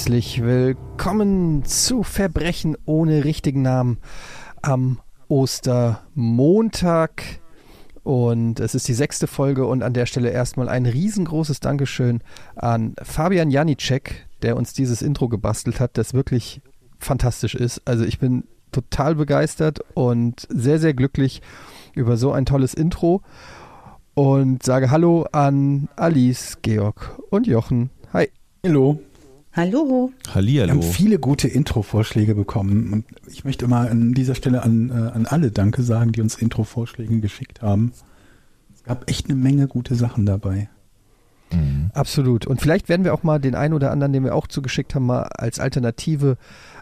Herzlich 0.00 0.42
willkommen 0.42 1.62
zu 1.66 2.02
Verbrechen 2.02 2.74
ohne 2.86 3.22
richtigen 3.22 3.60
Namen 3.60 3.98
am 4.62 4.98
Ostermontag. 5.28 7.22
Und 8.02 8.60
es 8.60 8.74
ist 8.74 8.88
die 8.88 8.94
sechste 8.94 9.26
Folge 9.26 9.66
und 9.66 9.82
an 9.82 9.92
der 9.92 10.06
Stelle 10.06 10.30
erstmal 10.30 10.70
ein 10.70 10.86
riesengroßes 10.86 11.60
Dankeschön 11.60 12.22
an 12.56 12.94
Fabian 13.02 13.50
Janicek, 13.50 14.26
der 14.40 14.56
uns 14.56 14.72
dieses 14.72 15.02
Intro 15.02 15.28
gebastelt 15.28 15.80
hat, 15.80 15.98
das 15.98 16.14
wirklich 16.14 16.62
fantastisch 16.98 17.54
ist. 17.54 17.82
Also 17.84 18.06
ich 18.06 18.18
bin 18.18 18.44
total 18.72 19.16
begeistert 19.16 19.80
und 19.92 20.46
sehr, 20.48 20.78
sehr 20.78 20.94
glücklich 20.94 21.42
über 21.94 22.16
so 22.16 22.32
ein 22.32 22.46
tolles 22.46 22.72
Intro 22.72 23.20
und 24.14 24.62
sage 24.62 24.90
Hallo 24.90 25.26
an 25.30 25.90
Alice, 25.96 26.56
Georg 26.62 27.20
und 27.28 27.46
Jochen. 27.46 27.90
Hi. 28.14 28.30
Hallo. 28.64 28.98
Hallo. 29.52 30.12
Hallihallo. 30.32 30.74
Wir 30.74 30.74
haben 30.74 30.82
viele 30.82 31.18
gute 31.18 31.48
Intro-Vorschläge 31.48 32.36
bekommen 32.36 32.92
und 32.92 33.04
ich 33.26 33.44
möchte 33.44 33.66
mal 33.66 33.88
an 33.88 34.14
dieser 34.14 34.36
Stelle 34.36 34.62
an, 34.62 34.90
äh, 34.90 34.92
an 34.92 35.26
alle 35.26 35.50
Danke 35.50 35.82
sagen, 35.82 36.12
die 36.12 36.20
uns 36.20 36.36
Intro-Vorschläge 36.36 37.18
geschickt 37.18 37.60
haben. 37.60 37.92
Es 38.72 38.84
gab 38.84 39.10
echt 39.10 39.26
eine 39.26 39.34
Menge 39.34 39.66
gute 39.66 39.96
Sachen 39.96 40.24
dabei. 40.24 40.68
Mhm. 41.52 41.90
Absolut. 41.94 42.46
Und 42.46 42.60
vielleicht 42.60 42.88
werden 42.88 43.04
wir 43.04 43.12
auch 43.12 43.24
mal 43.24 43.40
den 43.40 43.56
einen 43.56 43.74
oder 43.74 43.90
anderen, 43.90 44.12
den 44.12 44.22
wir 44.22 44.36
auch 44.36 44.46
zugeschickt 44.46 44.94
haben, 44.94 45.06
mal 45.06 45.24
als 45.24 45.58
Alternative 45.58 46.36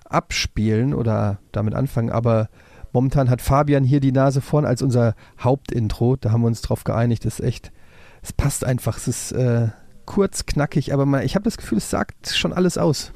abspielen 0.04 0.92
oder 0.92 1.38
damit 1.52 1.72
anfangen. 1.72 2.10
Aber 2.10 2.50
momentan 2.92 3.30
hat 3.30 3.40
Fabian 3.40 3.82
hier 3.82 4.00
die 4.00 4.12
Nase 4.12 4.42
vorn 4.42 4.66
als 4.66 4.82
unser 4.82 5.14
Hauptintro. 5.40 6.16
Da 6.16 6.32
haben 6.32 6.42
wir 6.42 6.48
uns 6.48 6.60
drauf 6.60 6.84
geeinigt. 6.84 7.24
Das 7.24 7.40
ist 7.40 7.46
echt, 7.46 7.72
es 8.20 8.34
passt 8.34 8.62
einfach. 8.62 8.98
Es 8.98 9.08
ist 9.08 9.32
äh, 9.32 9.68
kurz, 10.08 10.46
knackig, 10.46 10.94
aber 10.94 11.04
man, 11.04 11.22
ich 11.22 11.34
habe 11.34 11.44
das 11.44 11.58
Gefühl, 11.58 11.78
es 11.78 11.90
sagt 11.90 12.30
schon 12.30 12.54
alles 12.54 12.78
aus. 12.78 13.12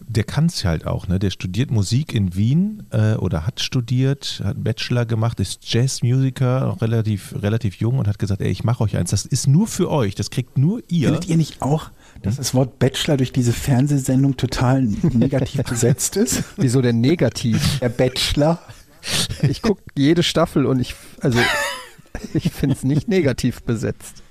Der 0.00 0.22
kann 0.22 0.46
es 0.46 0.66
halt 0.66 0.86
auch, 0.86 1.08
ne? 1.08 1.18
Der 1.18 1.30
studiert 1.30 1.70
Musik 1.70 2.14
in 2.14 2.36
Wien 2.36 2.84
äh, 2.90 3.14
oder 3.14 3.46
hat 3.46 3.60
studiert, 3.60 4.42
hat 4.44 4.54
einen 4.56 4.62
Bachelor 4.62 5.06
gemacht, 5.06 5.40
ist 5.40 5.72
Jazzmusiker, 5.72 6.76
relativ, 6.80 7.34
relativ 7.42 7.76
jung 7.76 7.98
und 7.98 8.06
hat 8.06 8.18
gesagt, 8.18 8.42
ey, 8.42 8.50
ich 8.50 8.64
mache 8.64 8.84
euch 8.84 8.98
eins. 8.98 9.10
Das 9.10 9.24
ist 9.24 9.48
nur 9.48 9.66
für 9.66 9.90
euch, 9.90 10.14
das 10.14 10.28
kriegt 10.28 10.58
nur 10.58 10.82
ihr. 10.88 11.08
Findet 11.08 11.26
ihr 11.26 11.38
nicht 11.38 11.62
auch, 11.62 11.90
dass 12.22 12.34
hm? 12.34 12.38
das 12.38 12.54
Wort 12.54 12.78
Bachelor 12.78 13.16
durch 13.16 13.32
diese 13.32 13.54
Fernsehsendung 13.54 14.36
total 14.36 14.82
negativ 14.82 15.62
besetzt 15.68 16.18
ist? 16.18 16.44
Wieso 16.58 16.82
denn 16.82 17.00
negativ? 17.00 17.80
Der 17.80 17.88
Bachelor. 17.88 18.60
Ich 19.48 19.62
gucke 19.62 19.82
jede 19.96 20.22
Staffel 20.22 20.66
und 20.66 20.80
ich, 20.80 20.94
also 21.20 21.38
ich 22.34 22.52
finde 22.52 22.76
es 22.76 22.84
nicht 22.84 23.08
negativ 23.08 23.62
besetzt. 23.62 24.22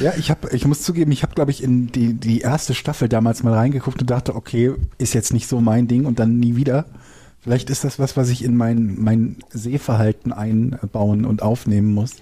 Ja, 0.00 0.12
ich 0.16 0.30
habe, 0.30 0.54
ich 0.54 0.66
muss 0.66 0.82
zugeben, 0.82 1.12
ich 1.12 1.22
habe, 1.22 1.34
glaube 1.34 1.50
ich, 1.50 1.62
in 1.62 1.90
die, 1.92 2.14
die 2.14 2.40
erste 2.40 2.74
Staffel 2.74 3.08
damals 3.08 3.42
mal 3.42 3.54
reingeguckt 3.54 4.00
und 4.00 4.10
dachte, 4.10 4.34
okay, 4.34 4.72
ist 4.98 5.14
jetzt 5.14 5.32
nicht 5.32 5.48
so 5.48 5.60
mein 5.60 5.88
Ding 5.88 6.04
und 6.04 6.18
dann 6.18 6.38
nie 6.38 6.56
wieder. 6.56 6.86
Vielleicht 7.40 7.68
ist 7.68 7.84
das 7.84 7.98
was, 7.98 8.16
was 8.16 8.30
ich 8.30 8.42
in 8.42 8.56
mein, 8.56 8.96
mein 8.98 9.36
Sehverhalten 9.50 10.32
einbauen 10.32 11.24
und 11.26 11.42
aufnehmen 11.42 11.92
muss. 11.92 12.16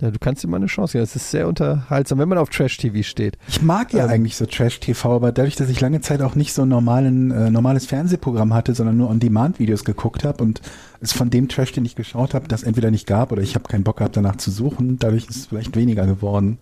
Ja, 0.00 0.10
du 0.10 0.18
kannst 0.18 0.42
ihm 0.42 0.50
mal 0.50 0.56
eine 0.56 0.66
Chance 0.66 0.94
geben. 0.94 1.04
Es 1.04 1.14
ist 1.14 1.30
sehr 1.30 1.46
unterhaltsam, 1.46 2.18
wenn 2.18 2.28
man 2.28 2.38
auf 2.38 2.50
Trash-TV 2.50 3.02
steht. 3.02 3.38
Ich 3.46 3.62
mag 3.62 3.92
ja 3.92 4.04
ähm, 4.04 4.10
eigentlich 4.10 4.36
so 4.36 4.44
Trash-TV, 4.44 5.14
aber 5.14 5.30
dadurch, 5.30 5.54
dass 5.54 5.68
ich 5.68 5.80
lange 5.80 6.00
Zeit 6.00 6.20
auch 6.20 6.34
nicht 6.34 6.52
so 6.52 6.62
ein 6.62 6.68
normalen, 6.68 7.30
äh, 7.30 7.50
normales 7.50 7.86
Fernsehprogramm 7.86 8.54
hatte, 8.54 8.74
sondern 8.74 8.96
nur 8.96 9.08
On-Demand-Videos 9.10 9.84
geguckt 9.84 10.24
habe 10.24 10.42
und 10.42 10.62
es 11.00 11.12
von 11.12 11.30
dem 11.30 11.48
Trash, 11.48 11.72
den 11.72 11.84
ich 11.84 11.94
geschaut 11.94 12.34
habe, 12.34 12.48
das 12.48 12.64
entweder 12.64 12.90
nicht 12.90 13.06
gab 13.06 13.30
oder 13.30 13.42
ich 13.42 13.54
habe 13.54 13.68
keinen 13.68 13.84
Bock 13.84 13.98
gehabt, 13.98 14.16
danach 14.16 14.36
zu 14.36 14.50
suchen, 14.50 14.98
dadurch 14.98 15.26
ist 15.28 15.36
es 15.36 15.46
vielleicht 15.46 15.76
weniger 15.76 16.06
geworden. 16.06 16.58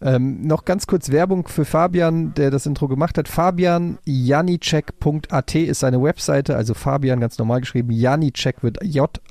Ähm, 0.00 0.42
noch 0.42 0.64
ganz 0.64 0.86
kurz 0.86 1.10
Werbung 1.10 1.48
für 1.48 1.64
Fabian, 1.64 2.32
der 2.34 2.52
das 2.52 2.66
Intro 2.66 2.86
gemacht 2.86 3.18
hat. 3.18 3.26
Fabianjanicek.at 3.26 5.54
ist 5.56 5.80
seine 5.80 6.00
Webseite, 6.00 6.54
also 6.56 6.74
Fabian 6.74 7.18
ganz 7.20 7.36
normal 7.38 7.58
geschrieben. 7.60 7.90
Janicek 7.90 8.62
wird 8.62 8.78
J-A-N-I-C-Z-E-K 8.82 9.22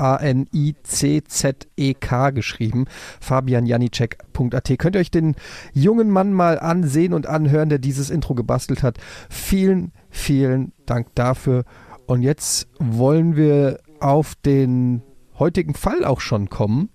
geschrieben. 2.31 2.83
Fabianjanicek.at. 3.21 4.77
Könnt 4.77 4.95
ihr 4.95 4.99
euch 4.99 5.11
den 5.11 5.35
jungen 5.73 6.09
Mann 6.09 6.33
mal 6.33 6.59
ansehen 6.59 7.13
und 7.13 7.27
anhören, 7.27 7.69
der 7.69 7.79
dieses 7.79 8.09
Intro 8.09 8.35
gebastelt 8.35 8.83
hat. 8.83 8.97
Vielen, 9.29 9.93
vielen 10.09 10.73
Dank 10.85 11.15
dafür. 11.15 11.63
Und 12.07 12.23
jetzt 12.23 12.67
wollen 12.79 13.37
wir 13.37 13.79
auf 13.99 14.35
den 14.35 15.01
heutigen 15.39 15.75
Fall 15.75 16.03
auch 16.03 16.19
schon 16.19 16.49
kommen. 16.49 16.89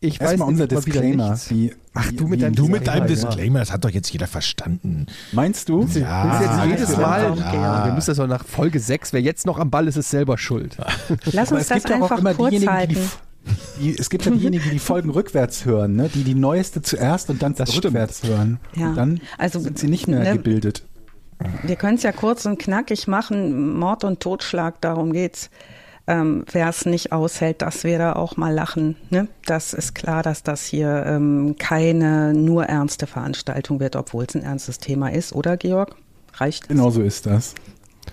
Ich 0.00 0.20
Erstmal 0.20 0.46
weiß 0.46 0.52
unser 0.52 0.68
Disclaimer. 0.68 1.36
Wie, 1.48 1.72
Ach, 2.00 2.12
du 2.12 2.28
mit 2.28 2.42
deinem, 2.42 2.54
du 2.54 2.68
mit 2.68 2.86
deinem 2.86 3.08
Disclaimer, 3.08 3.58
das 3.58 3.72
hat 3.72 3.84
doch 3.84 3.90
jetzt 3.90 4.12
jeder 4.12 4.28
verstanden. 4.28 5.06
Meinst 5.32 5.68
du? 5.68 5.82
Ja. 5.94 6.38
Das 6.38 6.40
jetzt 6.42 6.80
jedes 6.80 6.96
Mal. 6.96 7.36
Ja. 7.36 7.86
Wir 7.86 7.92
müssen 7.92 8.10
das 8.10 8.20
auch 8.20 8.28
nach 8.28 8.44
Folge 8.44 8.78
6. 8.78 9.12
Wer 9.12 9.20
jetzt 9.20 9.46
noch 9.46 9.58
am 9.58 9.70
Ball 9.70 9.88
ist, 9.88 9.96
ist 9.96 10.10
selber 10.10 10.38
schuld. 10.38 10.76
Lass 11.32 11.50
uns 11.50 11.66
das 11.66 11.84
einfach 11.86 12.22
kurz 12.36 12.66
halten. 12.66 13.10
Die, 13.80 13.98
es 13.98 14.10
gibt 14.10 14.26
ja 14.26 14.30
diejenigen, 14.30 14.62
die 14.62 14.70
die 14.70 14.78
Folgen 14.78 15.10
rückwärts 15.10 15.64
hören, 15.64 15.96
ne? 15.96 16.10
die 16.12 16.22
die 16.22 16.34
neueste 16.34 16.82
zuerst 16.82 17.30
und 17.30 17.42
dann 17.42 17.54
das 17.54 17.74
rückwärts 17.74 18.18
stimmt. 18.18 18.32
hören. 18.32 18.60
Ja. 18.76 18.90
Und 18.90 18.96
dann 18.96 19.20
also, 19.38 19.58
sind 19.58 19.78
sie 19.78 19.88
nicht 19.88 20.06
mehr 20.06 20.20
ne, 20.20 20.32
gebildet. 20.34 20.84
Wir 21.62 21.76
können 21.76 21.96
es 21.96 22.02
ja 22.02 22.12
kurz 22.12 22.46
und 22.46 22.58
knackig 22.58 23.08
machen. 23.08 23.78
Mord 23.78 24.04
und 24.04 24.20
Totschlag, 24.20 24.80
darum 24.82 25.12
geht's 25.12 25.50
ähm, 26.08 26.44
wer 26.50 26.70
es 26.70 26.86
nicht 26.86 27.12
aushält, 27.12 27.60
dass 27.60 27.84
wir 27.84 27.98
da 27.98 28.14
auch 28.14 28.38
mal 28.38 28.52
lachen. 28.52 28.96
Ne? 29.10 29.28
Das 29.44 29.74
ist 29.74 29.94
klar, 29.94 30.22
dass 30.22 30.42
das 30.42 30.64
hier 30.64 31.04
ähm, 31.06 31.56
keine 31.58 32.32
nur 32.32 32.64
ernste 32.64 33.06
Veranstaltung 33.06 33.78
wird, 33.78 33.94
obwohl 33.94 34.24
es 34.26 34.34
ein 34.34 34.42
ernstes 34.42 34.78
Thema 34.78 35.12
ist, 35.12 35.34
oder 35.34 35.58
Georg? 35.58 35.94
Reicht 36.34 36.62
das? 36.62 36.68
Genau 36.68 36.90
so 36.90 37.02
ist 37.02 37.26
das. 37.26 37.54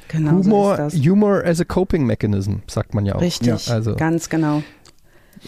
Genau 0.09 0.31
Humor, 0.31 0.75
so 0.75 0.83
ist 0.83 0.95
das. 0.97 1.05
Humor 1.05 1.43
as 1.45 1.61
a 1.61 1.63
coping 1.63 2.05
mechanism, 2.05 2.55
sagt 2.67 2.93
man 2.93 3.05
ja 3.05 3.15
auch. 3.15 3.21
Richtig, 3.21 3.67
ja, 3.67 3.73
also. 3.73 3.95
ganz 3.95 4.29
genau. 4.29 4.61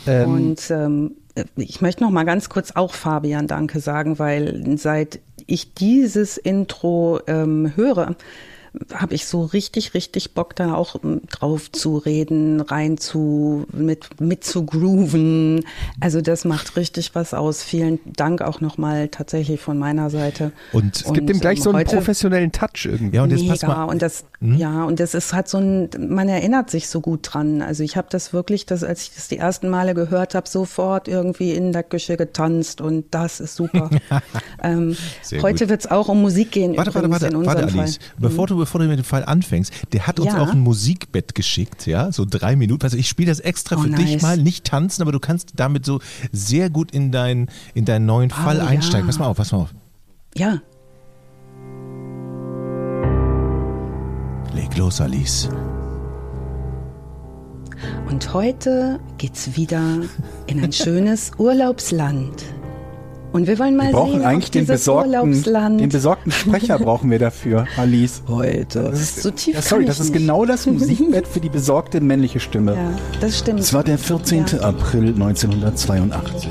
Ähm, 0.05 0.29
Und 0.29 0.71
ähm, 0.71 1.11
ich 1.57 1.81
möchte 1.81 2.01
noch 2.01 2.11
mal 2.11 2.23
ganz 2.23 2.47
kurz 2.47 2.71
auch 2.71 2.93
Fabian 2.93 3.47
Danke 3.47 3.81
sagen, 3.81 4.19
weil 4.19 4.77
seit 4.77 5.19
ich 5.47 5.73
dieses 5.73 6.37
Intro 6.37 7.19
ähm, 7.27 7.73
höre, 7.75 8.15
habe 8.93 9.15
ich 9.15 9.25
so 9.25 9.43
richtig, 9.45 9.93
richtig 9.93 10.33
Bock, 10.33 10.55
da 10.55 10.73
auch 10.75 10.95
ähm, 11.03 11.21
drauf 11.29 11.71
zu 11.71 11.97
reden, 11.97 12.61
rein 12.61 12.97
zu, 12.97 13.65
mit, 13.71 14.19
mit 14.19 14.43
zu 14.43 14.65
grooven. 14.65 15.65
Also 15.99 16.21
das 16.21 16.45
macht 16.45 16.75
richtig 16.77 17.15
was 17.15 17.33
aus. 17.33 17.63
Vielen 17.63 17.99
Dank 18.05 18.41
auch 18.41 18.61
nochmal 18.61 19.07
tatsächlich 19.09 19.59
von 19.59 19.77
meiner 19.77 20.09
Seite. 20.09 20.51
Und 20.73 20.97
es 20.97 21.13
gibt 21.13 21.29
dem 21.29 21.39
gleich 21.39 21.59
ähm, 21.59 21.63
so 21.63 21.71
einen 21.71 21.85
professionellen 21.85 22.51
Touch 22.51 22.85
irgendwie. 22.85 23.17
Ja, 23.17 23.23
und 23.23 23.31
das 23.31 23.41
mega. 23.41 23.67
Mal. 23.67 23.83
Und 23.85 24.01
das, 24.01 24.25
hm? 24.39 24.57
ja, 24.57 24.83
und 24.83 24.99
das 24.99 25.13
ist 25.13 25.33
halt 25.33 25.47
so 25.47 25.57
ein, 25.57 25.89
man 25.97 26.29
erinnert 26.29 26.69
sich 26.69 26.87
so 26.87 27.01
gut 27.01 27.21
dran. 27.23 27.61
Also 27.61 27.83
ich 27.83 27.97
habe 27.97 28.07
das 28.09 28.33
wirklich, 28.33 28.65
das, 28.65 28.83
als 28.83 29.03
ich 29.03 29.15
das 29.15 29.27
die 29.27 29.37
ersten 29.37 29.69
Male 29.69 29.93
gehört 29.93 30.35
habe, 30.35 30.47
sofort 30.47 31.07
irgendwie 31.07 31.51
in 31.51 31.71
der 31.73 31.83
Küche 31.83 32.17
getanzt 32.17 32.81
und 32.81 33.05
das 33.11 33.39
ist 33.39 33.55
super. 33.55 33.89
ähm, 34.63 34.95
heute 35.41 35.69
wird 35.69 35.81
es 35.81 35.91
auch 35.91 36.09
um 36.09 36.21
Musik 36.21 36.51
gehen. 36.51 36.77
Warte, 36.77 36.93
warte, 36.93 37.09
warte, 37.09 37.45
warte, 37.45 37.63
Alice. 37.63 37.99
Bevor 38.17 38.45
mhm. 38.45 38.49
du 38.49 38.57
bevor 38.67 38.81
du 38.81 38.87
mit 38.87 38.99
dem 38.99 39.05
Fall 39.05 39.23
anfängst, 39.23 39.71
der 39.93 40.07
hat 40.07 40.19
uns 40.19 40.33
ja. 40.33 40.41
auch 40.41 40.51
ein 40.51 40.59
Musikbett 40.59 41.35
geschickt, 41.35 41.87
ja, 41.87 42.11
so 42.11 42.25
drei 42.29 42.57
Minuten. 42.57 42.83
Also 42.83 42.97
ich 42.97 43.07
spiele 43.07 43.29
das 43.29 43.39
extra 43.39 43.77
oh, 43.77 43.83
für 43.83 43.89
nice. 43.89 44.01
dich 44.01 44.21
mal, 44.21 44.37
nicht 44.37 44.65
tanzen, 44.65 45.01
aber 45.01 45.13
du 45.13 45.19
kannst 45.19 45.53
damit 45.55 45.85
so 45.85 46.01
sehr 46.33 46.69
gut 46.69 46.91
in, 46.91 47.13
dein, 47.13 47.47
in 47.73 47.85
deinen 47.85 48.05
neuen 48.05 48.29
oh, 48.31 48.43
Fall 48.43 48.59
einsteigen. 48.59 49.05
Ja. 49.05 49.05
Pass 49.07 49.19
mal 49.19 49.27
auf, 49.27 49.37
pass 49.37 49.51
mal 49.53 49.59
auf. 49.59 49.69
Ja. 50.35 50.61
Leg 54.53 54.75
los, 54.75 54.99
Alice. 54.99 55.49
Und 58.09 58.33
heute 58.33 58.99
geht's 59.17 59.55
wieder 59.55 60.01
in 60.47 60.61
ein 60.61 60.73
schönes 60.73 61.31
Urlaubsland. 61.37 62.43
Und 63.37 63.45
wir 63.45 63.59
wollen 63.59 63.75
mal 63.75 63.89
wir 63.89 63.91
brauchen 63.91 64.13
sehen, 64.13 64.25
eigentlich 64.25 64.49
den 64.49 64.65
besorgten, 64.65 65.77
den 65.77 65.89
besorgten 65.89 66.31
Sprecher 66.31 66.79
brauchen 66.83 67.11
wir 67.11 67.19
dafür, 67.19 67.67
Alice. 67.77 68.23
Heute. 68.27 68.81
Das 68.89 68.99
ist, 68.99 69.21
so 69.21 69.29
tief. 69.29 69.53
Ja, 69.53 69.61
sorry, 69.61 69.85
das 69.85 69.99
ist 69.99 70.09
nicht. 70.09 70.21
genau 70.21 70.43
das 70.43 70.65
Musikbett 70.65 71.27
für 71.27 71.39
die 71.39 71.49
besorgte 71.49 72.01
männliche 72.01 72.39
Stimme. 72.39 72.73
Ja, 72.73 72.89
das 73.21 73.37
stimmt. 73.37 73.59
Es 73.59 73.75
war 73.75 73.83
der 73.83 73.99
14. 73.99 74.45
Ja. 74.53 74.61
April 74.61 75.09
1982. 75.09 76.49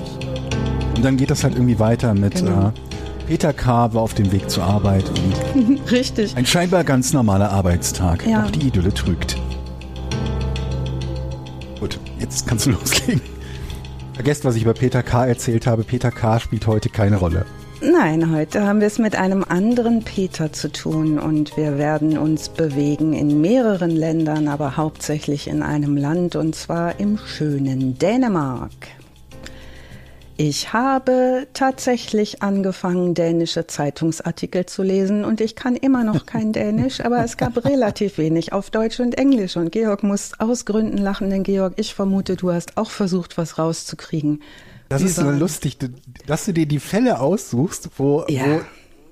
Und 0.94 1.04
dann 1.04 1.16
geht 1.16 1.28
das 1.28 1.42
halt 1.42 1.56
irgendwie 1.56 1.80
weiter 1.80 2.14
mit 2.14 2.36
genau. 2.36 2.68
äh, 2.68 3.26
Peter 3.26 3.52
K. 3.52 3.92
war 3.92 4.02
auf 4.02 4.14
dem 4.14 4.30
Weg 4.30 4.48
zur 4.48 4.62
Arbeit. 4.62 5.10
Richtig. 5.90 6.36
Ein 6.36 6.46
scheinbar 6.46 6.84
ganz 6.84 7.12
normaler 7.12 7.50
Arbeitstag. 7.50 8.24
Ja. 8.24 8.42
Doch 8.42 8.52
die 8.52 8.68
Idylle 8.68 8.94
trügt. 8.94 9.36
Gut, 11.80 11.98
jetzt 12.20 12.46
kannst 12.46 12.66
du 12.66 12.70
loslegen. 12.70 13.20
Vergesst, 14.16 14.46
was 14.46 14.56
ich 14.56 14.62
über 14.62 14.72
Peter 14.72 15.02
K. 15.02 15.26
erzählt 15.26 15.66
habe. 15.66 15.84
Peter 15.84 16.10
K. 16.10 16.40
spielt 16.40 16.66
heute 16.66 16.88
keine 16.88 17.16
Rolle. 17.16 17.44
Nein, 17.82 18.34
heute 18.34 18.66
haben 18.66 18.80
wir 18.80 18.86
es 18.86 18.98
mit 18.98 19.14
einem 19.14 19.44
anderen 19.44 20.04
Peter 20.04 20.54
zu 20.54 20.72
tun 20.72 21.18
und 21.18 21.54
wir 21.58 21.76
werden 21.76 22.16
uns 22.16 22.48
bewegen 22.48 23.12
in 23.12 23.42
mehreren 23.42 23.90
Ländern, 23.90 24.48
aber 24.48 24.78
hauptsächlich 24.78 25.48
in 25.48 25.62
einem 25.62 25.98
Land 25.98 26.34
und 26.34 26.54
zwar 26.54 26.98
im 26.98 27.18
schönen 27.18 27.98
Dänemark. 27.98 28.72
Ich 30.38 30.74
habe 30.74 31.46
tatsächlich 31.54 32.42
angefangen, 32.42 33.14
dänische 33.14 33.66
Zeitungsartikel 33.66 34.66
zu 34.66 34.82
lesen 34.82 35.24
und 35.24 35.40
ich 35.40 35.56
kann 35.56 35.76
immer 35.76 36.04
noch 36.04 36.26
kein 36.26 36.52
Dänisch, 36.52 37.00
aber 37.00 37.24
es 37.24 37.38
gab 37.38 37.64
relativ 37.64 38.18
wenig 38.18 38.52
auf 38.52 38.68
Deutsch 38.68 39.00
und 39.00 39.16
Englisch 39.16 39.56
und 39.56 39.72
Georg 39.72 40.02
muss 40.02 40.38
aus 40.38 40.66
Gründen 40.66 40.98
lachen, 40.98 41.30
denn 41.30 41.42
Georg, 41.42 41.72
ich 41.76 41.94
vermute, 41.94 42.36
du 42.36 42.52
hast 42.52 42.76
auch 42.76 42.90
versucht, 42.90 43.38
was 43.38 43.56
rauszukriegen. 43.56 44.42
Das 44.90 45.00
ist 45.02 45.16
so 45.16 45.30
lustig, 45.30 45.78
dass 46.26 46.44
du 46.44 46.52
dir 46.52 46.66
die 46.66 46.80
Fälle 46.80 47.18
aussuchst, 47.20 47.88
wo, 47.96 48.24
ja. 48.28 48.44
wo 48.44 48.60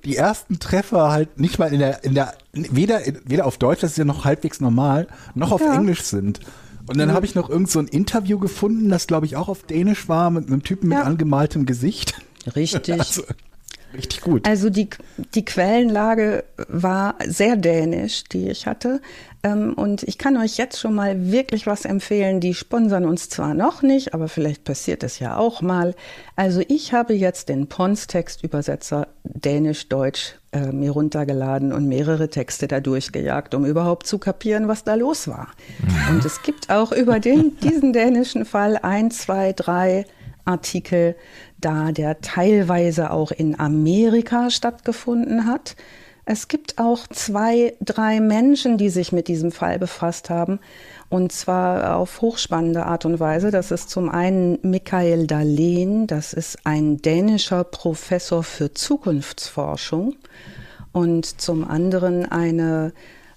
die 0.04 0.16
ersten 0.16 0.58
Treffer 0.58 1.10
halt 1.10 1.40
nicht 1.40 1.58
mal 1.58 1.72
in 1.72 1.78
der, 1.78 2.04
in 2.04 2.14
der, 2.14 2.34
weder, 2.52 3.00
weder 3.24 3.46
auf 3.46 3.56
Deutsch, 3.56 3.80
das 3.80 3.92
ist 3.92 3.96
ja 3.96 4.04
noch 4.04 4.24
halbwegs 4.26 4.60
normal, 4.60 5.08
noch 5.34 5.52
auf 5.52 5.62
ja. 5.62 5.74
Englisch 5.74 6.02
sind. 6.02 6.40
Und 6.86 6.98
dann 6.98 7.08
mhm. 7.08 7.12
habe 7.12 7.26
ich 7.26 7.34
noch 7.34 7.48
irgend 7.48 7.70
so 7.70 7.78
ein 7.78 7.86
Interview 7.86 8.38
gefunden, 8.38 8.90
das 8.90 9.06
glaube 9.06 9.26
ich 9.26 9.36
auch 9.36 9.48
auf 9.48 9.62
Dänisch 9.62 10.08
war, 10.08 10.30
mit 10.30 10.48
einem 10.48 10.62
Typen 10.62 10.88
mit 10.88 10.98
ja. 10.98 11.04
angemaltem 11.04 11.66
Gesicht. 11.66 12.14
Richtig. 12.54 12.98
Also, 12.98 13.22
richtig 13.94 14.20
gut. 14.20 14.46
Also 14.46 14.70
die, 14.70 14.88
die 15.34 15.44
Quellenlage 15.44 16.44
war 16.68 17.16
sehr 17.26 17.56
dänisch, 17.56 18.24
die 18.24 18.48
ich 18.48 18.66
hatte. 18.66 19.00
Ähm, 19.42 19.74
und 19.74 20.02
ich 20.02 20.18
kann 20.18 20.36
euch 20.36 20.56
jetzt 20.56 20.80
schon 20.80 20.94
mal 20.94 21.30
wirklich 21.30 21.66
was 21.66 21.84
empfehlen. 21.84 22.40
Die 22.40 22.54
sponsern 22.54 23.04
uns 23.04 23.28
zwar 23.28 23.54
noch 23.54 23.82
nicht, 23.82 24.14
aber 24.14 24.28
vielleicht 24.28 24.64
passiert 24.64 25.04
es 25.04 25.18
ja 25.18 25.36
auch 25.36 25.60
mal. 25.60 25.94
Also 26.34 26.62
ich 26.66 26.92
habe 26.92 27.14
jetzt 27.14 27.48
den 27.48 27.68
Pons-Textübersetzer 27.68 29.08
Dänisch-Deutsch 29.24 30.36
äh, 30.52 30.72
mir 30.72 30.92
runtergeladen 30.92 31.72
und 31.72 31.86
mehrere 31.86 32.30
Texte 32.30 32.68
da 32.68 32.80
durchgejagt, 32.80 33.54
um 33.54 33.66
überhaupt 33.66 34.06
zu 34.06 34.18
kapieren, 34.18 34.66
was 34.66 34.84
da 34.84 34.94
los 34.94 35.28
war. 35.28 35.48
Mhm. 35.78 36.16
Und 36.16 36.24
es 36.24 36.42
gibt 36.42 36.70
auch 36.70 36.92
über 36.92 37.20
den, 37.20 37.58
diesen 37.60 37.92
dänischen 37.92 38.46
Fall 38.46 38.78
ein, 38.78 39.10
zwei, 39.10 39.52
drei 39.52 40.06
Artikel, 40.46 41.16
da 41.64 41.92
der 41.92 42.20
teilweise 42.20 43.10
auch 43.10 43.32
in 43.32 43.58
Amerika 43.58 44.50
stattgefunden 44.50 45.46
hat. 45.46 45.76
Es 46.26 46.48
gibt 46.48 46.78
auch 46.78 47.06
zwei, 47.08 47.74
drei 47.80 48.20
Menschen, 48.20 48.78
die 48.78 48.88
sich 48.88 49.12
mit 49.12 49.28
diesem 49.28 49.52
Fall 49.52 49.78
befasst 49.78 50.30
haben. 50.30 50.58
Und 51.10 51.32
zwar 51.32 51.96
auf 51.96 52.22
hochspannende 52.22 52.86
Art 52.86 53.04
und 53.04 53.20
Weise. 53.20 53.50
Das 53.50 53.70
ist 53.70 53.90
zum 53.90 54.08
einen 54.08 54.58
Michael 54.62 55.26
Dahlén, 55.26 56.06
das 56.06 56.32
ist 56.32 56.58
ein 56.64 56.96
dänischer 56.96 57.62
Professor 57.62 58.42
für 58.42 58.72
Zukunftsforschung. 58.72 60.16
Und 60.92 61.40
zum 61.40 61.68
anderen 61.68 62.30
eine 62.30 62.92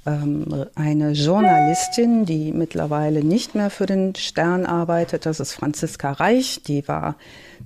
ähm, 0.08 0.66
eine 0.76 1.12
Journalistin, 1.12 2.26
die 2.26 2.54
mittlerweile 2.54 3.24
nicht 3.24 3.56
mehr 3.56 3.70
für 3.70 3.86
den 3.86 4.16
Stern 4.16 4.66
arbeitet. 4.66 5.26
Das 5.26 5.42
ist 5.42 5.54
Franziska 5.54 6.14
Reich. 6.14 6.62
Die 6.66 6.88
war 6.88 7.16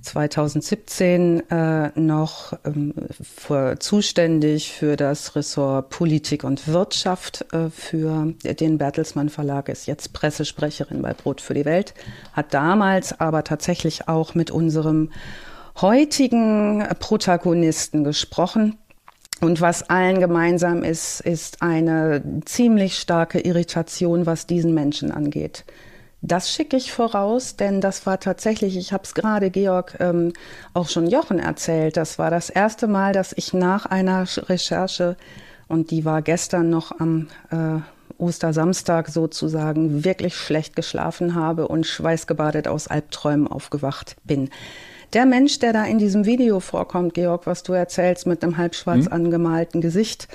2017 0.02 1.50
äh, 1.50 1.90
noch 1.98 2.52
ähm, 2.64 2.92
für, 3.22 3.78
zuständig 3.78 4.72
für 4.72 4.96
das 4.96 5.34
Ressort 5.36 5.90
Politik 5.90 6.44
und 6.44 6.68
Wirtschaft 6.68 7.46
äh, 7.52 7.70
für 7.70 8.34
den 8.44 8.78
Bertelsmann 8.78 9.28
Verlag, 9.28 9.68
ist 9.68 9.86
jetzt 9.86 10.12
Pressesprecherin 10.12 11.02
bei 11.02 11.14
Brot 11.14 11.40
für 11.40 11.54
die 11.54 11.64
Welt, 11.64 11.94
hat 12.32 12.52
damals 12.52 13.18
aber 13.20 13.44
tatsächlich 13.44 14.08
auch 14.08 14.34
mit 14.34 14.50
unserem 14.50 15.10
heutigen 15.80 16.84
Protagonisten 16.98 18.04
gesprochen, 18.04 18.78
und 19.42 19.60
was 19.60 19.90
allen 19.90 20.20
gemeinsam 20.20 20.84
ist, 20.84 21.18
ist 21.20 21.62
eine 21.62 22.22
ziemlich 22.44 22.96
starke 22.96 23.40
Irritation, 23.40 24.24
was 24.24 24.46
diesen 24.46 24.72
Menschen 24.72 25.10
angeht. 25.10 25.64
Das 26.24 26.52
schicke 26.52 26.76
ich 26.76 26.92
voraus, 26.92 27.56
denn 27.56 27.80
das 27.80 28.06
war 28.06 28.20
tatsächlich, 28.20 28.76
ich 28.76 28.92
habe 28.92 29.02
es 29.02 29.12
gerade 29.14 29.50
Georg 29.50 29.96
ähm, 29.98 30.32
auch 30.72 30.88
schon 30.88 31.08
Jochen 31.08 31.40
erzählt, 31.40 31.96
das 31.96 32.16
war 32.16 32.30
das 32.30 32.48
erste 32.48 32.86
Mal, 32.86 33.12
dass 33.12 33.32
ich 33.32 33.52
nach 33.52 33.86
einer 33.86 34.24
Recherche, 34.48 35.16
und 35.66 35.90
die 35.90 36.04
war 36.04 36.22
gestern 36.22 36.70
noch 36.70 37.00
am 37.00 37.26
äh, 37.50 37.80
Ostersamstag 38.18 39.08
sozusagen, 39.08 40.04
wirklich 40.04 40.36
schlecht 40.36 40.76
geschlafen 40.76 41.34
habe 41.34 41.66
und 41.66 41.86
schweißgebadet 41.86 42.68
aus 42.68 42.86
Albträumen 42.86 43.48
aufgewacht 43.48 44.14
bin. 44.22 44.48
Der 45.12 45.26
Mensch, 45.26 45.58
der 45.58 45.72
da 45.72 45.84
in 45.84 45.98
diesem 45.98 46.24
Video 46.24 46.60
vorkommt, 46.60 47.14
Georg, 47.14 47.46
was 47.46 47.64
du 47.64 47.72
erzählst 47.72 48.26
mit 48.26 48.44
einem 48.44 48.56
halbschwarz 48.56 49.06
mhm. 49.06 49.12
angemalten 49.12 49.80
Gesicht, 49.80 50.28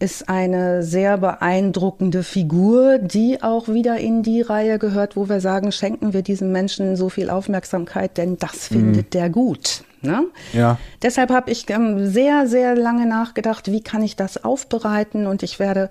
ist 0.00 0.28
eine 0.30 0.82
sehr 0.82 1.18
beeindruckende 1.18 2.22
Figur, 2.22 2.98
die 2.98 3.42
auch 3.42 3.68
wieder 3.68 3.98
in 3.98 4.22
die 4.22 4.40
Reihe 4.40 4.78
gehört, 4.78 5.14
wo 5.14 5.28
wir 5.28 5.40
sagen, 5.40 5.72
schenken 5.72 6.14
wir 6.14 6.22
diesem 6.22 6.50
Menschen 6.52 6.96
so 6.96 7.10
viel 7.10 7.28
Aufmerksamkeit, 7.28 8.16
denn 8.16 8.38
das 8.38 8.70
mhm. 8.70 8.74
findet 8.74 9.14
der 9.14 9.28
gut. 9.28 9.84
Ne? 10.00 10.24
Ja. 10.54 10.78
Deshalb 11.02 11.30
habe 11.30 11.50
ich 11.50 11.68
ähm, 11.68 12.06
sehr, 12.06 12.46
sehr 12.46 12.74
lange 12.74 13.06
nachgedacht, 13.06 13.70
wie 13.70 13.82
kann 13.82 14.02
ich 14.02 14.16
das 14.16 14.42
aufbereiten 14.42 15.26
und 15.26 15.42
ich 15.42 15.58
werde 15.58 15.90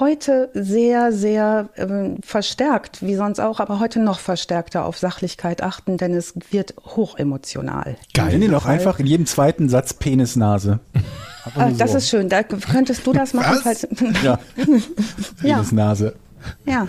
heute 0.00 0.50
sehr, 0.52 1.12
sehr 1.12 1.68
ähm, 1.76 2.16
verstärkt, 2.24 3.06
wie 3.06 3.14
sonst 3.14 3.38
auch, 3.38 3.60
aber 3.60 3.78
heute 3.78 4.00
noch 4.00 4.18
verstärkter 4.18 4.84
auf 4.84 4.98
Sachlichkeit 4.98 5.62
achten, 5.62 5.96
denn 5.96 6.12
es 6.14 6.34
wird 6.50 6.74
hochemotional. 6.84 7.96
Geil. 8.12 8.32
Nenn 8.32 8.42
ihn 8.42 8.50
doch 8.50 8.66
einfach 8.66 8.98
in 8.98 9.06
jedem 9.06 9.26
zweiten 9.26 9.68
Satz 9.68 9.94
Penisnase. 9.94 10.80
Ah, 11.54 11.70
das 11.70 11.92
so. 11.92 11.98
ist 11.98 12.08
schön. 12.08 12.28
Da 12.28 12.42
könntest 12.42 13.06
du 13.06 13.12
das 13.12 13.32
machen, 13.34 13.58
falls. 13.62 13.86
Ja. 14.22 14.38
Penisnase. 15.40 16.14
Ja. 16.64 16.86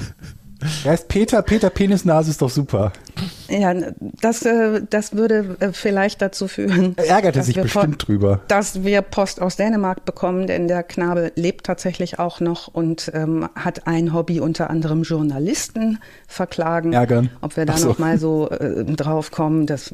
Er 0.84 0.92
heißt 0.92 1.08
Peter, 1.08 1.42
Peter 1.44 1.70
Penisnase 1.70 2.32
ist 2.32 2.42
doch 2.42 2.50
super. 2.50 2.92
Ja, 3.48 3.74
das, 4.22 4.44
äh, 4.44 4.82
das 4.90 5.14
würde 5.16 5.56
äh, 5.60 5.72
vielleicht 5.72 6.22
dazu 6.22 6.48
führen. 6.48 6.96
Er 6.98 7.08
ärgerte 7.08 7.44
sich 7.44 7.56
bestimmt 7.56 8.08
drüber. 8.08 8.42
Dass 8.48 8.84
wir 8.84 9.02
Post 9.02 9.42
aus 9.42 9.56
Dänemark 9.56 10.06
bekommen, 10.06 10.48
denn 10.48 10.68
der 10.68 10.84
Knabe 10.84 11.32
lebt 11.36 11.66
tatsächlich 11.66 12.20
auch 12.20 12.40
noch 12.40 12.68
und 12.68 13.12
ähm, 13.14 13.48
hat 13.56 13.88
ein 13.88 14.14
Hobby, 14.14 14.40
unter 14.40 14.70
anderem 14.70 15.04
Journalisten 15.04 16.00
verklagen. 16.28 16.94
Ärgern. 16.94 17.30
Ob 17.42 17.56
wir 17.56 17.66
da 17.66 17.78
so. 17.78 17.90
noch 17.90 18.00
mal 18.00 18.18
so 18.18 18.50
äh, 18.50 18.84
drauf 18.84 19.32
kommen, 19.32 19.68
das 19.68 19.94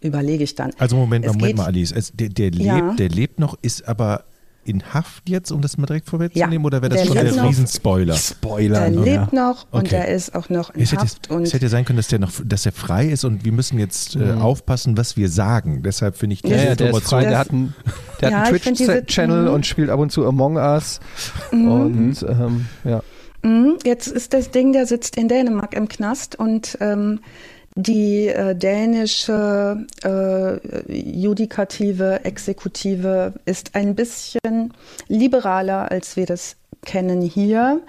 überlege 0.00 0.44
ich 0.44 0.54
dann. 0.54 0.72
Also 0.78 0.96
Moment, 0.96 1.26
Moment 1.26 1.56
mal, 1.56 1.66
Alice. 1.66 1.92
Es, 1.92 2.12
der, 2.12 2.28
der, 2.30 2.50
lebt, 2.50 2.64
ja. 2.64 2.94
der 2.94 3.08
lebt 3.08 3.38
noch, 3.38 3.56
ist 3.62 3.86
aber 3.88 4.24
in 4.66 4.82
Haft 4.94 5.28
jetzt, 5.28 5.50
um 5.50 5.60
das 5.60 5.76
mal 5.76 5.86
direkt 5.86 6.08
vorwegzunehmen, 6.08 6.60
ja, 6.60 6.66
oder 6.66 6.82
wäre 6.82 6.94
das 6.94 7.06
schon 7.06 7.14
der 7.14 7.32
noch, 7.32 7.48
Riesenspoiler? 7.48 8.14
Spoiler. 8.14 8.80
Der 8.80 8.90
lebt 8.90 9.32
noch 9.32 9.66
und 9.70 9.86
okay. 9.86 9.96
er 9.96 10.08
ist 10.08 10.34
auch 10.34 10.48
noch 10.48 10.70
in 10.74 10.82
es 10.82 10.92
Haft. 10.92 11.30
Hätte, 11.30 11.42
es 11.42 11.52
hätte 11.52 11.68
sein 11.68 11.84
können, 11.84 11.96
dass 11.96 12.08
der 12.08 12.18
noch, 12.18 12.32
dass 12.44 12.66
er 12.66 12.72
frei 12.72 13.06
ist 13.06 13.24
und 13.24 13.44
wir 13.44 13.52
müssen 13.52 13.78
jetzt 13.78 14.16
äh, 14.16 14.18
mhm. 14.18 14.42
aufpassen, 14.42 14.96
was 14.96 15.16
wir 15.16 15.28
sagen. 15.28 15.82
Deshalb 15.82 16.16
finde 16.16 16.34
ich 16.34 16.42
diese 16.42 16.54
ja, 16.56 16.62
ja, 16.64 16.74
der 16.74 16.90
ist 16.90 17.02
frei. 17.04 17.24
Der 17.24 17.38
hat 17.38 17.50
einen, 17.50 17.74
der 18.20 18.30
ja, 18.30 18.42
einen 18.42 18.58
Twitch-Channel 18.58 19.48
und 19.48 19.66
spielt 19.66 19.90
ab 19.90 20.00
und 20.00 20.10
zu 20.10 20.26
Among 20.26 20.56
Us 20.56 21.00
mhm. 21.52 21.68
und 21.68 22.22
ähm, 22.28 22.66
ja. 22.84 23.02
Mhm. 23.42 23.78
Jetzt 23.84 24.06
ist 24.06 24.32
das 24.32 24.50
Ding, 24.50 24.72
der 24.72 24.86
sitzt 24.86 25.16
in 25.16 25.28
Dänemark 25.28 25.74
im 25.74 25.88
Knast 25.88 26.36
und 26.36 26.78
ähm, 26.80 27.20
die 27.76 28.28
äh, 28.28 28.54
dänische 28.54 29.84
äh, 30.04 30.92
Judikative, 30.92 32.24
Exekutive 32.24 33.34
ist 33.44 33.74
ein 33.74 33.94
bisschen 33.96 34.72
liberaler, 35.08 35.90
als 35.90 36.16
wir 36.16 36.26
das 36.26 36.56
kennen 36.84 37.20
hier. 37.20 37.80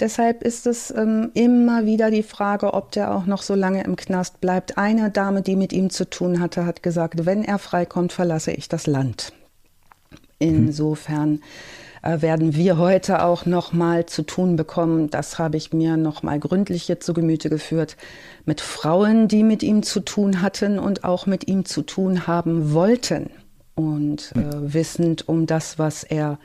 Deshalb 0.00 0.42
ist 0.42 0.66
es 0.66 0.90
ähm, 0.90 1.30
immer 1.34 1.84
wieder 1.84 2.10
die 2.10 2.22
Frage, 2.22 2.72
ob 2.72 2.92
der 2.92 3.14
auch 3.14 3.26
noch 3.26 3.42
so 3.42 3.54
lange 3.54 3.84
im 3.84 3.96
Knast 3.96 4.40
bleibt. 4.40 4.78
Eine 4.78 5.10
Dame, 5.10 5.42
die 5.42 5.56
mit 5.56 5.72
ihm 5.72 5.90
zu 5.90 6.08
tun 6.08 6.40
hatte, 6.40 6.64
hat 6.64 6.82
gesagt, 6.82 7.26
wenn 7.26 7.44
er 7.44 7.58
freikommt, 7.58 8.12
verlasse 8.12 8.52
ich 8.52 8.68
das 8.68 8.86
Land. 8.86 9.32
Mhm. 10.40 10.48
Insofern 10.48 11.40
werden 12.04 12.54
wir 12.54 12.76
heute 12.76 13.22
auch 13.22 13.46
noch 13.46 13.72
mal 13.72 14.06
zu 14.06 14.22
tun 14.22 14.56
bekommen. 14.56 15.10
Das 15.10 15.38
habe 15.38 15.56
ich 15.56 15.72
mir 15.72 15.96
noch 15.96 16.22
mal 16.22 16.38
gründlich 16.38 16.86
jetzt 16.86 17.06
zu 17.06 17.14
Gemüte 17.14 17.48
geführt 17.48 17.96
mit 18.44 18.60
Frauen, 18.60 19.26
die 19.28 19.42
mit 19.42 19.62
ihm 19.62 19.82
zu 19.82 20.00
tun 20.00 20.42
hatten 20.42 20.78
und 20.78 21.04
auch 21.04 21.26
mit 21.26 21.48
ihm 21.48 21.64
zu 21.64 21.82
tun 21.82 22.26
haben 22.26 22.72
wollten 22.72 23.30
und 23.74 24.32
äh, 24.36 24.74
wissend 24.74 25.28
um 25.28 25.46
das, 25.46 25.78
was 25.78 26.04
er 26.04 26.38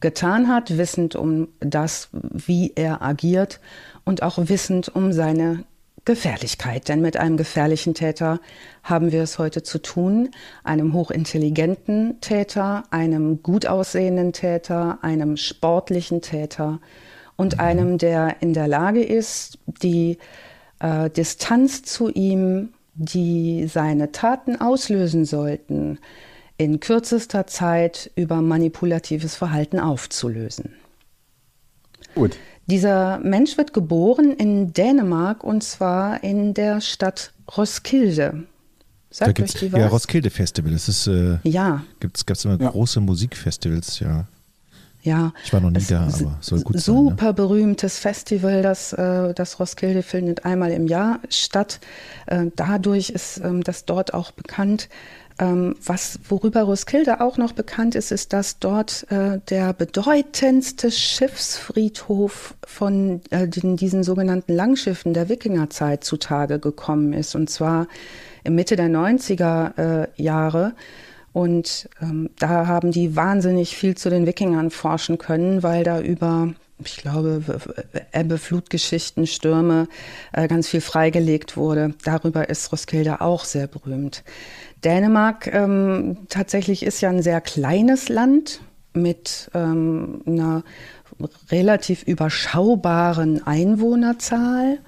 getan 0.00 0.48
hat, 0.48 0.78
wissend 0.78 1.16
um 1.16 1.48
das, 1.60 2.08
wie 2.12 2.72
er 2.74 3.02
agiert 3.02 3.60
und 4.04 4.22
auch 4.22 4.38
wissend 4.38 4.88
um 4.94 5.12
seine 5.12 5.64
Gefährlichkeit. 6.04 6.88
Denn 6.88 7.00
mit 7.00 7.16
einem 7.16 7.36
gefährlichen 7.36 7.94
Täter 7.94 8.40
haben 8.82 9.12
wir 9.12 9.22
es 9.22 9.38
heute 9.38 9.62
zu 9.62 9.78
tun, 9.78 10.30
einem 10.64 10.92
hochintelligenten 10.92 12.20
Täter, 12.20 12.84
einem 12.90 13.42
gut 13.42 13.66
aussehenden 13.66 14.32
Täter, 14.32 14.98
einem 15.02 15.36
sportlichen 15.36 16.22
Täter 16.22 16.80
und 17.36 17.54
mhm. 17.54 17.60
einem, 17.60 17.98
der 17.98 18.36
in 18.40 18.52
der 18.52 18.68
Lage 18.68 19.02
ist, 19.02 19.58
die 19.66 20.18
äh, 20.80 21.10
Distanz 21.10 21.82
zu 21.82 22.10
ihm, 22.10 22.70
die 22.94 23.66
seine 23.66 24.12
Taten 24.12 24.60
auslösen 24.60 25.24
sollten, 25.24 25.98
in 26.56 26.80
kürzester 26.80 27.46
Zeit 27.46 28.10
über 28.16 28.42
manipulatives 28.42 29.34
Verhalten 29.34 29.80
aufzulösen. 29.80 30.74
Gut. 32.14 32.36
Dieser 32.70 33.18
Mensch 33.18 33.58
wird 33.58 33.72
geboren 33.72 34.32
in 34.32 34.72
Dänemark 34.72 35.44
und 35.44 35.62
zwar 35.62 36.22
in 36.22 36.54
der 36.54 36.80
Stadt 36.80 37.32
Roskilde. 37.56 38.44
Sagt 39.10 39.38
da 39.38 39.42
euch 39.42 39.54
die 39.54 39.72
was? 39.72 39.80
Ja, 39.80 39.88
Roskilde 39.88 40.30
Festival. 40.30 40.72
Das 40.72 40.88
ist, 40.88 41.06
äh, 41.08 41.38
ja. 41.42 41.82
Gibt's, 41.98 42.24
gab's 42.24 42.44
immer 42.44 42.60
ja. 42.60 42.70
große 42.70 43.00
Musikfestivals, 43.00 43.98
ja. 44.00 44.26
Ja. 45.02 45.32
Ich 45.44 45.52
war 45.52 45.60
noch 45.60 45.70
nie 45.70 45.82
da, 45.88 46.02
aber 46.02 46.36
soll 46.40 46.60
gut 46.60 46.78
super 46.78 46.98
sein. 46.98 47.04
Super 47.08 47.26
ne? 47.26 47.34
berühmtes 47.34 47.98
Festival, 47.98 48.62
das, 48.62 48.92
äh, 48.92 49.32
das 49.34 49.58
Roskilde 49.58 50.02
findet 50.02 50.44
einmal 50.44 50.70
im 50.72 50.86
Jahr 50.86 51.20
statt. 51.30 51.80
Äh, 52.26 52.46
dadurch 52.54 53.10
ist 53.10 53.38
ähm, 53.38 53.62
das 53.64 53.86
dort 53.86 54.12
auch 54.12 54.30
bekannt. 54.30 54.88
Ähm, 55.40 55.74
was, 55.82 56.20
worüber 56.28 56.64
Roskilde 56.64 57.22
auch 57.22 57.38
noch 57.38 57.52
bekannt 57.52 57.94
ist, 57.94 58.12
ist, 58.12 58.34
dass 58.34 58.58
dort 58.58 59.10
äh, 59.10 59.38
der 59.48 59.72
bedeutendste 59.72 60.90
Schiffsfriedhof 60.90 62.54
von 62.66 63.22
äh, 63.30 63.48
den, 63.48 63.76
diesen 63.76 64.04
sogenannten 64.04 64.52
Langschiffen 64.52 65.14
der 65.14 65.30
Wikingerzeit 65.30 66.04
zutage 66.04 66.58
gekommen 66.58 67.14
ist. 67.14 67.34
Und 67.34 67.48
zwar 67.48 67.88
im 68.44 68.54
Mitte 68.54 68.76
der 68.76 68.88
90er 68.88 69.78
äh, 69.78 70.08
Jahre. 70.22 70.74
Und 71.32 71.88
ähm, 72.02 72.28
da 72.38 72.66
haben 72.66 72.90
die 72.90 73.16
wahnsinnig 73.16 73.76
viel 73.76 73.96
zu 73.96 74.10
den 74.10 74.26
Wikingern 74.26 74.70
forschen 74.70 75.16
können, 75.16 75.62
weil 75.62 75.84
da 75.84 76.00
über 76.00 76.52
ich 76.84 76.96
glaube, 76.96 77.42
Ebbe, 78.12 78.38
Flutgeschichten, 78.38 79.26
Stürme, 79.26 79.88
äh, 80.32 80.48
ganz 80.48 80.68
viel 80.68 80.80
freigelegt 80.80 81.56
wurde. 81.56 81.94
Darüber 82.04 82.48
ist 82.48 82.72
Roskilde 82.72 83.20
auch 83.20 83.44
sehr 83.44 83.66
berühmt. 83.66 84.24
Dänemark 84.84 85.46
ähm, 85.52 86.18
tatsächlich 86.28 86.82
ist 86.82 87.00
ja 87.00 87.10
ein 87.10 87.22
sehr 87.22 87.40
kleines 87.40 88.08
Land 88.08 88.60
mit 88.92 89.50
ähm, 89.54 90.22
einer 90.26 90.64
relativ 91.50 92.02
überschaubaren 92.04 93.46
Einwohnerzahl 93.46 94.78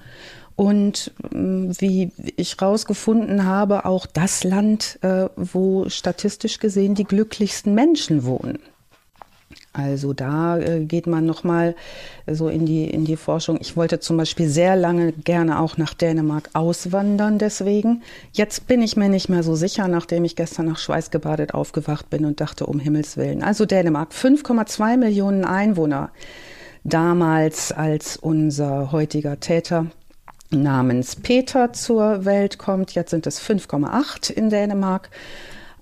und 0.55 1.11
ähm, 1.33 1.71
wie 1.79 2.11
ich 2.35 2.57
herausgefunden 2.59 3.45
habe, 3.45 3.85
auch 3.85 4.05
das 4.05 4.43
Land, 4.43 4.99
äh, 5.01 5.29
wo 5.35 5.89
statistisch 5.89 6.59
gesehen 6.59 6.95
die 6.95 7.05
glücklichsten 7.05 7.73
Menschen 7.73 8.25
wohnen. 8.25 8.59
Also 9.73 10.13
da 10.13 10.59
äh, 10.59 10.85
geht 10.85 11.07
man 11.07 11.25
nochmal 11.25 11.75
so 12.27 12.47
in 12.47 12.67
die, 12.67 12.85
in 12.85 13.05
die 13.05 13.15
Forschung. 13.15 13.57
Ich 13.59 13.75
wollte 13.75 13.99
zum 13.99 14.17
Beispiel 14.17 14.47
sehr 14.47 14.75
lange 14.75 15.11
gerne 15.11 15.59
auch 15.59 15.77
nach 15.77 15.95
Dänemark 15.95 16.51
auswandern 16.53 17.39
deswegen. 17.39 18.03
Jetzt 18.33 18.67
bin 18.67 18.83
ich 18.83 18.95
mir 18.95 19.09
nicht 19.09 19.29
mehr 19.29 19.41
so 19.41 19.55
sicher, 19.55 19.87
nachdem 19.87 20.25
ich 20.25 20.35
gestern 20.35 20.67
nach 20.67 20.77
Schweißgebadet 20.77 21.55
aufgewacht 21.55 22.11
bin 22.11 22.23
und 22.25 22.39
dachte, 22.39 22.67
um 22.67 22.79
Himmels 22.79 23.17
Willen. 23.17 23.41
Also 23.41 23.65
Dänemark, 23.65 24.11
5,2 24.11 24.97
Millionen 24.97 25.43
Einwohner. 25.43 26.11
Damals, 26.83 27.71
als 27.71 28.17
unser 28.17 28.91
heutiger 28.91 29.39
Täter 29.39 29.87
namens 30.51 31.15
Peter 31.15 31.73
zur 31.73 32.25
Welt 32.25 32.59
kommt, 32.59 32.93
jetzt 32.93 33.09
sind 33.09 33.25
es 33.25 33.41
5,8 33.41 34.31
in 34.31 34.51
Dänemark. 34.51 35.09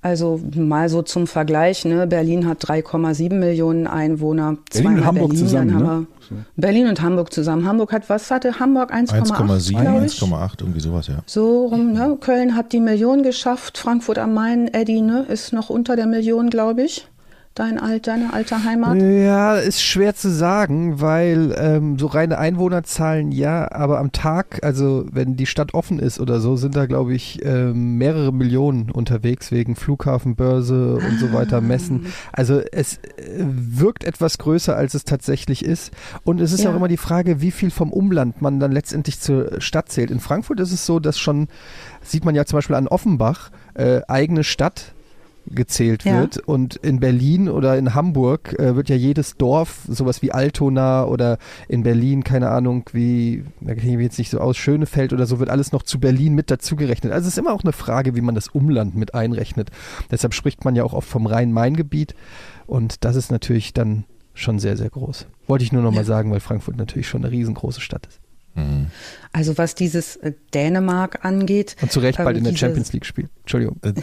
Also 0.04 0.42
mal 0.56 0.90
so 0.90 1.04
zum 1.04 1.28
Vergleich, 1.28 1.86
ne? 1.86 2.08
Berlin 2.08 2.48
hat 2.48 2.66
3,7 2.66 3.36
Millionen 3.36 3.86
Einwohner. 3.86 4.58
Berlin 4.72 4.98
und 4.98 5.06
Hamburg 5.06 5.30
Berlin, 5.30 5.46
zusammen, 5.46 5.78
ne? 5.78 6.08
Berlin 6.56 6.88
und 6.88 7.02
Hamburg 7.02 7.32
zusammen. 7.32 7.68
Hamburg 7.68 7.94
hat, 7.94 8.10
was 8.10 8.32
hatte 8.32 8.60
Hamburg? 8.60 8.92
1,7, 8.92 9.76
1,8, 9.76 10.62
irgendwie 10.62 10.80
sowas, 10.80 11.08
ja. 11.08 11.20
So 11.28 11.68
rum, 11.68 11.92
ne? 11.94 12.18
Köln 12.20 12.56
hat 12.56 12.74
die 12.74 12.80
Million 12.80 13.22
geschafft. 13.22 13.78
Frankfurt 13.78 14.18
am 14.18 14.34
Main, 14.34 14.74
Eddie, 14.74 15.02
ne? 15.02 15.24
Ist 15.30 15.54
noch 15.54 15.70
unter 15.70 15.96
der 15.96 16.08
Million, 16.08 16.50
glaube 16.50 16.84
ich 16.84 17.08
dein 17.56 17.80
alt, 17.80 18.08
deine 18.08 18.34
alte 18.34 18.64
Heimat? 18.64 19.02
Ja, 19.02 19.56
ist 19.56 19.84
schwer 19.84 20.16
zu 20.16 20.32
sagen, 20.32 21.02
weil 21.02 21.54
ähm, 21.58 22.00
so 22.00 22.08
reine 22.08 22.38
Einwohnerzahlen 22.38 23.32
ja, 23.32 23.70
aber 23.72 24.00
am 24.00 24.12
Tag, 24.12 24.64
also 24.64 25.06
wenn 25.12 25.36
die 25.36 25.46
Stadt 25.46 25.74
offen 25.74 26.00
ist 26.00 26.20
oder 26.20 26.40
so, 26.40 26.56
sind 26.56 26.76
da 26.76 26.86
glaube 26.86 27.14
ich 27.14 27.44
ähm, 27.44 27.98
mehrere 27.98 28.32
Millionen 28.32 28.90
unterwegs 28.90 29.52
wegen 29.52 29.76
Flughafen, 29.76 30.36
Börse 30.36 30.96
und 30.96 31.20
so 31.20 31.34
weiter, 31.34 31.58
ah. 31.58 31.62
Messen. 31.62 32.08
Also 32.32 32.62
es 32.72 32.98
äh, 32.98 33.44
wirkt 33.44 34.04
etwas 34.04 34.38
größer, 34.38 34.76
als 34.76 34.94
es 34.94 35.04
tatsächlich 35.04 35.66
ist. 35.66 35.92
Und 36.24 36.40
es 36.40 36.54
ist 36.54 36.64
ja. 36.64 36.72
auch 36.72 36.76
immer 36.76 36.88
die 36.88 36.98
Frage, 36.98 37.42
wie 37.42 37.52
viel 37.52 37.72
vom 37.72 37.92
Umland 37.92 38.42
man 38.42 38.60
dann 38.60 38.72
letztendlich 38.72 39.20
zur 39.20 39.60
Stadt 39.62 39.90
zählt. 39.90 40.12
In 40.12 40.20
Frankfurt 40.20 40.60
ist 40.60 40.72
es 40.72 40.86
so, 40.86 41.00
dass 41.00 41.20
schon, 41.20 41.48
sieht 42.02 42.24
man 42.24 42.36
ja 42.36 42.46
zum 42.46 42.58
Beispiel 42.58 42.76
an 42.76 42.88
Offenbach, 42.88 43.52
äh, 43.74 44.02
eigene 44.08 44.44
Stadt 44.44 44.94
gezählt 45.48 46.06
wird. 46.06 46.36
Ja. 46.36 46.42
Und 46.46 46.76
in 46.78 47.00
Berlin 47.00 47.50
oder 47.50 47.78
in 47.78 47.94
Hamburg 47.94 48.58
äh, 48.60 48.76
wird 48.76 48.90
ja 48.90 48.96
jedes 48.96 49.38
Dorf, 49.38 49.80
sowas 49.88 50.22
wie 50.22 50.32
Altona 50.32 51.06
oder 51.06 51.38
in 51.68 51.84
Berlin, 51.84 52.24
keine 52.24 52.50
Ahnung, 52.50 52.86
wie, 52.94 53.44
da 53.60 53.74
kenne 53.74 53.92
ich 53.92 53.98
mich 53.98 54.04
jetzt 54.06 54.20
nicht 54.20 54.30
so 54.30 54.40
aus, 54.40 54.58
Schönefeld 54.58 55.14
oder 55.14 55.26
so, 55.26 55.40
wird 55.40 55.50
alles 55.50 55.72
noch 55.72 55.84
zu 55.84 56.00
Berlin 56.00 56.36
mit 56.36 56.52
dazugerechnet. 56.52 57.12
Also 57.12 57.28
es 57.28 57.34
ist 57.34 57.38
immer 57.38 57.54
auch 57.54 57.64
eine 57.64 57.74
Frage, 57.74 58.16
wie 58.16 58.22
man 58.22 58.36
das 58.36 58.50
Umland 58.50 58.96
mit 58.96 59.14
einrechnet. 59.14 59.70
Deshalb 60.10 60.34
spricht 60.34 60.66
man 60.66 60.76
ja 60.76 60.84
auch 60.84 60.94
oft 60.94 61.08
vom 61.08 61.26
Rhein-Main-Gebiet. 61.26 62.16
Und 62.68 63.04
das 63.04 63.16
ist 63.16 63.32
natürlich 63.32 63.74
dann 63.74 64.06
schon 64.34 64.60
sehr, 64.60 64.78
sehr 64.78 64.90
groß. 64.90 65.28
Wollte 65.48 65.64
ich 65.64 65.72
nur 65.72 65.84
noch 65.84 65.92
ja. 65.92 65.98
mal 65.98 66.06
sagen, 66.06 66.32
weil 66.32 66.40
Frankfurt 66.40 66.78
natürlich 66.78 67.08
schon 67.08 67.24
eine 67.24 67.32
riesengroße 67.32 67.82
Stadt 67.82 68.06
ist. 68.08 68.22
Mhm. 68.56 68.88
Also 69.34 69.58
was 69.58 69.76
dieses 69.76 70.18
äh, 70.18 70.34
Dänemark 70.54 71.24
angeht. 71.24 71.78
Und 71.82 71.92
zu 71.92 72.02
Recht 72.02 72.18
bald 72.18 72.36
in 72.36 72.44
der 72.44 72.56
Champions 72.56 72.92
League 72.92 73.06
spielt. 73.06 73.30
Entschuldigung. 73.42 73.78
Äh, 73.82 73.94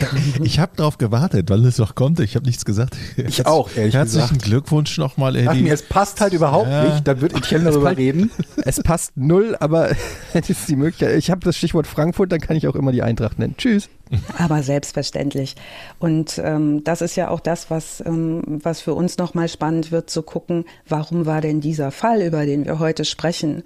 ich 0.43 0.59
habe 0.59 0.73
darauf 0.77 0.97
gewartet, 0.97 1.51
weil 1.51 1.67
es 1.67 1.77
noch 1.77 1.95
konnte. 1.95 2.25
Ich 2.25 2.35
habe 2.35 2.47
nichts 2.47 2.65
gesagt. 2.65 2.97
Ich 3.17 3.45
auch, 3.45 3.69
ehrlich 3.77 3.95
Herzlichen 3.95 4.29
gesagt. 4.29 4.43
Glückwunsch 4.43 4.97
nochmal, 4.97 5.37
Eddie. 5.37 5.49
Ach 5.49 5.55
mir, 5.55 5.75
es 5.75 5.83
passt 5.83 6.23
halt 6.23 6.33
überhaupt 6.33 6.71
ja. 6.71 6.95
nicht. 6.95 7.07
Dann 7.07 7.21
wird 7.21 7.35
Etienne 7.35 7.65
darüber 7.65 7.95
reden. 7.95 8.31
Es 8.65 8.83
passt 8.83 9.17
null, 9.17 9.55
aber 9.61 9.91
es 10.33 10.49
ist 10.49 10.67
die 10.69 10.77
Möglichkeit. 10.77 11.17
Ich 11.19 11.31
habe 11.31 11.41
das 11.45 11.59
Stichwort 11.59 11.87
Frankfurt, 11.87 12.33
dann 12.33 12.41
kann 12.41 12.57
ich 12.57 12.67
auch 12.67 12.75
immer 12.75 12.93
die 12.93 13.03
Eintracht 13.03 13.39
nennen. 13.39 13.55
Tschüss. 13.59 13.91
Aber 14.39 14.63
selbstverständlich. 14.63 15.57
Und 15.99 16.41
ähm, 16.43 16.83
das 16.85 17.03
ist 17.03 17.17
ja 17.17 17.29
auch 17.29 17.41
das, 17.41 17.71
was, 17.71 18.03
ähm, 18.07 18.43
was 18.47 18.81
für 18.81 18.95
uns 18.95 19.19
nochmal 19.19 19.49
spannend 19.49 19.93
wird, 19.93 20.09
zu 20.09 20.23
gucken, 20.23 20.65
warum 20.89 21.27
war 21.27 21.43
denn 21.43 21.61
dieser 21.61 21.91
Fall, 21.91 22.23
über 22.23 22.47
den 22.47 22.65
wir 22.65 22.79
heute 22.79 23.05
sprechen, 23.05 23.63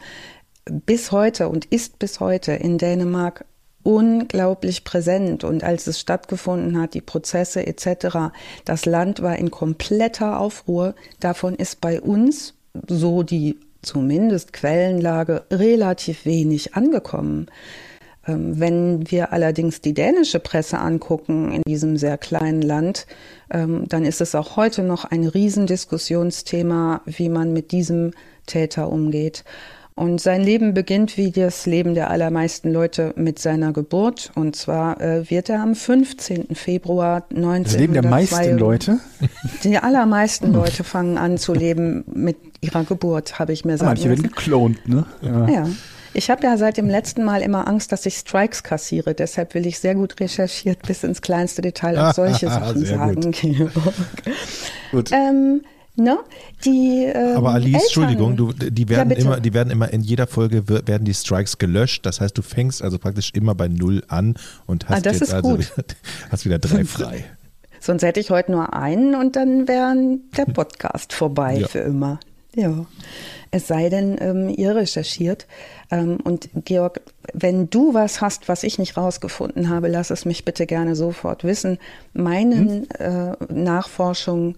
bis 0.65 1.13
heute 1.13 1.49
und 1.49 1.65
ist 1.67 1.99
bis 1.99 2.21
heute 2.21 2.53
in 2.53 2.79
Dänemark 2.79 3.45
unglaublich 3.83 4.85
präsent. 4.85 5.45
Und 5.45 5.65
als 5.65 5.87
es 5.87 5.99
stattgefunden 5.99 6.81
hat, 6.81 6.95
die 6.95 7.01
Prozesse 7.01 7.67
etc., 7.67 8.33
das 8.65 8.87
Land 8.87 9.23
war 9.23 9.37
in 9.37 9.51
kompletter 9.51 10.39
Aufruhr. 10.39 10.95
Davon 11.21 11.55
ist 11.55 11.81
bei 11.81 12.01
uns, 12.01 12.55
so 12.89 13.23
die 13.23 13.59
zumindest 13.83 14.53
Quellenlage, 14.53 15.45
relativ 15.51 16.25
wenig 16.25 16.75
angekommen. 16.75 17.47
Ähm, 18.27 18.61
wenn 18.61 19.11
wir 19.11 19.33
allerdings 19.33 19.81
die 19.81 19.95
dänische 19.95 20.39
Presse 20.39 20.79
angucken 20.79 21.51
in 21.51 21.63
diesem 21.63 21.97
sehr 21.97 22.19
kleinen 22.19 22.63
Land, 22.63 23.07
ähm, 23.51 23.87
dann 23.89 24.05
ist 24.05 24.21
es 24.21 24.37
auch 24.37 24.57
heute 24.57 24.85
noch 24.85 25.05
ein 25.05 25.27
Riesendiskussionsthema, 25.27 27.03
wie 27.07 27.29
man 27.29 27.53
mit 27.53 27.73
diesem 27.73 28.13
Täter 28.47 28.91
umgeht. 28.91 29.45
Und 29.95 30.21
sein 30.21 30.43
Leben 30.43 30.73
beginnt 30.73 31.19
wie 31.19 31.31
das 31.31 31.67
Leben 31.67 31.95
der 31.95 32.11
allermeisten 32.11 32.73
Leute 32.73 33.13
mit 33.17 33.39
seiner 33.39 33.73
Geburt. 33.73 34.33
Und 34.35 34.57
zwar 34.57 35.01
äh, 35.01 35.29
wird 35.29 35.51
er 35.51 35.61
am 35.61 35.75
15. 35.75 36.55
Februar 36.55 37.25
1902. 37.31 37.63
Das 37.63 37.79
Leben 37.79 37.93
der 37.93 38.07
meisten 38.07 38.59
Leute? 38.59 39.01
Die 39.65 39.77
allermeisten 39.77 40.53
Leute 40.53 40.83
fangen 40.83 41.19
an 41.19 41.37
zu 41.37 41.53
leben 41.53 42.05
mit 42.07 42.37
ihrer 42.63 42.85
Geburt, 42.85 43.39
habe 43.39 43.53
ich 43.53 43.65
mir 43.65 43.77
sagen 43.77 43.89
Manche 43.89 44.09
werden 44.09 44.23
geklont, 44.23 44.89
ne? 44.89 45.05
Ja. 45.21 45.49
ja. 45.49 45.69
Ich 46.15 46.31
habe 46.31 46.43
ja 46.45 46.57
seit 46.57 46.77
dem 46.77 46.89
letzten 46.89 47.25
Mal 47.25 47.41
immer 47.43 47.67
Angst, 47.67 47.91
dass 47.91 48.05
ich 48.05 48.17
Strikes 48.17 48.63
kassiere. 48.63 49.15
Deshalb 49.15 49.55
will 49.55 49.67
ich 49.67 49.79
sehr 49.79 49.95
gut 49.95 50.21
recherchiert 50.21 50.83
bis 50.87 51.05
ins 51.05 51.23
kleinste 51.23 51.63
Detail 51.63 51.99
auch 51.99 52.15
solche 52.15 52.47
Sachen 52.49 52.85
sagen. 52.85 53.33
Gut. 53.33 53.73
gut. 54.91 55.11
Ähm, 55.13 55.63
Ne? 55.95 56.19
Die, 56.65 57.05
ähm, 57.05 57.37
Aber 57.37 57.51
Alice, 57.51 57.67
Eltern, 57.67 57.83
Entschuldigung, 57.83 58.37
du, 58.37 58.53
die 58.53 58.89
werden 58.89 59.11
ja, 59.11 59.17
immer, 59.17 59.41
die 59.41 59.53
werden 59.53 59.71
immer 59.71 59.93
in 59.93 60.01
jeder 60.01 60.27
Folge 60.27 60.67
werden 60.69 61.05
die 61.05 61.13
Strikes 61.13 61.59
gelöscht. 61.59 62.07
Das 62.07 62.21
heißt, 62.21 62.37
du 62.37 62.41
fängst 62.41 62.83
also 62.83 62.99
praktisch 62.99 63.31
immer 63.35 63.55
bei 63.55 63.69
null 63.69 64.03
an 64.09 64.37
und 64.67 64.89
hast 64.89 65.07
ah, 65.07 65.11
jetzt 65.11 65.33
also 65.33 65.59
wieder, 65.59 65.85
hast 66.31 66.45
wieder 66.47 66.59
drei 66.59 66.85
frei. 66.87 67.25
Sonst 67.79 68.03
hätte 68.05 68.21
ich 68.21 68.31
heute 68.31 68.53
nur 68.53 68.73
einen 68.73 69.15
und 69.15 69.37
dann 69.37 69.69
wäre 69.69 69.95
der 70.37 70.45
Podcast 70.55 71.13
vorbei 71.13 71.59
ja. 71.59 71.69
für 71.69 71.81
immer. 71.81 72.21
Ja. 72.55 72.87
Es 73.51 73.67
sei 73.67 73.91
denn, 73.91 74.17
ähm, 74.21 74.49
ihr 74.49 74.75
recherchiert. 74.75 75.47
Ähm, 75.91 76.19
und 76.25 76.49
Georg, 76.65 77.03
wenn 77.35 77.69
du 77.69 77.93
was 77.93 78.23
hast, 78.23 78.49
was 78.49 78.63
ich 78.63 78.79
nicht 78.79 78.97
rausgefunden 78.97 79.69
habe, 79.69 79.89
lass 79.89 80.11
es 80.11 80.25
mich 80.25 80.47
bitte 80.47 80.67
gerne 80.67 80.97
sofort 80.97 81.45
wissen. 81.45 81.79
Meinen 82.15 82.87
hm? 82.99 83.37
äh, 83.39 83.53
Nachforschungen 83.53 84.57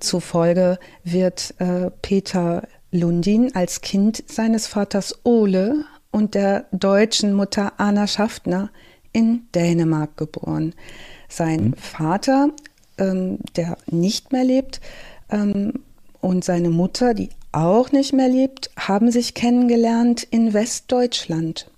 zufolge 0.00 0.78
wird 1.04 1.54
äh, 1.58 1.90
Peter 2.02 2.66
Lundin 2.90 3.54
als 3.54 3.80
Kind 3.80 4.24
seines 4.26 4.66
Vaters 4.66 5.20
Ole 5.24 5.84
und 6.10 6.34
der 6.34 6.66
deutschen 6.72 7.34
Mutter 7.34 7.74
Anna 7.78 8.06
Schaftner 8.06 8.70
in 9.12 9.46
Dänemark 9.54 10.16
geboren. 10.16 10.74
Sein 11.28 11.68
mhm. 11.68 11.74
Vater, 11.74 12.50
ähm, 12.98 13.38
der 13.56 13.76
nicht 13.86 14.32
mehr 14.32 14.44
lebt, 14.44 14.80
ähm, 15.30 15.72
und 16.20 16.44
seine 16.44 16.70
Mutter, 16.70 17.14
die 17.14 17.30
auch 17.52 17.92
nicht 17.92 18.12
mehr 18.12 18.28
lebt, 18.28 18.70
haben 18.76 19.10
sich 19.10 19.34
kennengelernt 19.34 20.22
in 20.24 20.52
Westdeutschland. 20.52 21.70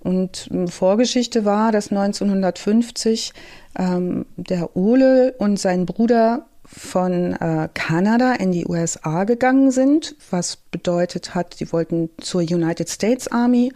Und 0.00 0.48
ähm, 0.52 0.68
Vorgeschichte 0.68 1.44
war, 1.44 1.72
dass 1.72 1.90
1950 1.90 3.32
ähm, 3.78 4.26
der 4.36 4.76
Ole 4.76 5.34
und 5.38 5.58
sein 5.58 5.86
Bruder 5.86 6.46
von 6.76 7.34
äh, 7.34 7.68
Kanada 7.72 8.32
in 8.34 8.50
die 8.52 8.66
USA 8.66 9.24
gegangen 9.24 9.70
sind, 9.70 10.16
was 10.30 10.56
bedeutet 10.56 11.34
hat, 11.34 11.54
sie 11.54 11.72
wollten 11.72 12.10
zur 12.20 12.40
United 12.40 12.88
States 12.88 13.28
Army 13.28 13.72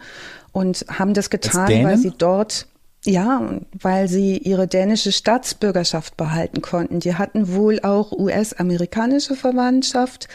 und 0.51 0.85
haben 0.89 1.13
das 1.13 1.29
getan, 1.29 1.83
weil 1.83 1.97
sie 1.97 2.11
dort 2.17 2.67
ja, 3.05 3.41
weil 3.79 4.09
sie 4.09 4.37
ihre 4.37 4.67
dänische 4.67 5.13
Staatsbürgerschaft 5.13 6.17
behalten 6.17 6.61
konnten. 6.61 6.99
Die 6.99 7.15
hatten 7.15 7.55
wohl 7.55 7.79
auch 7.79 8.11
US-amerikanische 8.11 9.35
Verwandtschaft 9.35 10.27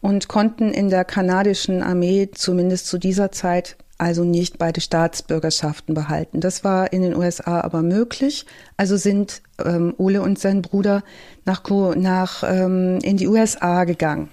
und 0.00 0.26
konnten 0.26 0.72
in 0.72 0.88
der 0.88 1.04
kanadischen 1.04 1.82
Armee 1.82 2.30
zumindest 2.32 2.86
zu 2.86 2.96
dieser 2.96 3.30
Zeit 3.30 3.76
also 3.98 4.24
nicht 4.24 4.58
beide 4.58 4.80
Staatsbürgerschaften 4.80 5.94
behalten. 5.94 6.40
Das 6.40 6.64
war 6.64 6.92
in 6.92 7.02
den 7.02 7.14
USA 7.14 7.60
aber 7.60 7.82
möglich. 7.82 8.46
Also 8.76 8.96
sind 8.96 9.42
ähm, 9.64 9.92
Ole 9.98 10.22
und 10.22 10.38
sein 10.38 10.62
Bruder 10.62 11.02
nach, 11.44 11.62
nach 11.96 12.44
ähm, 12.44 13.00
in 13.02 13.16
die 13.16 13.26
USA 13.26 13.84
gegangen. 13.84 14.30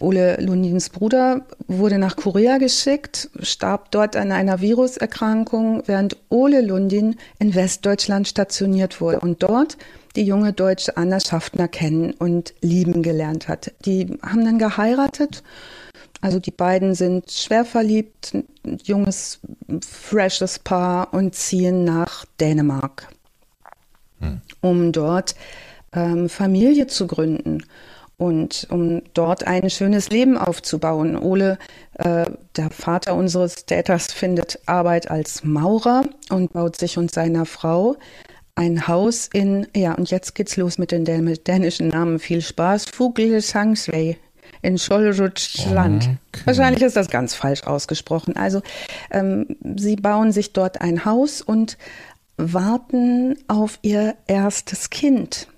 Ole 0.00 0.36
Lundins 0.40 0.90
Bruder 0.90 1.46
wurde 1.66 1.98
nach 1.98 2.14
Korea 2.14 2.58
geschickt, 2.58 3.30
starb 3.40 3.90
dort 3.90 4.14
an 4.14 4.30
einer 4.30 4.60
Viruserkrankung, 4.60 5.82
während 5.86 6.16
Ole 6.28 6.60
Lundin 6.60 7.16
in 7.40 7.54
Westdeutschland 7.54 8.28
stationiert 8.28 9.00
wurde 9.00 9.18
und 9.18 9.42
dort 9.42 9.76
die 10.14 10.22
junge 10.22 10.52
deutsche 10.52 10.96
Anna 10.96 11.18
Schaffner 11.18 11.66
kennen 11.66 12.12
und 12.12 12.54
lieben 12.60 13.02
gelernt 13.02 13.48
hat. 13.48 13.72
Die 13.84 14.18
haben 14.22 14.44
dann 14.44 14.58
geheiratet 14.58 15.42
also 16.20 16.38
die 16.38 16.50
beiden 16.50 16.94
sind 16.94 17.30
schwer 17.30 17.64
verliebt, 17.64 18.36
junges, 18.84 19.40
freshes 19.86 20.58
Paar 20.58 21.14
und 21.14 21.34
ziehen 21.34 21.84
nach 21.84 22.24
Dänemark, 22.40 23.08
hm. 24.20 24.40
um 24.60 24.92
dort 24.92 25.34
ähm, 25.92 26.28
Familie 26.28 26.86
zu 26.86 27.06
gründen 27.06 27.62
und 28.16 28.66
um 28.70 29.02
dort 29.14 29.46
ein 29.46 29.70
schönes 29.70 30.10
Leben 30.10 30.36
aufzubauen. 30.36 31.16
Ole, 31.16 31.56
äh, 31.94 32.26
der 32.56 32.70
Vater 32.70 33.14
unseres 33.14 33.64
Täters, 33.64 34.12
findet 34.12 34.58
Arbeit 34.66 35.10
als 35.10 35.44
Maurer 35.44 36.02
und 36.30 36.52
baut 36.52 36.76
sich 36.76 36.98
und 36.98 37.12
seiner 37.12 37.46
Frau 37.46 37.96
ein 38.56 38.88
Haus 38.88 39.30
in, 39.32 39.68
ja, 39.74 39.94
und 39.94 40.10
jetzt 40.10 40.34
geht's 40.34 40.56
los 40.56 40.78
mit 40.78 40.90
den 40.90 41.04
dänischen 41.04 41.88
Namen. 41.88 42.18
Viel 42.18 42.42
Spaß. 42.42 42.86
Fuglesangsley 42.86 44.16
in 44.62 44.78
Scholrutschland. 44.78 46.04
Okay. 46.04 46.42
Wahrscheinlich 46.44 46.82
ist 46.82 46.96
das 46.96 47.08
ganz 47.08 47.34
falsch 47.34 47.64
ausgesprochen. 47.64 48.36
Also 48.36 48.62
ähm, 49.10 49.56
sie 49.76 49.96
bauen 49.96 50.32
sich 50.32 50.52
dort 50.52 50.80
ein 50.80 51.04
Haus 51.04 51.42
und 51.42 51.78
warten 52.36 53.36
auf 53.48 53.78
ihr 53.82 54.14
erstes 54.26 54.90
Kind, 54.90 55.48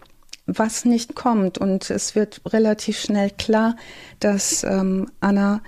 was 0.47 0.85
nicht 0.85 1.15
kommt. 1.15 1.59
Und 1.59 1.91
es 1.91 2.15
wird 2.15 2.41
relativ 2.47 2.99
schnell 2.99 3.31
klar, 3.31 3.77
dass 4.19 4.65
ähm, 4.65 5.11
Anna 5.21 5.61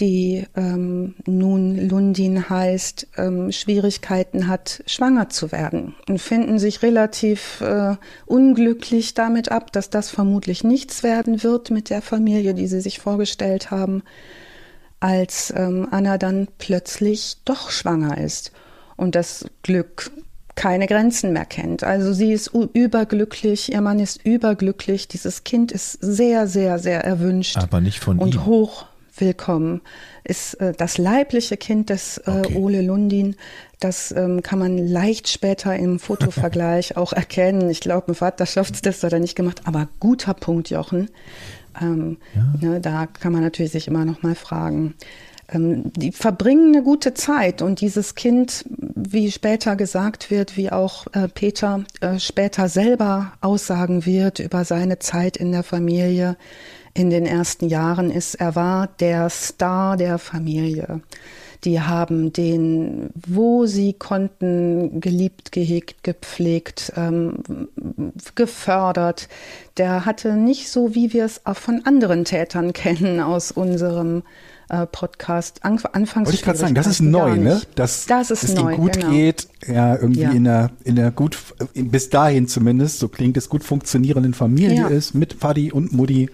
die 0.00 0.46
ähm, 0.56 1.14
nun 1.26 1.88
Lundin 1.88 2.48
heißt, 2.48 3.08
ähm, 3.16 3.50
Schwierigkeiten 3.50 4.46
hat, 4.46 4.82
schwanger 4.86 5.28
zu 5.28 5.50
werden 5.50 5.94
und 6.08 6.20
finden 6.20 6.58
sich 6.58 6.82
relativ 6.82 7.60
äh, 7.60 7.96
unglücklich 8.26 9.14
damit 9.14 9.50
ab, 9.50 9.72
dass 9.72 9.90
das 9.90 10.10
vermutlich 10.10 10.62
nichts 10.62 11.02
werden 11.02 11.42
wird 11.42 11.70
mit 11.70 11.90
der 11.90 12.02
Familie, 12.02 12.54
die 12.54 12.68
sie 12.68 12.80
sich 12.80 13.00
vorgestellt 13.00 13.70
haben, 13.70 14.02
als 15.00 15.52
ähm, 15.56 15.88
Anna 15.90 16.18
dann 16.18 16.48
plötzlich 16.58 17.38
doch 17.44 17.70
schwanger 17.70 18.18
ist 18.18 18.52
und 18.96 19.14
das 19.14 19.46
Glück 19.62 20.10
keine 20.54 20.88
Grenzen 20.88 21.32
mehr 21.32 21.44
kennt. 21.44 21.84
Also 21.84 22.12
sie 22.12 22.32
ist 22.32 22.48
überglücklich, 22.48 23.72
ihr 23.72 23.80
Mann 23.80 24.00
ist 24.00 24.24
überglücklich, 24.24 25.06
dieses 25.06 25.44
Kind 25.44 25.70
ist 25.70 25.92
sehr, 26.00 26.48
sehr, 26.48 26.80
sehr 26.80 27.04
erwünscht. 27.04 27.56
Aber 27.56 27.80
nicht 27.80 28.00
von 28.00 28.18
und 28.18 28.34
ihm. 28.34 28.44
hoch 28.44 28.86
willkommen, 29.20 29.80
ist 30.24 30.54
äh, 30.54 30.72
das 30.76 30.98
leibliche 30.98 31.56
Kind 31.56 31.90
des 31.90 32.18
äh, 32.18 32.30
okay. 32.30 32.54
Ole 32.56 32.82
Lundin. 32.82 33.36
Das 33.80 34.12
ähm, 34.12 34.42
kann 34.42 34.58
man 34.58 34.78
leicht 34.78 35.28
später 35.28 35.74
im 35.76 35.98
Fotovergleich 35.98 36.96
auch 36.96 37.12
erkennen. 37.12 37.70
Ich 37.70 37.80
glaube, 37.80 38.12
ein 38.12 38.14
Vaterschaftstest 38.14 39.02
hat 39.04 39.12
er 39.12 39.20
nicht 39.20 39.36
gemacht, 39.36 39.62
aber 39.64 39.88
guter 40.00 40.34
Punkt, 40.34 40.70
Jochen. 40.70 41.10
Ähm, 41.80 42.18
ja. 42.34 42.68
ne, 42.68 42.80
da 42.80 43.06
kann 43.06 43.32
man 43.32 43.42
natürlich 43.42 43.72
sich 43.72 43.88
immer 43.88 44.04
noch 44.04 44.22
mal 44.22 44.34
fragen. 44.34 44.94
Ähm, 45.50 45.92
die 45.94 46.12
verbringen 46.12 46.74
eine 46.74 46.82
gute 46.82 47.14
Zeit 47.14 47.62
und 47.62 47.80
dieses 47.80 48.14
Kind, 48.14 48.64
wie 48.68 49.30
später 49.30 49.76
gesagt 49.76 50.30
wird, 50.30 50.56
wie 50.56 50.70
auch 50.70 51.06
äh, 51.12 51.28
Peter 51.28 51.84
äh, 52.00 52.18
später 52.18 52.68
selber 52.68 53.32
aussagen 53.40 54.04
wird 54.04 54.40
über 54.40 54.64
seine 54.64 54.98
Zeit 54.98 55.36
in 55.36 55.52
der 55.52 55.62
Familie, 55.62 56.36
in 56.98 57.10
den 57.10 57.26
ersten 57.26 57.68
Jahren 57.68 58.10
ist, 58.10 58.34
er 58.34 58.56
war 58.56 58.88
der 58.98 59.30
Star 59.30 59.96
der 59.96 60.18
Familie. 60.18 61.00
Die 61.64 61.80
haben 61.80 62.32
den, 62.32 63.10
wo 63.14 63.66
sie 63.66 63.92
konnten, 63.92 65.00
geliebt, 65.00 65.52
gehegt, 65.52 66.02
gepflegt, 66.02 66.92
ähm, 66.96 67.68
gefördert. 68.34 69.28
Der 69.76 70.04
hatte 70.04 70.34
nicht 70.34 70.70
so, 70.70 70.94
wie 70.96 71.12
wir 71.12 71.24
es 71.24 71.46
auch 71.46 71.56
von 71.56 71.82
anderen 71.84 72.24
Tätern 72.24 72.72
kennen 72.72 73.20
aus 73.20 73.52
unserem 73.52 74.22
äh, 74.68 74.86
Podcast. 74.86 75.64
An, 75.64 75.80
anfangs 75.92 76.26
Wollte 76.26 76.36
ich 76.36 76.42
gerade 76.42 76.58
sagen, 76.58 76.74
das 76.74 76.88
ist 76.88 77.00
neu, 77.00 77.36
ne? 77.36 77.60
Dass 77.76 78.06
das 78.06 78.32
ist 78.32 78.42
es 78.42 78.54
neu, 78.54 78.74
ihm 78.74 78.80
gut 78.80 78.94
genau. 78.94 79.10
geht, 79.10 79.48
ja, 79.66 79.94
irgendwie 79.94 80.22
ja. 80.22 80.30
in 80.30 80.44
der, 80.44 80.70
in 80.84 80.96
der 80.96 81.12
gut, 81.12 81.38
bis 81.74 82.10
dahin 82.10 82.48
zumindest, 82.48 82.98
so 82.98 83.08
klingt 83.08 83.36
es, 83.36 83.48
gut 83.48 83.62
funktionierenden 83.62 84.34
Familie 84.34 84.76
ja. 84.76 84.88
ist, 84.88 85.14
mit 85.14 85.42
Vati 85.42 85.72
und 85.72 85.92
Mutti. 85.92 86.28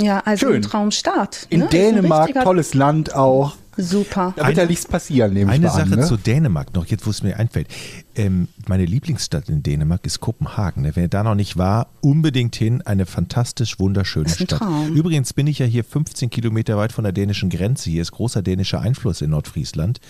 Ja, 0.00 0.20
also 0.20 0.46
Schön. 0.46 0.56
ein 0.56 0.62
Traumstart. 0.62 1.46
In 1.50 1.60
ne? 1.60 1.68
Dänemark, 1.68 2.32
tolles 2.42 2.74
Land 2.74 3.14
auch. 3.14 3.56
Super. 3.76 4.34
Da 4.36 4.46
wird 4.46 4.58
ja 4.58 4.66
nichts 4.66 4.86
passieren, 4.86 5.32
nehme 5.32 5.50
Eine 5.50 5.66
ich 5.66 5.72
Sache 5.72 5.84
an, 5.84 5.90
ne? 5.90 6.02
zu 6.02 6.18
Dänemark 6.18 6.74
noch, 6.74 6.84
jetzt 6.86 7.06
wo 7.06 7.10
es 7.10 7.22
mir 7.22 7.38
einfällt. 7.38 7.68
Ähm, 8.14 8.48
meine 8.68 8.84
Lieblingsstadt 8.84 9.48
in 9.48 9.62
Dänemark 9.62 10.04
ist 10.04 10.20
Kopenhagen. 10.20 10.82
Ne? 10.82 10.92
Wer 10.94 11.08
da 11.08 11.22
noch 11.22 11.34
nicht 11.34 11.56
war, 11.56 11.88
unbedingt 12.02 12.54
hin. 12.54 12.82
Eine 12.82 13.06
fantastisch 13.06 13.78
wunderschöne 13.78 14.26
ein 14.26 14.34
Stadt. 14.34 14.60
Traum. 14.60 14.92
Übrigens 14.92 15.32
bin 15.32 15.46
ich 15.46 15.58
ja 15.58 15.66
hier 15.66 15.84
15 15.84 16.28
Kilometer 16.28 16.76
weit 16.76 16.92
von 16.92 17.04
der 17.04 17.14
dänischen 17.14 17.48
Grenze. 17.48 17.88
Hier 17.88 18.02
ist 18.02 18.12
großer 18.12 18.42
dänischer 18.42 18.80
Einfluss 18.80 19.22
in 19.22 19.30
Nordfriesland. 19.30 20.00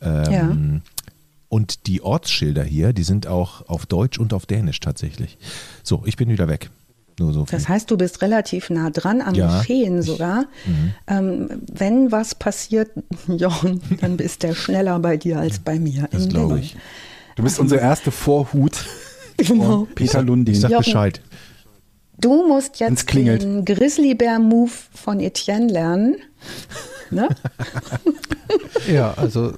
Ähm, 0.00 0.32
ja. 0.32 0.80
Und 1.48 1.86
die 1.86 2.02
Ortsschilder 2.02 2.64
hier, 2.64 2.92
die 2.92 3.04
sind 3.04 3.26
auch 3.26 3.68
auf 3.68 3.86
Deutsch 3.86 4.18
und 4.18 4.32
auf 4.32 4.46
Dänisch 4.46 4.80
tatsächlich. 4.80 5.38
So, 5.82 6.02
ich 6.06 6.16
bin 6.16 6.28
wieder 6.28 6.48
weg. 6.48 6.70
Nur 7.22 7.32
so 7.32 7.46
das 7.48 7.68
heißt, 7.68 7.88
du 7.88 7.96
bist 7.96 8.20
relativ 8.20 8.68
nah 8.68 8.90
dran 8.90 9.20
am 9.20 9.34
ja, 9.34 9.60
Geschehen 9.60 10.02
sogar. 10.02 10.46
Mhm. 10.66 10.94
Ähm, 11.06 11.48
wenn 11.72 12.10
was 12.10 12.34
passiert, 12.34 12.90
Jochen, 13.28 13.80
dann 14.00 14.16
bist 14.16 14.42
der 14.42 14.54
schneller 14.54 14.98
bei 14.98 15.16
dir 15.16 15.38
als 15.38 15.60
bei 15.60 15.78
mir. 15.78 16.08
Das 16.10 16.28
glaube 16.28 16.58
ich. 16.58 16.76
Du 17.36 17.44
bist 17.44 17.60
unsere 17.60 17.80
erste 17.80 18.10
Vorhut. 18.10 18.84
Genau. 19.38 19.88
Peter 19.94 20.22
Lundin. 20.22 20.54
Ich 20.54 20.60
sag 20.60 20.70
Jochen, 20.70 20.84
Bescheid. 20.84 21.20
Du 22.20 22.46
musst 22.46 22.78
jetzt 22.78 23.12
den 23.12 23.64
Grizzlybär-Move 23.64 24.70
von 24.92 25.18
Etienne 25.18 25.72
lernen. 25.72 26.16
Ne? 27.10 27.28
ja, 28.92 29.14
also 29.14 29.54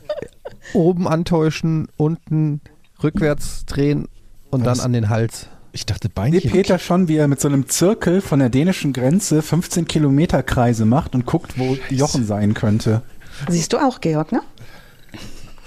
oben 0.73 1.07
antäuschen, 1.07 1.89
unten 1.99 2.63
rückwärts 3.03 3.67
drehen 3.67 4.09
und 4.51 4.65
was? 4.65 4.79
dann 4.79 4.87
an 4.87 4.93
den 4.95 5.09
Hals. 5.11 5.49
Ich 5.75 5.87
dachte 5.87 6.09
Beinchen. 6.09 6.41
Nee, 6.45 6.51
Peter 6.51 6.79
schon, 6.79 7.09
wie 7.09 7.17
er 7.17 7.27
mit 7.27 7.41
so 7.41 7.49
einem 7.49 7.69
Zirkel 7.69 8.21
von 8.21 8.39
der 8.39 8.49
dänischen 8.49 8.93
Grenze 8.93 9.43
15 9.43 9.89
Kilometer 9.89 10.45
Kreise 10.45 10.85
macht 10.85 11.17
und 11.17 11.27
guckt, 11.27 11.59
wo 11.59 11.77
Jochen 11.91 12.25
sein 12.25 12.55
könnte. 12.55 13.03
Siehst 13.49 13.73
du 13.73 13.79
auch, 13.79 14.01
Georg, 14.01 14.31
ne? 14.31 14.41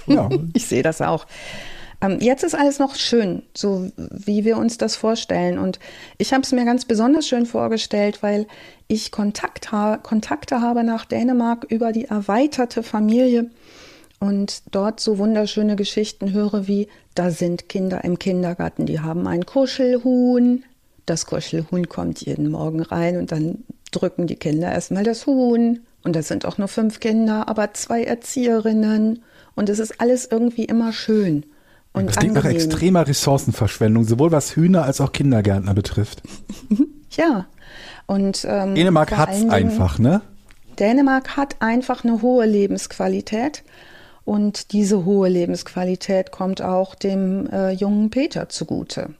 Ja. 0.06 0.30
ich 0.54 0.66
sehe 0.66 0.82
das 0.82 1.02
auch. 1.02 1.26
Ähm, 2.00 2.20
jetzt 2.20 2.42
ist 2.42 2.54
alles 2.54 2.78
noch 2.78 2.94
schön, 2.94 3.42
so 3.54 3.90
wie 3.96 4.46
wir 4.46 4.56
uns 4.56 4.78
das 4.78 4.96
vorstellen. 4.96 5.58
Und 5.58 5.78
ich 6.16 6.32
habe 6.32 6.42
es 6.42 6.52
mir 6.52 6.64
ganz 6.64 6.86
besonders 6.86 7.28
schön 7.28 7.44
vorgestellt, 7.44 8.22
weil 8.22 8.46
ich 8.86 9.10
Kontakt 9.10 9.72
ha 9.72 9.98
Kontakte 9.98 10.62
habe 10.62 10.84
nach 10.84 11.04
Dänemark 11.04 11.66
über 11.68 11.92
die 11.92 12.06
erweiterte 12.06 12.82
Familie 12.82 13.50
und 14.20 14.62
dort 14.72 15.00
so 15.00 15.18
wunderschöne 15.18 15.76
Geschichten 15.76 16.32
höre 16.32 16.66
wie, 16.66 16.88
da 17.14 17.30
sind 17.30 17.68
Kinder 17.68 18.04
im 18.04 18.18
Kindergarten, 18.18 18.86
die 18.86 19.00
haben 19.00 19.26
ein 19.26 19.46
Kuschelhuhn. 19.46 20.64
Das 21.06 21.26
Kuschelhuhn 21.26 21.88
kommt 21.88 22.20
jeden 22.20 22.50
Morgen 22.50 22.82
rein 22.82 23.16
und 23.16 23.32
dann 23.32 23.64
drücken 23.92 24.26
die 24.26 24.36
Kinder 24.36 24.72
erstmal 24.72 25.04
das 25.04 25.26
Huhn. 25.26 25.80
Und 26.04 26.16
das 26.16 26.28
sind 26.28 26.44
auch 26.46 26.58
nur 26.58 26.68
fünf 26.68 27.00
Kinder, 27.00 27.48
aber 27.48 27.74
zwei 27.74 28.02
Erzieherinnen. 28.04 29.22
Und 29.54 29.68
es 29.68 29.78
ist 29.78 30.00
alles 30.00 30.26
irgendwie 30.30 30.64
immer 30.64 30.92
schön. 30.92 31.44
Und 31.92 32.08
das 32.08 32.16
klingt 32.16 32.34
nach 32.34 32.44
extremer 32.44 33.06
Ressourcenverschwendung, 33.06 34.04
sowohl 34.04 34.30
was 34.30 34.54
Hühner 34.54 34.84
als 34.84 35.00
auch 35.00 35.12
Kindergärtner 35.12 35.74
betrifft. 35.74 36.22
ja. 37.10 37.46
Und, 38.06 38.46
ähm, 38.48 38.74
Dänemark 38.74 39.16
hat 39.16 39.30
es 39.32 39.48
einfach, 39.48 39.98
ne? 39.98 40.22
Dänemark 40.78 41.36
hat 41.36 41.56
einfach 41.60 42.04
eine 42.04 42.22
hohe 42.22 42.46
Lebensqualität. 42.46 43.64
Und 44.28 44.72
diese 44.74 45.06
hohe 45.06 45.30
Lebensqualität 45.30 46.32
kommt 46.32 46.60
auch 46.60 46.94
dem 46.94 47.48
äh, 47.50 47.70
jungen 47.70 48.10
Peter 48.10 48.50
zugute. 48.50 49.14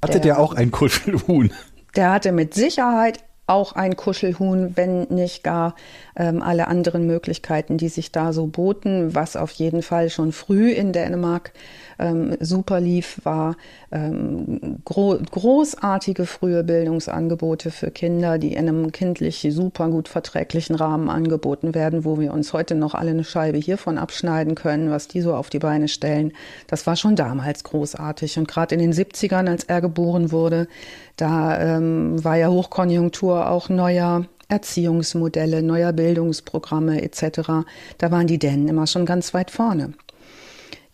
Hatte 0.00 0.12
der, 0.12 0.20
der 0.20 0.38
auch 0.38 0.54
ein 0.54 0.70
Kuschelhuhn? 0.70 1.52
Der 1.96 2.12
hatte 2.12 2.30
mit 2.30 2.54
Sicherheit 2.54 3.24
auch 3.52 3.72
ein 3.74 3.96
Kuschelhuhn, 3.96 4.76
wenn 4.76 5.02
nicht 5.04 5.44
gar 5.44 5.74
ähm, 6.16 6.42
alle 6.42 6.68
anderen 6.68 7.06
Möglichkeiten, 7.06 7.76
die 7.78 7.88
sich 7.88 8.12
da 8.12 8.32
so 8.32 8.46
boten, 8.46 9.14
was 9.14 9.36
auf 9.36 9.52
jeden 9.52 9.82
Fall 9.82 10.10
schon 10.10 10.32
früh 10.32 10.70
in 10.70 10.92
Dänemark 10.92 11.52
ähm, 11.98 12.36
super 12.40 12.80
lief, 12.80 13.20
war 13.24 13.56
ähm, 13.90 14.80
gro 14.84 15.18
großartige 15.30 16.26
frühe 16.26 16.64
Bildungsangebote 16.64 17.70
für 17.70 17.90
Kinder, 17.90 18.38
die 18.38 18.54
in 18.54 18.68
einem 18.68 18.92
kindlich 18.92 19.46
super 19.50 19.88
gut 19.88 20.08
verträglichen 20.08 20.74
Rahmen 20.74 21.08
angeboten 21.08 21.74
werden, 21.74 22.04
wo 22.04 22.18
wir 22.18 22.32
uns 22.32 22.52
heute 22.52 22.74
noch 22.74 22.94
alle 22.94 23.10
eine 23.10 23.24
Scheibe 23.24 23.58
hiervon 23.58 23.98
abschneiden 23.98 24.54
können, 24.54 24.90
was 24.90 25.08
die 25.08 25.20
so 25.20 25.34
auf 25.34 25.50
die 25.50 25.58
Beine 25.58 25.88
stellen. 25.88 26.32
Das 26.66 26.86
war 26.86 26.96
schon 26.96 27.16
damals 27.16 27.64
großartig. 27.64 28.38
Und 28.38 28.48
gerade 28.48 28.74
in 28.74 28.80
den 28.80 28.92
70ern, 28.92 29.48
als 29.48 29.64
er 29.64 29.80
geboren 29.80 30.32
wurde, 30.32 30.68
da 31.16 31.76
ähm, 31.76 32.24
war 32.24 32.36
ja 32.36 32.48
Hochkonjunktur 32.48 33.41
auch 33.50 33.68
neuer 33.68 34.26
Erziehungsmodelle, 34.48 35.62
neuer 35.62 35.92
Bildungsprogramme 35.92 37.02
etc. 37.02 37.64
Da 37.98 38.10
waren 38.10 38.26
die 38.26 38.38
Dänen 38.38 38.68
immer 38.68 38.86
schon 38.86 39.06
ganz 39.06 39.32
weit 39.34 39.50
vorne. 39.50 39.94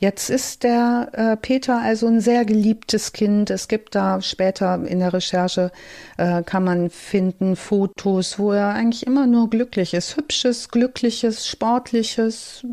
Jetzt 0.01 0.31
ist 0.31 0.63
der 0.63 1.09
äh, 1.13 1.37
Peter 1.37 1.81
also 1.83 2.07
ein 2.07 2.21
sehr 2.21 2.45
geliebtes 2.45 3.13
Kind. 3.13 3.51
Es 3.51 3.67
gibt 3.67 3.97
da 3.97 4.23
später 4.23 4.81
in 4.87 5.01
der 5.01 5.13
Recherche, 5.13 5.73
äh, 6.19 6.45
kann 6.45 6.63
man 6.63 6.89
finden 6.89 7.57
Fotos, 7.57 8.39
wo 8.39 8.53
er 8.53 8.69
eigentlich 8.69 9.05
immer 9.09 9.27
nur 9.27 9.51
glücklich 9.51 9.95
ist. 9.95 10.17
Hübsches, 10.17 10.69
glückliches, 10.69 11.49
sportliches 11.49 12.65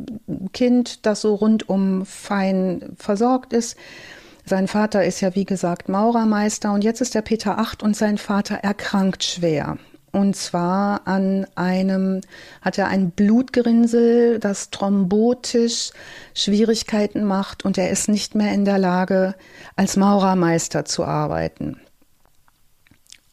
Kind, 0.54 1.08
das 1.08 1.22
so 1.22 1.34
rundum 1.34 2.06
fein 2.06 2.92
versorgt 2.96 3.54
ist. 3.54 3.76
Sein 4.48 4.68
Vater 4.68 5.04
ist 5.04 5.22
ja, 5.22 5.34
wie 5.34 5.46
gesagt, 5.46 5.90
Maurermeister 5.90 6.72
und 6.72 6.84
jetzt 6.84 7.02
ist 7.02 7.16
der 7.16 7.24
Peter 7.24 7.58
acht 7.58 7.82
und 7.82 7.98
sein 7.98 8.20
Vater 8.20 8.56
erkrankt 8.56 9.24
schwer. 9.24 9.78
Und 10.12 10.36
zwar 10.36 11.08
an 11.08 11.46
einem, 11.56 12.22
hat 12.62 12.78
er 12.78 12.88
ein 12.88 13.10
Blutgerinnsel, 13.12 14.40
das 14.40 14.70
thrombotisch 14.70 15.92
Schwierigkeiten 16.34 17.26
macht 17.26 17.66
und 17.66 17.78
er 17.78 17.90
ist 17.90 18.08
nicht 18.08 18.36
mehr 18.36 18.54
in 18.54 18.66
der 18.66 18.78
Lage, 18.78 19.36
als 19.76 19.98
Maurermeister 19.98 20.86
zu 20.86 21.04
arbeiten. 21.04 21.82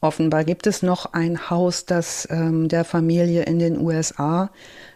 Offenbar 0.01 0.43
gibt 0.43 0.67
es 0.67 0.83
noch 0.83 1.13
ein 1.13 1.49
Haus, 1.51 1.85
das 1.85 2.27
ähm, 2.29 2.69
der 2.69 2.85
Familie 2.85 3.45
in 3.45 3.61
den 3.61 3.79
USA 3.79 4.51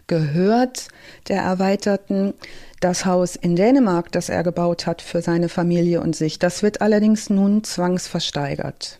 gehört, 0.07 0.89
der 1.29 1.41
Erweiterten. 1.43 2.33
Das 2.79 3.05
Haus 3.05 3.35
in 3.35 3.55
Dänemark, 3.55 4.11
das 4.11 4.29
er 4.29 4.43
gebaut 4.43 4.85
hat 4.85 5.01
für 5.01 5.21
seine 5.21 5.49
Familie 5.49 6.01
und 6.01 6.15
sich, 6.15 6.37
das 6.37 6.61
wird 6.61 6.81
allerdings 6.81 7.29
nun 7.29 7.63
zwangsversteigert. 7.63 8.99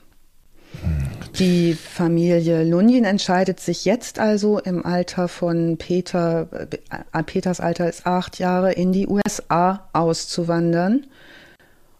Die 1.39 1.75
Familie 1.75 2.63
Lundin 2.63 3.03
entscheidet 3.03 3.59
sich 3.59 3.85
jetzt 3.85 4.19
also 4.19 4.59
im 4.59 4.85
Alter 4.85 5.27
von 5.27 5.77
Peter, 5.77 6.47
äh, 6.51 7.23
Peters 7.23 7.59
Alter 7.59 7.87
ist 7.87 8.05
acht 8.07 8.39
Jahre, 8.39 8.73
in 8.73 8.91
die 8.91 9.07
USA 9.07 9.87
auszuwandern. 9.93 11.05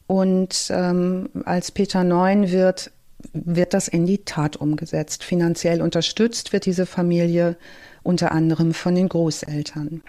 Und 0.07 0.71
ähm, 0.71 1.29
als 1.45 1.71
Peter 1.71 2.03
neun 2.03 2.51
wird, 2.51 2.91
wird 3.33 3.73
das 3.73 3.87
in 3.87 4.05
die 4.05 4.19
Tat 4.19 4.55
umgesetzt. 4.55 5.23
Finanziell 5.23 5.81
unterstützt 5.81 6.53
wird 6.53 6.65
diese 6.65 6.85
Familie 6.85 7.57
unter 8.03 8.31
anderem 8.31 8.73
von 8.73 8.95
den 8.95 9.09
Großeltern. 9.09 10.01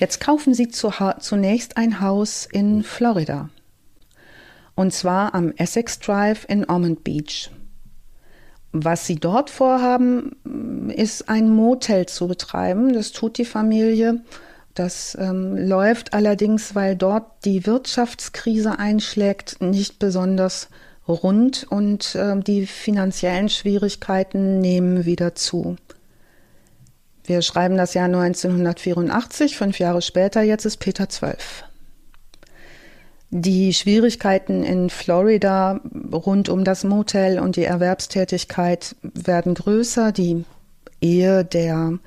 Jetzt 0.00 0.18
kaufen 0.18 0.54
sie 0.54 0.68
zu, 0.68 0.90
zunächst 1.18 1.76
ein 1.76 2.00
Haus 2.00 2.48
in 2.50 2.82
Florida. 2.82 3.50
Und 4.74 4.94
zwar 4.94 5.34
am 5.34 5.52
Essex 5.58 5.98
Drive 5.98 6.46
in 6.48 6.64
Ormond 6.64 7.04
Beach. 7.04 7.50
Was 8.72 9.06
sie 9.06 9.16
dort 9.16 9.50
vorhaben, 9.50 10.88
ist 10.88 11.28
ein 11.28 11.50
Motel 11.50 12.06
zu 12.06 12.28
betreiben. 12.28 12.94
Das 12.94 13.12
tut 13.12 13.36
die 13.36 13.44
Familie. 13.44 14.22
Das 14.72 15.18
ähm, 15.20 15.58
läuft 15.58 16.14
allerdings, 16.14 16.74
weil 16.74 16.96
dort 16.96 17.44
die 17.44 17.66
Wirtschaftskrise 17.66 18.78
einschlägt, 18.78 19.60
nicht 19.60 19.98
besonders 19.98 20.70
rund 21.08 21.66
und 21.68 22.14
äh, 22.14 22.40
die 22.40 22.66
finanziellen 22.66 23.50
Schwierigkeiten 23.50 24.60
nehmen 24.60 25.04
wieder 25.04 25.34
zu. 25.34 25.76
Wir 27.30 27.42
schreiben 27.42 27.76
das 27.76 27.94
Jahr 27.94 28.06
1984, 28.06 29.56
fünf 29.56 29.78
Jahre 29.78 30.02
später, 30.02 30.42
jetzt 30.42 30.64
ist 30.64 30.78
Peter 30.78 31.08
zwölf. 31.08 31.62
Die 33.30 33.72
Schwierigkeiten 33.72 34.64
in 34.64 34.90
Florida 34.90 35.80
rund 36.12 36.48
um 36.48 36.64
das 36.64 36.82
Motel 36.82 37.38
und 37.38 37.54
die 37.54 37.62
Erwerbstätigkeit 37.62 38.96
werden 39.02 39.54
größer. 39.54 40.10
Die 40.10 40.44
Ehe 41.00 41.44
der 41.44 42.00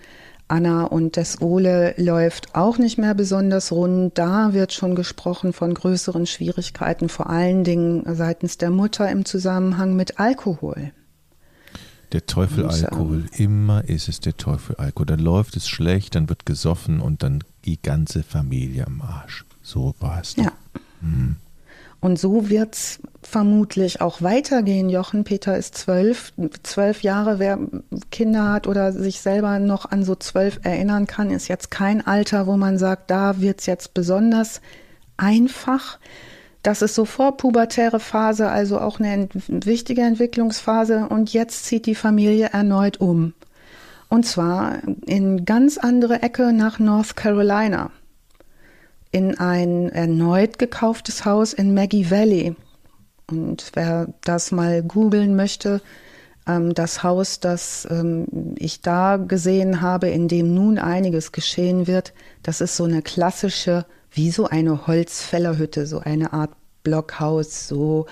Anna 0.50 0.84
und 0.84 1.16
des 1.16 1.42
Ole 1.42 1.94
läuft 1.96 2.54
auch 2.54 2.78
nicht 2.78 2.98
mehr 2.98 3.14
besonders 3.16 3.72
rund. 3.72 4.18
Da 4.18 4.52
wird 4.52 4.74
schon 4.74 4.94
gesprochen 4.94 5.54
von 5.54 5.74
größeren 5.74 6.26
Schwierigkeiten, 6.26 7.08
vor 7.08 7.30
allen 7.30 7.64
Dingen 7.64 8.04
seitens 8.14 8.58
der 8.58 8.72
Mutter 8.72 9.10
im 9.10 9.24
Zusammenhang 9.24 9.96
mit 9.96 10.20
Alkohol. 10.20 10.92
Der 12.13 12.28
Teufel 12.28 12.67
Alkohol, 12.67 13.26
immer 13.36 13.84
ist 13.86 14.08
es 14.08 14.19
der 14.19 14.38
Teufel 14.38 14.76
Alkohol. 14.76 15.08
Dann 15.08 15.19
läuft 15.19 15.56
es 15.58 15.67
schlecht, 15.67 16.13
dann 16.15 16.30
wird 16.30 16.45
gesoffen 16.45 17.02
und 17.02 17.23
dann 17.23 17.43
die 17.65 17.82
ganze 17.82 18.21
Familie 18.21 18.86
am 18.86 19.02
Arsch. 19.02 19.45
So 19.63 19.95
war 19.99 20.21
es. 20.21 20.36
Ja. 20.36 20.52
Und 21.99 22.19
so 22.19 22.49
wird 22.49 22.76
es 22.76 22.99
vermutlich 23.21 24.02
auch 24.02 24.21
weitergehen. 24.21 24.89
Jochen 24.89 25.23
Peter 25.23 25.58
ist 25.58 25.76
zwölf, 25.76 26.34
zwölf 26.62 27.02
Jahre. 27.02 27.39
Wer 27.39 27.58
Kinder 28.12 28.52
hat 28.52 28.67
oder 28.67 28.91
sich 28.91 29.21
selber 29.21 29.58
noch 29.60 29.89
an 29.89 30.04
so 30.04 30.15
zwölf 30.15 30.60
erinnern 30.63 31.08
kann, 31.08 31.32
ist 31.32 31.47
jetzt 31.47 31.71
kein 31.71 32.06
Alter, 32.06 32.45
wo 32.45 32.58
man 32.58 32.78
sagt, 32.78 33.10
da 33.10 33.39
wird 33.39 33.62
es 33.62 33.65
jetzt 33.65 33.93
besonders 33.93 34.62
einfach. 35.17 35.97
Das 36.63 36.82
ist 36.82 36.95
so 36.95 37.06
vorpubertäre 37.06 37.99
Phase, 37.99 38.49
also 38.49 38.80
auch 38.80 38.99
eine 38.99 39.13
ent 39.13 39.65
wichtige 39.65 40.02
Entwicklungsphase. 40.02 41.08
Und 41.10 41.34
jetzt 41.34 41.65
zieht 41.65 41.86
die 41.86 41.95
Familie 41.95 42.49
erneut 42.54 42.99
um. 42.99 43.34
Und 44.10 44.26
zwar 44.26 44.78
in 45.06 45.43
ganz 45.45 45.78
andere 45.78 46.21
Ecke 46.21 46.54
nach 46.54 46.80
North 46.80 47.15
Carolina 47.15 47.91
in 49.12 49.38
ein 49.38 49.89
erneut 49.89 50.58
gekauftes 50.58 51.23
Haus 51.23 51.54
in 51.54 51.73
Maggie 51.73 52.10
Valley. 52.10 52.56
Und 53.30 53.71
wer 53.73 54.08
das 54.21 54.52
mal 54.52 54.82
googeln 54.82 55.36
möchte, 55.36 55.82
ähm, 56.47 56.73
das 56.73 57.04
Haus, 57.04 57.39
das 57.39 57.88
ähm, 57.89 58.56
ich 58.58 58.82
da 58.82 59.17
gesehen 59.17 59.82
habe, 59.82 60.10
in 60.10 60.28
dem 60.28 60.54
nun 60.54 60.80
einiges 60.80 61.32
geschehen 61.32 61.88
wird, 61.88 62.13
das 62.41 62.60
ist 62.60 62.76
so 62.76 62.86
eine 62.86 63.02
klassische, 63.02 63.86
wie 64.13 64.32
so 64.32 64.47
eine 64.47 64.88
Holzfällerhütte, 64.88 65.86
so 65.86 65.99
eine 65.99 66.34
Art 66.34 66.52
Blockhaus, 66.84 67.67
so 67.67 68.06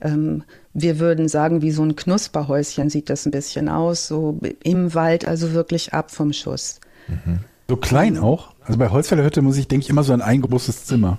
ähm, 0.00 0.44
wir 0.74 0.98
würden 0.98 1.28
sagen, 1.28 1.62
wie 1.62 1.70
so 1.70 1.82
ein 1.82 1.96
Knusperhäuschen 1.96 2.90
sieht 2.90 3.10
das 3.10 3.26
ein 3.26 3.30
bisschen 3.30 3.68
aus, 3.68 4.06
so 4.06 4.38
im 4.62 4.94
Wald, 4.94 5.26
also 5.26 5.52
wirklich 5.52 5.92
ab 5.92 6.10
vom 6.10 6.32
Schuss. 6.32 6.80
Mhm. 7.08 7.40
So 7.68 7.76
klein 7.76 8.18
auch? 8.18 8.54
Also 8.64 8.78
bei 8.78 8.88
Holzfällerhütte 8.88 9.42
muss 9.42 9.56
ich, 9.56 9.68
denke 9.68 9.84
ich, 9.84 9.90
immer 9.90 10.04
so 10.04 10.12
an 10.12 10.22
ein 10.22 10.42
großes 10.42 10.84
Zimmer. 10.84 11.18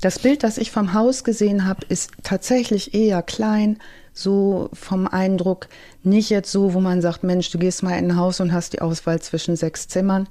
Das 0.00 0.20
Bild, 0.20 0.44
das 0.44 0.58
ich 0.58 0.70
vom 0.70 0.94
Haus 0.94 1.24
gesehen 1.24 1.66
habe, 1.66 1.84
ist 1.88 2.12
tatsächlich 2.22 2.94
eher 2.94 3.22
klein, 3.22 3.78
so 4.12 4.70
vom 4.72 5.06
Eindruck, 5.06 5.68
nicht 6.02 6.30
jetzt 6.30 6.50
so, 6.50 6.72
wo 6.72 6.80
man 6.80 7.02
sagt, 7.02 7.24
Mensch, 7.24 7.50
du 7.50 7.58
gehst 7.58 7.82
mal 7.82 7.98
in 7.98 8.12
ein 8.12 8.16
Haus 8.16 8.40
und 8.40 8.52
hast 8.52 8.72
die 8.72 8.80
Auswahl 8.80 9.20
zwischen 9.20 9.56
sechs 9.56 9.88
Zimmern. 9.88 10.28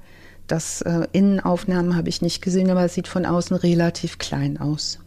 Das 0.48 0.82
äh, 0.82 1.06
Innenaufnahmen 1.12 1.94
habe 1.94 2.08
ich 2.08 2.22
nicht 2.22 2.42
gesehen, 2.42 2.70
aber 2.70 2.84
es 2.84 2.94
sieht 2.94 3.06
von 3.06 3.26
außen 3.26 3.56
relativ 3.56 4.18
klein 4.18 4.58
aus. 4.58 4.98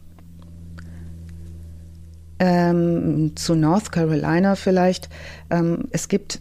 Ähm, 2.40 3.34
zu 3.36 3.56
North 3.56 3.92
Carolina 3.92 4.56
vielleicht. 4.56 5.10
Ähm, 5.50 5.90
es 5.92 6.08
gibt 6.08 6.40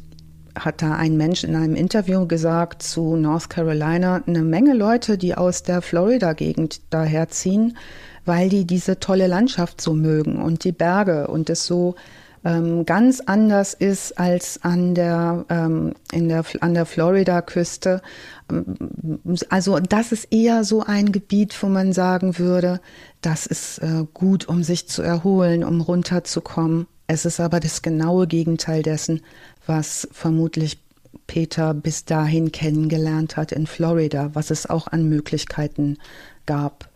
hat 0.58 0.82
da 0.82 0.96
ein 0.96 1.16
Mensch 1.16 1.44
in 1.44 1.54
einem 1.54 1.74
Interview 1.74 2.26
gesagt 2.26 2.82
zu 2.82 3.16
North 3.16 3.50
Carolina, 3.50 4.22
eine 4.26 4.42
Menge 4.42 4.74
Leute, 4.74 5.16
die 5.16 5.34
aus 5.34 5.62
der 5.62 5.80
Florida-Gegend 5.80 6.80
daherziehen, 6.90 7.78
weil 8.24 8.48
die 8.48 8.66
diese 8.66 9.00
tolle 9.00 9.26
Landschaft 9.26 9.80
so 9.80 9.94
mögen 9.94 10.42
und 10.42 10.64
die 10.64 10.72
Berge 10.72 11.28
und 11.28 11.48
es 11.50 11.66
so 11.66 11.94
ähm, 12.44 12.86
ganz 12.86 13.20
anders 13.20 13.74
ist 13.74 14.18
als 14.18 14.62
an 14.62 14.94
der, 14.94 15.44
ähm, 15.48 15.94
in 16.12 16.28
der, 16.28 16.44
an 16.60 16.74
der 16.74 16.86
Florida-Küste. 16.86 18.00
Also 19.48 19.78
das 19.78 20.12
ist 20.12 20.32
eher 20.32 20.64
so 20.64 20.82
ein 20.82 21.12
Gebiet, 21.12 21.56
wo 21.62 21.66
man 21.66 21.92
sagen 21.92 22.38
würde, 22.38 22.80
das 23.20 23.46
ist 23.46 23.78
äh, 23.78 24.04
gut, 24.14 24.48
um 24.48 24.62
sich 24.62 24.88
zu 24.88 25.02
erholen, 25.02 25.64
um 25.64 25.80
runterzukommen. 25.80 26.86
Es 27.06 27.24
ist 27.24 27.40
aber 27.40 27.60
das 27.60 27.82
genaue 27.82 28.26
Gegenteil 28.26 28.82
dessen, 28.82 29.20
was 29.66 30.08
vermutlich 30.12 30.78
Peter 31.26 31.74
bis 31.74 32.04
dahin 32.04 32.52
kennengelernt 32.52 33.36
hat 33.36 33.52
in 33.52 33.66
Florida, 33.66 34.30
was 34.32 34.50
es 34.50 34.68
auch 34.68 34.86
an 34.88 35.08
Möglichkeiten 35.08 35.98
gab. 36.46 36.88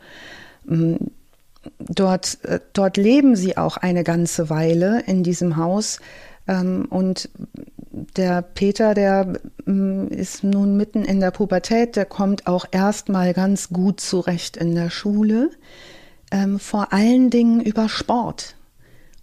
Dort, 1.78 2.38
äh, 2.44 2.60
dort 2.72 2.96
leben 2.96 3.36
sie 3.36 3.56
auch 3.56 3.76
eine 3.76 4.04
ganze 4.04 4.50
Weile 4.50 5.02
in 5.06 5.22
diesem 5.22 5.56
Haus. 5.56 6.00
Ähm, 6.46 6.86
und 6.90 7.28
der 7.90 8.42
Peter, 8.42 8.94
der 8.94 9.40
mm, 9.64 10.08
ist 10.08 10.44
nun 10.44 10.76
mitten 10.76 11.04
in 11.04 11.20
der 11.20 11.30
Pubertät, 11.30 11.96
der 11.96 12.04
kommt 12.04 12.46
auch 12.46 12.66
erstmal 12.70 13.32
ganz 13.32 13.68
gut 13.70 14.00
zurecht 14.00 14.56
in 14.56 14.74
der 14.74 14.90
Schule, 14.90 15.50
ähm, 16.30 16.58
vor 16.58 16.92
allen 16.92 17.30
Dingen 17.30 17.60
über 17.60 17.88
Sport. 17.88 18.56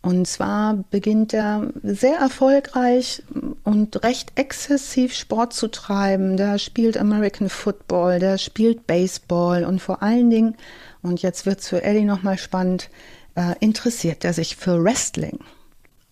Und 0.04 0.28
zwar 0.28 0.84
beginnt 0.90 1.32
er 1.32 1.68
sehr 1.84 2.18
erfolgreich 2.18 3.22
und 3.64 4.04
recht 4.04 4.32
exzessiv 4.34 5.14
Sport 5.14 5.54
zu 5.54 5.68
treiben. 5.68 6.38
Der 6.38 6.58
spielt 6.58 6.98
American 6.98 7.50
Football, 7.50 8.18
der 8.18 8.40
spielt 8.40 8.88
Baseball 8.88 9.64
und 9.64 9.80
vor 9.80 10.02
allen 10.02 10.32
Dingen, 10.32 10.56
und 11.02 11.22
jetzt 11.22 11.46
wird 11.46 11.60
es 11.60 11.68
für 11.68 11.84
Ellie 11.84 12.06
nochmal 12.06 12.38
spannend, 12.38 12.90
äh, 13.36 13.56
interessiert 13.60 14.24
er 14.26 14.34
sich 14.34 14.56
für 14.56 14.84
Wrestling. 14.84 15.40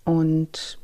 Und 0.06 0.80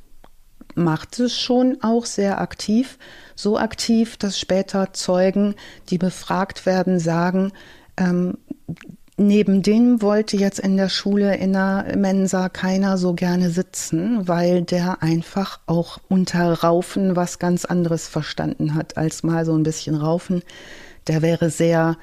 macht 0.76 1.20
es 1.20 1.40
schon 1.40 1.78
auch 1.82 2.06
sehr 2.06 2.40
aktiv, 2.42 2.98
so 3.34 3.58
aktiv, 3.58 4.18
dass 4.18 4.38
später 4.38 4.94
Zeugen, 4.94 5.56
die 5.90 5.98
befragt 5.98 6.66
werden, 6.66 7.00
sagen, 7.00 7.52
ähm, 7.98 8.38
neben 9.18 9.62
dem 9.62 10.02
wollte 10.02 10.36
jetzt 10.36 10.60
in 10.60 10.76
der 10.76 10.90
Schule 10.90 11.38
in 11.38 11.54
der 11.54 11.96
Mensa 11.98 12.50
keiner 12.50 12.98
so 12.98 13.14
gerne 13.14 13.50
sitzen, 13.50 14.28
weil 14.28 14.64
der 14.64 15.02
einfach 15.02 15.60
auch 15.66 16.00
unter 16.10 16.52
Raufen 16.52 17.16
was 17.16 17.40
ganz 17.40 17.64
anderes 17.64 18.08
verstanden 18.08 18.76
hat 18.76 18.98
als 18.98 19.24
mal 19.24 19.46
so 19.46 19.56
ein 19.56 19.64
bisschen 19.64 19.96
Raufen. 19.96 20.44
Der 21.08 21.22
wäre 21.22 21.50
sehr 21.50 21.98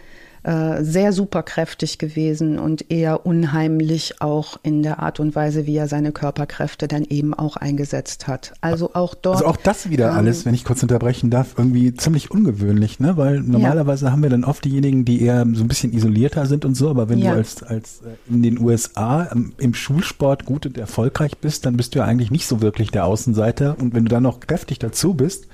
äh, 0.45 0.83
sehr 0.83 1.13
superkräftig 1.13 1.99
gewesen 1.99 2.59
und 2.59 2.91
eher 2.91 3.25
unheimlich 3.27 4.21
auch 4.21 4.59
in 4.65 4.83
der 4.83 4.99
Art 4.99 5.21
und 5.21 5.37
Weise, 5.37 5.67
wie 5.67 5.77
er 5.77 5.87
seine 5.87 6.11
Körperkräfte 6.11 6.89
dann 6.89 7.05
eben 7.05 7.33
auch 7.33 7.57
eingesetzt 7.57 8.27
hat. 8.27 8.53
Also 8.61 8.91
auch 8.95 9.15
dort. 9.15 9.37
Also 9.37 9.47
auch 9.47 9.57
das 9.57 9.89
wieder 9.89 10.11
ähm, 10.11 10.17
alles, 10.17 10.45
wenn 10.45 10.55
ich 10.55 10.65
kurz 10.65 10.83
unterbrechen 10.83 11.31
darf, 11.31 11.55
irgendwie 11.57 11.95
ziemlich 11.95 12.33
ungewöhnlich, 12.33 12.99
ne? 12.99 13.17
Weil 13.17 13.41
normalerweise 13.41 14.07
ja. 14.07 14.11
haben 14.11 14.25
wir 14.25 14.31
dann 14.31 14.43
oft 14.43 14.65
diejenigen, 14.65 15.05
die 15.05 15.23
eher 15.23 15.47
so 15.53 15.63
ein 15.63 15.69
bisschen 15.69 15.93
isolierter 15.93 16.47
sind 16.47 16.65
und 16.65 16.75
so, 16.75 16.91
aber 16.91 17.09
wenn 17.09 17.19
ja. 17.19 17.31
du 17.31 17.37
als, 17.37 17.63
als 17.63 18.01
äh, 18.01 18.33
in 18.33 18.43
den 18.43 18.59
USA 18.59 19.29
ähm, 19.31 19.53
im 19.59 19.75
Schulsport 19.75 20.45
gut 20.45 20.67
und 20.67 20.77
erfolgreich 20.77 21.39
bist, 21.39 21.67
dann 21.67 21.77
bist 21.77 21.95
du 21.95 22.01
ja 22.01 22.05
eigentlich 22.05 22.33
nicht 22.33 22.47
so 22.49 22.61
wirklich 22.61 22.91
der 22.91 23.05
Außenseiter. 23.05 23.77
Und 23.81 23.95
wenn 23.95 24.07
du 24.07 24.11
dann 24.11 24.25
noch 24.25 24.41
kräftig 24.41 24.81
dazu 24.81 25.15
bist, 25.15 25.47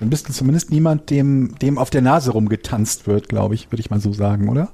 dann 0.00 0.10
bist 0.10 0.28
du 0.28 0.32
zumindest 0.32 0.70
niemand, 0.70 1.10
dem, 1.10 1.54
dem 1.60 1.78
auf 1.78 1.90
der 1.90 2.00
Nase 2.00 2.32
rumgetanzt 2.32 3.06
wird, 3.06 3.28
glaube 3.28 3.54
ich, 3.54 3.70
würde 3.70 3.80
ich 3.80 3.90
mal 3.90 4.00
so 4.00 4.12
sagen, 4.12 4.48
oder? 4.48 4.72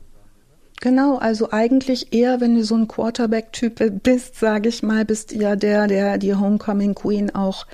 Genau, 0.81 1.17
also 1.17 1.51
eigentlich 1.51 2.13
eher, 2.13 2.41
wenn 2.41 2.55
du 2.55 2.63
so 2.63 2.77
ein 2.77 2.87
Quarterback-Typ 2.87 4.03
bist, 4.03 4.37
sage 4.37 4.69
ich 4.69 4.83
mal, 4.83 5.05
bist 5.05 5.33
ja 5.33 5.57
der, 5.57 5.89
der 5.89 6.19
die 6.19 6.35
Homecoming 6.35 6.95
Queen 6.95 7.35
auch 7.35 7.67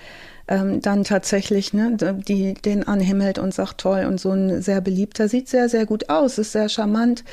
ähm, 0.48 0.80
dann 0.80 1.04
tatsächlich 1.04 1.72
ne, 1.72 1.96
die, 1.96 2.54
den 2.54 2.86
anhimmelt 2.86 3.38
und 3.38 3.54
sagt 3.54 3.78
toll 3.78 4.04
und 4.04 4.20
so 4.20 4.30
ein 4.30 4.62
sehr 4.62 4.80
beliebter, 4.80 5.28
sieht 5.28 5.48
sehr, 5.48 5.68
sehr 5.68 5.86
gut 5.86 6.08
aus, 6.08 6.38
ist 6.38 6.52
sehr 6.52 6.68
charmant, 6.68 7.24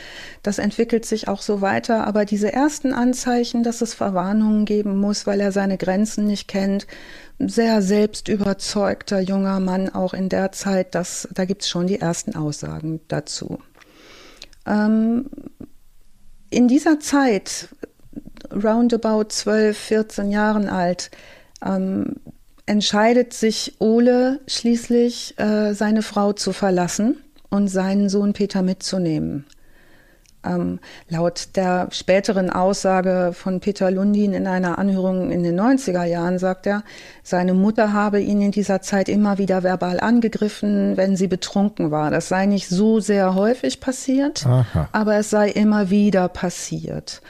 das 0.44 0.60
entwickelt 0.60 1.06
sich 1.06 1.28
auch 1.28 1.42
so 1.42 1.62
weiter, 1.62 2.06
aber 2.06 2.26
diese 2.26 2.54
ersten 2.54 2.94
Anzeichen, 2.94 3.64
dass 3.64 3.82
es 3.82 3.94
Verwarnungen 3.94 4.66
geben 4.66 4.98
muss, 4.98 5.28
weil 5.28 5.40
er 5.40 5.52
seine 5.52 5.78
Grenzen 5.78 6.26
nicht 6.26 6.48
kennt, 6.48 6.88
sehr 7.40 7.82
selbstüberzeugter 7.82 9.20
junger 9.22 9.60
Mann 9.60 9.90
auch 9.90 10.14
in 10.14 10.30
der 10.30 10.52
Zeit, 10.52 10.94
das, 10.96 11.28
da 11.34 11.46
gibt 11.46 11.64
es 11.64 11.70
schon 11.70 11.88
die 11.88 12.00
ersten 12.00 12.36
Aussagen 12.36 13.00
dazu. 13.08 13.60
Ähm, 14.66 15.30
in 16.50 16.68
dieser 16.68 17.00
Zeit, 17.00 17.70
roundabout 18.52 19.30
12, 19.30 19.78
14 19.78 20.32
Jahren 20.32 20.68
alt, 20.68 21.12
ähm, 21.64 22.16
entscheidet 22.70 23.34
sich 23.34 23.74
Ole 23.80 24.42
schließlich, 24.46 25.34
äh, 25.40 25.74
seine 25.74 26.04
Frau 26.04 26.34
zu 26.34 26.54
verlassen 26.54 27.18
und 27.50 27.68
seinen 27.68 28.10
Sohn 28.10 28.34
Peter 28.34 28.62
mitzunehmen. 28.62 29.48
Ähm, 30.46 30.80
laut 31.10 31.50
der 31.56 31.90
späteren 31.92 32.52
Aussage 32.52 33.32
von 33.34 33.60
Peter 33.60 33.90
Lundin 33.90 34.34
in 34.34 34.46
einer 34.46 34.78
Anhörung 34.78 35.32
in 35.32 35.42
den 35.42 35.60
90er 35.60 36.04
Jahren 36.04 36.38
sagt 36.38 36.68
er, 36.68 36.84
seine 37.24 37.56
Mutter 37.56 37.92
habe 37.92 38.22
ihn 38.22 38.40
in 38.40 38.52
dieser 38.52 38.82
Zeit 38.82 39.10
immer 39.10 39.40
wieder 39.40 39.64
verbal 39.64 40.00
angegriffen, 40.00 40.96
wenn 40.96 41.18
sie 41.18 41.28
betrunken 41.28 41.90
war. 41.90 42.12
Das 42.12 42.30
sei 42.30 42.46
nicht 42.46 42.70
so 42.70 43.00
sehr 43.00 43.34
häufig 43.34 43.82
passiert, 43.82 44.46
Aha. 44.46 44.88
aber 44.92 45.16
es 45.16 45.32
sei 45.32 45.50
immer 45.50 45.90
wieder 45.90 46.30
passiert. 46.30 47.22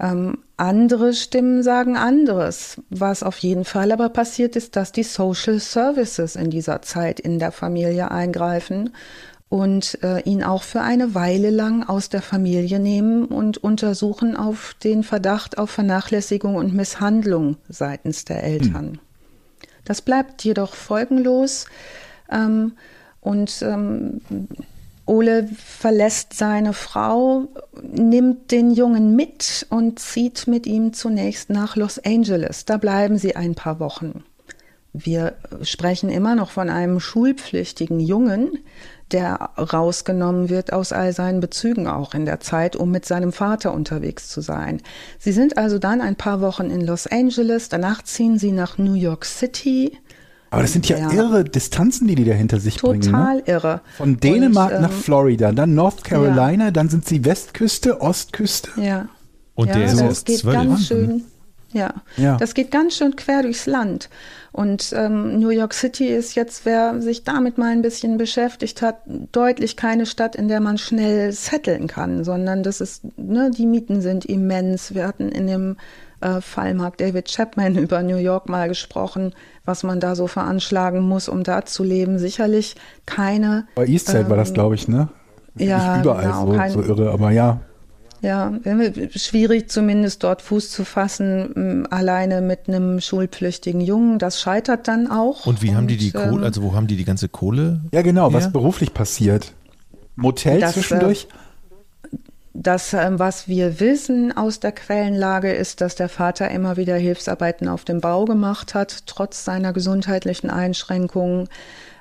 Ähm, 0.00 0.38
andere 0.58 1.14
Stimmen 1.14 1.62
sagen 1.62 1.96
anderes. 1.96 2.80
Was 2.90 3.22
auf 3.22 3.38
jeden 3.38 3.64
Fall 3.64 3.92
aber 3.92 4.08
passiert 4.08 4.56
ist, 4.56 4.76
dass 4.76 4.92
die 4.92 5.02
Social 5.02 5.60
Services 5.60 6.36
in 6.36 6.50
dieser 6.50 6.82
Zeit 6.82 7.20
in 7.20 7.38
der 7.38 7.52
Familie 7.52 8.10
eingreifen 8.10 8.90
und 9.48 10.02
äh, 10.02 10.20
ihn 10.22 10.42
auch 10.42 10.62
für 10.62 10.82
eine 10.82 11.14
Weile 11.14 11.50
lang 11.50 11.82
aus 11.82 12.10
der 12.10 12.20
Familie 12.20 12.80
nehmen 12.80 13.24
und 13.24 13.58
untersuchen 13.58 14.36
auf 14.36 14.74
den 14.84 15.02
Verdacht 15.02 15.56
auf 15.56 15.70
Vernachlässigung 15.70 16.56
und 16.56 16.74
Misshandlung 16.74 17.56
seitens 17.68 18.24
der 18.24 18.44
Eltern. 18.44 18.86
Hm. 18.86 18.98
Das 19.84 20.02
bleibt 20.02 20.44
jedoch 20.44 20.74
folgenlos 20.74 21.64
ähm, 22.30 22.72
und 23.22 23.62
ähm, 23.62 24.20
Ole 25.08 25.48
verlässt 25.56 26.34
seine 26.34 26.72
Frau, 26.72 27.48
nimmt 27.82 28.50
den 28.50 28.70
Jungen 28.70 29.16
mit 29.16 29.66
und 29.70 29.98
zieht 29.98 30.46
mit 30.46 30.66
ihm 30.66 30.92
zunächst 30.92 31.50
nach 31.50 31.76
Los 31.76 31.98
Angeles. 31.98 32.66
Da 32.66 32.76
bleiben 32.76 33.18
sie 33.18 33.34
ein 33.34 33.54
paar 33.54 33.80
Wochen. 33.80 34.24
Wir 34.92 35.34
sprechen 35.62 36.10
immer 36.10 36.34
noch 36.34 36.50
von 36.50 36.68
einem 36.70 36.98
schulpflichtigen 37.00 38.00
Jungen, 38.00 38.58
der 39.12 39.50
rausgenommen 39.56 40.48
wird 40.48 40.72
aus 40.72 40.92
all 40.92 41.12
seinen 41.12 41.40
Bezügen 41.40 41.86
auch 41.86 42.14
in 42.14 42.26
der 42.26 42.40
Zeit, 42.40 42.76
um 42.76 42.90
mit 42.90 43.06
seinem 43.06 43.32
Vater 43.32 43.72
unterwegs 43.72 44.28
zu 44.28 44.40
sein. 44.40 44.82
Sie 45.18 45.32
sind 45.32 45.56
also 45.56 45.78
dann 45.78 46.00
ein 46.00 46.16
paar 46.16 46.40
Wochen 46.40 46.70
in 46.70 46.82
Los 46.82 47.06
Angeles, 47.06 47.68
danach 47.68 48.02
ziehen 48.02 48.38
sie 48.38 48.52
nach 48.52 48.76
New 48.76 48.94
York 48.94 49.24
City. 49.24 49.98
Aber 50.50 50.62
das 50.62 50.72
sind 50.72 50.88
ja, 50.88 50.98
ja. 50.98 51.12
irre 51.12 51.44
Distanzen, 51.44 52.06
die 52.06 52.14
die 52.14 52.24
da 52.24 52.32
hinter 52.32 52.58
sich 52.58 52.76
Total 52.76 52.98
bringen. 52.98 53.12
Total 53.12 53.36
ne? 53.36 53.42
irre. 53.46 53.80
Von 53.96 54.18
Dänemark 54.18 54.74
Und, 54.74 54.82
nach 54.82 54.90
ähm, 54.90 55.02
Florida, 55.02 55.52
dann 55.52 55.74
North 55.74 56.04
Carolina, 56.04 56.66
ja. 56.66 56.70
dann 56.70 56.88
sind 56.88 57.06
sie 57.06 57.24
Westküste, 57.24 58.00
Ostküste. 58.00 58.70
Ja. 58.80 59.08
Und 59.54 59.68
ja, 59.68 59.74
der 59.74 59.86
ist 59.86 60.00
erst 60.00 60.26
geht 60.26 60.38
zwölf. 60.38 60.54
ganz 60.54 60.86
schön. 60.86 61.24
Ja. 61.72 61.92
ja, 62.16 62.38
das 62.38 62.54
geht 62.54 62.70
ganz 62.70 62.96
schön 62.96 63.14
quer 63.14 63.42
durchs 63.42 63.66
Land. 63.66 64.08
Und 64.52 64.94
ähm, 64.96 65.38
New 65.38 65.50
York 65.50 65.74
City 65.74 66.06
ist 66.06 66.34
jetzt, 66.34 66.64
wer 66.64 67.02
sich 67.02 67.24
damit 67.24 67.58
mal 67.58 67.72
ein 67.72 67.82
bisschen 67.82 68.16
beschäftigt 68.16 68.80
hat, 68.80 69.02
deutlich 69.32 69.76
keine 69.76 70.06
Stadt, 70.06 70.34
in 70.34 70.48
der 70.48 70.60
man 70.60 70.78
schnell 70.78 71.30
setteln 71.32 71.86
kann, 71.86 72.24
sondern 72.24 72.62
das 72.62 72.80
ist, 72.80 73.02
ne, 73.18 73.50
die 73.50 73.66
Mieten 73.66 74.00
sind 74.00 74.24
immens. 74.24 74.94
Wir 74.94 75.06
hatten 75.06 75.28
in 75.28 75.46
dem 75.46 75.76
äh, 76.20 76.40
Fall 76.40 76.74
Mark 76.74 76.98
David 76.98 77.26
Chapman 77.26 77.74
über 77.78 78.02
New 78.02 78.16
York 78.16 78.48
mal 78.48 78.68
gesprochen, 78.68 79.34
was 79.64 79.82
man 79.82 80.00
da 80.00 80.14
so 80.14 80.26
veranschlagen 80.26 81.00
muss, 81.00 81.28
um 81.28 81.42
da 81.42 81.64
zu 81.64 81.84
leben. 81.84 82.18
Sicherlich 82.18 82.76
keine. 83.06 83.66
Bei 83.74 83.86
Eastside 83.86 84.20
ähm, 84.20 84.30
war 84.30 84.36
das, 84.36 84.48
ähm, 84.48 84.54
glaube 84.54 84.74
ich, 84.74 84.88
ne? 84.88 85.08
Ja, 85.56 85.96
Nicht 85.96 86.04
überall 86.04 86.24
genau, 86.24 86.46
so, 86.46 86.52
kein, 86.56 86.72
so 86.72 86.82
irre, 86.82 87.10
aber 87.10 87.30
ja. 87.30 87.60
Ja, 88.20 88.52
schwierig 89.14 89.70
zumindest 89.70 90.24
dort 90.24 90.42
Fuß 90.42 90.70
zu 90.70 90.84
fassen, 90.84 91.86
alleine 91.86 92.40
mit 92.40 92.66
einem 92.66 93.00
schulpflichtigen 93.00 93.80
Jungen. 93.80 94.18
Das 94.18 94.40
scheitert 94.40 94.88
dann 94.88 95.08
auch. 95.08 95.46
Und 95.46 95.62
wie 95.62 95.70
und, 95.70 95.76
haben 95.76 95.86
die 95.86 95.96
die 95.96 96.10
Kohle, 96.10 96.38
ähm, 96.38 96.44
also 96.44 96.62
wo 96.62 96.74
haben 96.74 96.88
die 96.88 96.96
die 96.96 97.04
ganze 97.04 97.28
Kohle? 97.28 97.80
Ja, 97.92 98.02
genau, 98.02 98.30
her? 98.30 98.32
was 98.32 98.52
beruflich 98.52 98.92
passiert. 98.92 99.52
Motel 100.16 100.58
das, 100.58 100.72
zwischendurch? 100.72 101.28
Das, 102.60 102.92
ähm, 102.92 103.20
was 103.20 103.46
wir 103.46 103.78
wissen 103.78 104.36
aus 104.36 104.58
der 104.58 104.72
Quellenlage, 104.72 105.52
ist, 105.52 105.80
dass 105.80 105.94
der 105.94 106.08
Vater 106.08 106.50
immer 106.50 106.76
wieder 106.76 106.96
Hilfsarbeiten 106.96 107.68
auf 107.68 107.84
dem 107.84 108.00
Bau 108.00 108.24
gemacht 108.24 108.74
hat, 108.74 109.06
trotz 109.06 109.44
seiner 109.44 109.72
gesundheitlichen 109.72 110.50
Einschränkungen 110.50 111.48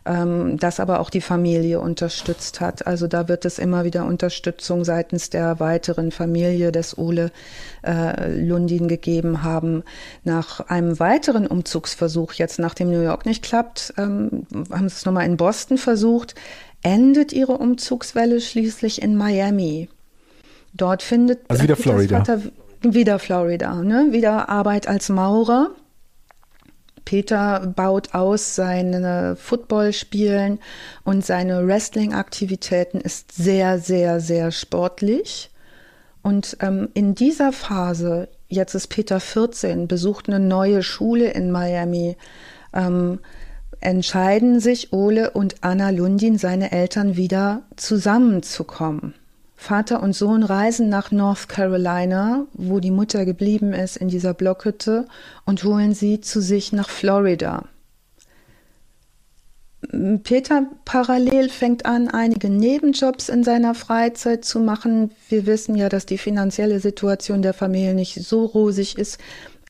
ähm, 0.08 0.58
das 0.58 0.80
aber 0.80 1.00
auch 1.00 1.12
die 1.12 1.22
Familie 1.22 1.80
unterstützt 1.80 2.60
hat. 2.60 2.88
Also 2.88 3.06
da 3.08 3.28
wird 3.28 3.46
es 3.46 3.60
immer 3.60 3.84
wieder 3.84 4.06
Unterstützung 4.06 4.84
seitens 4.84 5.30
der 5.30 5.60
weiteren 5.60 6.12
Familie 6.12 6.72
des 6.72 6.98
Ole 6.98 7.32
äh, 7.84 8.32
Lundin 8.36 8.88
gegeben 8.88 9.44
haben. 9.44 9.84
Nach 10.24 10.62
einem 10.62 11.00
weiteren 11.00 11.46
Umzugsversuch, 11.46 12.34
jetzt 12.34 12.58
nachdem 12.58 12.90
New 12.90 13.04
York 13.04 13.28
nicht 13.28 13.44
klappt, 13.44 13.94
ähm, 13.98 14.48
haben 14.72 14.90
sie 14.90 14.96
es 14.96 15.06
nochmal 15.06 15.26
in 15.26 15.38
Boston 15.38 15.78
versucht, 15.78 16.34
endet 16.82 17.32
ihre 17.32 17.58
Umzugswelle 17.60 18.42
schließlich 18.42 19.04
in 19.04 19.16
Miami. 19.16 19.90
Dort 20.78 21.04
findet 21.04 21.40
also 21.50 21.64
wieder 21.64 21.76
Florida. 21.76 22.18
Vater, 22.24 22.42
wieder 22.82 23.20
Florida, 23.20 23.76
ne? 23.82 24.08
wieder 24.12 24.50
Arbeit 24.50 24.88
als 24.88 25.10
Maurer 25.10 25.72
Peter 27.08 27.72
baut 27.74 28.14
aus 28.14 28.56
seine 28.56 29.38
Footballspielen 29.38 30.60
und 31.06 31.26
seine 31.26 31.66
Wrestling-Aktivitäten 31.66 33.00
ist 33.00 33.32
sehr, 33.32 33.80
sehr, 33.80 34.20
sehr 34.20 34.52
sportlich. 34.52 35.50
Und 36.22 36.58
ähm, 36.60 36.90
in 36.96 37.16
dieser 37.16 37.54
Phase, 37.54 38.28
jetzt 38.50 38.76
ist 38.76 38.88
Peter 38.88 39.22
14, 39.22 39.88
besucht 39.88 40.28
eine 40.28 40.42
neue 40.42 40.84
Schule 40.84 41.32
in 41.32 41.50
Miami, 41.50 42.18
ähm, 42.74 43.20
entscheiden 43.80 44.60
sich 44.60 44.92
Ole 44.92 45.30
und 45.32 45.56
Anna 45.62 45.92
Lundin, 45.92 46.38
seine 46.38 46.74
Eltern, 46.74 47.16
wieder 47.16 47.62
zusammenzukommen. 47.78 49.14
Vater 49.60 50.02
und 50.02 50.14
Sohn 50.14 50.44
reisen 50.44 50.88
nach 50.88 51.12
North 51.12 51.50
Carolina, 51.50 52.46
wo 52.54 52.80
die 52.80 52.92
Mutter 52.92 53.26
geblieben 53.26 53.74
ist 53.74 53.98
in 53.98 54.08
dieser 54.08 54.34
Blockhütte, 54.34 55.06
und 55.46 55.64
holen 55.64 55.94
sie 55.94 56.22
zu 56.22 56.42
sich 56.42 56.72
nach 56.72 56.90
Florida. 56.90 57.66
Peter 60.24 60.68
parallel 60.86 61.50
fängt 61.50 61.86
an, 61.86 62.08
einige 62.08 62.50
Nebenjobs 62.50 63.30
in 63.30 63.44
seiner 63.44 63.74
Freizeit 63.74 64.46
zu 64.46 64.60
machen. 64.60 65.12
Wir 65.30 65.46
wissen 65.46 65.76
ja, 65.76 65.90
dass 65.90 66.06
die 66.06 66.18
finanzielle 66.18 66.80
Situation 66.80 67.42
der 67.42 67.54
Familie 67.54 67.94
nicht 67.94 68.16
so 68.16 68.46
rosig 68.46 68.98
ist. 68.98 69.20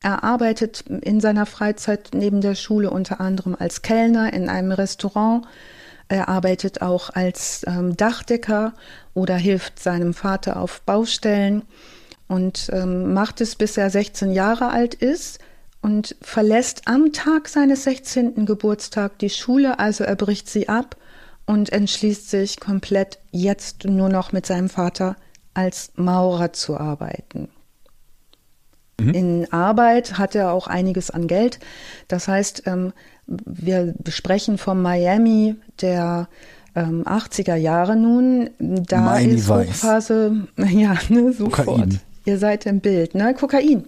Er 0.02 0.24
arbeitet 0.24 0.86
in 0.88 1.20
seiner 1.20 1.46
Freizeit 1.46 2.12
neben 2.14 2.42
der 2.42 2.56
Schule 2.56 2.90
unter 2.90 3.20
anderem 3.20 3.56
als 3.58 3.82
Kellner 3.82 4.32
in 4.34 4.50
einem 4.50 4.72
Restaurant. 4.72 5.46
Er 6.08 6.30
arbeitet 6.30 6.82
auch 6.82 7.10
als 7.10 7.66
ähm, 7.68 7.98
Dachdecker 7.98 8.74
oder 9.18 9.36
hilft 9.36 9.80
seinem 9.80 10.14
Vater 10.14 10.62
auf 10.62 10.82
Baustellen 10.82 11.64
und 12.28 12.70
ähm, 12.72 13.14
macht 13.14 13.42
es, 13.42 13.56
bis 13.56 13.76
er 13.76 13.90
16 13.90 14.32
Jahre 14.32 14.70
alt 14.70 14.94
ist 14.94 15.40
und 15.82 16.16
verlässt 16.22 16.84
am 16.86 17.14
Tag 17.14 17.48
seines 17.48 17.84
16. 17.86 18.46
Geburtstag 18.46 19.18
die 19.18 19.32
Schule, 19.32 19.80
also 19.80 20.04
er 20.04 20.16
bricht 20.16 20.48
sie 20.48 20.70
ab 20.70 20.98
und 21.48 21.72
entschließt 21.72 22.30
sich 22.30 22.60
komplett 22.60 23.18
jetzt 23.32 23.86
nur 23.86 24.10
noch 24.10 24.34
mit 24.34 24.46
seinem 24.46 24.70
Vater 24.70 25.16
als 25.56 25.92
Maurer 25.96 26.54
zu 26.54 26.78
arbeiten. 26.78 27.50
Mhm. 29.00 29.14
In 29.16 29.52
Arbeit 29.52 30.20
hat 30.20 30.36
er 30.36 30.52
auch 30.52 30.68
einiges 30.68 31.10
an 31.10 31.26
Geld. 31.26 31.60
Das 32.08 32.28
heißt, 32.28 32.68
ähm, 32.68 32.94
wir 33.26 33.96
sprechen 34.10 34.60
von 34.60 34.80
Miami 34.80 35.56
der 35.82 36.30
80er 36.78 37.56
ähm, 37.56 37.62
Jahre 37.62 37.96
nun. 37.96 38.50
Da 38.60 39.02
Miami 39.02 39.34
ist 39.34 39.50
Hochphase, 39.50 40.48
ja, 40.58 40.98
ne, 41.10 41.34
sofort. 41.34 41.66
Kokain. 41.66 42.00
Ihr 42.26 42.38
seid 42.38 42.66
im 42.66 42.82
Bild, 42.82 43.16
ne? 43.16 43.34
Kokain 43.34 43.86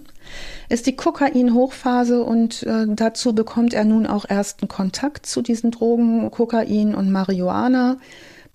ist 0.69 0.85
die 0.85 0.95
Kokain-Hochphase 0.95 2.23
und 2.23 2.63
äh, 2.63 2.85
dazu 2.87 3.33
bekommt 3.33 3.73
er 3.73 3.85
nun 3.85 4.05
auch 4.05 4.25
ersten 4.25 4.67
Kontakt 4.67 5.25
zu 5.25 5.41
diesen 5.41 5.71
Drogen, 5.71 6.29
Kokain 6.31 6.95
und 6.95 7.11
Marihuana. 7.11 7.97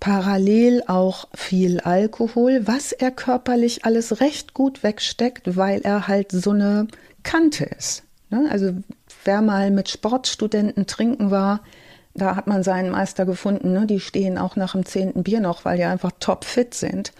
Parallel 0.00 0.82
auch 0.86 1.28
viel 1.34 1.80
Alkohol, 1.80 2.66
was 2.66 2.92
er 2.92 3.10
körperlich 3.10 3.84
alles 3.84 4.20
recht 4.20 4.54
gut 4.54 4.82
wegsteckt, 4.82 5.56
weil 5.56 5.80
er 5.80 6.08
halt 6.08 6.30
so 6.30 6.50
eine 6.50 6.88
Kante 7.22 7.64
ist. 7.64 8.02
Ne? 8.30 8.46
Also 8.50 8.72
wer 9.24 9.40
mal 9.40 9.70
mit 9.70 9.88
Sportstudenten 9.88 10.86
trinken 10.86 11.30
war, 11.30 11.60
da 12.14 12.36
hat 12.36 12.46
man 12.46 12.62
seinen 12.62 12.90
Meister 12.90 13.26
gefunden. 13.26 13.72
Ne? 13.72 13.86
Die 13.86 14.00
stehen 14.00 14.38
auch 14.38 14.56
nach 14.56 14.72
dem 14.72 14.84
zehnten 14.84 15.22
Bier 15.22 15.40
noch, 15.40 15.64
weil 15.64 15.76
die 15.76 15.84
einfach 15.84 16.12
topfit 16.20 16.74
sind. 16.74 17.12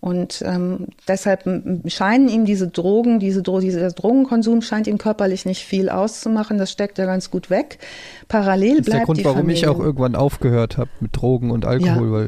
Und 0.00 0.42
ähm, 0.44 0.88
deshalb 1.06 1.44
scheinen 1.86 2.28
ihm 2.28 2.44
diese 2.44 2.66
Drogen, 2.66 3.20
diese, 3.20 3.40
dieser 3.40 3.92
Drogenkonsum 3.92 4.60
scheint 4.60 4.88
ihm 4.88 4.98
körperlich 4.98 5.46
nicht 5.46 5.64
viel 5.64 5.88
auszumachen. 5.88 6.58
Das 6.58 6.72
steckt 6.72 6.98
er 6.98 7.06
ganz 7.06 7.30
gut 7.30 7.50
weg. 7.50 7.78
Parallel 8.26 8.78
das 8.78 8.86
bleibt 8.86 8.86
ist 8.86 8.92
der 8.92 9.04
Grund, 9.04 9.18
die 9.20 9.24
warum 9.24 9.38
Familie. 9.38 9.62
ich 9.62 9.68
auch 9.68 9.78
irgendwann 9.78 10.16
aufgehört 10.16 10.76
habe 10.76 10.90
mit 10.98 11.16
Drogen 11.16 11.52
und 11.52 11.64
Alkohol, 11.64 12.06
ja. 12.06 12.12
weil 12.12 12.26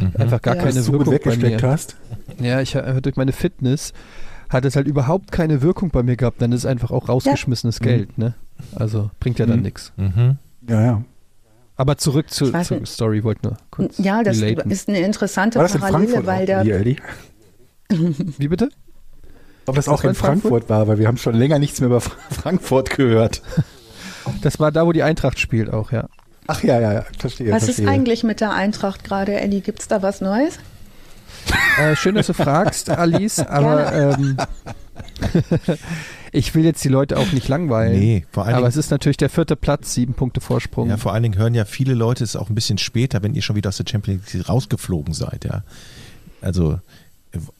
mhm. 0.00 0.16
einfach 0.18 0.42
gar 0.42 0.56
ja. 0.56 0.62
keine 0.62 0.84
Wirkung 0.84 1.16
bei 1.24 1.36
mir. 1.36 1.62
Hast. 1.62 1.94
Ja, 2.40 2.60
ich 2.60 2.72
durch 2.72 3.14
meine 3.14 3.30
Fitness 3.30 3.92
hat 4.48 4.64
es 4.64 4.74
halt 4.74 4.88
überhaupt 4.88 5.30
keine 5.30 5.62
Wirkung 5.62 5.90
bei 5.90 6.02
mir 6.02 6.16
gehabt. 6.16 6.42
Dann 6.42 6.50
ist 6.50 6.60
es 6.60 6.66
einfach 6.66 6.90
auch 6.90 7.08
rausgeschmissenes 7.08 7.78
ja. 7.78 7.86
Geld. 7.86 8.18
Ne? 8.18 8.34
Also 8.74 9.12
bringt 9.20 9.38
ja 9.38 9.46
dann 9.46 9.58
mhm. 9.58 9.62
nichts. 9.62 9.92
Mhm. 9.96 10.38
Ja, 10.68 10.82
ja. 10.82 11.02
Aber 11.76 11.96
zurück 11.96 12.30
zu, 12.30 12.52
zur 12.52 12.86
Story, 12.86 13.24
wollte 13.24 13.48
nur 13.48 13.56
kurz. 13.70 13.98
Ja, 13.98 14.22
das 14.22 14.40
relaten. 14.40 14.70
ist 14.70 14.88
eine 14.88 15.00
interessante 15.00 15.58
war 15.58 15.68
das 15.68 15.78
Parallele, 15.78 16.26
weil 16.26 16.46
der. 16.46 16.62
Hier, 16.62 16.84
Wie 17.88 18.48
bitte? 18.48 18.68
Ob 19.66 19.76
das, 19.76 19.86
das 19.86 19.94
auch 19.94 20.04
in 20.04 20.14
Frankfurt? 20.14 20.40
Frankfurt 20.66 20.70
war, 20.70 20.88
weil 20.88 20.98
wir 20.98 21.06
haben 21.06 21.16
schon 21.16 21.34
länger 21.34 21.58
nichts 21.58 21.80
mehr 21.80 21.88
über 21.88 22.00
Frankfurt 22.30 22.90
gehört. 22.90 23.42
Das 24.42 24.60
war 24.60 24.72
da, 24.72 24.86
wo 24.86 24.92
die 24.92 25.02
Eintracht 25.02 25.38
spielt 25.38 25.72
auch, 25.72 25.92
ja. 25.92 26.08
Ach 26.46 26.62
ja, 26.62 26.80
ja, 26.80 26.92
ja, 26.92 27.04
verstehe. 27.18 27.52
Was 27.52 27.64
verstehe. 27.64 27.84
ist 27.84 27.90
eigentlich 27.90 28.24
mit 28.24 28.40
der 28.40 28.52
Eintracht 28.52 29.04
gerade, 29.04 29.40
Ellie? 29.40 29.60
Gibt 29.60 29.80
es 29.80 29.88
da 29.88 30.02
was 30.02 30.20
Neues? 30.20 30.58
Äh, 31.78 31.96
schön, 31.96 32.14
dass 32.14 32.26
du 32.26 32.34
fragst, 32.34 32.90
Alice, 32.90 33.38
aber 33.38 33.92
ähm, 33.92 34.36
ich 36.32 36.54
will 36.54 36.64
jetzt 36.64 36.82
die 36.82 36.88
Leute 36.88 37.18
auch 37.18 37.30
nicht 37.32 37.46
langweilen. 37.48 37.98
Nee, 37.98 38.24
vor 38.32 38.46
allen 38.46 38.54
Aber 38.54 38.66
es 38.66 38.76
ist 38.76 38.90
natürlich 38.90 39.18
der 39.18 39.28
vierte 39.28 39.54
Platz, 39.54 39.92
sieben 39.92 40.14
Punkte 40.14 40.40
Vorsprung. 40.40 40.88
Ja, 40.88 40.96
vor 40.96 41.12
allen 41.12 41.22
Dingen 41.22 41.36
hören 41.36 41.54
ja 41.54 41.66
viele 41.66 41.94
Leute 41.94 42.24
es 42.24 42.36
auch 42.36 42.48
ein 42.48 42.54
bisschen 42.54 42.78
später, 42.78 43.22
wenn 43.22 43.34
ihr 43.34 43.42
schon 43.42 43.54
wieder 43.54 43.68
aus 43.68 43.76
der 43.76 43.84
Champions 43.88 44.32
League 44.32 44.48
rausgeflogen 44.48 45.12
seid, 45.12 45.44
ja. 45.44 45.62
Also 46.40 46.80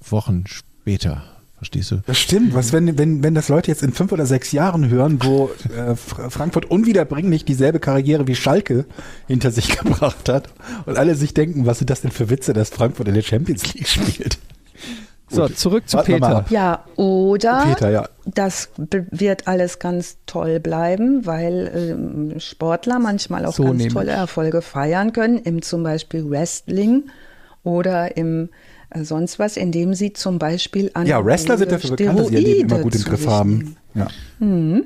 Wochen 0.01 0.45
später. 0.47 1.23
Verstehst 1.63 1.93
du? 1.93 2.03
Das 2.07 2.19
stimmt. 2.19 2.55
Was, 2.55 2.73
wenn, 2.73 2.99
wenn, 2.99 3.23
wenn 3.23 3.37
das 3.37 3.49
Leute 3.49 3.71
jetzt 3.71 3.85
in 3.85 3.93
fünf 3.93 4.11
oder 4.11 4.27
sechs 4.27 4.51
Jahren 4.51 4.89
hören, 4.89 5.23
wo 5.23 5.49
äh, 5.77 5.95
Frankfurt 5.95 6.65
unwiederbringlich 6.65 7.45
dieselbe 7.45 7.79
Karriere 7.79 8.27
wie 8.27 8.35
Schalke 8.35 8.85
hinter 9.29 9.53
sich 9.53 9.79
gebracht 9.79 10.29
hat 10.29 10.49
und 10.87 10.99
alle 10.99 11.15
sich 11.15 11.35
denken, 11.35 11.65
was 11.65 11.79
sind 11.79 11.89
das 11.89 12.01
denn 12.01 12.11
für 12.11 12.31
Witze, 12.31 12.53
dass 12.53 12.71
Frankfurt 12.71 13.07
in 13.07 13.15
der 13.15 13.23
Champions 13.23 13.75
League 13.75 13.87
spielt? 13.87 14.39
So, 15.33 15.49
zurück 15.49 15.89
zu 15.89 15.97
Warten 15.97 16.13
Peter. 16.13 16.45
Ja, 16.51 16.85
oder 16.97 17.65
Peter, 17.67 17.91
ja. 17.91 18.09
das 18.27 18.69
wird 18.77 19.49
alles 19.49 19.79
ganz 19.79 20.19
toll 20.27 20.61
bleiben, 20.61 21.25
weil 21.25 21.71
ähm, 21.75 22.41
Sportler 22.41 22.99
manchmal 22.99 23.47
auch 23.47 23.55
so 23.55 23.65
ganz 23.65 23.89
tolle 23.89 24.13
Erfolge 24.13 24.63
feiern 24.63 25.13
können, 25.13 25.39
im 25.39 25.63
zum 25.63 25.83
Beispiel 25.83 26.29
Wrestling 26.29 27.05
oder 27.65 28.17
im 28.17 28.51
äh, 28.91 29.05
sonst 29.05 29.39
was, 29.39 29.57
indem 29.57 29.95
sie 29.95 30.13
zum 30.13 30.39
Beispiel 30.39 30.91
an 30.95 31.07
Ja, 31.07 31.25
Wrestler 31.25 31.59
sind 31.59 31.73
dafür 31.73 31.97
bekannt, 31.97 32.19
dass 32.19 32.29
sie 32.29 32.35
ihr 32.35 32.41
Leben 32.41 32.71
immer 32.71 32.83
gut 32.83 32.95
im 32.95 33.03
Griff 33.03 33.27
haben. 33.27 33.77
Ja. 33.95 34.09
Mhm. 34.39 34.85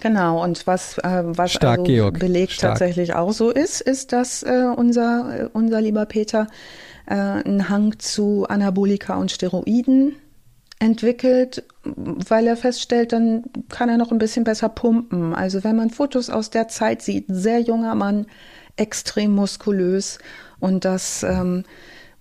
Genau, 0.00 0.42
und 0.42 0.66
was, 0.66 0.98
äh, 0.98 1.22
was 1.24 1.52
Stark, 1.52 1.88
also 1.88 2.10
belegt 2.10 2.52
Stark. 2.52 2.72
tatsächlich 2.72 3.14
auch 3.14 3.32
so 3.32 3.50
ist, 3.50 3.80
ist, 3.80 4.12
dass 4.12 4.42
äh, 4.42 4.64
unser, 4.76 5.42
äh, 5.44 5.48
unser 5.52 5.80
lieber 5.80 6.06
Peter 6.06 6.48
äh, 7.06 7.14
einen 7.14 7.68
Hang 7.68 7.98
zu 7.98 8.46
Anabolika 8.48 9.16
und 9.16 9.30
Steroiden 9.30 10.16
entwickelt, 10.78 11.64
weil 11.84 12.46
er 12.46 12.56
feststellt, 12.56 13.12
dann 13.12 13.44
kann 13.68 13.88
er 13.88 13.98
noch 13.98 14.10
ein 14.10 14.18
bisschen 14.18 14.44
besser 14.44 14.68
pumpen. 14.68 15.34
Also 15.34 15.62
wenn 15.62 15.76
man 15.76 15.90
Fotos 15.90 16.28
aus 16.28 16.50
der 16.50 16.68
Zeit 16.68 17.02
sieht, 17.02 17.26
sehr 17.28 17.60
junger 17.60 17.94
Mann, 17.94 18.26
extrem 18.76 19.32
muskulös 19.32 20.18
und 20.58 20.84
das 20.84 21.22
ähm, 21.22 21.64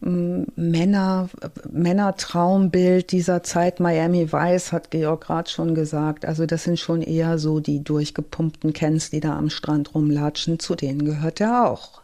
Männer, 0.02 1.30
Männertraumbild 1.72 3.12
dieser 3.12 3.44
Zeit 3.44 3.80
Miami 3.80 4.32
Vice, 4.32 4.72
hat 4.72 4.90
Georg 4.90 5.22
gerade 5.22 5.50
schon 5.50 5.76
gesagt. 5.76 6.26
Also 6.26 6.48
das 6.48 6.64
sind 6.64 6.80
schon 6.80 7.04
eher 7.04 7.38
so 7.38 7.60
die 7.60 7.84
durchgepumpten 7.84 8.74
Kens, 8.74 9.12
die 9.12 9.20
da 9.20 9.38
am 9.38 9.52
Strand 9.52 9.94
rumlatschen. 9.94 10.58
Zu 10.58 10.74
denen 10.76 11.06
gehört 11.06 11.40
er 11.40 11.70
auch. 11.70 12.02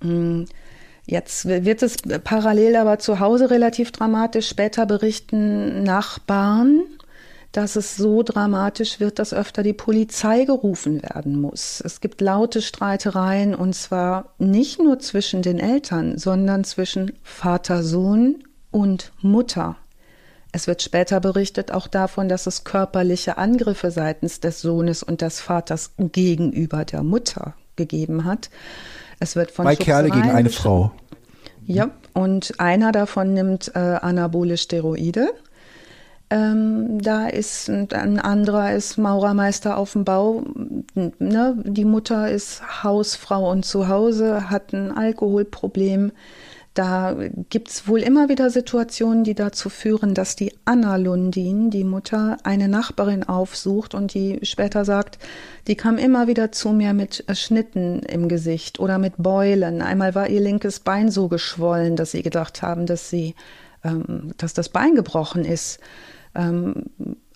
Mm, 0.00 0.44
jetzt 1.06 1.46
wird 1.46 1.82
es 1.82 1.96
parallel 2.24 2.76
aber 2.76 2.98
zu 2.98 3.20
Hause 3.20 3.50
relativ 3.50 3.92
dramatisch. 3.92 4.48
Später 4.48 4.86
berichten 4.86 5.82
Nachbarn, 5.82 6.82
dass 7.52 7.76
es 7.76 7.96
so 7.96 8.22
dramatisch 8.22 8.98
wird, 8.98 9.18
dass 9.18 9.34
öfter 9.34 9.62
die 9.62 9.74
Polizei 9.74 10.44
gerufen 10.44 11.02
werden 11.02 11.40
muss. 11.40 11.82
Es 11.84 12.00
gibt 12.00 12.20
laute 12.20 12.62
Streitereien 12.62 13.54
und 13.54 13.74
zwar 13.74 14.32
nicht 14.38 14.80
nur 14.80 14.98
zwischen 14.98 15.42
den 15.42 15.58
Eltern, 15.58 16.16
sondern 16.18 16.64
zwischen 16.64 17.12
Vater, 17.22 17.82
Sohn 17.82 18.42
und 18.70 19.12
Mutter. 19.20 19.76
Es 20.50 20.66
wird 20.66 20.82
später 20.82 21.20
berichtet 21.20 21.72
auch 21.72 21.86
davon, 21.86 22.28
dass 22.28 22.46
es 22.46 22.64
körperliche 22.64 23.38
Angriffe 23.38 23.90
seitens 23.90 24.40
des 24.40 24.60
Sohnes 24.60 25.02
und 25.02 25.20
des 25.22 25.40
Vaters 25.40 25.92
gegenüber 25.98 26.84
der 26.84 27.02
Mutter 27.02 27.54
gegeben 27.76 28.24
hat. 28.24 28.50
Es 29.22 29.36
wird 29.36 29.52
von 29.52 29.66
Zwei 29.66 29.76
Kerle 29.76 30.10
gegen 30.10 30.30
eine 30.30 30.50
Frau. 30.50 30.90
Ja, 31.64 31.90
und 32.12 32.58
einer 32.58 32.90
davon 32.90 33.32
nimmt 33.34 33.70
äh, 33.76 33.78
anabole 33.78 34.56
Steroide. 34.56 35.28
Ähm, 36.28 37.00
da 37.00 37.28
ist 37.28 37.70
ein 37.70 38.18
anderer 38.18 38.72
ist 38.72 38.98
Maurermeister 38.98 39.76
auf 39.76 39.92
dem 39.92 40.04
Bau. 40.04 40.42
Ne? 41.20 41.54
Die 41.64 41.84
Mutter 41.84 42.32
ist 42.32 42.82
Hausfrau 42.82 43.48
und 43.48 43.64
zu 43.64 43.86
Hause, 43.86 44.50
hat 44.50 44.72
ein 44.72 44.90
Alkoholproblem. 44.90 46.10
Da 46.74 47.14
gibt 47.50 47.68
es 47.68 47.86
wohl 47.86 48.00
immer 48.00 48.30
wieder 48.30 48.48
Situationen, 48.48 49.24
die 49.24 49.34
dazu 49.34 49.68
führen, 49.68 50.14
dass 50.14 50.36
die 50.36 50.54
Anna 50.64 50.96
Lundin, 50.96 51.68
die 51.68 51.84
Mutter, 51.84 52.38
eine 52.44 52.66
Nachbarin 52.66 53.24
aufsucht 53.24 53.94
und 53.94 54.14
die 54.14 54.38
später 54.42 54.86
sagt, 54.86 55.18
die 55.66 55.76
kam 55.76 55.98
immer 55.98 56.28
wieder 56.28 56.50
zu 56.50 56.70
mir 56.72 56.94
mit 56.94 57.24
Schnitten 57.34 57.98
im 58.00 58.26
Gesicht 58.26 58.80
oder 58.80 58.96
mit 58.96 59.14
Beulen. 59.18 59.82
Einmal 59.82 60.14
war 60.14 60.30
ihr 60.30 60.40
linkes 60.40 60.80
Bein 60.80 61.10
so 61.10 61.28
geschwollen, 61.28 61.94
dass 61.94 62.12
sie 62.12 62.22
gedacht 62.22 62.62
haben, 62.62 62.86
dass 62.86 63.10
sie, 63.10 63.34
ähm, 63.84 64.32
dass 64.38 64.54
das 64.54 64.70
Bein 64.70 64.94
gebrochen 64.94 65.44
ist. 65.44 65.78
Ähm, 66.34 66.86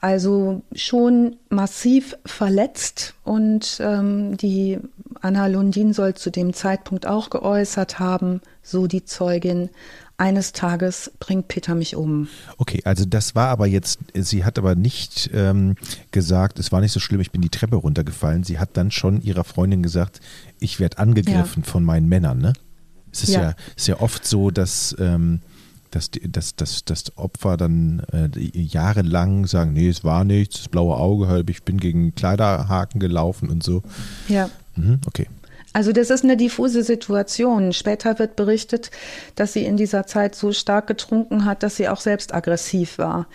also 0.07 0.63
schon 0.73 1.35
massiv 1.49 2.17
verletzt 2.25 3.15
und 3.25 3.79
ähm, 3.81 4.37
die 4.37 4.79
Anna 5.21 5.49
Lundin 5.49 5.93
soll 5.93 6.15
zu 6.15 6.31
dem 6.31 6.53
Zeitpunkt 6.53 7.09
auch 7.09 7.29
geäußert 7.29 7.99
haben, 7.99 8.41
so 8.63 8.87
die 8.87 9.05
Zeugin, 9.05 9.69
eines 10.17 10.53
Tages 10.53 11.11
bringt 11.19 11.49
Peter 11.49 11.75
mich 11.75 11.97
um. 11.97 12.29
Okay, 12.57 12.81
also 12.85 13.05
das 13.05 13.35
war 13.35 13.49
aber 13.49 13.67
jetzt, 13.67 13.99
sie 14.15 14.45
hat 14.45 14.59
aber 14.59 14.77
nicht 14.77 15.29
ähm, 15.35 15.75
gesagt, 16.13 16.61
es 16.61 16.71
war 16.71 16.81
nicht 16.81 16.93
so 16.93 17.01
schlimm, 17.01 17.21
ich 17.21 17.33
bin 17.33 17.43
die 17.43 17.51
Treppe 17.51 17.75
runtergefallen. 17.75 18.45
Sie 18.45 18.61
hat 18.61 18.77
dann 18.77 18.93
schon 18.93 19.21
ihrer 19.21 19.45
Freundin 19.45 19.83
gesagt, 19.83 20.21
ich 20.61 20.79
werde 20.79 20.99
angegriffen 20.99 21.65
ja. 21.65 21.71
von 21.71 21.83
meinen 21.83 22.09
Männern, 22.09 22.39
ne? 22.39 22.53
Es 23.13 23.25
ist 23.25 23.31
ja, 23.31 23.43
ja, 23.43 23.55
ist 23.75 23.89
ja 23.89 24.01
oft 24.01 24.25
so, 24.25 24.53
dass 24.53 24.95
ähm, 25.01 25.41
dass, 25.91 26.11
dass, 26.11 26.57
dass, 26.57 26.85
dass 26.85 27.17
Opfer 27.17 27.57
dann 27.57 28.01
äh, 28.13 28.29
jahrelang 28.53 29.47
sagen, 29.47 29.73
nee, 29.73 29.89
es 29.89 30.05
war 30.05 30.25
nichts, 30.25 30.59
das 30.59 30.69
blaue 30.69 30.97
Auge, 30.97 31.45
ich 31.49 31.63
bin 31.63 31.79
gegen 31.79 32.15
Kleiderhaken 32.15 33.01
gelaufen 33.01 33.49
und 33.51 33.63
so. 33.63 33.83
Ja. 34.29 34.51
Mhm, 34.75 35.01
okay. 35.07 35.29
Also 35.77 35.93
das 35.93 36.09
ist 36.09 36.25
eine 36.25 36.39
diffuse 36.39 36.83
Situation. 36.83 37.75
Später 37.75 38.19
wird 38.19 38.35
berichtet, 38.35 38.91
dass 39.35 39.53
sie 39.53 39.67
in 39.67 39.77
dieser 39.77 40.07
Zeit 40.07 40.35
so 40.35 40.53
stark 40.53 40.87
getrunken 40.87 41.45
hat, 41.45 41.63
dass 41.63 41.77
sie 41.77 41.87
auch 41.91 42.01
selbst 42.01 42.33
aggressiv 42.33 42.97
war 42.97 43.27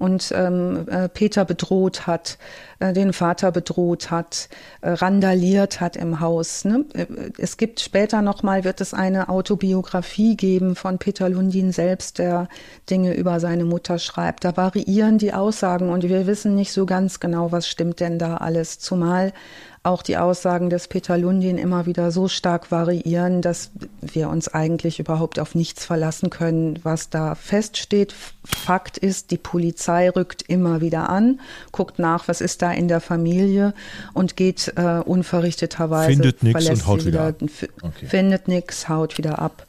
und 0.00 0.32
ähm, 0.34 0.86
äh, 0.88 1.10
Peter 1.10 1.44
bedroht 1.44 2.06
hat, 2.06 2.38
äh, 2.78 2.94
den 2.94 3.12
Vater 3.12 3.52
bedroht 3.52 4.10
hat, 4.10 4.48
äh, 4.80 4.92
randaliert 4.92 5.82
hat 5.82 5.94
im 5.94 6.20
Haus. 6.20 6.64
Ne? 6.64 6.86
Äh, 6.94 7.06
es 7.36 7.58
gibt 7.58 7.80
später 7.80 8.22
nochmal, 8.22 8.64
wird 8.64 8.80
es 8.80 8.94
eine 8.94 9.28
Autobiografie 9.28 10.38
geben 10.38 10.74
von 10.74 10.96
Peter 10.96 11.28
Lundin 11.28 11.70
selbst, 11.70 12.18
der 12.18 12.48
Dinge 12.88 13.14
über 13.14 13.40
seine 13.40 13.66
Mutter 13.66 13.98
schreibt. 13.98 14.44
Da 14.44 14.56
variieren 14.56 15.18
die 15.18 15.34
Aussagen 15.34 15.90
und 15.90 16.02
wir 16.02 16.26
wissen 16.26 16.54
nicht 16.54 16.72
so 16.72 16.86
ganz 16.86 17.20
genau, 17.20 17.52
was 17.52 17.68
stimmt 17.68 18.00
denn 18.00 18.18
da 18.18 18.38
alles. 18.38 18.78
Zumal 18.78 19.34
auch 19.82 20.02
die 20.02 20.18
Aussagen 20.18 20.68
des 20.68 20.88
Peter 20.88 21.16
Lundin 21.16 21.56
immer 21.56 21.86
wieder 21.86 22.10
so 22.10 22.28
stark 22.28 22.70
variieren, 22.70 23.40
dass 23.40 23.70
wir 24.02 24.28
uns 24.28 24.48
eigentlich 24.48 25.00
überhaupt 25.00 25.38
auf 25.38 25.54
nichts 25.54 25.86
verlassen 25.86 26.28
können, 26.28 26.78
was 26.82 27.08
da 27.08 27.34
feststeht. 27.34 28.14
Fakt 28.44 28.98
ist, 28.98 29.30
die 29.30 29.38
Polizei 29.38 30.10
rückt 30.10 30.42
immer 30.42 30.82
wieder 30.82 31.08
an, 31.08 31.40
guckt 31.72 31.98
nach, 31.98 32.28
was 32.28 32.42
ist 32.42 32.60
da 32.60 32.70
in 32.72 32.88
der 32.88 33.00
Familie 33.00 33.72
und 34.12 34.36
geht 34.36 34.70
äh, 34.76 35.00
unverrichteterweise. 35.00 36.10
Findet 36.10 36.42
nichts 36.42 36.68
und 36.68 36.86
haut 36.86 37.06
wieder, 37.06 37.28
ab. 37.28 37.36
Okay. 37.40 38.06
Findet 38.06 38.48
nichts, 38.48 38.90
haut 38.90 39.16
wieder 39.16 39.38
ab. 39.38 39.66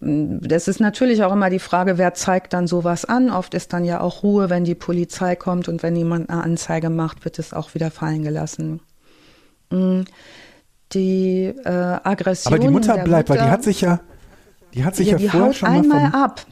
Das 0.00 0.68
ist 0.68 0.80
natürlich 0.80 1.22
auch 1.22 1.32
immer 1.32 1.50
die 1.50 1.58
Frage, 1.58 1.98
wer 1.98 2.14
zeigt 2.14 2.54
dann 2.54 2.66
sowas 2.66 3.04
an. 3.04 3.30
Oft 3.30 3.52
ist 3.52 3.74
dann 3.74 3.84
ja 3.84 4.00
auch 4.00 4.22
Ruhe, 4.22 4.48
wenn 4.48 4.64
die 4.64 4.74
Polizei 4.74 5.36
kommt 5.36 5.68
und 5.68 5.82
wenn 5.82 5.96
jemand 5.96 6.30
eine 6.30 6.42
Anzeige 6.42 6.88
macht, 6.88 7.26
wird 7.26 7.38
es 7.38 7.52
auch 7.52 7.74
wieder 7.74 7.90
fallen 7.90 8.22
gelassen. 8.22 8.80
Mm, 9.70 10.02
die 10.92 11.46
äh, 11.64 11.68
Aggression. 11.68 12.52
Aber 12.52 12.62
die 12.62 12.68
Mutter 12.68 12.98
bleibt, 12.98 13.28
Mutter, 13.28 13.40
weil 13.40 13.46
die 13.46 13.52
hat 13.52 13.62
sich 13.62 13.80
ja, 13.80 14.00
die 14.74 14.84
hat 14.84 14.96
sich 14.96 15.08
ja, 15.08 15.16
ja 15.16 15.30
vorher 15.30 15.52
schon 15.52 15.68
mal 15.68 15.78
einmal 15.80 16.10
vom, 16.10 16.20
ab. 16.20 16.46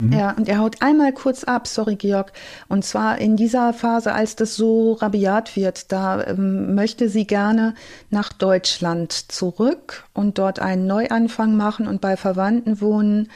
Mhm. 0.00 0.12
Ja, 0.12 0.32
und 0.32 0.48
er 0.48 0.58
haut 0.58 0.82
einmal 0.82 1.12
kurz 1.12 1.44
ab, 1.44 1.66
sorry 1.66 1.96
Georg. 1.96 2.32
Und 2.68 2.84
zwar 2.84 3.18
in 3.18 3.36
dieser 3.36 3.72
Phase, 3.72 4.12
als 4.12 4.36
das 4.36 4.54
so 4.54 4.92
rabiat 4.92 5.56
wird, 5.56 5.90
da 5.90 6.22
ähm, 6.24 6.74
möchte 6.74 7.08
sie 7.08 7.26
gerne 7.26 7.74
nach 8.10 8.32
Deutschland 8.32 9.12
zurück 9.12 10.04
und 10.12 10.38
dort 10.38 10.60
einen 10.60 10.86
Neuanfang 10.86 11.56
machen 11.56 11.88
und 11.88 12.00
bei 12.00 12.16
Verwandten 12.16 12.80
wohnen. 12.80 13.28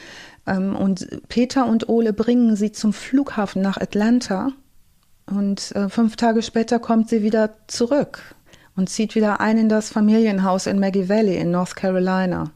Ähm, 0.45 0.75
und 0.75 1.07
Peter 1.29 1.65
und 1.65 1.89
Ole 1.89 2.13
bringen 2.13 2.55
sie 2.55 2.71
zum 2.71 2.93
Flughafen 2.93 3.61
nach 3.61 3.77
Atlanta. 3.77 4.49
Und 5.25 5.75
äh, 5.75 5.89
fünf 5.89 6.15
Tage 6.15 6.43
später 6.43 6.77
kommt 6.79 7.09
sie 7.09 7.23
wieder 7.23 7.51
zurück 7.67 8.35
und 8.75 8.89
zieht 8.89 9.15
wieder 9.15 9.39
ein 9.39 9.57
in 9.57 9.69
das 9.69 9.89
Familienhaus 9.89 10.67
in 10.67 10.79
Maggie 10.79 11.09
Valley 11.09 11.37
in 11.37 11.51
North 11.51 11.75
Carolina. 11.75 12.51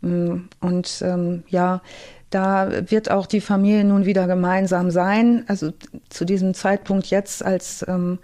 Mm, 0.00 0.48
und 0.60 1.02
ähm, 1.02 1.44
ja, 1.48 1.82
da 2.30 2.90
wird 2.90 3.10
auch 3.10 3.26
die 3.26 3.40
Familie 3.40 3.84
nun 3.84 4.04
wieder 4.04 4.26
gemeinsam 4.26 4.90
sein. 4.90 5.44
Also 5.48 5.72
zu 6.08 6.24
diesem 6.24 6.54
Zeitpunkt 6.54 7.06
jetzt, 7.06 7.44
als 7.44 7.84
ähm, 7.88 8.18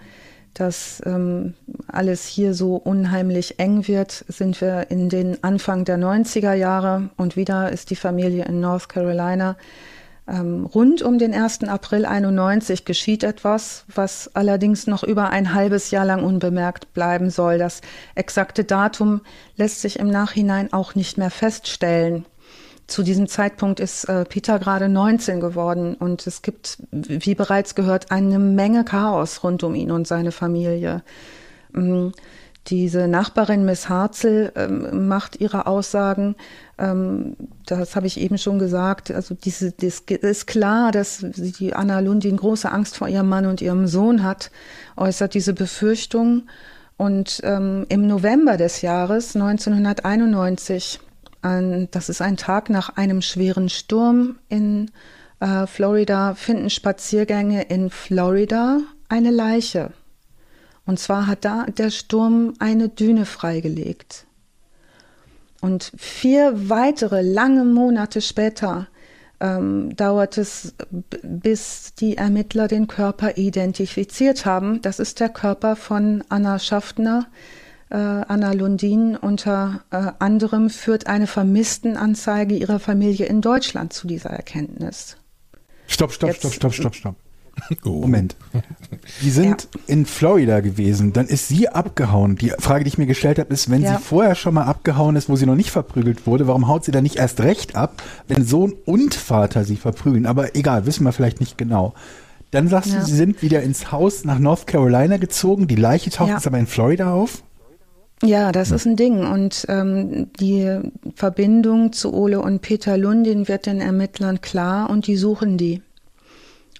das 0.54 1.00
ähm, 1.06 1.54
alles 1.88 2.26
hier 2.26 2.52
so 2.52 2.76
unheimlich 2.76 3.58
eng 3.58 3.86
wird, 3.88 4.24
sind 4.28 4.60
wir 4.60 4.90
in 4.90 5.08
den 5.08 5.42
Anfang 5.42 5.84
der 5.84 5.98
90er 5.98 6.52
Jahre 6.52 7.10
und 7.16 7.36
wieder 7.36 7.72
ist 7.72 7.90
die 7.90 7.96
Familie 7.96 8.44
in 8.44 8.60
North 8.60 8.88
Carolina. 8.88 9.56
Ähm, 10.32 10.64
rund 10.64 11.02
um 11.02 11.18
den 11.18 11.34
1. 11.34 11.64
April 11.64 12.06
91 12.06 12.86
geschieht 12.86 13.22
etwas, 13.22 13.84
was 13.94 14.34
allerdings 14.34 14.86
noch 14.86 15.02
über 15.02 15.28
ein 15.28 15.52
halbes 15.52 15.90
Jahr 15.90 16.06
lang 16.06 16.24
unbemerkt 16.24 16.94
bleiben 16.94 17.28
soll. 17.28 17.58
Das 17.58 17.82
exakte 18.14 18.64
Datum 18.64 19.20
lässt 19.56 19.82
sich 19.82 19.98
im 19.98 20.08
Nachhinein 20.08 20.72
auch 20.72 20.94
nicht 20.94 21.18
mehr 21.18 21.30
feststellen. 21.30 22.24
Zu 22.86 23.02
diesem 23.02 23.28
Zeitpunkt 23.28 23.78
ist 23.78 24.04
äh, 24.04 24.24
Peter 24.24 24.58
gerade 24.58 24.88
19 24.88 25.38
geworden 25.38 25.94
und 25.94 26.26
es 26.26 26.40
gibt, 26.40 26.78
wie 26.90 27.34
bereits 27.34 27.74
gehört, 27.74 28.10
eine 28.10 28.38
Menge 28.38 28.84
Chaos 28.84 29.44
rund 29.44 29.62
um 29.62 29.74
ihn 29.74 29.90
und 29.90 30.08
seine 30.08 30.32
Familie. 30.32 31.02
Diese 32.68 33.08
Nachbarin 33.08 33.64
Miss 33.64 33.88
Harzel 33.88 34.52
ähm, 34.54 35.08
macht 35.08 35.40
ihre 35.40 35.66
Aussagen, 35.66 36.36
ähm, 36.78 37.36
das 37.66 37.96
habe 37.96 38.06
ich 38.06 38.20
eben 38.20 38.38
schon 38.38 38.58
gesagt, 38.58 39.10
also 39.10 39.34
diese, 39.34 39.72
das 39.72 40.00
ist 40.00 40.46
klar, 40.46 40.92
dass 40.92 41.24
die 41.24 41.74
Anna 41.74 41.98
Lundin 42.00 42.36
große 42.36 42.70
Angst 42.70 42.96
vor 42.96 43.08
ihrem 43.08 43.28
Mann 43.28 43.46
und 43.46 43.62
ihrem 43.62 43.86
Sohn 43.86 44.22
hat, 44.22 44.50
äußert 44.96 45.34
diese 45.34 45.54
Befürchtung. 45.54 46.44
Und 46.96 47.40
ähm, 47.42 47.86
im 47.88 48.06
November 48.06 48.56
des 48.56 48.80
Jahres 48.82 49.34
1991, 49.34 51.00
an, 51.40 51.88
das 51.90 52.08
ist 52.08 52.22
ein 52.22 52.36
Tag 52.36 52.70
nach 52.70 52.96
einem 52.96 53.22
schweren 53.22 53.68
Sturm 53.68 54.38
in 54.48 54.90
äh, 55.40 55.66
Florida, 55.66 56.34
finden 56.34 56.70
Spaziergänge 56.70 57.62
in 57.62 57.90
Florida 57.90 58.78
eine 59.08 59.30
Leiche 59.30 59.92
und 60.86 60.98
zwar 60.98 61.26
hat 61.26 61.44
da 61.44 61.66
der 61.66 61.90
Sturm 61.90 62.54
eine 62.58 62.88
Düne 62.88 63.26
freigelegt. 63.26 64.26
Und 65.60 65.92
vier 65.96 66.68
weitere 66.68 67.22
lange 67.22 67.64
Monate 67.64 68.20
später 68.20 68.88
ähm, 69.40 69.94
dauert 69.94 70.38
es, 70.38 70.74
bis 71.22 71.94
die 71.94 72.16
Ermittler 72.16 72.66
den 72.66 72.88
Körper 72.88 73.36
identifiziert 73.36 74.44
haben. 74.44 74.82
Das 74.82 74.98
ist 74.98 75.20
der 75.20 75.28
Körper 75.28 75.76
von 75.76 76.24
Anna 76.28 76.58
Schaffner. 76.58 77.26
Äh, 77.90 77.96
Anna 77.96 78.52
Lundin 78.52 79.16
unter 79.16 79.84
äh, 79.90 80.10
anderem 80.18 80.68
führt 80.68 81.06
eine 81.06 81.28
Vermisstenanzeige 81.28 82.56
ihrer 82.56 82.80
Familie 82.80 83.26
in 83.26 83.40
Deutschland 83.40 83.92
zu 83.92 84.08
dieser 84.08 84.30
Erkenntnis. 84.30 85.16
Stopp, 85.86 86.12
stopp, 86.12 86.30
Jetzt, 86.30 86.40
stopp, 86.40 86.54
stopp, 86.54 86.74
stopp, 86.74 86.94
stopp. 86.94 87.16
Oh. 87.84 88.00
Moment. 88.00 88.36
Die 89.22 89.30
sind 89.30 89.68
ja. 89.74 89.80
in 89.86 90.06
Florida 90.06 90.60
gewesen, 90.60 91.12
dann 91.12 91.26
ist 91.26 91.48
sie 91.48 91.68
abgehauen. 91.68 92.36
Die 92.36 92.52
Frage, 92.58 92.84
die 92.84 92.88
ich 92.88 92.98
mir 92.98 93.06
gestellt 93.06 93.38
habe, 93.38 93.52
ist, 93.52 93.70
wenn 93.70 93.82
ja. 93.82 93.96
sie 93.96 94.02
vorher 94.02 94.34
schon 94.34 94.54
mal 94.54 94.64
abgehauen 94.64 95.16
ist, 95.16 95.28
wo 95.28 95.36
sie 95.36 95.46
noch 95.46 95.54
nicht 95.54 95.70
verprügelt 95.70 96.26
wurde, 96.26 96.46
warum 96.46 96.68
haut 96.68 96.84
sie 96.84 96.92
dann 96.92 97.02
nicht 97.02 97.16
erst 97.16 97.40
recht 97.40 97.76
ab, 97.76 98.02
wenn 98.28 98.44
Sohn 98.44 98.74
und 98.84 99.14
Vater 99.14 99.64
sie 99.64 99.76
verprügeln? 99.76 100.26
Aber 100.26 100.54
egal, 100.56 100.86
wissen 100.86 101.04
wir 101.04 101.12
vielleicht 101.12 101.40
nicht 101.40 101.56
genau. 101.56 101.94
Dann 102.50 102.68
sagst 102.68 102.92
ja. 102.92 103.00
du, 103.00 103.06
sie 103.06 103.16
sind 103.16 103.42
wieder 103.42 103.62
ins 103.62 103.92
Haus 103.92 104.24
nach 104.24 104.38
North 104.38 104.66
Carolina 104.66 105.16
gezogen, 105.16 105.66
die 105.66 105.76
Leiche 105.76 106.10
taucht 106.10 106.30
jetzt 106.30 106.46
aber 106.46 106.58
in 106.58 106.66
Florida 106.66 107.12
auf? 107.12 107.42
Ja, 108.22 108.52
das 108.52 108.70
ist 108.70 108.86
ein 108.86 108.96
Ding. 108.96 109.26
Und 109.26 109.64
ähm, 109.68 110.30
die 110.38 110.80
Verbindung 111.14 111.92
zu 111.92 112.12
Ole 112.14 112.40
und 112.40 112.60
Peter 112.60 112.96
Lundin 112.96 113.48
wird 113.48 113.66
den 113.66 113.80
Ermittlern 113.80 114.40
klar 114.40 114.90
und 114.90 115.06
die 115.06 115.16
suchen 115.16 115.58
die 115.58 115.82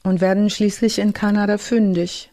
und 0.02 0.20
werden 0.20 0.50
schließlich 0.50 0.98
in 0.98 1.12
Kanada 1.12 1.58
fündig. 1.58 2.32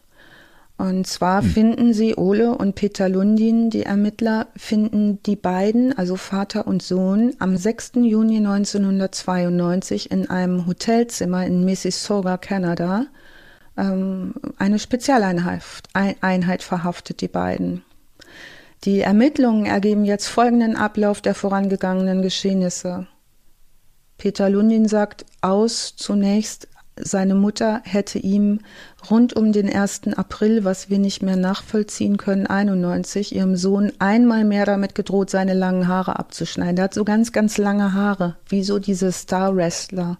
Und 0.80 1.06
zwar 1.06 1.42
hm. 1.42 1.50
finden 1.50 1.92
sie 1.92 2.16
Ole 2.16 2.56
und 2.56 2.74
Peter 2.74 3.10
Lundin, 3.10 3.68
die 3.68 3.82
Ermittler, 3.82 4.46
finden 4.56 5.22
die 5.24 5.36
beiden, 5.36 5.96
also 5.98 6.16
Vater 6.16 6.66
und 6.66 6.82
Sohn, 6.82 7.34
am 7.38 7.56
6. 7.56 7.92
Juni 7.96 8.38
1992 8.38 10.10
in 10.10 10.30
einem 10.30 10.66
Hotelzimmer 10.66 11.44
in 11.44 11.66
Mississauga, 11.66 12.38
Kanada. 12.38 13.06
Ähm, 13.76 14.32
eine 14.56 14.78
Spezialeinheit 14.78 15.62
Einheit 15.92 16.62
verhaftet 16.62 17.20
die 17.20 17.28
beiden. 17.28 17.84
Die 18.84 19.00
Ermittlungen 19.00 19.66
ergeben 19.66 20.06
jetzt 20.06 20.28
folgenden 20.28 20.76
Ablauf 20.76 21.20
der 21.20 21.34
vorangegangenen 21.34 22.22
Geschehnisse. 22.22 23.06
Peter 24.16 24.48
Lundin 24.48 24.88
sagt 24.88 25.26
aus 25.42 25.94
zunächst, 25.96 26.68
seine 27.02 27.34
Mutter 27.34 27.82
hätte 27.84 28.18
ihm 28.18 28.60
rund 29.10 29.34
um 29.34 29.52
den 29.52 29.72
1. 29.72 30.02
April, 30.16 30.64
was 30.64 30.90
wir 30.90 30.98
nicht 30.98 31.22
mehr 31.22 31.36
nachvollziehen 31.36 32.16
können, 32.16 32.46
91, 32.46 33.34
ihrem 33.34 33.56
Sohn 33.56 33.92
einmal 33.98 34.44
mehr 34.44 34.66
damit 34.66 34.94
gedroht, 34.94 35.30
seine 35.30 35.54
langen 35.54 35.88
Haare 35.88 36.18
abzuschneiden. 36.18 36.78
Er 36.78 36.84
hat 36.84 36.94
so 36.94 37.04
ganz, 37.04 37.32
ganz 37.32 37.58
lange 37.58 37.94
Haare, 37.94 38.36
wie 38.48 38.62
so 38.62 38.78
diese 38.78 39.12
Star-Wrestler. 39.12 40.18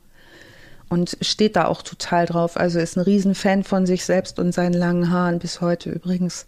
Und 0.88 1.16
steht 1.20 1.54
da 1.54 1.66
auch 1.66 1.82
total 1.82 2.26
drauf. 2.26 2.56
Also 2.56 2.80
ist 2.80 2.96
ein 2.96 3.02
Riesenfan 3.02 3.62
von 3.62 3.86
sich 3.86 4.04
selbst 4.04 4.40
und 4.40 4.52
seinen 4.52 4.74
langen 4.74 5.10
Haaren 5.10 5.38
bis 5.38 5.60
heute 5.60 5.88
übrigens. 5.90 6.46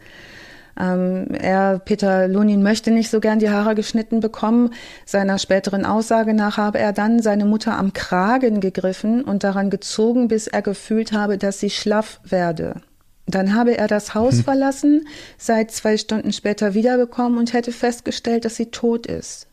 Ähm, 0.79 1.29
er, 1.33 1.79
Peter 1.79 2.29
Lunin, 2.29 2.63
möchte 2.63 2.91
nicht 2.91 3.11
so 3.11 3.21
gern 3.21 3.39
die 3.39 3.51
Haare 3.51 3.75
geschnitten 3.75 4.21
bekommen. 4.21 4.71
Seiner 5.05 5.39
späteren 5.39 5.85
Aussage 5.85 6.35
nach 6.35 6.57
habe 6.57 6.79
er 6.79 6.93
dann 6.93 7.21
seine 7.21 7.45
Mutter 7.45 7.79
am 7.79 7.93
Kragen 7.93 8.61
gegriffen 8.61 9.23
und 9.23 9.45
daran 9.45 9.71
gezogen, 9.71 10.29
bis 10.29 10.47
er 10.47 10.63
gefühlt 10.63 11.13
habe, 11.13 11.39
dass 11.39 11.61
sie 11.61 11.71
schlaff 11.71 12.21
werde. 12.25 12.81
Dann 13.27 13.55
habe 13.55 13.77
er 13.77 13.87
das 13.87 14.15
Haus 14.15 14.39
hm. 14.39 14.45
verlassen, 14.45 15.07
seit 15.39 15.71
zwei 15.71 15.97
Stunden 15.97 16.33
später 16.33 16.75
wiederbekommen 16.75 17.39
und 17.39 17.53
hätte 17.53 17.73
festgestellt, 17.73 18.45
dass 18.45 18.57
sie 18.57 18.67
tot 18.67 19.07
ist. 19.07 19.47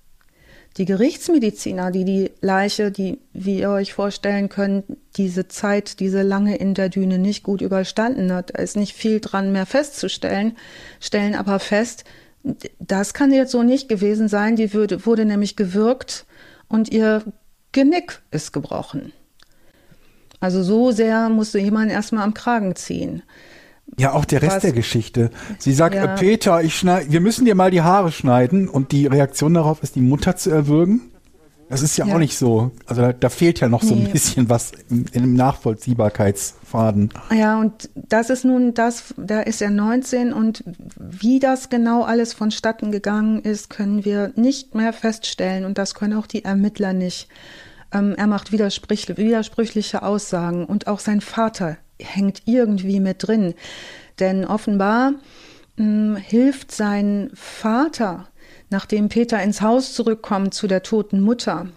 Die 0.80 0.86
Gerichtsmediziner, 0.86 1.92
die 1.92 2.06
die 2.06 2.32
Leiche, 2.40 2.90
die, 2.90 3.20
wie 3.34 3.60
ihr 3.60 3.70
euch 3.70 3.94
vorstellen 3.94 4.48
könnt, 4.48 4.86
diese 5.18 5.50
Zeit, 5.50 6.00
diese 6.00 6.22
lange 6.22 6.56
in 6.56 6.74
der 6.74 6.88
Düne 6.88 7.20
nicht 7.20 7.44
gut 7.44 7.60
überstanden 7.60 8.32
hat, 8.32 8.52
da 8.56 8.64
ist 8.64 8.78
nicht 8.78 8.96
viel 8.96 9.20
dran 9.20 9.52
mehr 9.52 9.66
festzustellen, 9.66 10.56
stellen 11.02 11.36
aber 11.36 11.60
fest, 11.60 12.06
das 12.80 13.14
kann 13.14 13.34
jetzt 13.34 13.52
so 13.52 13.62
nicht 13.62 13.90
gewesen 13.90 14.30
sein. 14.30 14.56
Die 14.56 14.74
würde, 14.74 15.06
wurde 15.06 15.26
nämlich 15.26 15.58
gewürgt 15.58 16.26
und 16.70 16.90
ihr 16.90 17.24
Genick 17.74 18.22
ist 18.32 18.54
gebrochen. 18.54 19.12
Also 20.40 20.64
so 20.64 20.92
sehr 20.92 21.28
musste 21.28 21.60
jemand 21.60 21.92
erstmal 21.92 22.24
am 22.24 22.34
Kragen 22.34 22.78
ziehen. 22.78 23.22
Ja, 23.98 24.14
auch 24.14 24.26
der 24.26 24.42
Rest 24.42 24.58
Was? 24.58 24.62
der 24.62 24.72
Geschichte. 24.72 25.30
Sie 25.58 25.74
sagt, 25.74 25.96
ja. 25.96 26.08
Peter, 26.16 26.62
ich 26.64 26.76
schneid, 26.76 27.12
wir 27.12 27.22
müssen 27.22 27.46
dir 27.46 27.56
mal 27.56 27.72
die 27.72 27.82
Haare 27.82 28.12
schneiden 28.12 28.68
und 28.68 28.92
die 28.92 29.08
Reaktion 29.08 29.54
darauf 29.54 29.84
ist, 29.84 29.96
die 29.96 30.02
Mutter 30.02 30.36
zu 30.36 30.52
erwürgen. 30.52 31.02
Das 31.70 31.84
ist 31.84 31.98
ja, 31.98 32.08
ja. 32.08 32.16
auch 32.16 32.20
nicht 32.20 32.36
so. 32.36 32.72
Also 32.88 33.04
da, 33.04 33.14
da 33.14 33.30
fehlt 33.30 33.60
ja 33.60 33.70
noch 33.70 33.84
nee. 33.84 33.90
so 33.90 33.96
ein 33.96 34.12
bisschen 34.12 34.50
was 34.50 34.72
in, 34.90 35.06
in 35.12 35.24
einem 35.24 35.36
Nachvollziehbarkeitsfaden. 35.36 37.12
Ja, 37.32 37.60
und 37.60 37.90
das 37.96 38.32
ist 38.32 38.44
nun 38.44 38.74
das, 38.74 39.14
da 39.18 39.42
ist 39.42 39.62
er 39.62 39.70
19 39.70 40.34
und 40.34 40.64
wie 40.98 41.40
das 41.40 41.70
genau 41.70 42.04
alles 42.04 42.34
vonstatten 42.34 42.92
gegangen 42.92 43.42
ist, 43.44 43.70
können 43.70 44.04
wir 44.04 44.34
nicht 44.36 44.74
mehr 44.74 44.94
feststellen 44.94 45.64
und 45.66 45.78
das 45.78 45.94
können 45.94 46.14
auch 46.14 46.26
die 46.26 46.44
Ermittler 46.44 46.94
nicht. 46.94 47.28
Ähm, 47.94 48.16
er 48.18 48.28
macht 48.28 48.52
widersprüchliche 48.52 50.02
Aussagen 50.02 50.66
und 50.66 50.88
auch 50.88 51.00
sein 51.00 51.22
Vater 51.22 51.78
hängt 52.02 52.44
irgendwie 52.46 53.00
mit 53.00 53.28
drin. 53.28 53.54
Denn 54.20 54.46
offenbar 54.46 55.12
mh, 55.12 55.16
hm, 55.78 56.16
hilft 56.16 56.72
sein 56.72 57.32
Vater, 57.34 58.28
nachdem 58.70 59.10
Peter 59.10 59.42
ins 59.42 59.62
Haus 59.62 59.94
zurückkommt 59.94 60.54
zu 60.54 60.68
der 60.68 60.84
toten 60.84 61.22
Mutter, 61.22 61.68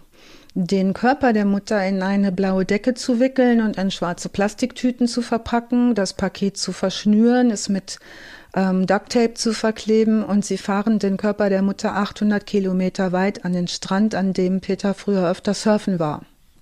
den 0.55 0.93
Körper 0.93 1.33
der 1.33 1.45
Mutter 1.45 1.85
in 1.85 2.03
eine 2.03 2.31
blaue 2.31 2.65
Decke 2.65 2.93
zu 2.93 3.19
wickeln 3.19 3.61
und 3.61 3.77
in 3.77 3.89
schwarze 3.89 4.29
Plastiktüten 4.29 5.07
zu 5.07 5.21
verpacken, 5.21 5.95
das 5.95 6.13
Paket 6.13 6.57
zu 6.57 6.71
verschnüren, 6.71 7.49
es 7.49 7.69
mit 7.69 7.97
ähm, 8.55 8.85
Ducktape 8.85 9.33
zu 9.33 9.53
verkleben 9.53 10.23
und 10.23 10.45
sie 10.45 10.57
fahren 10.57 10.99
den 10.99 11.17
Körper 11.17 11.49
der 11.49 11.63
Mutter 11.63 11.95
800 11.95 12.45
Kilometer 12.45 13.11
weit 13.11 13.45
an 13.45 13.53
den 13.53 13.67
Strand, 13.67 14.13
an 14.13 14.33
dem 14.33 14.61
Peter 14.61 14.93
früher 14.93 15.27
öfter 15.27 15.55
surfen 15.55 15.97
war. 15.97 16.21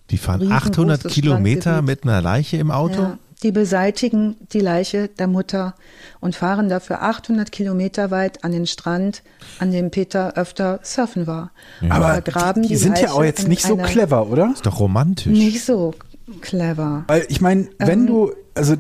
Die 0.10 0.18
fahren 0.18 0.52
800 0.52 1.08
Kilometer 1.10 1.82
mit 1.82 2.04
einer 2.04 2.22
Leiche 2.22 2.58
im 2.58 2.72
Auto? 2.72 3.02
Ja. 3.02 3.18
Die 3.44 3.52
beseitigen 3.52 4.36
die 4.54 4.60
Leiche 4.60 5.08
der 5.08 5.28
Mutter 5.28 5.74
und 6.20 6.36
fahren 6.36 6.70
dafür 6.70 7.02
800 7.02 7.52
Kilometer 7.52 8.12
weit 8.12 8.44
an 8.44 8.52
den 8.52 8.68
Strand, 8.68 9.24
an 9.58 9.72
dem 9.72 9.90
Peter 9.90 10.38
öfter 10.38 10.80
surfen 10.84 11.26
war. 11.26 11.52
Ja. 11.82 11.92
Aber 11.92 12.22
die, 12.22 12.68
die 12.68 12.76
sind 12.76 12.94
Leiche 12.94 13.06
ja 13.06 13.12
auch 13.14 13.24
jetzt 13.24 13.48
nicht 13.48 13.64
so 13.64 13.78
clever, 13.78 14.28
oder? 14.28 14.52
Ist 14.54 14.66
doch 14.66 14.80
romantisch. 14.80 15.34
Nicht 15.34 15.66
so 15.66 15.96
clever. 16.42 17.04
Weil 17.08 17.26
ich 17.30 17.42
meine, 17.42 17.68
wenn 17.80 18.02
ähm, 18.02 18.08
du, 18.08 18.32
also 18.54 18.76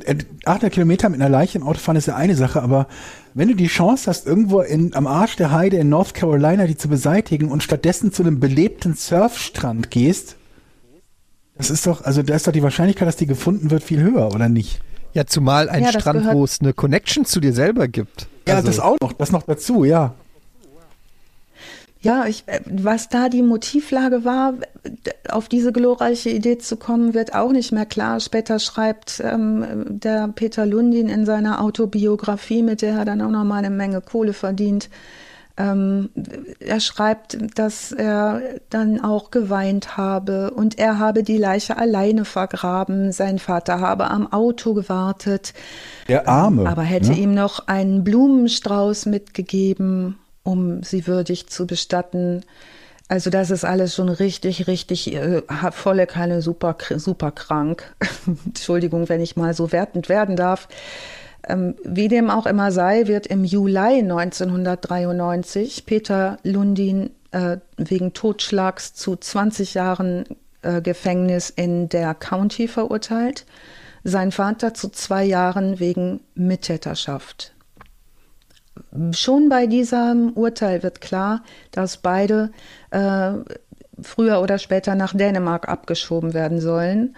800 0.46 0.64
äh, 0.64 0.70
Kilometer 0.70 1.10
mit 1.10 1.20
einer 1.20 1.30
Leiche 1.30 1.58
im 1.58 1.66
Auto 1.66 1.80
fahren 1.80 1.96
ist 1.96 2.08
ja 2.08 2.16
eine 2.16 2.36
Sache, 2.36 2.62
aber 2.62 2.88
wenn 3.34 3.48
du 3.48 3.56
die 3.56 3.68
Chance 3.68 4.10
hast, 4.10 4.28
irgendwo 4.28 4.62
in, 4.62 4.94
am 4.94 5.08
Arsch 5.08 5.38
der 5.38 5.52
Heide 5.52 5.78
in 5.78 5.90
North 5.90 6.14
Carolina 6.14 6.68
die 6.68 6.78
zu 6.78 6.88
beseitigen 6.88 7.50
und 7.50 7.64
stattdessen 7.64 8.12
zu 8.12 8.22
einem 8.24 8.40
belebten 8.40 8.94
Surfstrand 8.94 9.90
gehst, 9.90 10.36
das 11.62 11.70
ist 11.70 11.86
doch, 11.86 12.04
also 12.04 12.24
da 12.24 12.36
ist 12.36 12.48
doch 12.48 12.52
die 12.52 12.64
Wahrscheinlichkeit, 12.64 13.08
dass 13.08 13.18
die 13.18 13.28
gefunden 13.28 13.70
wird, 13.70 13.84
viel 13.84 14.02
höher, 14.02 14.34
oder 14.34 14.50
nicht? 14.50 14.82
Ja, 15.14 15.26
zumal 15.28 15.70
ein 15.70 15.84
ja, 15.84 15.92
Strand, 15.92 16.34
wo 16.34 16.44
es 16.44 16.60
eine 16.60 16.74
Connection 16.74 17.26
zu 17.26 17.40
dir 17.40 17.54
selber 17.54 17.88
gibt. 17.88 18.28
Ja, 18.48 18.56
also. 18.56 18.68
das 18.68 18.80
auch 18.80 18.98
noch, 19.02 19.14
das 19.14 19.32
noch 19.32 19.44
dazu, 19.44 19.84
ja. 19.84 20.16
Ja, 22.02 22.26
ich, 22.26 22.46
äh, 22.48 22.62
was 22.66 23.10
da 23.10 23.30
die 23.30 23.44
Motivlage 23.44 24.26
war, 24.26 24.56
auf 25.30 25.50
diese 25.50 25.72
glorreiche 25.72 26.32
Idee 26.32 26.58
zu 26.58 26.78
kommen, 26.78 27.14
wird 27.14 27.36
auch 27.36 27.52
nicht 27.52 27.72
mehr 27.72 27.86
klar. 27.86 28.20
Später 28.20 28.58
schreibt 28.58 29.22
ähm, 29.24 29.86
der 29.88 30.30
Peter 30.30 30.66
Lundin 30.66 31.10
in 31.10 31.28
seiner 31.28 31.62
Autobiografie, 31.62 32.64
mit 32.64 32.82
der 32.82 32.96
er 32.96 33.06
dann 33.06 33.22
auch 33.22 33.30
noch 33.30 33.44
mal 33.44 33.58
eine 33.58 33.70
Menge 33.70 34.02
Kohle 34.02 34.34
verdient, 34.34 34.90
ähm, 35.62 36.10
er 36.60 36.80
schreibt, 36.80 37.38
dass 37.56 37.92
er 37.92 38.42
dann 38.70 39.04
auch 39.04 39.32
geweint 39.32 39.98
habe 39.98 40.52
und 40.52 40.80
er 40.80 40.98
habe 40.98 41.24
die 41.24 41.38
Leiche 41.38 41.78
alleine 41.78 42.26
vergraben. 42.26 43.12
Sein 43.12 43.40
Vater 43.40 43.80
habe 43.80 44.10
am 44.10 44.32
Auto 44.32 44.74
gewartet. 44.74 45.54
Der 46.08 46.28
Arme. 46.28 46.68
aber 46.68 46.82
hätte 46.82 47.12
ne? 47.12 47.18
ihm 47.18 47.34
noch 47.34 47.68
einen 47.68 48.04
Blumenstrauß 48.04 49.06
mitgegeben, 49.06 50.18
um 50.44 50.84
sie 50.84 51.06
würdig 51.06 51.48
zu 51.48 51.68
bestatten. 51.68 52.42
Also 53.08 53.30
das 53.30 53.52
ist 53.52 53.66
alles 53.66 53.94
schon 53.94 54.10
richtig, 54.10 54.68
richtig 54.68 55.14
äh, 55.14 55.42
volle 55.72 56.08
keine 56.08 56.42
super, 56.42 56.78
super 56.96 57.32
krank. 57.32 57.94
Entschuldigung, 58.46 59.10
wenn 59.10 59.22
ich 59.22 59.36
mal 59.36 59.54
so 59.54 59.72
wertend 59.72 60.10
werden 60.10 60.36
darf. 60.36 60.68
Ähm, 61.48 61.76
wie 61.84 62.08
dem 62.08 62.30
auch 62.30 62.46
immer 62.46 62.72
sei, 62.72 63.08
wird 63.08 63.28
im 63.28 63.44
Juli 63.44 64.00
1993 64.00 65.86
Peter 65.86 66.38
Lundin 66.44 67.10
äh, 67.32 67.58
wegen 67.78 68.14
Totschlags 68.14 68.94
zu 68.94 69.16
20 69.16 69.74
Jahren 69.74 70.26
äh, 70.62 70.82
Gefängnis 70.82 71.50
in 71.50 71.90
der 71.90 72.14
County 72.14 72.68
verurteilt, 72.68 73.46
sein 74.04 74.32
Vater 74.32 74.74
zu 74.74 74.90
zwei 74.90 75.24
Jahren 75.24 75.80
wegen 75.80 76.22
Mittäterschaft. 76.36 77.54
Schon 79.12 79.50
bei 79.50 79.68
diesem 79.68 80.32
Urteil 80.34 80.84
wird 80.84 81.02
klar, 81.02 81.44
dass 81.72 81.98
beide 81.98 82.52
äh, 82.92 83.34
früher 84.02 84.42
oder 84.42 84.58
später 84.58 84.96
nach 84.96 85.14
Dänemark 85.16 85.68
abgeschoben 85.68 86.34
werden 86.34 86.60
sollen. 86.62 87.16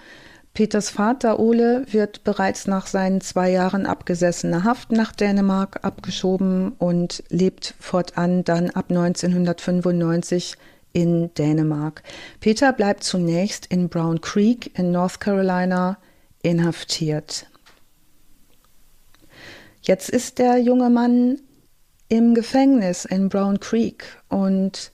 Peters 0.54 0.92
Vater 0.92 1.40
Ole 1.40 1.84
wird 1.92 2.24
bereits 2.24 2.68
nach 2.68 2.86
seinen 2.86 3.22
zwei 3.22 3.50
Jahren 3.50 3.88
abgesessener 3.88 4.64
Haft 4.64 4.92
nach 4.92 5.12
Dänemark 5.12 5.80
abgeschoben 5.84 6.74
und 6.74 7.24
lebt 7.30 7.74
fortan 7.80 8.44
dann 8.44 8.70
ab 8.70 8.86
1995 8.90 10.56
in 10.94 11.34
Dänemark. 11.34 12.04
Peter 12.40 12.72
bleibt 12.72 13.04
zunächst 13.04 13.66
in 13.66 13.90
Brown 13.90 14.22
Creek 14.22 14.78
in 14.78 14.92
North 14.92 15.20
Carolina 15.20 15.98
inhaftiert. 16.44 17.48
Jetzt 19.82 20.12
ist 20.12 20.38
der 20.38 20.60
junge 20.60 20.92
Mann 20.92 21.42
im 22.10 22.36
Gefängnis 22.36 23.06
in 23.06 23.28
Brown 23.28 23.60
Creek 23.60 24.06
und 24.30 24.92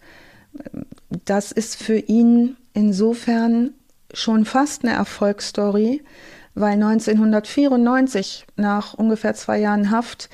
das 1.26 1.52
ist 1.52 1.76
für 1.76 1.98
ihn 1.98 2.56
insofern 2.74 3.74
schon 4.14 4.46
fast 4.46 4.84
eine 4.84 4.94
Erfolgsstory, 4.94 6.04
weil 6.56 6.74
1994 6.74 8.46
nach 8.56 8.94
ungefähr 8.94 9.34
zwei 9.34 9.60
Jahren 9.60 9.92
Haft 9.92 10.30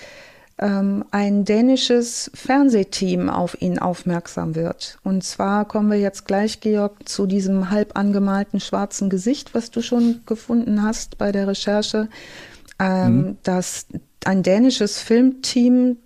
ähm, 0.58 1.04
ein 1.12 1.44
dänisches 1.44 2.32
Fernsehteam 2.34 3.30
auf 3.30 3.62
ihn 3.62 3.78
aufmerksam 3.78 4.56
wird. 4.56 4.98
Und 5.04 5.24
zwar 5.24 5.66
kommen 5.66 5.92
wir 5.92 6.00
jetzt 6.00 6.26
gleich, 6.26 6.62
Georg, 6.62 7.08
zu 7.08 7.26
diesem 7.26 7.70
halb 7.70 7.98
angemalten 7.98 8.60
schwarzen 8.60 9.10
Gesicht, 9.10 9.54
was 9.54 9.72
du 9.72 9.82
schon 9.82 10.22
gefunden 10.26 10.84
hast 10.84 11.18
bei 11.18 11.32
der 11.32 11.48
Recherche. 11.48 12.10
Ähm, 12.80 13.18
mhm. 13.18 13.38
Das 13.44 13.88
ein 14.24 14.44
dänisches 14.44 15.00
Filmteam, 15.00 15.98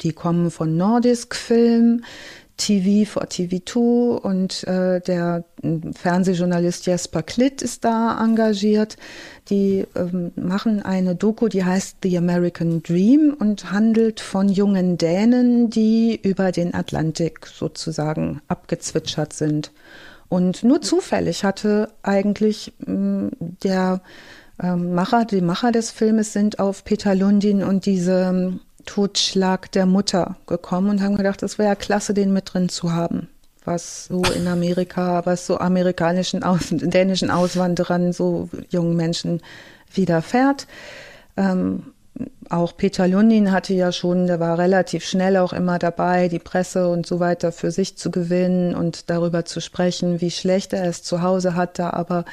die 0.00 0.12
kommen 0.12 0.50
von 0.50 0.76
Nordisk 0.76 1.34
Film, 1.34 2.04
TV 2.56 3.08
for 3.08 3.24
TV2 3.24 4.16
und 4.16 4.64
äh, 4.64 5.00
der 5.00 5.44
Fernsehjournalist 5.94 6.86
Jesper 6.86 7.22
Klitt 7.22 7.62
ist 7.62 7.84
da 7.84 8.18
engagiert. 8.22 8.96
Die 9.50 9.86
ähm, 9.94 10.32
machen 10.36 10.82
eine 10.82 11.14
Doku, 11.14 11.48
die 11.48 11.64
heißt 11.64 11.98
The 12.02 12.18
American 12.18 12.82
Dream 12.82 13.36
und 13.38 13.70
handelt 13.72 14.20
von 14.20 14.48
jungen 14.48 14.96
Dänen, 14.96 15.70
die 15.70 16.18
über 16.22 16.52
den 16.52 16.74
Atlantik 16.74 17.46
sozusagen 17.46 18.40
abgezwitschert 18.48 19.32
sind 19.32 19.72
Und 20.28 20.64
nur 20.64 20.80
zufällig 20.80 21.44
hatte 21.44 21.90
eigentlich 22.02 22.72
mh, 22.84 23.30
der 23.62 24.00
ähm, 24.62 24.94
Macher, 24.94 25.24
die 25.24 25.40
Macher 25.40 25.72
des 25.72 25.90
Filmes 25.90 26.32
sind 26.32 26.58
auf 26.58 26.84
Peter 26.84 27.14
Lundin 27.14 27.62
und 27.62 27.86
diese 27.86 28.30
ähm, 28.30 28.60
Totschlag 28.86 29.70
der 29.72 29.86
Mutter 29.86 30.36
gekommen 30.46 30.90
und 30.90 31.02
haben 31.02 31.16
gedacht, 31.16 31.42
es 31.42 31.58
wäre 31.58 31.70
ja 31.70 31.74
klasse, 31.74 32.14
den 32.14 32.32
mit 32.32 32.52
drin 32.54 32.68
zu 32.68 32.92
haben. 32.92 33.28
Was 33.64 34.06
so 34.06 34.22
in 34.22 34.46
Amerika, 34.46 35.22
was 35.26 35.46
so 35.46 35.58
amerikanischen, 35.58 36.42
Aus 36.42 36.68
dänischen 36.70 37.30
Auswanderern, 37.30 38.12
so 38.12 38.48
jungen 38.70 38.96
Menschen 38.96 39.42
widerfährt. 39.92 40.66
Ähm, 41.36 41.92
auch 42.48 42.76
Peter 42.76 43.08
Lundin 43.08 43.50
hatte 43.52 43.74
ja 43.74 43.92
schon, 43.92 44.26
der 44.26 44.40
war 44.40 44.58
relativ 44.58 45.04
schnell 45.04 45.36
auch 45.36 45.52
immer 45.52 45.78
dabei, 45.78 46.28
die 46.28 46.38
Presse 46.38 46.88
und 46.88 47.06
so 47.06 47.18
weiter 47.20 47.52
für 47.52 47.70
sich 47.70 47.96
zu 47.96 48.10
gewinnen 48.10 48.74
und 48.74 49.10
darüber 49.10 49.44
zu 49.44 49.60
sprechen, 49.60 50.20
wie 50.20 50.30
schlecht 50.30 50.72
er 50.72 50.84
es 50.84 51.02
zu 51.02 51.22
Hause 51.22 51.54
hatte, 51.56 51.92
aber 51.94 52.24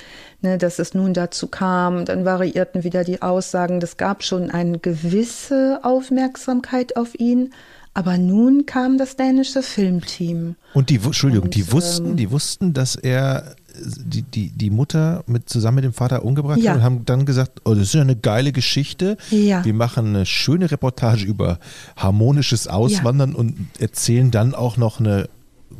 ne, 0.42 0.58
dass 0.58 0.80
es 0.80 0.94
nun 0.94 1.14
dazu 1.14 1.48
kam. 1.48 2.06
Dann 2.06 2.26
variierten 2.26 2.84
wieder 2.84 3.04
die 3.04 3.22
Aussagen. 3.22 3.80
Das 3.80 3.98
gab 3.98 4.24
schon 4.24 4.52
eine 4.52 4.80
gewisse 4.80 5.80
Aufmerksamkeit 5.84 6.96
auf 6.96 7.20
ihn. 7.20 7.54
Aber 7.94 8.18
nun 8.18 8.66
kam 8.66 8.98
das 8.98 9.16
dänische 9.16 9.62
Filmteam. 9.62 10.56
Und 10.74 10.90
die, 10.90 10.96
Entschuldigung, 10.96 11.46
und, 11.46 11.56
die 11.56 11.72
wussten, 11.72 12.12
ähm, 12.12 12.16
die 12.18 12.32
wussten, 12.32 12.74
dass 12.74 12.96
er 12.96 13.56
die, 13.76 14.22
die, 14.24 14.50
die 14.50 14.70
Mutter 14.70 15.24
mit, 15.28 15.50
zusammen 15.50 15.76
mit 15.76 15.84
dem 15.84 15.94
Vater 15.94 16.24
umgebracht 16.26 16.60
ja. 16.60 16.72
hat 16.72 16.78
und 16.78 16.84
haben 16.84 17.06
dann 17.06 17.26
gesagt, 17.26 17.62
oh, 17.66 17.74
das 17.74 17.84
ist 17.84 17.94
ja 17.94 18.02
eine 18.02 18.16
geile 18.16 18.52
Geschichte. 18.52 19.18
Ja. 19.30 19.64
Wir 19.66 19.74
machen 19.74 20.08
eine 20.08 20.26
schöne 20.26 20.72
Reportage 20.72 21.26
über 21.26 21.60
harmonisches 21.96 22.68
Auswandern 22.68 23.32
ja. 23.32 23.38
und 23.38 23.56
erzählen 23.80 24.32
dann 24.32 24.56
auch 24.56 24.78
noch 24.78 25.00
eine 25.00 25.30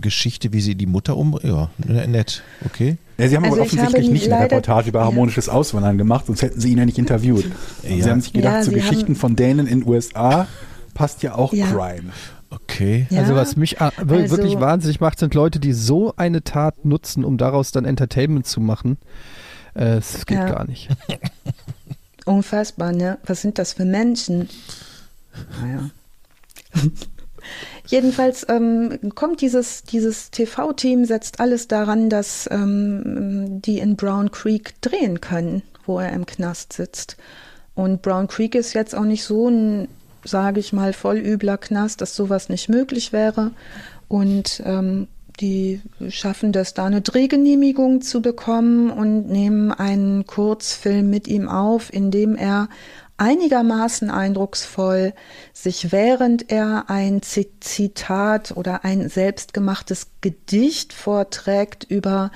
Geschichte, 0.02 0.54
wie 0.54 0.62
sie 0.62 0.76
die 0.76 0.88
Mutter 0.88 1.18
um. 1.18 1.40
Ja, 1.44 1.70
ne, 1.78 2.08
nett, 2.08 2.44
okay. 2.66 2.98
Ja, 3.18 3.30
sie 3.30 3.36
haben 3.36 3.44
also 3.44 3.58
aber 3.58 3.66
offensichtlich 3.66 4.10
nicht 4.10 4.32
eine 4.32 4.44
Reportage 4.44 4.90
über 4.90 5.04
harmonisches 5.04 5.50
Auswandern 5.50 6.00
gemacht, 6.00 6.26
sonst 6.26 6.42
hätten 6.42 6.60
sie 6.60 6.72
ihn 6.72 6.80
ja 6.80 6.86
nicht 6.86 6.98
interviewt. 6.98 7.46
Ja. 7.84 8.04
Sie 8.04 8.10
haben 8.10 8.22
sich 8.22 8.34
gedacht, 8.34 8.64
so 8.64 8.72
Geschichten 8.72 9.16
von 9.16 9.36
Dänen 9.36 9.68
in 9.68 9.82
den 9.82 9.88
USA 9.88 10.48
passt 10.94 11.24
ja 11.24 11.36
auch 11.36 11.52
Crime. 11.52 12.12
Okay. 12.50 13.08
Ja, 13.10 13.22
also 13.22 13.36
was 13.36 13.56
mich 13.56 13.82
also, 13.82 14.08
wirklich 14.08 14.60
wahnsinnig 14.60 15.00
macht, 15.00 15.20
sind 15.20 15.34
Leute, 15.34 15.60
die 15.60 15.74
so 15.74 16.14
eine 16.18 16.44
Tat 16.44 16.86
nutzen, 16.86 17.26
um 17.26 17.38
daraus 17.38 17.72
dann 17.72 17.86
Entertainment 17.86 18.46
zu 18.46 18.62
machen. 18.62 18.98
Äh, 19.76 19.98
es 19.98 20.26
geht 20.26 20.38
ja. 20.38 20.50
gar 20.50 20.66
nicht. 20.66 20.90
Unfassbar, 22.26 22.92
ne? 22.92 23.18
Was 23.26 23.42
sind 23.42 23.58
das 23.58 23.74
für 23.74 23.86
Menschen? 23.86 24.50
Naja. 25.62 25.90
Jedenfalls 27.88 28.46
ähm, 28.48 29.00
kommt 29.16 29.42
dieses, 29.42 29.84
dieses 29.84 30.32
TV-Team, 30.32 31.06
setzt 31.06 31.40
alles 31.40 31.68
daran, 31.68 32.10
dass 32.10 32.48
ähm, 32.52 33.62
die 33.62 33.80
in 33.80 33.98
Brown 33.98 34.32
Creek 34.32 34.80
drehen 34.82 35.20
können, 35.20 35.64
wo 35.86 36.00
er 36.00 36.14
im 36.14 36.26
Knast 36.26 36.74
sitzt. 36.74 37.18
Und 37.76 38.02
Brown 38.02 38.28
Creek 38.28 38.56
ist 38.56 38.74
jetzt 38.74 38.96
auch 38.96 39.04
nicht 39.04 39.24
so 39.24 39.50
ein 39.50 39.88
sage 40.24 40.60
ich 40.60 40.74
mal, 40.74 40.94
voll 40.94 41.18
übler 41.18 41.58
Knast, 41.58 42.02
dass 42.02 42.16
sowas 42.16 42.50
nicht 42.50 42.70
möglich 42.70 43.14
wäre. 43.14 43.52
Und 44.08 44.62
ähm, 44.66 45.08
die 45.40 45.82
schaffen 46.10 46.52
das, 46.52 46.74
da 46.74 46.86
eine 46.86 47.02
Drehgenehmigung 47.02 48.02
zu 48.02 48.22
bekommen 48.22 48.92
und 48.92 49.30
nehmen 49.30 49.72
einen 49.72 50.26
Kurzfilm 50.28 51.10
mit 51.10 51.28
ihm 51.28 51.50
auf, 51.50 51.92
in 51.92 52.12
dem 52.12 52.36
er 52.36 52.70
einigermaßen 53.18 54.10
eindrucksvoll 54.10 55.14
sich 55.54 55.92
während 55.92 56.52
er 56.52 56.90
ein 56.90 57.22
Zitat 57.22 58.52
oder 58.56 58.84
ein 58.84 59.08
selbstgemachtes 59.08 60.08
Gedicht 60.22 60.94
vorträgt 60.94 61.84
über 61.84 62.32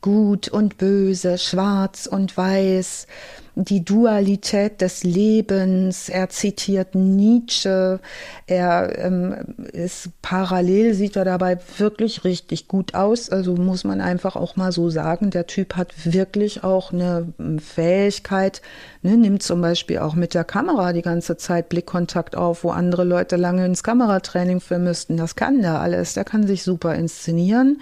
Gut 0.00 0.48
und 0.48 0.78
Böse, 0.78 1.38
Schwarz 1.38 2.06
und 2.06 2.36
Weiß, 2.36 3.06
die 3.54 3.84
Dualität 3.84 4.80
des 4.80 5.04
Lebens. 5.04 6.08
Er 6.08 6.30
zitiert 6.30 6.94
Nietzsche. 6.94 8.00
Er 8.46 8.98
ähm, 8.98 9.34
ist 9.72 10.10
parallel, 10.22 10.94
sieht 10.94 11.16
er 11.16 11.24
dabei 11.24 11.58
wirklich 11.76 12.24
richtig 12.24 12.66
gut 12.66 12.94
aus. 12.94 13.28
Also 13.28 13.54
muss 13.54 13.84
man 13.84 14.00
einfach 14.00 14.36
auch 14.36 14.56
mal 14.56 14.72
so 14.72 14.88
sagen, 14.88 15.30
der 15.30 15.46
Typ 15.46 15.76
hat 15.76 15.92
wirklich 16.04 16.64
auch 16.64 16.92
eine 16.92 17.32
Fähigkeit, 17.58 18.62
ne, 19.02 19.16
nimmt 19.16 19.42
zum 19.42 19.60
Beispiel 19.60 19.98
auch 19.98 20.14
mit 20.14 20.34
der 20.34 20.44
Kamera 20.44 20.92
die 20.92 21.02
ganze 21.02 21.36
Zeit 21.36 21.68
Blickkontakt 21.68 22.36
auf, 22.36 22.64
wo 22.64 22.70
andere 22.70 23.04
Leute 23.04 23.36
lange 23.36 23.66
ins 23.66 23.82
Kameratraining 23.82 24.60
für 24.60 24.78
müssten. 24.78 25.16
Das 25.16 25.36
kann 25.36 25.60
der 25.60 25.80
alles. 25.80 26.14
Der 26.14 26.24
kann 26.24 26.46
sich 26.46 26.62
super 26.62 26.94
inszenieren 26.94 27.78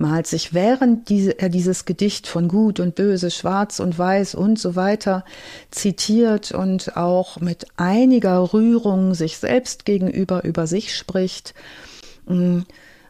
malt 0.00 0.26
sich, 0.26 0.54
während 0.54 1.08
diese, 1.10 1.38
er 1.38 1.50
dieses 1.50 1.84
Gedicht 1.84 2.26
von 2.26 2.48
Gut 2.48 2.80
und 2.80 2.94
Böse, 2.94 3.30
Schwarz 3.30 3.80
und 3.80 3.98
Weiß 3.98 4.34
und 4.34 4.58
so 4.58 4.74
weiter 4.74 5.09
zitiert 5.70 6.52
und 6.52 6.96
auch 6.96 7.40
mit 7.40 7.66
einiger 7.76 8.52
Rührung 8.52 9.14
sich 9.14 9.38
selbst 9.38 9.84
gegenüber 9.84 10.44
über 10.44 10.66
sich 10.66 10.96
spricht, 10.96 11.54
mm, 12.26 12.60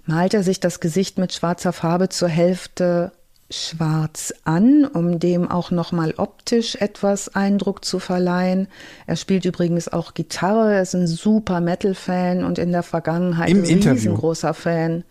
malt 0.05 0.34
er 0.34 0.42
sich 0.42 0.61
das 0.61 0.80
Gesicht 0.80 1.18
mit 1.18 1.32
schwarzer 1.32 1.72
Farbe 1.72 2.09
zur 2.09 2.28
Hälfte 2.28 3.12
schwarz 3.51 4.32
an, 4.44 4.84
um 4.84 5.18
dem 5.18 5.51
auch 5.51 5.70
nochmal 5.70 6.14
optisch 6.16 6.76
etwas 6.76 7.34
Eindruck 7.34 7.84
zu 7.84 7.98
verleihen. 7.98 8.68
Er 9.07 9.16
spielt 9.16 9.44
übrigens 9.44 9.88
auch 9.88 10.14
Gitarre, 10.14 10.74
er 10.74 10.82
ist 10.82 10.94
ein 10.94 11.09
super 11.09 11.61
Metal-Fan 11.61 12.44
und 12.44 12.59
in 12.59 12.70
der 12.70 12.84
Vergangenheit 12.84 13.51
Im 13.51 13.59
ein 13.59 13.64
Interview. 13.64 13.94
riesengroßer 13.94 14.55
Fan. 14.55 15.05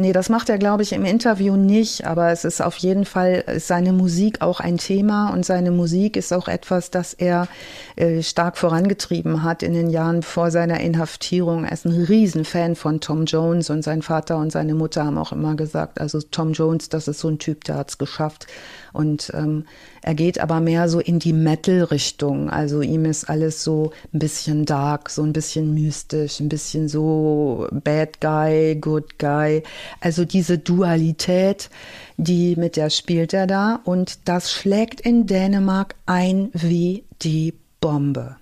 Nee, 0.00 0.14
das 0.14 0.30
macht 0.30 0.48
er, 0.48 0.56
glaube 0.56 0.82
ich, 0.82 0.94
im 0.94 1.04
Interview 1.04 1.56
nicht, 1.56 2.06
aber 2.06 2.30
es 2.30 2.46
ist 2.46 2.62
auf 2.62 2.78
jeden 2.78 3.04
Fall 3.04 3.44
seine 3.58 3.92
Musik 3.92 4.40
auch 4.40 4.58
ein 4.58 4.78
Thema 4.78 5.28
und 5.28 5.44
seine 5.44 5.70
Musik 5.70 6.16
ist 6.16 6.32
auch 6.32 6.48
etwas, 6.48 6.90
das 6.90 7.12
er 7.12 7.48
äh, 7.96 8.22
stark 8.22 8.56
vorangetrieben 8.56 9.42
hat 9.42 9.62
in 9.62 9.74
den 9.74 9.90
Jahren 9.90 10.22
vor 10.22 10.50
seiner 10.50 10.80
Inhaftierung. 10.80 11.64
Er 11.64 11.72
ist 11.72 11.84
ein 11.84 11.92
Riesenfan 11.92 12.76
von 12.76 13.02
Tom 13.02 13.26
Jones 13.26 13.68
und 13.68 13.82
sein 13.82 14.00
Vater 14.00 14.38
und 14.38 14.50
seine 14.50 14.72
Mutter 14.72 15.04
haben 15.04 15.18
auch 15.18 15.32
immer 15.32 15.54
gesagt, 15.54 16.00
also 16.00 16.18
Tom 16.22 16.54
Jones, 16.54 16.88
das 16.88 17.06
ist 17.06 17.20
so 17.20 17.28
ein 17.28 17.38
Typ, 17.38 17.64
der 17.64 17.74
hat's 17.74 17.98
geschafft. 17.98 18.46
Und 18.92 19.30
ähm, 19.34 19.64
er 20.02 20.14
geht 20.14 20.40
aber 20.40 20.60
mehr 20.60 20.88
so 20.88 21.00
in 21.00 21.18
die 21.18 21.32
Metal-Richtung. 21.32 22.50
Also 22.50 22.80
ihm 22.80 23.04
ist 23.04 23.28
alles 23.28 23.62
so 23.62 23.92
ein 24.12 24.18
bisschen 24.18 24.64
dark, 24.64 25.10
so 25.10 25.22
ein 25.22 25.32
bisschen 25.32 25.74
mystisch, 25.74 26.40
ein 26.40 26.48
bisschen 26.48 26.88
so 26.88 27.68
Bad 27.70 28.20
Guy, 28.20 28.76
Good 28.76 29.18
Guy. 29.18 29.62
Also 30.00 30.24
diese 30.24 30.58
Dualität, 30.58 31.70
die 32.16 32.56
mit 32.56 32.76
der 32.76 32.90
spielt 32.90 33.32
er 33.32 33.46
da. 33.46 33.80
Und 33.84 34.28
das 34.28 34.52
schlägt 34.52 35.00
in 35.00 35.26
Dänemark 35.26 35.94
ein 36.06 36.50
wie 36.52 37.04
die 37.22 37.54
Bombe. 37.80 38.36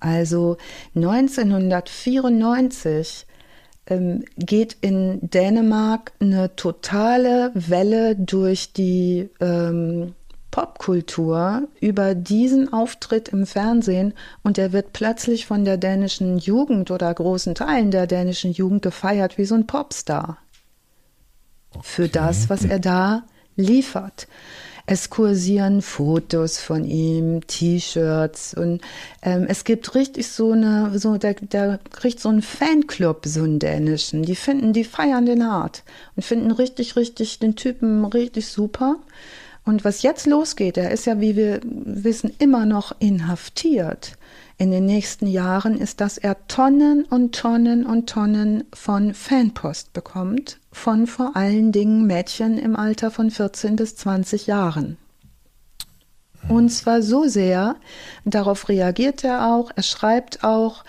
Also 0.00 0.56
1994 0.94 3.25
ähm, 3.86 4.24
geht 4.36 4.76
in 4.80 5.18
Dänemark 5.22 6.12
eine 6.20 6.54
totale 6.56 7.50
Welle 7.54 8.16
durch 8.16 8.72
die 8.72 9.28
ähm, 9.40 10.14
Popkultur 10.50 11.68
über 11.80 12.14
diesen 12.14 12.72
Auftritt 12.72 13.28
im 13.28 13.46
Fernsehen 13.46 14.14
und 14.42 14.56
er 14.56 14.72
wird 14.72 14.94
plötzlich 14.94 15.44
von 15.44 15.66
der 15.66 15.76
dänischen 15.76 16.38
Jugend 16.38 16.90
oder 16.90 17.12
großen 17.12 17.54
Teilen 17.54 17.90
der 17.90 18.06
dänischen 18.06 18.52
Jugend 18.52 18.80
gefeiert 18.80 19.36
wie 19.36 19.44
so 19.44 19.54
ein 19.54 19.66
Popstar. 19.66 20.38
Okay. 21.72 21.80
Für 21.82 22.08
das, 22.08 22.48
was 22.48 22.64
er 22.64 22.78
da 22.78 23.24
liefert. 23.56 24.28
Es 24.86 25.10
kursieren 25.10 25.82
Fotos 25.82 26.60
von 26.60 26.84
ihm, 26.84 27.44
T-Shirts 27.46 28.54
und 28.54 28.80
ähm, 29.22 29.46
es 29.48 29.64
gibt 29.64 29.96
richtig 29.96 30.28
so 30.28 30.52
eine, 30.52 30.96
so 30.96 31.18
der, 31.18 31.34
der 31.34 31.80
kriegt 31.90 32.20
so 32.20 32.28
einen 32.28 32.42
Fanclub, 32.42 33.26
so 33.26 33.42
einen 33.42 33.58
dänischen. 33.58 34.22
Die 34.22 34.36
finden, 34.36 34.72
die 34.72 34.84
feiern 34.84 35.26
den 35.26 35.44
hart 35.44 35.82
und 36.14 36.22
finden 36.22 36.52
richtig, 36.52 36.94
richtig 36.94 37.40
den 37.40 37.56
Typen 37.56 38.04
richtig 38.04 38.46
super. 38.46 38.96
Und 39.64 39.84
was 39.84 40.02
jetzt 40.02 40.26
losgeht, 40.26 40.76
er 40.76 40.92
ist 40.92 41.06
ja, 41.06 41.20
wie 41.20 41.34
wir 41.34 41.60
wissen, 41.64 42.32
immer 42.38 42.66
noch 42.66 42.94
inhaftiert 43.00 44.16
in 44.58 44.70
den 44.70 44.86
nächsten 44.86 45.26
Jahren 45.26 45.78
ist, 45.78 46.00
dass 46.00 46.16
er 46.16 46.46
Tonnen 46.48 47.04
und 47.04 47.34
Tonnen 47.34 47.84
und 47.84 48.08
Tonnen 48.08 48.64
von 48.72 49.12
Fanpost 49.12 49.92
bekommt, 49.92 50.58
von 50.76 51.06
vor 51.06 51.34
allen 51.34 51.72
Dingen 51.72 52.06
Mädchen 52.06 52.58
im 52.58 52.76
Alter 52.76 53.10
von 53.10 53.30
14 53.30 53.76
bis 53.76 53.96
20 53.96 54.46
Jahren. 54.46 54.98
Und 56.48 56.68
zwar 56.68 57.02
so 57.02 57.26
sehr, 57.26 57.76
darauf 58.24 58.68
reagiert 58.68 59.24
er 59.24 59.52
auch, 59.52 59.72
er 59.74 59.82
schreibt 59.82 60.44
auch, 60.44 60.84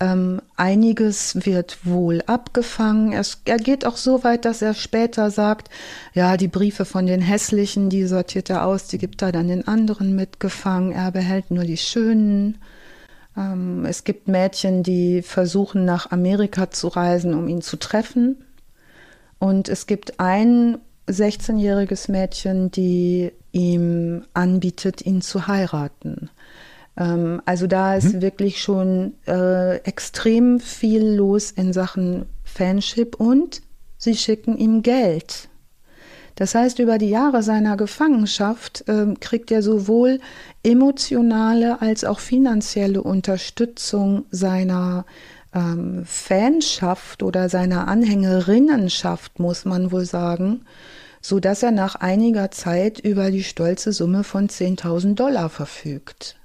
ähm, 0.00 0.42
einiges 0.56 1.46
wird 1.46 1.78
wohl 1.86 2.22
abgefangen. 2.26 3.12
Er, 3.12 3.24
er 3.46 3.56
geht 3.56 3.86
auch 3.86 3.96
so 3.96 4.22
weit, 4.22 4.44
dass 4.44 4.60
er 4.60 4.74
später 4.74 5.30
sagt, 5.30 5.70
ja, 6.12 6.36
die 6.36 6.48
Briefe 6.48 6.84
von 6.84 7.06
den 7.06 7.22
hässlichen, 7.22 7.88
die 7.88 8.04
sortiert 8.06 8.50
er 8.50 8.66
aus, 8.66 8.88
die 8.88 8.98
gibt 8.98 9.22
er 9.22 9.32
dann 9.32 9.48
den 9.48 9.66
anderen 9.66 10.14
mitgefangen. 10.14 10.92
Er 10.92 11.10
behält 11.10 11.50
nur 11.50 11.64
die 11.64 11.78
schönen. 11.78 12.58
Ähm, 13.36 13.86
es 13.86 14.04
gibt 14.04 14.28
Mädchen, 14.28 14.82
die 14.82 15.22
versuchen, 15.22 15.84
nach 15.84 16.10
Amerika 16.10 16.70
zu 16.70 16.88
reisen, 16.88 17.34
um 17.34 17.48
ihn 17.48 17.62
zu 17.62 17.78
treffen. 17.78 18.44
Und 19.38 19.68
es 19.68 19.86
gibt 19.86 20.20
einen 20.20 20.78
16-jähriges 21.08 22.10
Mädchen, 22.10 22.70
die 22.70 23.32
ihm 23.52 24.24
anbietet, 24.34 25.04
ihn 25.04 25.22
zu 25.22 25.46
heiraten. 25.46 26.30
Ähm, 26.96 27.40
also 27.44 27.66
da 27.66 27.96
ist 27.96 28.14
mhm. 28.14 28.22
wirklich 28.22 28.60
schon 28.60 29.14
äh, 29.26 29.76
extrem 29.78 30.60
viel 30.60 31.04
los 31.04 31.50
in 31.50 31.72
Sachen 31.72 32.26
Fanship 32.44 33.16
und 33.16 33.62
sie 33.96 34.16
schicken 34.16 34.56
ihm 34.56 34.82
Geld. 34.82 35.48
Das 36.34 36.54
heißt, 36.54 36.78
über 36.78 36.98
die 36.98 37.10
Jahre 37.10 37.42
seiner 37.42 37.76
Gefangenschaft 37.76 38.84
äh, 38.86 39.14
kriegt 39.18 39.50
er 39.50 39.60
sowohl 39.60 40.20
emotionale 40.62 41.80
als 41.80 42.04
auch 42.04 42.20
finanzielle 42.20 43.02
Unterstützung 43.02 44.24
seiner 44.30 45.04
ähm, 45.54 46.04
Fanschaft 46.04 47.22
oder 47.22 47.48
seiner 47.48 47.88
Anhängerinnenschaft, 47.88 49.38
muss 49.38 49.64
man 49.64 49.92
wohl 49.92 50.04
sagen, 50.04 50.62
so 51.20 51.40
dass 51.40 51.62
er 51.62 51.70
nach 51.70 51.96
einiger 51.96 52.50
Zeit 52.50 53.00
über 53.00 53.30
die 53.30 53.44
stolze 53.44 53.92
Summe 53.92 54.24
von 54.24 54.48
10.000 54.48 55.14
Dollar 55.14 55.48
verfügt. 55.48 56.36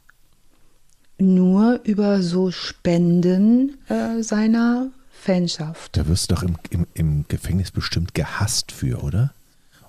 Nur 1.19 1.79
über 1.83 2.21
so 2.21 2.51
Spenden 2.51 3.77
äh, 3.87 4.23
seiner 4.23 4.89
Fanschaft. 5.11 5.95
Da 5.95 6.07
wirst 6.07 6.31
du 6.31 6.35
doch 6.35 6.43
im, 6.43 6.57
im, 6.69 6.87
im 6.93 7.25
Gefängnis 7.27 7.71
bestimmt 7.71 8.13
gehasst 8.13 8.71
für, 8.71 9.03
oder? 9.03 9.33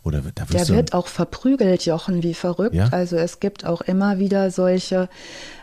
Oder 0.04 0.20
da 0.34 0.44
Der 0.44 0.68
wird 0.68 0.92
auch 0.92 1.06
verprügelt, 1.06 1.86
Jochen, 1.86 2.22
wie 2.22 2.34
verrückt. 2.34 2.74
Ja? 2.74 2.88
Also 2.90 3.16
es 3.16 3.40
gibt 3.40 3.64
auch 3.64 3.80
immer 3.80 4.18
wieder 4.18 4.50
solche 4.50 5.08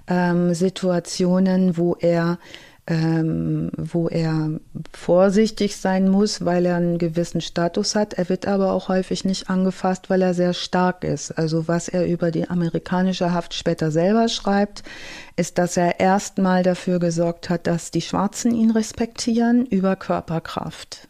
ähm, 0.07 0.55
Situationen, 0.55 1.77
wo 1.77 1.95
er 1.99 2.39
ähm, 2.87 3.71
wo 3.77 4.07
er 4.07 4.59
vorsichtig 4.91 5.77
sein 5.77 6.09
muss, 6.09 6.45
weil 6.45 6.65
er 6.65 6.77
einen 6.77 6.97
gewissen 6.97 7.39
Status 7.41 7.95
hat. 7.95 8.13
Er 8.15 8.27
wird 8.27 8.47
aber 8.47 8.73
auch 8.73 8.89
häufig 8.89 9.23
nicht 9.23 9.49
angefasst, 9.49 10.09
weil 10.09 10.21
er 10.21 10.33
sehr 10.33 10.53
stark 10.53 11.03
ist. 11.03 11.31
Also 11.31 11.67
was 11.67 11.87
er 11.87 12.07
über 12.07 12.31
die 12.31 12.49
amerikanische 12.49 13.33
Haft 13.33 13.53
später 13.53 13.91
selber 13.91 14.29
schreibt, 14.29 14.83
ist, 15.35 15.57
dass 15.57 15.77
er 15.77 15.99
erstmal 15.99 16.63
dafür 16.63 16.99
gesorgt 16.99 17.49
hat, 17.49 17.67
dass 17.67 17.91
die 17.91 18.01
Schwarzen 18.01 18.53
ihn 18.53 18.71
respektieren 18.71 19.65
über 19.65 19.95
Körperkraft. 19.95 21.07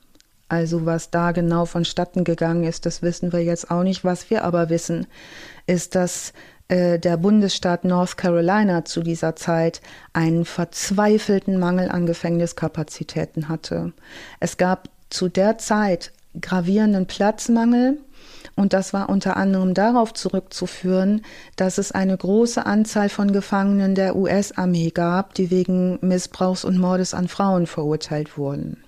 Also 0.49 0.85
was 0.85 1.09
da 1.09 1.31
genau 1.31 1.65
vonstatten 1.65 2.25
gegangen 2.25 2.65
ist, 2.65 2.85
das 2.85 3.01
wissen 3.01 3.31
wir 3.31 3.41
jetzt 3.41 3.71
auch 3.71 3.83
nicht. 3.83 4.03
Was 4.03 4.29
wir 4.29 4.43
aber 4.43 4.69
wissen, 4.69 5.07
ist, 5.65 5.95
dass 5.95 6.33
äh, 6.71 6.99
der 6.99 7.17
Bundesstaat 7.17 7.83
North 7.83 8.15
Carolina 8.15 8.85
zu 8.85 9.03
dieser 9.03 9.35
Zeit 9.35 9.81
einen 10.13 10.45
verzweifelten 10.45 11.59
Mangel 11.59 11.89
an 11.89 12.05
Gefängniskapazitäten 12.05 13.49
hatte. 13.49 13.91
Es 14.39 14.55
gab 14.55 14.87
zu 15.09 15.27
der 15.27 15.57
Zeit 15.57 16.13
gravierenden 16.39 17.07
Platzmangel 17.07 17.97
und 18.55 18.71
das 18.71 18.93
war 18.93 19.09
unter 19.09 19.35
anderem 19.35 19.73
darauf 19.73 20.13
zurückzuführen, 20.13 21.23
dass 21.57 21.77
es 21.77 21.91
eine 21.91 22.15
große 22.15 22.65
Anzahl 22.65 23.09
von 23.09 23.33
Gefangenen 23.33 23.93
der 23.93 24.15
US-Armee 24.15 24.91
gab, 24.91 25.33
die 25.33 25.51
wegen 25.51 25.99
Missbrauchs 26.01 26.63
und 26.63 26.77
Mordes 26.77 27.13
an 27.13 27.27
Frauen 27.27 27.67
verurteilt 27.67 28.37
wurden. 28.37 28.81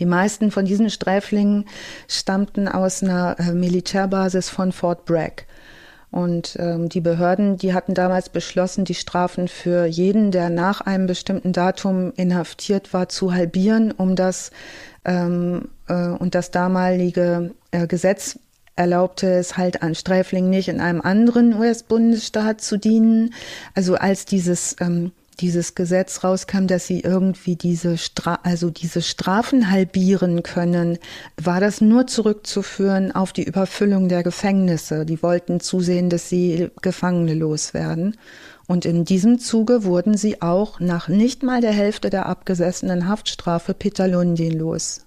Die 0.00 0.06
meisten 0.06 0.50
von 0.50 0.66
diesen 0.66 0.90
Sträflingen 0.90 1.64
stammten 2.08 2.68
aus 2.68 3.02
einer 3.02 3.36
äh, 3.38 3.52
Militärbasis 3.52 4.50
von 4.50 4.72
Fort 4.72 5.06
Bragg. 5.06 5.44
Und 6.10 6.56
ähm, 6.58 6.88
die 6.88 7.00
Behörden, 7.00 7.56
die 7.56 7.72
hatten 7.72 7.94
damals 7.94 8.28
beschlossen, 8.28 8.84
die 8.84 8.94
Strafen 8.94 9.46
für 9.46 9.86
jeden, 9.86 10.32
der 10.32 10.50
nach 10.50 10.80
einem 10.80 11.06
bestimmten 11.06 11.52
Datum 11.52 12.12
inhaftiert 12.16 12.92
war, 12.92 13.08
zu 13.08 13.32
halbieren, 13.32 13.92
um 13.92 14.16
das 14.16 14.50
ähm, 15.04 15.68
äh, 15.88 16.08
und 16.08 16.34
das 16.34 16.50
damalige 16.50 17.52
äh, 17.70 17.86
Gesetz 17.86 18.38
erlaubte 18.76 19.30
es 19.34 19.56
halt 19.56 19.82
an 19.82 19.94
Sträflingen 19.94 20.50
nicht 20.50 20.68
in 20.68 20.80
einem 20.80 21.00
anderen 21.00 21.54
US-Bundesstaat 21.54 22.60
zu 22.60 22.78
dienen. 22.78 23.34
Also 23.74 23.94
als 23.96 24.24
dieses 24.24 24.74
ähm, 24.80 25.12
dieses 25.40 25.74
Gesetz 25.74 26.22
rauskam, 26.22 26.66
dass 26.66 26.86
sie 26.86 27.00
irgendwie 27.00 27.56
diese 27.56 27.98
Stra 27.98 28.38
also 28.42 28.70
diese 28.70 29.02
Strafen 29.02 29.70
halbieren 29.70 30.42
können, 30.42 30.98
war 31.36 31.60
das 31.60 31.80
nur 31.80 32.06
zurückzuführen 32.06 33.12
auf 33.12 33.32
die 33.32 33.44
Überfüllung 33.44 34.08
der 34.08 34.22
Gefängnisse. 34.22 35.06
Die 35.06 35.22
wollten 35.22 35.60
zusehen, 35.60 36.10
dass 36.10 36.28
sie 36.28 36.70
Gefangene 36.82 37.34
loswerden. 37.34 38.16
Und 38.66 38.84
in 38.84 39.04
diesem 39.04 39.38
Zuge 39.38 39.84
wurden 39.84 40.16
sie 40.16 40.42
auch 40.42 40.78
nach 40.78 41.08
nicht 41.08 41.42
mal 41.42 41.60
der 41.60 41.72
Hälfte 41.72 42.08
der 42.08 42.26
abgesessenen 42.26 43.08
Haftstrafe 43.08 43.74
Peter 43.74 44.06
Lundin 44.06 44.58
los. 44.58 45.06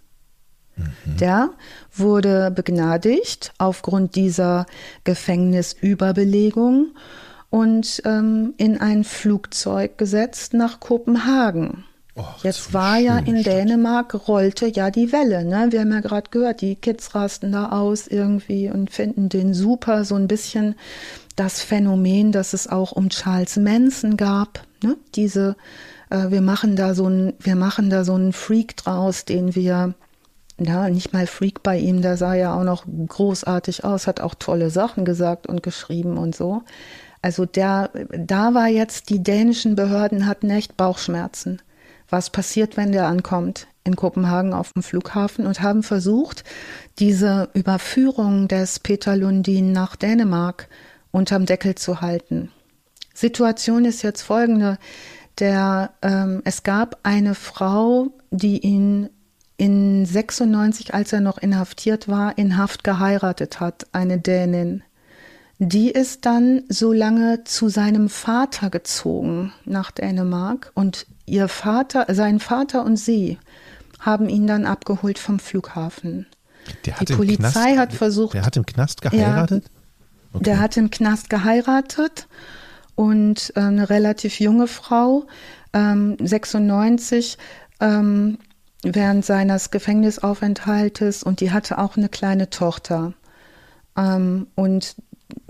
Mhm. 0.76 1.18
Der 1.18 1.50
wurde 1.96 2.52
begnadigt 2.52 3.54
aufgrund 3.58 4.16
dieser 4.16 4.66
Gefängnisüberbelegung 5.04 6.88
und 7.54 8.02
ähm, 8.06 8.56
in 8.58 8.82
ein 8.82 9.04
Flugzeug 9.04 10.00
gesetzt 10.00 10.56
nach 10.56 10.80
Kopenhagen. 10.80 11.84
Oh, 12.16 12.24
Jetzt 12.42 12.74
war 12.74 12.98
ja 12.98 13.20
in 13.20 13.42
Stadt. 13.42 13.54
Dänemark, 13.54 14.28
rollte 14.28 14.66
ja 14.66 14.90
die 14.90 15.12
Welle. 15.12 15.46
Ne? 15.46 15.68
Wir 15.70 15.82
haben 15.82 15.92
ja 15.92 16.00
gerade 16.00 16.32
gehört, 16.32 16.62
die 16.62 16.76
Kids 16.76 17.14
rasten 17.14 17.52
da 17.52 17.70
aus 17.70 18.08
irgendwie 18.08 18.72
und 18.72 18.90
finden 18.90 19.30
den 19.30 19.54
super. 19.54 20.04
So 20.04 20.16
ein 20.16 20.28
bisschen 20.28 20.74
das 21.36 21.62
Phänomen, 21.62 22.32
das 22.32 22.54
es 22.54 22.68
auch 22.68 22.92
um 22.92 23.10
Charles 23.10 23.58
Manson 23.58 24.18
gab. 24.18 24.66
Ne? 24.82 24.98
Diese, 25.14 25.56
äh, 26.10 26.32
wir 26.32 26.42
machen 26.42 26.76
da 26.76 26.96
so 26.96 27.08
ein, 27.08 27.34
wir 27.40 27.56
machen 27.56 27.92
da 27.92 28.04
so 28.04 28.16
einen 28.16 28.34
Freak 28.34 28.78
draus, 28.78 29.26
den 29.26 29.54
wir 29.54 29.94
ja, 30.60 30.90
nicht 30.90 31.14
mal 31.14 31.28
Freak 31.28 31.62
bei 31.62 31.78
ihm, 31.78 32.02
der 32.02 32.18
sah 32.18 32.34
ja 32.34 32.56
auch 32.60 32.64
noch 32.64 32.86
großartig 32.86 33.84
aus, 33.84 34.08
hat 34.08 34.22
auch 34.22 34.34
tolle 34.34 34.72
Sachen 34.72 35.06
gesagt 35.06 35.46
und 35.46 35.62
geschrieben 35.62 36.18
und 36.18 36.36
so. 36.36 36.64
Also 37.24 37.46
der, 37.46 37.90
da 38.12 38.54
war 38.54 38.68
jetzt, 38.68 39.10
die 39.10 39.24
dänischen 39.24 39.76
Behörden 39.76 40.28
hatten 40.28 40.50
echt 40.50 40.76
Bauchschmerzen. 40.76 41.62
Was 42.10 42.30
passiert, 42.30 42.76
wenn 42.76 42.92
der 42.92 43.08
ankommt 43.08 43.68
in 43.86 43.96
Kopenhagen 43.96 44.54
auf 44.54 44.74
dem 44.74 44.84
Flughafen 44.84 45.48
und 45.48 45.62
haben 45.62 45.84
versucht, 45.84 46.44
diese 47.00 47.50
Überführung 47.54 48.50
des 48.50 48.80
Peter 48.80 49.16
Lundin 49.16 49.72
nach 49.72 49.96
Dänemark 49.96 50.68
unterm 51.12 51.46
Deckel 51.46 51.76
zu 51.76 52.02
halten. 52.02 52.52
Situation 53.14 53.86
ist 53.86 54.02
jetzt 54.04 54.22
folgende. 54.22 54.78
Der, 55.40 55.92
ähm, 56.02 56.42
es 56.44 56.64
gab 56.64 57.00
eine 57.04 57.36
Frau, 57.36 58.12
die 58.32 58.60
ihn 58.60 59.10
in 59.56 60.06
96, 60.06 60.94
als 60.94 61.14
er 61.14 61.22
noch 61.22 61.38
inhaftiert 61.38 62.10
war, 62.10 62.38
in 62.38 62.58
Haft 62.58 62.84
geheiratet 62.84 63.62
hat, 63.62 63.88
eine 63.94 64.20
Dänin. 64.20 64.84
Die 65.66 65.92
ist 65.92 66.26
dann 66.26 66.64
so 66.68 66.92
lange 66.92 67.46
zu 67.46 67.70
seinem 67.70 68.10
Vater 68.10 68.70
gezogen 68.70 69.54
nach 69.64 69.92
Dänemark 69.92 70.72
und 70.74 71.06
ihr 71.26 71.48
Vater, 71.48 72.06
sein 72.10 72.42
Vater 72.42 72.84
und 72.84 72.98
sie 72.98 73.38
haben 74.00 74.28
ihn 74.28 74.46
dann 74.46 74.66
abgeholt 74.66 75.20
vom 75.20 75.40
Flughafen. 75.40 76.26
die 76.84 77.14
Polizei 77.14 77.74
Knast, 77.74 77.78
hat 77.78 77.94
versucht. 77.94 78.34
Der 78.34 78.46
hat 78.46 78.58
im 78.58 78.66
Knast 78.66 79.02
geheiratet? 79.02 79.64
Ja, 79.64 79.70
okay. 80.34 80.44
Der 80.44 80.60
hat 80.60 80.76
im 80.76 80.90
Knast 80.90 81.30
geheiratet 81.30 82.28
und 82.96 83.54
äh, 83.56 83.62
eine 83.62 83.90
relativ 83.90 84.42
junge 84.42 84.68
Frau, 84.68 85.28
ähm, 85.72 86.18
96, 86.20 87.38
ähm, 87.80 88.38
während 88.84 89.24
seines 89.24 89.72
Gefängnisaufenthaltes 89.72 91.24
und 91.24 91.40
die 91.40 91.52
hatte 91.52 91.78
auch 91.78 91.96
eine 91.96 92.10
kleine 92.10 92.50
Tochter. 92.50 93.14
Ähm, 93.96 94.48
und 94.56 94.96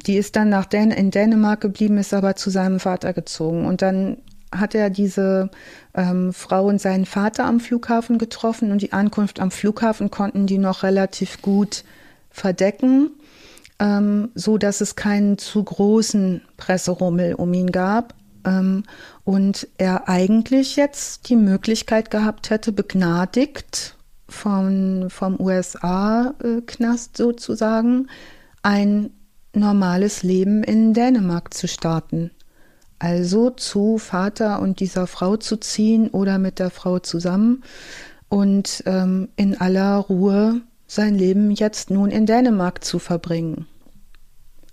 die 0.06 0.18
ist 0.18 0.36
dann 0.36 0.50
nach 0.50 0.66
Dän 0.66 0.92
in 0.92 1.12
Dänemark 1.12 1.62
geblieben, 1.62 1.98
ist 1.98 2.14
aber 2.14 2.36
zu 2.36 2.50
seinem 2.50 2.80
Vater 2.80 3.14
gezogen. 3.14 3.66
Und 3.66 3.82
dann 3.82 4.18
hat 4.52 4.76
er 4.76 4.90
diese 4.90 5.50
ähm, 5.94 6.34
Frau 6.34 6.68
und 6.68 6.80
seinen 6.80 7.06
Vater 7.06 7.46
am 7.46 7.60
Flughafen 7.60 8.18
getroffen 8.18 8.72
und 8.72 8.82
die 8.82 8.94
Ankunft 8.94 9.40
am 9.40 9.52
Flughafen 9.52 10.12
konnten 10.12 10.46
die 10.46 10.58
noch 10.58 10.84
relativ 10.84 11.42
gut 11.42 11.84
verdecken, 12.30 13.12
ähm, 13.80 14.30
so 14.36 14.58
dass 14.58 14.82
es 14.82 14.96
keinen 14.96 15.38
zu 15.38 15.64
großen 15.64 16.42
Presserummel 16.58 17.36
um 17.36 17.54
ihn 17.54 17.72
gab. 17.72 18.14
Ähm, 18.46 18.84
und 19.24 19.68
er 19.78 20.10
eigentlich 20.10 20.76
jetzt 20.76 21.30
die 21.30 21.36
Möglichkeit 21.36 22.12
gehabt 22.12 22.50
hätte, 22.50 22.72
begnadigt 22.72 23.96
vom, 24.28 25.10
vom 25.10 25.40
USA-Knast 25.40 27.18
sozusagen, 27.18 28.08
ein 28.62 29.12
normales 29.54 30.24
Leben 30.24 30.64
in 30.64 30.94
Dänemark 30.94 31.54
zu 31.54 31.68
starten. 31.68 32.32
Also 33.00 33.50
zu 33.50 33.98
Vater 33.98 34.60
und 34.60 34.80
dieser 34.80 35.08
Frau 35.08 35.38
zu 35.38 35.58
ziehen 35.58 36.10
oder 36.10 36.38
mit 36.38 36.60
der 36.60 36.70
Frau 36.70 37.00
zusammen 37.00 37.64
und 38.30 38.84
ähm, 38.86 39.30
in 39.36 39.60
aller 39.60 39.98
Ruhe 39.98 40.62
sein 40.88 41.16
Leben 41.16 41.52
jetzt 41.52 41.90
nun 41.90 42.12
in 42.12 42.26
Dänemark 42.26 42.84
zu 42.84 43.00
verbringen. 43.00 43.68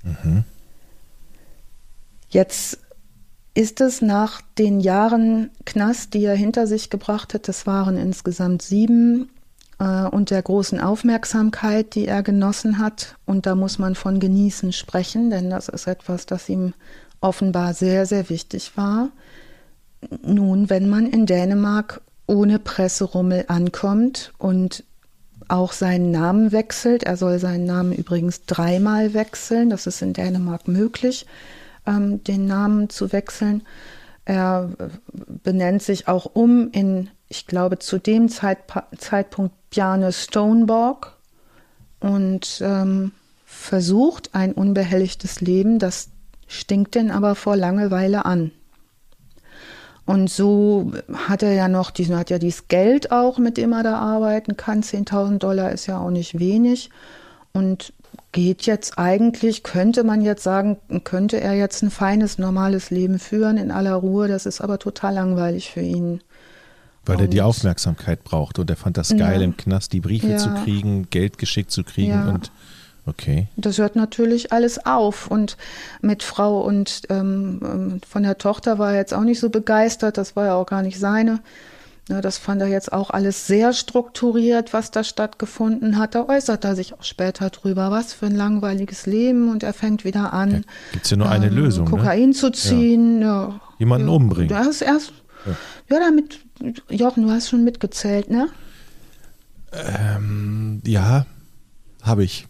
Mhm. 0.02 0.44
Jetzt 2.28 2.78
ist 3.54 3.80
es 3.80 4.00
nach 4.00 4.40
den 4.58 4.80
Jahren 4.80 5.50
Knast, 5.64 6.14
die 6.14 6.24
er 6.24 6.36
hinter 6.36 6.66
sich 6.66 6.88
gebracht 6.88 7.34
hat, 7.34 7.48
das 7.48 7.66
waren 7.66 7.96
insgesamt 7.96 8.62
sieben, 8.62 9.30
äh, 9.80 10.06
und 10.06 10.30
der 10.30 10.42
großen 10.42 10.78
Aufmerksamkeit, 10.78 11.94
die 11.96 12.06
er 12.06 12.22
genossen 12.22 12.78
hat. 12.78 13.16
Und 13.26 13.46
da 13.46 13.56
muss 13.56 13.78
man 13.78 13.96
von 13.96 14.20
genießen 14.20 14.72
sprechen, 14.72 15.30
denn 15.30 15.50
das 15.50 15.68
ist 15.68 15.88
etwas, 15.88 16.26
das 16.26 16.48
ihm 16.48 16.74
offenbar 17.20 17.74
sehr, 17.74 18.06
sehr 18.06 18.28
wichtig 18.28 18.76
war. 18.76 19.08
Nun, 20.22 20.70
wenn 20.70 20.88
man 20.88 21.06
in 21.06 21.26
Dänemark 21.26 22.00
ohne 22.26 22.58
Presserummel 22.58 23.46
ankommt 23.48 24.32
und 24.38 24.84
auch 25.48 25.72
seinen 25.72 26.12
Namen 26.12 26.52
wechselt, 26.52 27.02
er 27.02 27.16
soll 27.16 27.38
seinen 27.38 27.64
Namen 27.64 27.92
übrigens 27.92 28.44
dreimal 28.46 29.14
wechseln, 29.14 29.68
das 29.68 29.86
ist 29.86 30.00
in 30.00 30.12
Dänemark 30.12 30.68
möglich, 30.68 31.26
ähm, 31.86 32.22
den 32.22 32.46
Namen 32.46 32.88
zu 32.88 33.12
wechseln. 33.12 33.62
Er 34.24 34.70
benennt 35.42 35.82
sich 35.82 36.06
auch 36.06 36.30
um 36.32 36.70
in, 36.70 37.10
ich 37.30 37.46
glaube, 37.46 37.78
zu 37.78 37.98
dem 37.98 38.28
Zeitpa 38.28 38.86
Zeitpunkt 38.98 39.54
Bjarne 39.70 40.12
Stoneborg 40.12 41.16
und 42.00 42.60
ähm, 42.62 43.12
versucht 43.46 44.34
ein 44.34 44.52
unbehelligtes 44.52 45.40
Leben, 45.40 45.78
das 45.78 46.08
stinkt 46.48 46.96
denn 46.96 47.10
aber 47.10 47.36
vor 47.36 47.56
Langeweile 47.56 48.24
an. 48.24 48.50
Und 50.06 50.28
so 50.28 50.92
hat 51.12 51.44
er 51.44 51.52
ja 51.52 51.68
noch 51.68 51.92
diesen, 51.92 52.16
hat 52.16 52.30
ja 52.30 52.38
dieses 52.38 52.66
Geld 52.66 53.12
auch, 53.12 53.38
mit 53.38 53.56
dem 53.56 53.72
er 53.72 53.84
da 53.84 53.96
arbeiten 53.96 54.56
kann. 54.56 54.82
10.000 54.82 55.38
Dollar 55.38 55.70
ist 55.70 55.86
ja 55.86 56.00
auch 56.00 56.10
nicht 56.10 56.40
wenig. 56.40 56.90
Und 57.52 57.92
geht 58.32 58.62
jetzt 58.62 58.98
eigentlich, 58.98 59.62
könnte 59.62 60.02
man 60.02 60.20
jetzt 60.20 60.42
sagen, 60.42 60.78
könnte 61.04 61.40
er 61.40 61.54
jetzt 61.54 61.82
ein 61.82 61.90
feines, 61.92 62.38
normales 62.38 62.90
Leben 62.90 63.20
führen 63.20 63.56
in 63.56 63.70
aller 63.70 63.94
Ruhe. 63.94 64.26
Das 64.26 64.46
ist 64.46 64.60
aber 64.60 64.80
total 64.80 65.14
langweilig 65.14 65.70
für 65.70 65.80
ihn. 65.80 66.20
Weil 67.06 67.16
und, 67.16 67.22
er 67.22 67.28
die 67.28 67.42
Aufmerksamkeit 67.42 68.24
braucht 68.24 68.58
und 68.58 68.68
er 68.70 68.76
fand 68.76 68.96
das 68.96 69.10
geil, 69.10 69.40
ja, 69.40 69.44
im 69.44 69.56
Knast 69.56 69.92
die 69.92 70.00
Briefe 70.00 70.28
ja, 70.28 70.36
zu 70.36 70.50
kriegen, 70.50 71.08
Geld 71.10 71.38
geschickt 71.38 71.70
zu 71.70 71.84
kriegen 71.84 72.10
ja. 72.10 72.28
und 72.28 72.50
Okay. 73.06 73.48
Das 73.56 73.78
hört 73.78 73.96
natürlich 73.96 74.52
alles 74.52 74.84
auf. 74.84 75.26
Und 75.28 75.56
mit 76.00 76.22
Frau 76.22 76.60
und 76.60 77.02
ähm, 77.08 77.60
ähm, 77.62 78.00
von 78.08 78.22
der 78.22 78.38
Tochter 78.38 78.78
war 78.78 78.92
er 78.92 78.98
jetzt 78.98 79.14
auch 79.14 79.22
nicht 79.22 79.40
so 79.40 79.50
begeistert. 79.50 80.18
Das 80.18 80.36
war 80.36 80.46
ja 80.46 80.54
auch 80.54 80.66
gar 80.66 80.82
nicht 80.82 80.98
seine. 80.98 81.40
Ja, 82.08 82.20
das 82.20 82.38
fand 82.38 82.60
er 82.60 82.66
jetzt 82.68 82.92
auch 82.92 83.10
alles 83.10 83.46
sehr 83.46 83.72
strukturiert, 83.72 84.72
was 84.72 84.90
da 84.90 85.04
stattgefunden 85.04 85.96
hat. 85.96 86.14
Da 86.14 86.28
äußert 86.28 86.64
er 86.64 86.74
sich 86.74 86.94
auch 86.94 87.04
später 87.04 87.50
drüber, 87.50 87.90
was 87.90 88.12
für 88.12 88.26
ein 88.26 88.34
langweiliges 88.34 89.06
Leben. 89.06 89.48
Und 89.48 89.62
er 89.62 89.72
fängt 89.72 90.04
wieder 90.04 90.32
an. 90.32 90.50
Ja, 90.50 90.60
Gibt 90.92 91.04
es 91.04 91.10
ja 91.10 91.16
nur 91.16 91.28
eine 91.28 91.46
ähm, 91.46 91.54
Lösung. 91.54 91.84
Ne? 91.84 91.90
Kokain 91.90 92.30
ne? 92.30 92.34
zu 92.34 92.50
ziehen. 92.50 93.22
Ja. 93.22 93.60
Jemanden 93.78 94.08
umbringen. 94.08 94.48
Du 94.48 94.56
hast 94.56 94.82
erst, 94.82 95.12
ja. 95.46 95.98
damit, 95.98 96.40
Jochen, 96.88 97.24
du 97.24 97.30
hast 97.30 97.48
schon 97.48 97.64
mitgezählt, 97.64 98.30
ne? 98.30 98.48
Ähm, 99.72 100.82
ja, 100.84 101.26
habe 102.02 102.24
ich. 102.24 102.46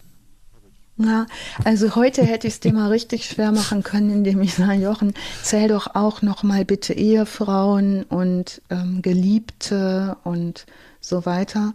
Ja, 0.97 1.25
also 1.63 1.95
heute 1.95 2.23
hätte 2.23 2.47
ich 2.47 2.55
es 2.55 2.59
dir 2.59 2.73
mal 2.73 2.89
richtig 2.89 3.25
schwer 3.25 3.51
machen 3.51 3.81
können, 3.81 4.11
indem 4.11 4.41
ich 4.41 4.53
sage, 4.53 4.73
Jochen, 4.81 5.13
zähl 5.41 5.67
doch 5.67 5.95
auch 5.95 6.21
noch 6.21 6.43
mal 6.43 6.65
bitte 6.65 6.93
Ehefrauen 6.93 8.03
und 8.03 8.61
ähm, 8.69 9.01
Geliebte 9.01 10.17
und 10.23 10.65
so 10.99 11.25
weiter. 11.25 11.73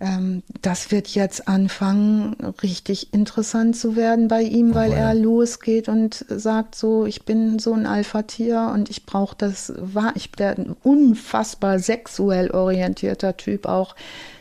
Ähm, 0.00 0.42
das 0.62 0.90
wird 0.90 1.08
jetzt 1.08 1.46
anfangen, 1.46 2.34
richtig 2.62 3.12
interessant 3.12 3.76
zu 3.76 3.96
werden 3.96 4.28
bei 4.28 4.42
ihm, 4.42 4.74
weil 4.74 4.92
er 4.92 5.14
losgeht 5.14 5.88
und 5.88 6.24
sagt 6.28 6.74
so, 6.74 7.04
ich 7.04 7.24
bin 7.24 7.58
so 7.58 7.74
ein 7.74 7.86
Alpha-Tier 7.86 8.70
und 8.72 8.88
ich 8.88 9.04
brauche 9.04 9.36
das, 9.36 9.72
war 9.76 10.12
ich 10.16 10.32
bin 10.32 10.46
ein 10.46 10.76
unfassbar 10.82 11.78
sexuell 11.78 12.50
orientierter 12.50 13.36
Typ 13.36 13.66
auch 13.66 13.94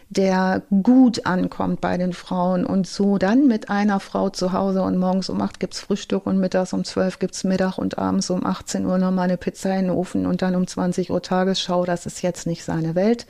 der 0.09 0.63
gut 0.83 1.27
ankommt 1.27 1.81
bei 1.81 1.95
den 1.97 2.13
Frauen. 2.13 2.65
Und 2.65 2.87
so 2.87 3.17
dann 3.19 3.47
mit 3.47 3.69
einer 3.69 3.99
Frau 3.99 4.29
zu 4.29 4.53
Hause 4.53 4.81
und 4.81 4.97
morgens 4.97 5.29
um 5.29 5.39
acht 5.39 5.59
gibt's 5.59 5.79
Frühstück 5.79 6.25
und 6.25 6.39
mittags 6.39 6.73
um 6.73 6.83
zwölf 6.83 7.19
gibt's 7.19 7.43
Mittag 7.43 7.77
und 7.77 7.99
abends 7.99 8.29
um 8.31 8.43
18 8.43 8.85
Uhr 8.85 8.97
nochmal 8.97 9.25
eine 9.25 9.37
Pizza 9.37 9.71
in 9.75 9.85
den 9.85 9.91
Ofen 9.91 10.25
und 10.25 10.41
dann 10.41 10.55
um 10.55 10.65
20 10.65 11.11
Uhr 11.11 11.21
Tagesschau, 11.21 11.85
das 11.85 12.07
ist 12.07 12.23
jetzt 12.23 12.47
nicht 12.47 12.63
seine 12.63 12.95
Welt. 12.95 13.27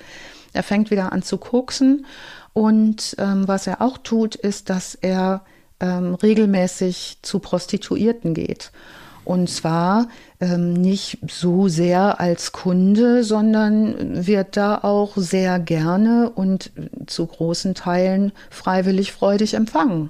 Er 0.54 0.64
fängt 0.64 0.91
wieder 0.91 1.12
an 1.12 1.22
zu 1.22 1.38
koksen 1.38 2.06
und 2.54 3.16
ähm, 3.20 3.47
was 3.47 3.68
er 3.68 3.82
auch 3.82 3.97
tut, 3.97 4.36
ist, 4.36 4.70
dass 4.70 4.95
er 4.95 5.41
ähm, 5.80 6.16
regelmäßig 6.16 7.20
zu 7.22 7.39
Prostituierten 7.39 8.34
geht. 8.34 8.72
Und 9.26 9.50
zwar 9.50 10.08
ähm, 10.39 10.74
nicht 10.74 11.20
so 11.30 11.68
sehr 11.68 12.20
als 12.20 12.52
Kunde, 12.52 13.24
sondern 13.24 14.26
wird 14.26 14.58
da 14.58 14.80
auch 14.80 15.18
sehr 15.18 15.60
gerne 15.60 16.32
und 16.32 16.72
zu 17.06 17.28
großen 17.28 17.76
Teilen 17.76 18.32
freiwillig 18.50 19.12
freudig 19.12 19.54
empfangen, 19.54 20.10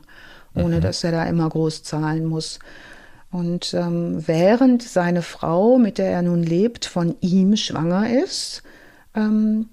ohne 0.55 0.77
mhm. 0.77 0.81
dass 0.81 1.03
er 1.03 1.11
da 1.11 1.25
immer 1.25 1.49
groß 1.49 1.83
zahlen 1.83 2.25
muss. 2.25 2.59
Und 3.31 3.73
ähm, 3.73 4.25
während 4.25 4.83
seine 4.83 5.21
Frau, 5.21 5.77
mit 5.77 5.97
der 5.97 6.11
er 6.11 6.21
nun 6.21 6.41
lebt, 6.41 6.85
von 6.85 7.15
ihm 7.19 7.57
schwanger 7.57 8.09
ist 8.23 8.63
ähm, 9.15 9.69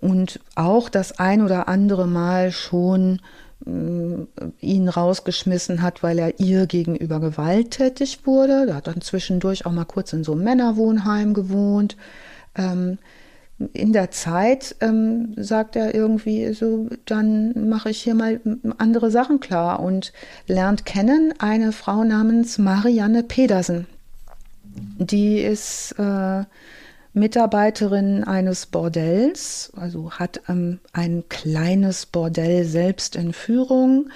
und 0.00 0.40
auch 0.54 0.88
das 0.88 1.18
ein 1.18 1.42
oder 1.42 1.68
andere 1.68 2.06
Mal 2.06 2.52
schon 2.52 3.20
äh, 3.66 4.46
ihn 4.60 4.88
rausgeschmissen 4.88 5.82
hat, 5.82 6.02
weil 6.02 6.18
er 6.18 6.40
ihr 6.40 6.66
gegenüber 6.66 7.20
gewalttätig 7.20 8.26
wurde. 8.26 8.66
Er 8.68 8.76
hat 8.76 8.86
dann 8.86 9.00
zwischendurch 9.00 9.66
auch 9.66 9.72
mal 9.72 9.84
kurz 9.84 10.12
in 10.12 10.24
so 10.24 10.32
einem 10.32 10.44
Männerwohnheim 10.44 11.34
gewohnt. 11.34 11.96
Ähm, 12.54 12.98
in 13.72 13.92
der 13.92 14.12
Zeit 14.12 14.76
ähm, 14.80 15.34
sagt 15.36 15.74
er 15.74 15.92
irgendwie 15.94 16.52
so, 16.52 16.88
dann 17.06 17.68
mache 17.68 17.90
ich 17.90 18.00
hier 18.00 18.14
mal 18.14 18.40
andere 18.78 19.10
Sachen 19.10 19.40
klar 19.40 19.80
und 19.80 20.12
lernt 20.46 20.84
kennen 20.84 21.34
eine 21.38 21.72
Frau 21.72 22.04
namens 22.04 22.58
Marianne 22.58 23.24
Pedersen. 23.24 23.86
Die 24.98 25.40
ist 25.40 25.92
äh, 25.98 26.44
Mitarbeiterin 27.12 28.24
eines 28.24 28.66
Bordells, 28.66 29.72
also 29.76 30.12
hat 30.12 30.42
ähm, 30.48 30.78
ein 30.92 31.24
kleines 31.28 32.06
Bordell 32.06 32.64
selbst 32.64 33.16
in 33.16 33.32
Führung, 33.32 34.10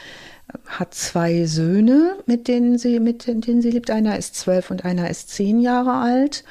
hat 0.66 0.94
zwei 0.94 1.46
Söhne, 1.46 2.16
mit 2.26 2.48
denen 2.48 2.78
sie, 2.78 3.00
mit 3.00 3.26
denen 3.26 3.62
sie 3.62 3.70
lebt. 3.70 3.90
Einer 3.90 4.18
ist 4.18 4.36
zwölf 4.36 4.70
und 4.70 4.84
einer 4.84 5.08
ist 5.10 5.30
zehn 5.30 5.60
Jahre 5.60 5.94
alt 5.94 6.44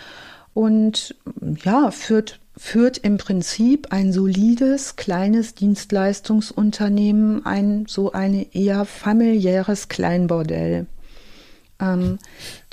und 0.53 1.15
ja, 1.63 1.91
führt 1.91 2.39
führt 2.57 2.99
im 2.99 3.17
Prinzip 3.17 3.87
ein 3.91 4.13
solides 4.13 4.95
kleines 4.95 5.55
Dienstleistungsunternehmen, 5.55 7.43
ein 7.43 7.85
so 7.87 8.11
eine 8.11 8.53
eher 8.53 8.85
familiäres 8.85 9.87
Kleinbordell. 9.87 10.85
Ähm, 11.81 12.19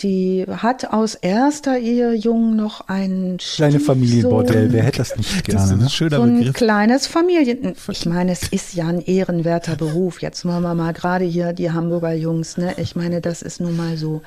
die 0.01 0.45
hat 0.49 0.93
aus 0.93 1.15
erster 1.15 1.79
Ehe 1.79 2.15
jung 2.15 2.55
noch 2.55 2.89
ein 2.89 3.39
kleine 3.39 3.81
Familienbordell. 3.81 4.73
Wer 4.73 4.85
hätte 4.85 4.99
das 4.99 5.17
nicht 5.17 5.45
gerne? 5.45 5.61
Das 5.61 5.67
ist 5.67 5.73
ein 5.73 5.79
ne? 5.79 5.91
schöner 5.91 6.17
so 6.17 6.23
ein 6.23 6.39
Begriff. 6.39 6.55
kleines 6.55 7.07
Familien. 7.07 7.75
Ich 7.91 8.07
meine, 8.07 8.33
es 8.33 8.49
ist 8.49 8.75
ja 8.75 8.87
ein 8.87 9.01
ehrenwerter 9.01 9.77
Beruf. 9.77 10.21
Jetzt 10.21 10.45
machen 10.45 10.63
wir 10.63 10.75
mal 10.75 10.93
gerade 10.93 11.25
hier 11.25 11.53
die 11.53 11.71
Hamburger 11.71 12.13
Jungs. 12.13 12.59
Ne? 12.59 12.75
Ich 12.77 12.95
meine, 12.95 13.21
das 13.21 13.43
ist 13.43 13.61
nun 13.61 13.77
mal 13.77 13.97
so 13.97 14.23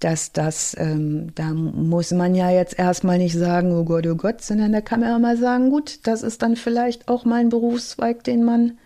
dass 0.00 0.32
das, 0.32 0.76
ähm, 0.78 1.34
da 1.34 1.54
muss 1.54 2.10
man 2.10 2.34
ja 2.34 2.50
jetzt 2.50 2.78
erstmal 2.78 3.18
nicht 3.18 3.34
sagen, 3.34 3.72
oh 3.72 3.84
Gott, 3.84 4.06
oh 4.06 4.14
Gott, 4.14 4.42
sondern 4.42 4.72
da 4.72 4.80
kann 4.80 5.00
man 5.00 5.08
ja 5.08 5.18
mal 5.18 5.38
sagen, 5.38 5.70
gut, 5.70 6.00
das 6.06 6.22
ist 6.22 6.42
dann 6.42 6.56
vielleicht 6.56 7.08
auch 7.08 7.24
mal 7.24 7.40
ein 7.40 7.48
Berufszweig, 7.48 8.22
den 8.22 8.44
man 8.44 8.78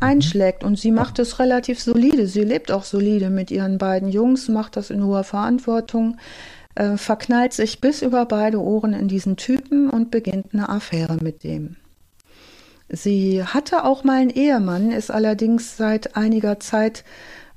einschlägt. 0.00 0.64
Und 0.64 0.78
sie 0.78 0.90
macht 0.90 1.18
es 1.18 1.38
relativ 1.38 1.80
solide. 1.80 2.26
Sie 2.26 2.42
lebt 2.42 2.70
auch 2.70 2.84
solide 2.84 3.30
mit 3.30 3.50
ihren 3.50 3.78
beiden 3.78 4.08
Jungs, 4.08 4.48
macht 4.48 4.76
das 4.76 4.90
in 4.90 5.04
hoher 5.04 5.24
Verantwortung, 5.24 6.16
äh, 6.74 6.96
verknallt 6.96 7.52
sich 7.52 7.80
bis 7.80 8.02
über 8.02 8.26
beide 8.26 8.60
Ohren 8.60 8.92
in 8.92 9.08
diesen 9.08 9.36
Typen 9.36 9.90
und 9.90 10.10
beginnt 10.10 10.52
eine 10.52 10.68
Affäre 10.68 11.18
mit 11.22 11.44
dem. 11.44 11.76
Sie 12.88 13.42
hatte 13.42 13.84
auch 13.84 14.04
mal 14.04 14.20
einen 14.20 14.30
Ehemann, 14.30 14.92
ist 14.92 15.10
allerdings 15.10 15.76
seit 15.76 16.16
einiger 16.16 16.60
Zeit 16.60 17.04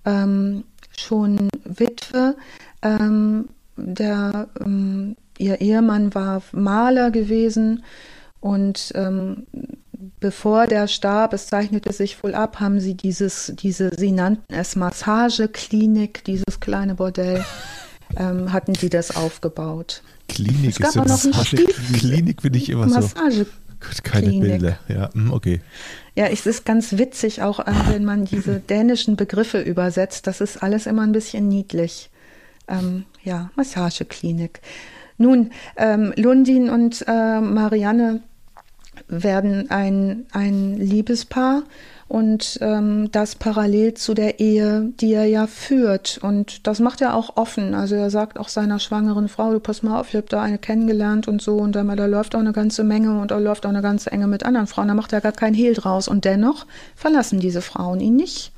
ähm, 0.06 0.64
schon 0.98 1.50
Witwe. 1.66 2.36
Ähm, 2.82 3.50
der, 3.76 4.48
ähm, 4.60 5.16
ihr 5.38 5.62
Ehemann 5.62 6.16
war 6.16 6.42
Maler 6.52 7.12
gewesen 7.12 7.84
und 8.40 8.92
ähm, 8.96 9.46
bevor 10.20 10.68
der 10.68 10.88
starb, 10.88 11.34
es 11.34 11.48
zeichnete 11.48 11.92
sich 11.94 12.22
wohl 12.24 12.36
ab, 12.36 12.60
haben 12.60 12.80
sie 12.80 12.96
dieses, 12.96 13.54
diese, 13.56 13.92
sie 13.96 14.12
nannten 14.12 14.54
es 14.54 14.76
Massageklinik, 14.76 16.24
dieses 16.24 16.60
kleine 16.60 16.96
Bordell, 16.96 17.44
ähm, 18.18 18.52
hatten 18.54 18.76
sie 18.76 18.90
das 18.90 19.16
aufgebaut. 19.16 20.02
Klinik 20.28 20.72
es 20.72 20.80
gab 20.80 20.90
ist 20.90 20.98
auch 20.98 21.06
noch 21.06 21.24
Massage 21.24 21.66
Klinik 21.94 22.42
finde 22.42 22.60
ich 22.60 22.70
immer 22.70 22.86
Massage 22.88 23.46
so. 23.46 23.52
Gut, 23.80 24.04
keine 24.04 24.30
Bilder, 24.32 24.80
ja, 24.88 25.14
hm, 25.14 25.32
okay. 25.32 25.62
Ja, 26.16 26.26
es 26.26 26.48
ist 26.48 26.66
ganz 26.66 26.98
witzig, 26.98 27.44
auch 27.44 27.60
äh, 27.60 27.74
wenn 27.90 28.06
man 28.06 28.26
diese 28.26 28.60
dänischen 28.70 29.16
Begriffe 29.16 29.62
übersetzt. 29.62 30.26
Das 30.26 30.42
ist 30.42 30.64
alles 30.64 30.88
immer 30.88 31.04
ein 31.04 31.12
bisschen 31.12 31.48
niedlich. 31.48 32.10
Ähm, 32.68 33.06
ja, 33.24 33.52
Massageklinik. 33.56 34.62
Nun, 35.20 35.52
ähm, 35.78 36.14
Lundin 36.16 36.70
und 36.70 37.06
äh, 37.08 37.40
Marianne 37.40 38.22
werden 39.08 39.70
ein, 39.70 40.26
ein 40.32 40.78
Liebespaar 40.78 41.64
und 42.08 42.58
ähm, 42.62 43.10
das 43.12 43.36
parallel 43.36 43.94
zu 43.96 44.14
der 44.14 44.40
Ehe, 44.40 44.94
die 45.00 45.14
er 45.14 45.26
ja 45.26 45.46
führt. 45.46 46.20
Und 46.22 46.66
das 46.66 46.80
macht 46.80 47.02
er 47.02 47.16
auch 47.16 47.36
offen. 47.36 47.74
Also 47.74 47.96
er 47.96 48.10
sagt 48.10 48.40
auch 48.40 48.48
seiner 48.48 48.80
schwangeren 48.80 49.28
Frau, 49.28 49.52
du 49.52 49.60
pass 49.60 49.84
mal 49.84 50.00
auf, 50.00 50.10
ich 50.10 50.16
habe 50.16 50.28
da 50.30 50.42
eine 50.42 50.58
kennengelernt 50.58 51.28
und 51.28 51.42
so 51.42 51.58
und 51.58 51.76
da, 51.76 51.84
da 51.84 52.06
läuft 52.06 52.36
auch 52.36 52.40
eine 52.40 52.54
ganze 52.54 52.84
Menge 52.86 53.20
und 53.20 53.32
da 53.32 53.38
läuft 53.40 53.66
auch 53.66 53.72
eine 53.72 53.82
ganze 53.82 54.12
Enge 54.12 54.28
mit 54.28 54.46
anderen 54.46 54.68
Frauen. 54.68 54.88
Da 54.88 54.94
macht 54.94 55.12
er 55.12 55.22
gar 55.22 55.34
kein 55.34 55.54
Hehl 55.54 55.74
draus. 55.74 56.08
Und 56.08 56.24
dennoch 56.24 56.66
verlassen 56.96 57.40
diese 57.42 57.62
Frauen 57.62 58.00
ihn 58.00 58.16
nicht. 58.16 58.54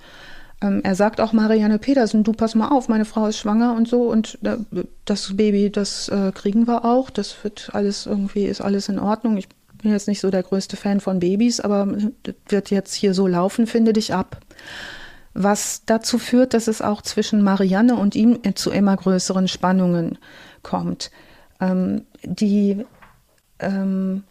Ähm, 0.62 0.82
er 0.84 0.94
sagt 0.94 1.20
auch 1.20 1.34
Marianne 1.34 1.80
Petersen, 1.80 2.24
du 2.24 2.34
pass 2.34 2.54
mal 2.54 2.68
auf, 2.68 2.88
meine 2.88 3.06
Frau 3.06 3.28
ist 3.28 3.38
schwanger 3.38 3.76
und 3.76 3.88
so 3.88 4.04
und 4.04 4.38
äh, 4.44 4.58
das 5.06 5.36
Baby, 5.36 5.72
das 5.72 6.10
äh, 6.10 6.32
kriegen 6.34 6.68
wir 6.68 6.86
auch. 6.86 7.10
Das 7.10 7.36
wird 7.44 7.70
alles 7.74 8.06
irgendwie, 8.06 8.46
ist 8.46 8.62
alles 8.62 8.90
in 8.90 9.00
Ordnung. 9.00 9.38
Ich 9.38 9.48
bin 9.82 9.92
jetzt 9.92 10.08
nicht 10.08 10.20
so 10.20 10.30
der 10.30 10.44
größte 10.44 10.78
Fan 10.78 11.00
von 11.00 11.20
Babys, 11.20 11.60
aber 11.60 11.88
wird 12.48 12.70
jetzt 12.70 12.94
hier 12.94 13.14
so 13.14 13.28
laufen, 13.28 13.68
finde 13.68 13.94
dich 13.94 14.14
ab. 14.14 14.40
Was 15.34 15.84
dazu 15.86 16.18
führt, 16.18 16.54
dass 16.54 16.68
es 16.68 16.82
auch 16.82 17.02
zwischen 17.02 17.42
Marianne 17.42 17.96
und 17.96 18.16
ihm 18.16 18.40
zu 18.56 18.72
immer 18.72 18.96
größeren 18.96 19.48
Spannungen 19.48 20.18
kommt. 20.64 21.12
Ähm, 21.62 22.04
die 22.24 22.86
ähm, 23.60 24.24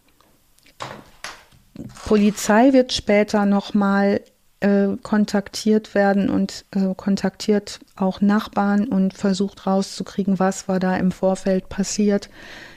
Polizei 2.05 2.73
wird 2.73 2.93
später 2.93 3.45
nochmal 3.45 4.21
äh, 4.59 4.97
kontaktiert 5.01 5.95
werden 5.95 6.29
und 6.29 6.65
äh, 6.71 6.93
kontaktiert 6.95 7.79
auch 7.95 8.21
Nachbarn 8.21 8.87
und 8.87 9.13
versucht 9.13 9.65
rauszukriegen, 9.65 10.39
was 10.39 10.67
war 10.67 10.79
da 10.79 10.97
im 10.97 11.11
Vorfeld 11.11 11.69
passiert. 11.69 12.29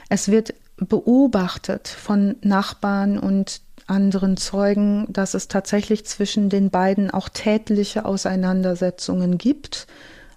Es 0.09 0.29
wird 0.29 0.53
beobachtet 0.87 1.87
von 1.87 2.35
Nachbarn 2.41 3.17
und 3.19 3.61
anderen 3.87 4.37
Zeugen, 4.37 5.05
dass 5.09 5.33
es 5.33 5.47
tatsächlich 5.47 6.05
zwischen 6.05 6.49
den 6.49 6.69
beiden 6.69 7.11
auch 7.11 7.29
tätliche 7.29 8.05
Auseinandersetzungen 8.05 9.37
gibt. 9.37 9.87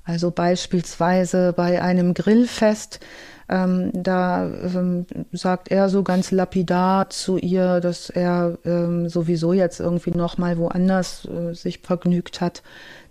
Also 0.05 0.31
beispielsweise 0.31 1.53
bei 1.53 1.83
einem 1.83 2.15
Grillfest, 2.15 3.01
ähm, 3.49 3.91
da 3.93 4.47
ähm, 4.47 5.07
sagt 5.33 5.71
er 5.71 5.89
so 5.89 6.03
ganz 6.03 6.33
lapidar 6.33 7.11
zu 7.11 7.39
ihr, 7.39 7.81
dass 7.81 8.11
er 8.11 8.59
ähm, 8.65 9.09
sowieso 9.09 9.53
jetzt 9.53 9.79
irgendwie 9.79 10.11
noch 10.11 10.37
mal 10.37 10.59
woanders 10.59 11.27
äh, 11.27 11.55
sich 11.55 11.79
vergnügt 11.79 12.41
hat. 12.41 12.63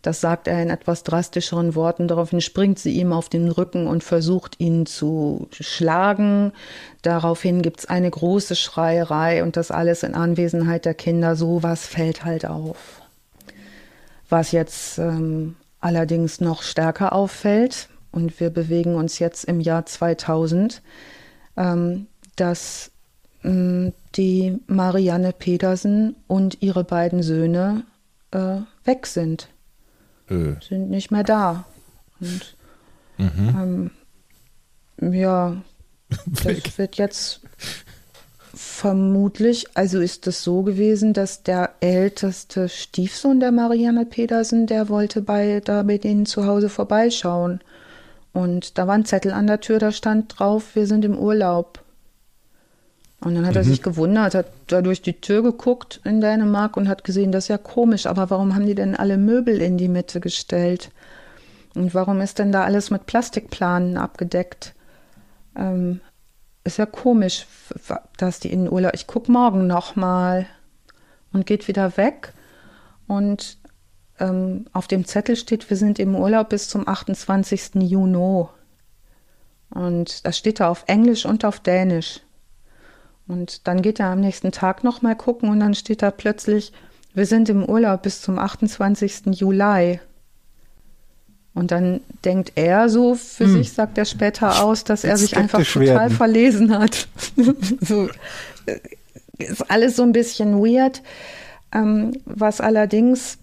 Das 0.01 0.21
sagt 0.21 0.47
er 0.47 0.61
in 0.61 0.69
etwas 0.69 1.03
drastischeren 1.03 1.73
Worten. 1.73 2.07
Daraufhin 2.07 2.41
springt 2.41 2.79
sie 2.79 2.91
ihm 2.99 3.13
auf 3.13 3.29
den 3.29 3.49
Rücken 3.49 3.87
und 3.87 4.03
versucht 4.03 4.59
ihn 4.59 4.85
zu 4.85 5.47
schlagen. 5.51 6.51
Daraufhin 7.01 7.61
gibt 7.61 7.79
es 7.79 7.85
eine 7.85 8.11
große 8.11 8.55
Schreierei 8.55 9.41
und 9.41 9.57
das 9.57 9.71
alles 9.71 10.03
in 10.03 10.15
Anwesenheit 10.15 10.85
der 10.85 10.93
Kinder. 10.93 11.35
So 11.35 11.63
was 11.63 11.87
fällt 11.87 12.25
halt 12.25 12.45
auf. 12.45 13.01
Was 14.29 14.51
jetzt 14.51 14.99
ähm, 14.99 15.55
allerdings 15.79 16.41
noch 16.41 16.61
stärker 16.61 17.13
auffällt, 17.13 17.89
und 18.15 18.39
wir 18.39 18.49
bewegen 18.49 18.95
uns 18.95 19.19
jetzt 19.19 19.45
im 19.45 19.59
Jahr 19.59 19.85
2000, 19.85 20.81
ähm, 21.57 22.07
dass 22.35 22.91
ähm, 23.43 23.93
die 24.15 24.59
Marianne 24.67 25.33
Petersen 25.33 26.15
und 26.27 26.61
ihre 26.61 26.83
beiden 26.83 27.21
Söhne 27.21 27.83
äh, 28.31 28.57
weg 28.85 29.05
sind 29.05 29.49
äh. 30.29 30.55
sind 30.67 30.89
nicht 30.89 31.11
mehr 31.11 31.23
da. 31.23 31.65
Und 32.19 32.55
mhm. 33.17 33.91
ähm, 35.01 35.13
ja, 35.13 35.57
das 36.25 36.77
wird 36.77 36.97
jetzt 36.97 37.41
vermutlich, 38.53 39.65
also 39.73 39.99
ist 39.99 40.27
es 40.27 40.43
so 40.43 40.63
gewesen, 40.63 41.13
dass 41.13 41.43
der 41.43 41.71
älteste 41.81 42.69
Stiefsohn 42.69 43.39
der 43.41 43.51
Marianne 43.51 44.05
Pedersen, 44.05 44.65
der 44.65 44.87
wollte 44.87 45.21
bei, 45.21 45.61
da 45.63 45.83
bei 45.83 45.97
denen 45.97 46.25
zu 46.25 46.45
Hause 46.45 46.69
vorbeischauen. 46.69 47.59
Und 48.35 48.77
da 48.77 48.85
war 48.85 48.95
ein 48.95 49.05
Zettel 49.05 49.31
an 49.31 49.47
der 49.47 49.61
Tür, 49.61 49.79
da 49.79 49.93
stand 49.93 50.37
drauf, 50.37 50.75
wir 50.75 50.87
sind 50.87 51.05
im 51.05 51.17
Urlaub. 51.17 51.81
Und 53.21 53.33
dann 53.33 53.45
hat 53.45 53.53
mhm. 53.53 53.59
er 53.59 53.63
sich 53.63 53.81
gewundert, 53.81 54.35
hat 54.35 54.47
da 54.67 54.81
durch 54.81 55.01
die 55.01 55.21
Tür 55.21 55.41
geguckt 55.41 56.01
in 56.03 56.19
Dänemark 56.19 56.75
und 56.75 56.89
hat 56.89 57.05
gesehen, 57.05 57.31
das 57.31 57.45
ist 57.45 57.47
ja 57.47 57.57
komisch, 57.57 58.05
aber 58.05 58.29
warum 58.29 58.53
haben 58.53 58.65
die 58.65 58.75
denn 58.75 58.93
alle 58.93 59.17
Möbel 59.17 59.61
in 59.61 59.77
die 59.77 59.87
Mitte 59.87 60.19
gestellt? 60.19 60.91
Und 61.75 61.93
warum 61.93 62.19
ist 62.19 62.37
denn 62.37 62.51
da 62.51 62.65
alles 62.65 62.91
mit 62.91 63.05
Plastikplanen 63.05 63.95
abgedeckt? 63.95 64.73
Ähm, 65.55 66.01
ist 66.65 66.77
ja 66.77 66.85
komisch, 66.85 67.47
dass 68.17 68.41
die 68.41 68.51
in 68.51 68.65
den 68.65 68.73
Urlaub. 68.73 68.91
Ich 68.95 69.07
gucke 69.07 69.31
morgen 69.31 69.65
nochmal 69.65 70.45
und 71.31 71.45
geht 71.45 71.69
wieder 71.69 71.95
weg. 71.95 72.33
Und 73.07 73.59
ähm, 74.19 74.65
auf 74.73 74.87
dem 74.87 75.05
Zettel 75.05 75.35
steht, 75.35 75.69
wir 75.69 75.77
sind 75.77 75.99
im 75.99 76.15
Urlaub 76.15 76.49
bis 76.49 76.69
zum 76.69 76.87
28. 76.87 77.75
Juni. 77.75 78.45
Und 79.69 80.25
das 80.25 80.37
steht 80.37 80.59
da 80.59 80.69
auf 80.69 80.83
Englisch 80.87 81.25
und 81.25 81.43
auf 81.43 81.59
Dänisch. 81.59 82.21
Und 83.27 83.67
dann 83.67 83.81
geht 83.81 83.99
er 83.99 84.07
am 84.07 84.21
nächsten 84.21 84.51
Tag 84.51 84.83
nochmal 84.83 85.15
gucken 85.15 85.49
und 85.49 85.59
dann 85.59 85.73
steht 85.73 86.01
da 86.01 86.11
plötzlich, 86.11 86.71
wir 87.13 87.25
sind 87.25 87.49
im 87.49 87.65
Urlaub 87.65 88.03
bis 88.03 88.21
zum 88.21 88.37
28. 88.37 89.27
Juli. 89.31 89.99
Und 91.53 91.71
dann 91.71 92.01
denkt 92.25 92.51
er 92.55 92.89
so 92.89 93.15
für 93.15 93.45
hm. 93.45 93.53
sich, 93.53 93.71
sagt 93.71 93.97
er 93.97 94.05
später 94.05 94.61
aus, 94.63 94.83
dass 94.83 95.05
er 95.05 95.17
sich 95.17 95.37
einfach 95.37 95.63
total 95.63 95.85
werden. 95.85 96.11
verlesen 96.11 96.77
hat. 96.77 97.07
so, 97.81 98.09
äh, 98.65 98.79
ist 99.37 99.69
alles 99.71 99.95
so 99.95 100.03
ein 100.03 100.11
bisschen 100.11 100.59
weird. 100.59 101.01
Ähm, 101.73 102.11
was 102.25 102.59
allerdings 102.59 103.37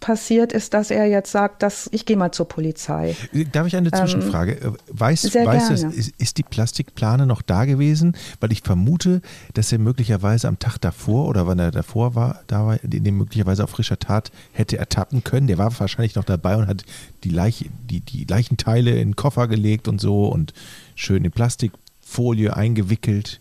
passiert 0.00 0.52
ist, 0.52 0.74
dass 0.74 0.90
er 0.90 1.06
jetzt 1.06 1.32
sagt, 1.32 1.62
dass 1.62 1.88
ich 1.92 2.06
gehe 2.06 2.16
mal 2.16 2.32
zur 2.32 2.48
Polizei. 2.48 3.16
Darf 3.52 3.66
ich 3.66 3.76
eine 3.76 3.90
Zwischenfrage? 3.90 4.52
Ähm, 4.62 4.76
weiß, 4.88 5.34
weiß 5.34 5.68
das, 5.68 5.82
ist, 5.82 6.14
ist, 6.18 6.38
die 6.38 6.42
Plastikplane 6.42 7.26
noch 7.26 7.42
da 7.42 7.64
gewesen? 7.64 8.16
Weil 8.40 8.52
ich 8.52 8.62
vermute, 8.62 9.20
dass 9.54 9.72
er 9.72 9.78
möglicherweise 9.78 10.48
am 10.48 10.58
Tag 10.58 10.78
davor 10.78 11.28
oder 11.28 11.46
wann 11.46 11.58
er 11.58 11.70
davor 11.70 12.14
war, 12.14 12.42
da 12.46 12.66
war, 12.66 12.78
den 12.82 13.16
möglicherweise 13.16 13.64
auf 13.64 13.70
frischer 13.70 13.98
Tat 13.98 14.30
hätte 14.52 14.78
ertappen 14.78 15.24
können. 15.24 15.46
Der 15.46 15.58
war 15.58 15.78
wahrscheinlich 15.78 16.14
noch 16.14 16.24
dabei 16.24 16.56
und 16.56 16.66
hat 16.66 16.84
die, 17.24 17.30
Leiche, 17.30 17.66
die, 17.90 18.00
die 18.00 18.24
Leichenteile 18.24 18.92
in 18.92 19.10
den 19.10 19.16
Koffer 19.16 19.48
gelegt 19.48 19.88
und 19.88 20.00
so 20.00 20.26
und 20.26 20.52
schön 20.94 21.24
in 21.24 21.30
Plastikfolie 21.30 22.56
eingewickelt 22.56 23.40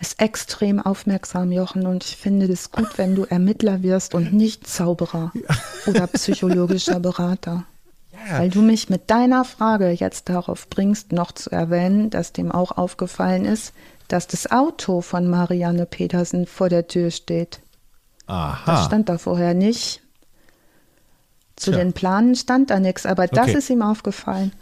ist 0.00 0.20
extrem 0.20 0.80
aufmerksam, 0.80 1.52
Jochen, 1.52 1.86
und 1.86 2.04
ich 2.04 2.16
finde 2.16 2.46
es 2.46 2.70
gut, 2.70 2.98
wenn 2.98 3.14
du 3.14 3.24
Ermittler 3.24 3.82
wirst 3.82 4.14
und 4.14 4.32
nicht 4.32 4.66
Zauberer 4.66 5.32
oder 5.86 6.06
psychologischer 6.08 7.00
Berater. 7.00 7.64
Ja. 8.12 8.38
Weil 8.38 8.50
du 8.50 8.62
mich 8.62 8.88
mit 8.90 9.10
deiner 9.10 9.44
Frage 9.44 9.90
jetzt 9.90 10.28
darauf 10.28 10.68
bringst, 10.68 11.12
noch 11.12 11.32
zu 11.32 11.50
erwähnen, 11.50 12.10
dass 12.10 12.32
dem 12.32 12.50
auch 12.50 12.72
aufgefallen 12.72 13.44
ist, 13.44 13.72
dass 14.08 14.26
das 14.26 14.50
Auto 14.50 15.00
von 15.00 15.28
Marianne 15.28 15.86
Petersen 15.86 16.46
vor 16.46 16.68
der 16.68 16.86
Tür 16.86 17.10
steht. 17.10 17.60
Aha. 18.26 18.60
Das 18.66 18.86
stand 18.86 19.08
da 19.08 19.18
vorher 19.18 19.54
nicht. 19.54 20.02
Zu 21.56 21.70
Tja. 21.70 21.78
den 21.78 21.92
Planen 21.92 22.34
stand 22.34 22.70
da 22.70 22.80
nichts, 22.80 23.06
aber 23.06 23.26
das 23.26 23.48
okay. 23.48 23.58
ist 23.58 23.70
ihm 23.70 23.82
aufgefallen. 23.82 24.52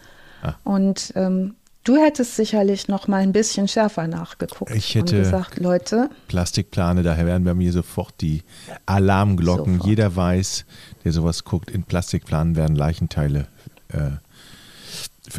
Ah. 0.43 0.55
Und 0.63 1.13
ähm, 1.17 1.57
Du 1.85 1.97
hättest 1.97 2.37
sicherlich 2.37 2.89
noch 2.89 3.09
mal 3.09 3.19
ein 3.19 3.33
bisschen 3.33 3.69
schärfer 3.69 4.07
nachgeguckt 4.07 4.75
ich 4.75 4.95
hätte 4.95 5.17
und 5.17 5.23
gesagt, 5.23 5.59
Leute. 5.59 6.09
Plastikplane, 6.29 7.03
daher 7.03 7.27
werden 7.27 7.45
bei 7.45 7.53
mir 7.53 7.73
sofort 7.73 8.15
die 8.23 8.43
Alarmglocken. 8.87 9.75
Sofort. 9.75 9.89
Jeder 9.89 10.17
weiß, 10.17 10.65
der 11.05 11.13
sowas 11.13 11.45
guckt, 11.45 11.71
in 11.71 11.83
Plastikplanen 11.83 12.57
werden 12.57 12.75
Leichenteile 12.75 13.49
äh, 13.89 14.13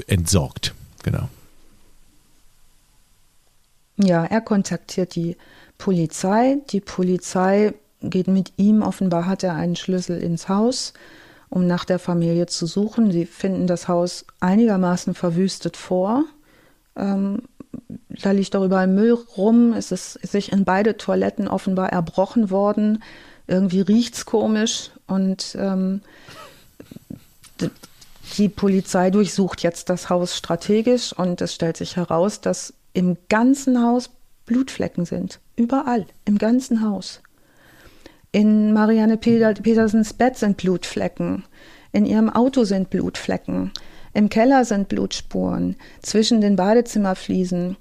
entsorgt. 0.06 0.76
Genau. 1.02 1.30
Ja, 3.98 4.24
er 4.26 4.42
kontaktiert 4.42 5.16
die 5.16 5.38
Polizei. 5.80 6.58
Die 6.70 6.82
Polizei 6.82 7.74
geht 8.02 8.28
mit 8.28 8.54
ihm, 8.58 8.84
offenbar 8.84 9.26
hat 9.26 9.42
er 9.42 9.56
einen 9.56 9.76
Schlüssel 9.76 10.22
ins 10.22 10.48
Haus 10.48 10.94
um 11.50 11.68
nach 11.68 11.86
der 11.86 12.00
Familie 12.00 12.48
zu 12.48 12.66
suchen. 12.66 13.12
Sie 13.12 13.26
finden 13.26 13.66
das 13.66 13.88
Haus 13.88 14.26
einigermaßen 14.42 15.14
verwüstet 15.14 15.78
vor. 15.78 16.26
Ähm, 16.96 17.44
da 18.10 18.32
liegt 18.32 18.54
darüber 18.54 18.80
ein 18.80 18.96
Müll 18.96 19.14
rum. 19.38 19.74
Es 19.74 19.92
ist 19.92 20.14
sich 20.26 20.52
in 20.52 20.66
beide 20.66 20.98
Toiletten 20.98 21.48
offenbar 21.48 21.92
erbrochen 21.92 22.50
worden. 22.50 23.04
Irgendwie 23.48 23.82
riecht 23.82 24.16
es 24.16 24.26
komisch 24.26 24.92
und 25.08 25.56
ähm, 25.60 26.02
die 28.38 28.50
Polizei 28.50 29.12
durchsucht 29.12 29.62
jetzt 29.64 29.90
das 29.90 30.10
Haus 30.10 30.36
strategisch 30.36 31.14
und 31.14 31.42
es 31.42 31.54
stellt 31.54 31.78
sich 31.78 31.96
heraus, 31.96 32.42
dass 32.42 32.74
im 32.94 33.18
ganzen 33.30 33.82
Haus 33.82 34.10
Blutflecken 34.46 35.06
sind. 35.06 35.40
Überall, 35.56 36.06
im 36.26 36.38
ganzen 36.38 36.82
Haus. 36.82 37.22
In 38.32 38.74
Marianne 38.74 39.18
Petersens 39.18 40.14
Bett 40.14 40.38
sind 40.38 40.58
Blutflecken. 40.58 41.46
In 41.92 42.06
ihrem 42.06 42.30
Auto 42.30 42.64
sind 42.64 42.90
Blutflecken. 42.90 43.72
Im 44.16 44.30
Keller 44.30 44.64
sind 44.64 44.88
Blutspuren, 44.88 45.76
zwischen 46.02 46.40
den 46.40 46.56
Badezimmerfliesen. 46.56 47.76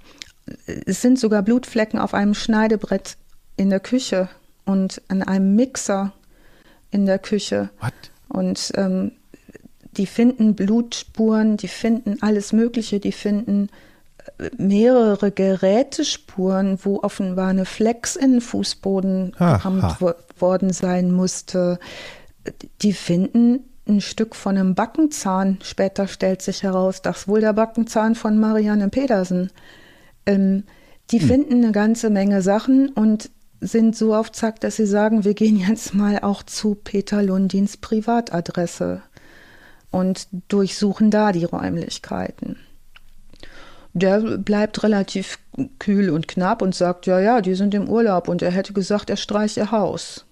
Es 0.84 1.00
sind 1.00 1.16
sogar 1.16 1.42
Blutflecken 1.42 2.00
auf 2.00 2.12
einem 2.12 2.34
Schneidebrett 2.34 3.16
in 3.56 3.70
der 3.70 3.78
Küche 3.78 4.28
und 4.64 5.00
an 5.06 5.22
einem 5.22 5.54
Mixer 5.54 6.12
in 6.90 7.06
der 7.06 7.20
Küche. 7.20 7.70
What? 7.80 7.92
Und 8.28 8.72
ähm, 8.74 9.12
die 9.92 10.06
finden 10.06 10.56
Blutspuren, 10.56 11.56
die 11.56 11.68
finden 11.68 12.16
alles 12.20 12.52
Mögliche, 12.52 12.98
die 12.98 13.12
finden 13.12 13.68
äh, 14.38 14.50
mehrere 14.56 15.30
Gerätespuren, 15.30 16.80
wo 16.82 16.98
offenbar 17.04 17.50
eine 17.50 17.64
Flex 17.64 18.16
in 18.16 18.32
den 18.32 18.40
Fußboden 18.40 19.36
gerammt 19.38 20.00
worden 20.40 20.72
sein 20.72 21.12
musste. 21.12 21.78
Die 22.82 22.92
finden 22.92 23.60
ein 23.86 24.00
Stück 24.00 24.34
von 24.34 24.56
einem 24.56 24.74
Backenzahn. 24.74 25.58
Später 25.62 26.08
stellt 26.08 26.42
sich 26.42 26.62
heraus, 26.62 27.02
das 27.02 27.28
wohl 27.28 27.40
der 27.40 27.52
Backenzahn 27.52 28.14
von 28.14 28.38
Marianne 28.38 28.88
Pedersen. 28.88 29.50
Ähm, 30.26 30.64
die 31.10 31.20
hm. 31.20 31.28
finden 31.28 31.64
eine 31.64 31.72
ganze 31.72 32.10
Menge 32.10 32.42
Sachen 32.42 32.88
und 32.90 33.30
sind 33.60 33.96
so 33.96 34.14
auf 34.14 34.32
Zack, 34.32 34.60
dass 34.60 34.76
sie 34.76 34.86
sagen, 34.86 35.24
wir 35.24 35.34
gehen 35.34 35.56
jetzt 35.56 35.94
mal 35.94 36.20
auch 36.20 36.42
zu 36.42 36.74
Peter 36.74 37.22
Lundins 37.22 37.76
Privatadresse 37.76 39.02
und 39.90 40.28
durchsuchen 40.48 41.10
da 41.10 41.32
die 41.32 41.44
Räumlichkeiten. 41.44 42.56
Der 43.92 44.20
bleibt 44.38 44.82
relativ 44.82 45.38
kühl 45.78 46.10
und 46.10 46.26
knapp 46.26 46.62
und 46.62 46.74
sagt, 46.74 47.06
ja, 47.06 47.20
ja, 47.20 47.40
die 47.40 47.54
sind 47.54 47.74
im 47.74 47.88
Urlaub 47.88 48.28
und 48.28 48.42
er 48.42 48.50
hätte 48.50 48.72
gesagt, 48.72 49.08
er 49.08 49.16
streiche 49.16 49.60
ihr 49.60 49.70
Haus. 49.70 50.26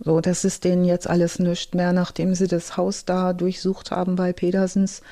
So, 0.00 0.20
das 0.20 0.44
ist 0.44 0.64
denen 0.64 0.84
jetzt 0.84 1.08
alles 1.08 1.38
nichts 1.38 1.74
mehr, 1.74 1.92
nachdem 1.92 2.34
sie 2.34 2.46
das 2.46 2.76
Haus 2.76 3.04
da 3.04 3.32
durchsucht 3.32 3.90
haben 3.90 4.16
bei 4.16 4.32
Pedersens 4.32 5.02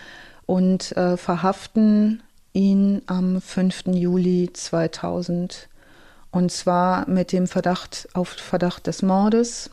und 0.47 0.97
äh, 0.97 1.17
verhaften 1.17 2.23
ihn 2.53 3.03
am 3.07 3.41
5. 3.41 3.87
Juli 3.89 4.51
2000 4.53 5.69
und 6.31 6.53
zwar 6.53 7.09
mit 7.09 7.33
dem 7.33 7.47
Verdacht 7.47 8.09
auf 8.13 8.29
Verdacht 8.29 8.87
des 8.87 9.03
Mordes 9.03 9.71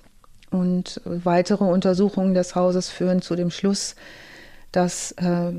und 0.50 1.02
weitere 1.06 1.64
Untersuchungen 1.64 2.34
des 2.34 2.56
Hauses 2.56 2.90
führen 2.90 3.22
zu 3.22 3.36
dem 3.36 3.52
Schluss, 3.52 3.96
dass 4.72 5.12
äh, 5.14 5.52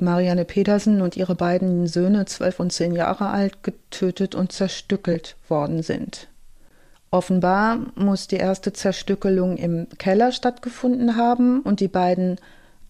Marianne 0.00 0.44
Pedersen 0.44 1.00
und 1.00 1.16
ihre 1.16 1.34
beiden 1.34 1.86
Söhne, 1.86 2.24
zwölf 2.24 2.60
und 2.60 2.72
zehn 2.72 2.94
Jahre 2.94 3.28
alt, 3.28 3.62
getötet 3.62 4.34
und 4.34 4.52
zerstückelt 4.52 5.36
worden 5.48 5.82
sind. 5.82 6.28
Offenbar 7.12 7.78
muss 7.94 8.26
die 8.26 8.36
erste 8.36 8.72
Zerstückelung 8.72 9.58
im 9.58 9.86
Keller 9.98 10.32
stattgefunden 10.32 11.14
haben 11.14 11.60
und 11.60 11.80
die 11.80 11.88
beiden 11.88 12.38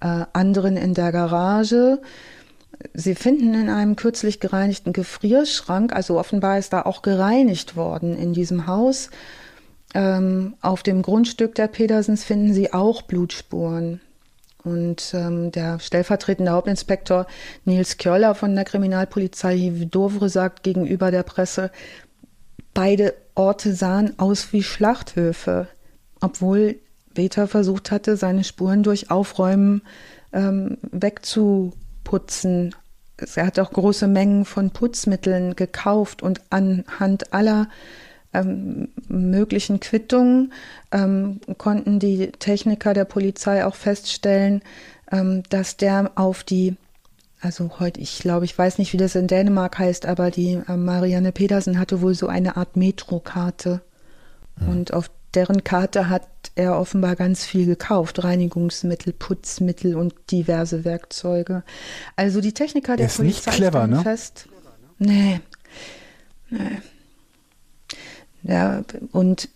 äh, 0.00 0.24
anderen 0.32 0.76
in 0.76 0.94
der 0.94 1.10
Garage. 1.10 2.00
Sie 2.94 3.16
finden 3.16 3.52
in 3.52 3.68
einem 3.68 3.96
kürzlich 3.96 4.38
gereinigten 4.38 4.92
Gefrierschrank, 4.92 5.92
also 5.92 6.20
offenbar 6.20 6.56
ist 6.56 6.72
da 6.72 6.82
auch 6.82 7.02
gereinigt 7.02 7.74
worden 7.74 8.16
in 8.16 8.32
diesem 8.32 8.68
Haus. 8.68 9.10
Ähm, 9.92 10.54
auf 10.60 10.84
dem 10.84 11.02
Grundstück 11.02 11.56
der 11.56 11.66
Pedersens 11.66 12.22
finden 12.22 12.54
sie 12.54 12.72
auch 12.72 13.02
Blutspuren. 13.02 14.00
Und 14.62 15.14
ähm, 15.14 15.50
der 15.50 15.80
stellvertretende 15.80 16.52
Hauptinspektor 16.52 17.26
Nils 17.64 17.96
Kjöller 17.96 18.36
von 18.36 18.54
der 18.54 18.64
Kriminalpolizei 18.64 19.72
Dovre 19.90 20.28
sagt 20.28 20.62
gegenüber 20.62 21.10
der 21.10 21.24
Presse, 21.24 21.72
beide 22.72 23.14
Orte 23.34 23.74
sahen 23.74 24.18
aus 24.18 24.52
wie 24.52 24.62
Schlachthöfe, 24.62 25.68
obwohl 26.20 26.76
Beta 27.14 27.46
versucht 27.46 27.90
hatte, 27.90 28.16
seine 28.16 28.44
Spuren 28.44 28.82
durch 28.82 29.10
Aufräumen 29.10 29.82
ähm, 30.32 30.78
wegzuputzen. 30.90 32.74
Er 33.34 33.46
hat 33.46 33.58
auch 33.58 33.70
große 33.70 34.08
Mengen 34.08 34.44
von 34.44 34.70
Putzmitteln 34.70 35.54
gekauft 35.56 36.22
und 36.22 36.40
anhand 36.50 37.32
aller 37.32 37.68
ähm, 38.32 38.88
möglichen 39.08 39.80
Quittungen 39.80 40.52
ähm, 40.90 41.40
konnten 41.58 41.98
die 41.98 42.32
Techniker 42.32 42.94
der 42.94 43.04
Polizei 43.04 43.64
auch 43.64 43.74
feststellen, 43.74 44.62
ähm, 45.10 45.42
dass 45.50 45.76
der 45.76 46.12
auf 46.14 46.42
die 46.42 46.76
also 47.42 47.80
heute, 47.80 48.00
ich 48.00 48.20
glaube, 48.20 48.44
ich 48.44 48.56
weiß 48.56 48.78
nicht, 48.78 48.92
wie 48.92 48.98
das 48.98 49.16
in 49.16 49.26
Dänemark 49.26 49.78
heißt, 49.78 50.06
aber 50.06 50.30
die 50.30 50.60
äh, 50.68 50.76
Marianne 50.76 51.32
Pedersen 51.32 51.78
hatte 51.78 52.00
wohl 52.00 52.14
so 52.14 52.28
eine 52.28 52.56
Art 52.56 52.76
Metrokarte. 52.76 53.82
Ja. 54.60 54.66
Und 54.68 54.92
auf 54.92 55.10
deren 55.34 55.64
Karte 55.64 56.08
hat 56.08 56.28
er 56.54 56.78
offenbar 56.78 57.16
ganz 57.16 57.44
viel 57.44 57.66
gekauft. 57.66 58.22
Reinigungsmittel, 58.22 59.12
Putzmittel 59.12 59.96
und 59.96 60.14
diverse 60.30 60.84
Werkzeuge. 60.84 61.64
Also 62.14 62.40
die 62.40 62.52
Techniker 62.52 62.96
der, 62.96 62.98
der 62.98 63.06
ist 63.06 63.16
Polizei 63.16 63.50
nicht 63.50 63.56
clever, 63.56 63.86
ne? 63.88 64.02
fest. 64.02 64.46
Nee. 64.98 65.40
Nee. 66.48 66.78
Ja, 68.44 68.84
und 69.10 69.48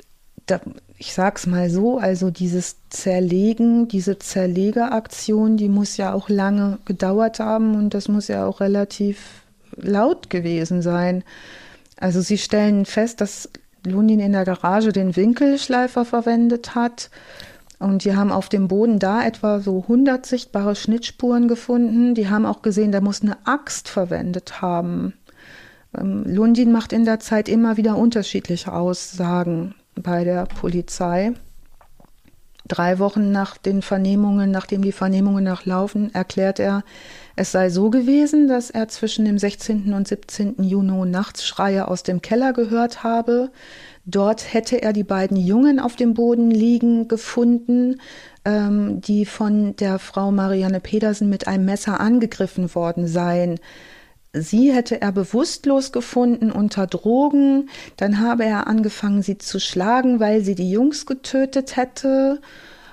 da, 0.46 0.60
ich 0.96 1.12
sag's 1.12 1.46
mal 1.46 1.68
so, 1.68 1.98
also 1.98 2.30
dieses 2.30 2.76
Zerlegen, 2.88 3.88
diese 3.88 4.18
Zerlegeraktion, 4.18 5.56
die 5.56 5.68
muss 5.68 5.96
ja 5.96 6.12
auch 6.12 6.28
lange 6.28 6.78
gedauert 6.84 7.40
haben 7.40 7.74
und 7.74 7.94
das 7.94 8.08
muss 8.08 8.28
ja 8.28 8.46
auch 8.46 8.60
relativ 8.60 9.42
laut 9.76 10.30
gewesen 10.30 10.82
sein. 10.82 11.24
Also 11.98 12.20
sie 12.20 12.38
stellen 12.38 12.84
fest, 12.86 13.20
dass 13.20 13.50
Lundin 13.84 14.20
in 14.20 14.32
der 14.32 14.44
Garage 14.44 14.92
den 14.92 15.16
Winkelschleifer 15.16 16.04
verwendet 16.04 16.74
hat. 16.74 17.10
Und 17.78 18.04
die 18.04 18.16
haben 18.16 18.32
auf 18.32 18.48
dem 18.48 18.68
Boden 18.68 18.98
da 18.98 19.24
etwa 19.24 19.60
so 19.60 19.82
100 19.82 20.24
sichtbare 20.24 20.74
Schnittspuren 20.74 21.46
gefunden. 21.46 22.14
Die 22.14 22.28
haben 22.28 22.46
auch 22.46 22.62
gesehen, 22.62 22.90
der 22.90 23.02
muss 23.02 23.20
eine 23.20 23.36
Axt 23.46 23.88
verwendet 23.88 24.62
haben. 24.62 25.12
Ähm, 25.96 26.24
Lundin 26.26 26.72
macht 26.72 26.92
in 26.94 27.04
der 27.04 27.20
Zeit 27.20 27.48
immer 27.50 27.76
wieder 27.76 27.96
unterschiedliche 27.96 28.72
Aussagen 28.72 29.74
bei 30.00 30.24
der 30.24 30.46
Polizei. 30.46 31.32
Drei 32.68 32.98
Wochen 32.98 33.30
nach 33.30 33.56
den 33.56 33.80
Vernehmungen, 33.80 34.50
nachdem 34.50 34.82
die 34.82 34.92
Vernehmungen 34.92 35.44
nachlaufen, 35.44 36.12
erklärt 36.12 36.58
er, 36.58 36.82
es 37.36 37.52
sei 37.52 37.70
so 37.70 37.90
gewesen, 37.90 38.48
dass 38.48 38.70
er 38.70 38.88
zwischen 38.88 39.24
dem 39.24 39.38
16. 39.38 39.92
und 39.92 40.08
17. 40.08 40.62
Juni 40.62 41.08
nachts 41.08 41.46
Schreie 41.46 41.86
aus 41.86 42.02
dem 42.02 42.22
Keller 42.22 42.52
gehört 42.52 43.04
habe. 43.04 43.50
Dort 44.04 44.52
hätte 44.52 44.82
er 44.82 44.92
die 44.92 45.04
beiden 45.04 45.36
Jungen 45.36 45.78
auf 45.78 45.94
dem 45.96 46.14
Boden 46.14 46.50
liegen 46.50 47.06
gefunden, 47.06 48.00
ähm, 48.44 49.00
die 49.00 49.26
von 49.26 49.76
der 49.76 49.98
Frau 49.98 50.32
Marianne 50.32 50.80
Pedersen 50.80 51.28
mit 51.28 51.46
einem 51.46 51.66
Messer 51.66 52.00
angegriffen 52.00 52.74
worden 52.74 53.06
seien. 53.06 53.60
Sie 54.38 54.72
hätte 54.72 55.00
er 55.00 55.12
bewusstlos 55.12 55.92
gefunden 55.92 56.50
unter 56.52 56.86
Drogen. 56.86 57.68
Dann 57.96 58.20
habe 58.20 58.44
er 58.44 58.66
angefangen, 58.66 59.22
sie 59.22 59.38
zu 59.38 59.58
schlagen, 59.58 60.20
weil 60.20 60.42
sie 60.42 60.54
die 60.54 60.70
Jungs 60.70 61.06
getötet 61.06 61.76
hätte. 61.76 62.40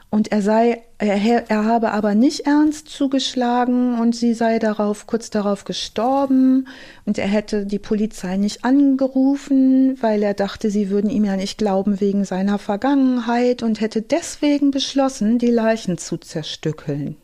Und 0.10 0.32
er 0.32 0.44
sei, 0.44 0.84
er, 1.00 1.50
er 1.50 1.66
habe 1.66 1.92
aber 1.92 2.14
nicht 2.14 2.42
ernst 2.42 2.88
zugeschlagen 2.88 4.00
und 4.00 4.16
sie 4.16 4.36
sei 4.36 4.60
darauf, 4.60 5.08
kurz 5.08 5.32
darauf 5.32 5.64
gestorben. 5.64 6.68
Und 7.06 7.18
er 7.18 7.28
hätte 7.28 7.66
die 7.66 7.80
Polizei 7.80 8.38
nicht 8.38 8.64
angerufen, 8.64 9.98
weil 10.02 10.22
er 10.22 10.36
dachte, 10.36 10.70
sie 10.70 10.92
würden 10.92 11.10
ihm 11.10 11.26
ja 11.26 11.36
nicht 11.36 11.58
glauben 11.58 12.00
wegen 12.00 12.26
seiner 12.26 12.60
Vergangenheit 12.60 13.64
und 13.64 13.82
hätte 13.82 14.04
deswegen 14.04 14.70
beschlossen, 14.70 15.40
die 15.40 15.50
Leichen 15.50 15.98
zu 15.98 16.18
zerstückeln. 16.18 17.18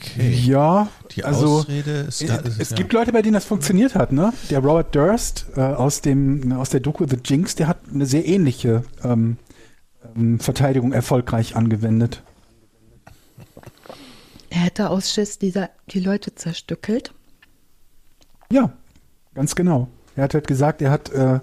Okay. 0.00 0.30
Ja, 0.30 0.88
die 1.10 1.24
also 1.24 1.58
Ausrede 1.58 2.06
ist 2.08 2.28
da, 2.28 2.40
es, 2.44 2.58
es 2.58 2.70
ja. 2.70 2.76
gibt 2.76 2.92
Leute, 2.92 3.12
bei 3.12 3.22
denen 3.22 3.34
das 3.34 3.44
funktioniert 3.44 3.94
hat. 3.96 4.12
Ne? 4.12 4.32
Der 4.48 4.60
Robert 4.60 4.94
Durst 4.94 5.46
äh, 5.56 5.60
aus 5.60 6.02
dem 6.02 6.52
aus 6.52 6.70
der 6.70 6.80
Doku 6.80 7.04
The 7.08 7.16
Jinx, 7.24 7.56
der 7.56 7.66
hat 7.66 7.78
eine 7.92 8.06
sehr 8.06 8.26
ähnliche 8.26 8.84
ähm, 9.02 9.38
ähm, 10.16 10.38
Verteidigung 10.38 10.92
erfolgreich 10.92 11.56
angewendet. 11.56 12.22
Er 14.50 14.60
hätte 14.60 14.90
aus 14.90 15.12
Schiss 15.12 15.38
dieser, 15.38 15.70
die 15.90 16.00
Leute 16.00 16.34
zerstückelt. 16.34 17.12
Ja, 18.50 18.72
ganz 19.34 19.54
genau. 19.54 19.88
Er 20.16 20.24
hat 20.24 20.34
halt 20.34 20.46
gesagt, 20.46 20.80
er 20.80 20.90
hat 20.90 21.10
äh, 21.10 21.40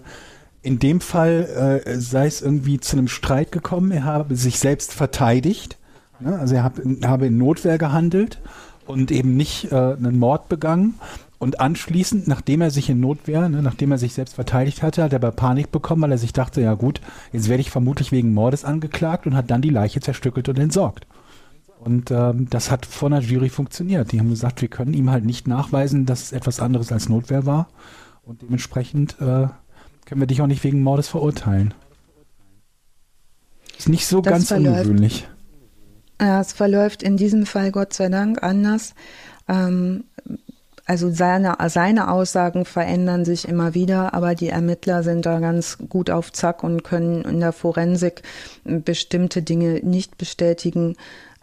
in 0.62 0.80
dem 0.80 1.02
Fall 1.02 1.84
äh, 1.86 2.00
sei 2.00 2.26
es 2.26 2.42
irgendwie 2.42 2.80
zu 2.80 2.98
einem 2.98 3.08
Streit 3.10 3.52
gekommen. 3.52 3.92
Er 3.92 4.06
habe 4.06 4.36
sich 4.36 4.60
selbst 4.60 4.94
verteidigt 4.94 5.78
Ne? 6.20 6.38
Also 6.38 6.56
er 6.56 6.64
hab, 6.64 6.80
habe 7.04 7.28
in 7.28 7.38
Notwehr 7.38 7.78
gehandelt 7.78 8.40
und 8.86 9.12
eben 9.12 9.36
nicht 9.36 9.72
äh, 9.72 9.76
einen 9.76 10.20
Mord 10.20 10.50
begangen. 10.50 10.96
Und 11.38 11.60
anschließend, 11.60 12.28
nachdem 12.28 12.62
er 12.62 12.72
sich 12.72 12.90
in 12.90 13.00
Notwehr, 13.00 13.50
ne, 13.50 13.62
nachdem 13.62 13.92
er 13.92 13.98
sich 13.98 14.14
selbst 14.14 14.36
verteidigt 14.36 14.82
hatte, 14.82 15.04
hat 15.04 15.14
er 15.14 15.18
aber 15.18 15.32
Panik 15.32 15.72
bekommen, 15.72 16.02
weil 16.02 16.12
er 16.12 16.18
sich 16.18 16.34
dachte, 16.34 16.62
ja 16.62 16.74
gut, 16.76 17.02
jetzt 17.34 17.50
werde 17.50 17.62
ich 17.62 17.70
vermutlich 17.70 18.12
wegen 18.12 18.34
Mordes 18.34 18.64
angeklagt 18.64 19.28
und 19.28 19.36
hat 19.36 19.52
dann 19.52 19.62
die 19.62 19.70
Leiche 19.70 20.00
zerstückelt 20.00 20.48
und 20.48 20.58
entsorgt. 20.58 21.06
Und 21.80 22.10
ähm, 22.10 22.50
das 22.50 22.72
hat 22.72 22.86
vor 22.86 23.10
einer 23.10 23.20
Jury 23.20 23.50
funktioniert. 23.50 24.12
Die 24.12 24.20
haben 24.20 24.30
gesagt, 24.30 24.62
wir 24.62 24.70
können 24.70 24.94
ihm 24.94 25.12
halt 25.12 25.26
nicht 25.26 25.48
nachweisen, 25.48 26.06
dass 26.06 26.24
es 26.24 26.32
etwas 26.32 26.60
anderes 26.60 26.92
als 26.92 27.10
Notwehr 27.10 27.46
war. 27.46 27.68
Und 28.24 28.42
dementsprechend 28.42 29.18
äh, 29.20 29.48
können 30.06 30.22
wir 30.22 30.28
dich 30.28 30.42
auch 30.42 30.48
nicht 30.48 30.64
wegen 30.64 30.82
Mordes 30.82 31.10
verurteilen. 31.10 31.74
Ist 33.78 33.90
nicht 33.90 34.08
so 34.08 34.22
das 34.22 34.32
ganz 34.32 34.48
verläuft. 34.48 34.80
ungewöhnlich. 34.80 35.28
Ja, 36.20 36.42
es 36.42 36.54
verläuft 36.54 37.04
in 37.04 37.18
diesem 37.18 37.46
Fall 37.46 37.72
Gott 37.72 37.94
sei 37.94 38.10
Dank 38.10 38.42
anders. 38.44 38.94
Ähm, 39.48 40.06
also 40.86 41.12
seine, 41.12 41.58
seine 41.68 42.12
Aussagen 42.12 42.64
verändern 42.64 43.26
sich 43.26 43.48
immer 43.48 43.74
wieder, 43.74 44.14
aber 44.14 44.36
die 44.36 44.50
Ermittler 44.50 45.02
sind 45.02 45.26
da 45.26 45.40
ganz 45.40 45.80
gut 45.90 46.12
auf 46.12 46.32
Zack 46.32 46.64
und 46.64 46.84
können 46.84 47.24
in 47.24 47.40
der 47.40 47.54
Forensik 47.54 48.22
bestimmte 48.64 49.42
Dinge 49.42 49.80
nicht 49.84 50.18
bestätigen. 50.20 50.96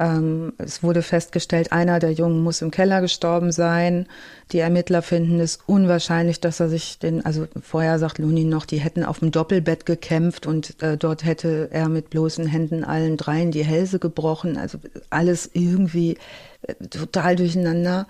Ähm, 0.02 0.52
es 0.58 0.82
wurde 0.82 1.00
festgestellt, 1.00 1.70
einer 1.70 2.00
der 2.00 2.10
Jungen 2.10 2.42
muss 2.42 2.60
im 2.60 2.72
Keller 2.72 3.00
gestorben 3.00 3.52
sein. 3.52 4.08
Die 4.50 4.58
Ermittler 4.58 5.00
finden 5.00 5.38
es 5.38 5.60
unwahrscheinlich, 5.66 6.40
dass 6.40 6.58
er 6.58 6.68
sich 6.68 6.98
den, 6.98 7.24
also 7.24 7.46
vorher 7.60 8.00
sagt 8.00 8.18
Lunin 8.18 8.48
noch, 8.48 8.66
die 8.66 8.80
hätten 8.80 9.04
auf 9.04 9.20
dem 9.20 9.30
Doppelbett 9.30 9.86
gekämpft 9.86 10.44
und 10.44 10.82
äh, 10.82 10.96
dort 10.96 11.24
hätte 11.24 11.68
er 11.70 11.88
mit 11.88 12.10
bloßen 12.10 12.46
Händen 12.46 12.82
allen 12.82 13.16
dreien 13.16 13.52
die 13.52 13.64
Hälse 13.64 14.00
gebrochen. 14.00 14.56
Also 14.56 14.78
alles 15.10 15.48
irgendwie 15.52 16.18
äh, 16.62 16.74
total 16.88 17.36
durcheinander. 17.36 18.08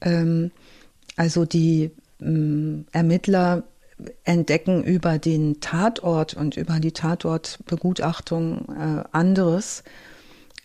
Ähm, 0.00 0.52
also 1.16 1.44
die 1.44 1.90
ähm, 2.20 2.86
Ermittler 2.92 3.64
entdecken 4.22 4.84
über 4.84 5.18
den 5.18 5.60
Tatort 5.60 6.34
und 6.34 6.56
über 6.56 6.78
die 6.78 6.92
Tatortbegutachtung 6.92 8.68
äh, 8.68 9.04
anderes. 9.10 9.82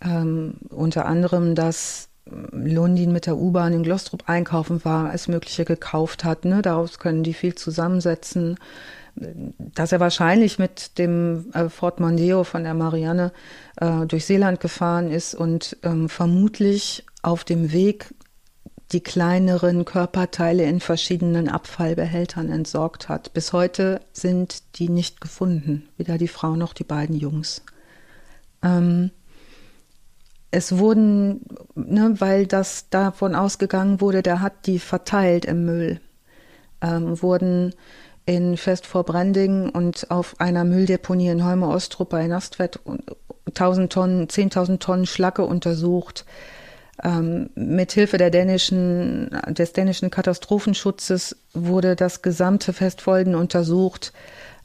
Ähm, 0.02 0.56
unter 0.70 1.06
anderem, 1.06 1.56
dass 1.56 2.10
Lundin 2.52 3.12
mit 3.12 3.26
der 3.26 3.38
U-Bahn 3.38 3.74
in 3.74 3.84
Glostrup 3.84 4.24
einkaufen 4.28 4.84
war, 4.84 5.10
als 5.10 5.28
mögliche 5.28 5.66
gekauft 5.66 6.24
hat. 6.24 6.46
Ne? 6.46 6.62
Daraus 6.62 7.00
können 7.00 7.24
die 7.24 7.34
viel 7.34 7.56
zusammensetzen. 7.56 8.58
Dass 9.16 9.92
er 9.92 10.00
wahrscheinlich 10.00 10.60
mit 10.60 11.00
dem 11.00 11.52
äh, 11.54 11.70
Ford 11.70 12.00
Mondeo 12.00 12.44
von 12.44 12.64
der 12.64 12.76
Marianne 12.76 13.32
äh, 13.78 14.06
durch 14.06 14.26
Seeland 14.26 14.60
gefahren 14.60 15.10
ist 15.10 15.34
und 15.34 15.78
ähm, 15.82 16.08
vermutlich 16.08 17.04
auf 17.24 17.44
dem 17.44 17.72
Weg 17.72 18.14
die 18.92 19.02
kleineren 19.02 19.86
Körperteile 19.86 20.64
in 20.64 20.80
verschiedenen 20.80 21.50
Abfallbehältern 21.50 22.50
entsorgt 22.50 23.10
hat. 23.10 23.34
Bis 23.34 23.54
heute 23.54 24.02
sind 24.14 24.64
die 24.78 24.88
nicht 24.88 25.20
gefunden, 25.20 25.90
weder 25.98 26.18
die 26.18 26.30
Frau 26.30 26.56
noch 26.56 26.74
die 26.74 26.86
beiden 26.86 27.16
Jungs. 27.16 27.64
Ähm, 28.64 29.12
es 30.52 30.78
wurden, 30.78 31.42
ne, 31.76 32.16
weil 32.20 32.48
das 32.48 32.90
davon 32.90 33.36
ausgegangen 33.36 34.02
wurde, 34.02 34.22
der 34.22 34.42
hat 34.42 34.66
die 34.66 34.80
verteilt 34.80 35.46
im 35.46 35.66
Müll, 35.66 36.00
ähm, 36.82 37.22
wurden 37.22 37.74
in 38.26 38.58
Fest 38.58 38.86
vor 38.86 39.04
Branding 39.04 39.70
und 39.70 40.12
auf 40.12 40.36
einer 40.40 40.64
Mülldeponie 40.64 41.30
in 41.30 41.46
Holme 41.46 41.68
Ostrup 41.68 42.10
bei 42.10 42.28
Nastwett 42.28 42.80
1000 43.46 43.92
Tonnen, 43.92 44.28
10.000 44.28 44.80
Tonnen 44.80 45.06
Schlacke 45.06 45.44
untersucht 45.44 46.26
ähm, 47.04 47.50
mit 47.56 47.92
Hilfe 47.92 48.18
der 48.18 48.30
dänischen, 48.30 49.30
des 49.48 49.74
dänischen 49.74 50.10
Katastrophenschutzes 50.10 51.36
wurde 51.54 51.96
das 51.96 52.22
gesamte 52.22 52.74
Festfolden 52.74 53.36
untersucht 53.36 54.14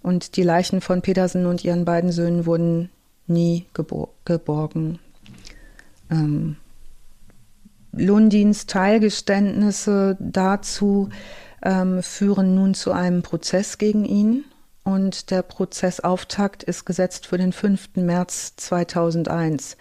und 0.02 0.36
die 0.36 0.42
Leichen 0.42 0.80
von 0.80 1.02
Pedersen 1.02 1.46
und 1.46 1.64
ihren 1.64 1.84
beiden 1.84 2.10
Söhnen 2.10 2.46
wurden 2.46 2.90
nie 3.26 3.66
gebor 3.74 4.08
geborgen. 4.24 4.98
Ähm, 6.12 6.56
Lundins 7.92 8.66
Teilgeständnisse 8.66 10.16
dazu 10.18 11.10
ähm, 11.62 12.02
führen 12.02 12.54
nun 12.54 12.74
zu 12.74 12.92
einem 12.92 13.22
Prozess 13.22 13.78
gegen 13.78 14.04
ihn 14.04 14.44
und 14.84 15.30
der 15.30 15.42
Prozessauftakt 15.42 16.62
ist 16.62 16.84
gesetzt 16.86 17.26
für 17.26 17.38
den 17.38 17.52
5. 17.52 17.96
März 17.96 18.54
2001. 18.56 19.76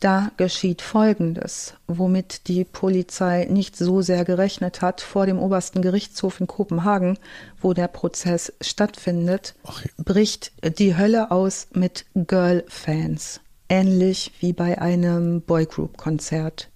Da 0.00 0.30
geschieht 0.36 0.82
Folgendes, 0.82 1.74
womit 1.86 2.48
die 2.48 2.64
Polizei 2.64 3.46
nicht 3.50 3.76
so 3.76 4.02
sehr 4.02 4.26
gerechnet 4.26 4.82
hat 4.82 5.00
vor 5.00 5.24
dem 5.24 5.38
obersten 5.38 5.80
Gerichtshof 5.80 6.38
in 6.38 6.46
Kopenhagen, 6.46 7.18
wo 7.60 7.72
der 7.72 7.88
Prozess 7.88 8.52
stattfindet, 8.60 9.54
bricht 9.96 10.52
die 10.78 10.96
Hölle 10.96 11.30
aus 11.30 11.68
mit 11.72 12.04
Girl-Fans, 12.14 13.40
ähnlich 13.68 14.32
wie 14.40 14.52
bei 14.52 14.80
einem 14.80 15.40
Boygroup-Konzert. 15.42 16.68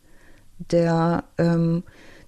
Der 0.70 1.24
ähm, 1.38 1.84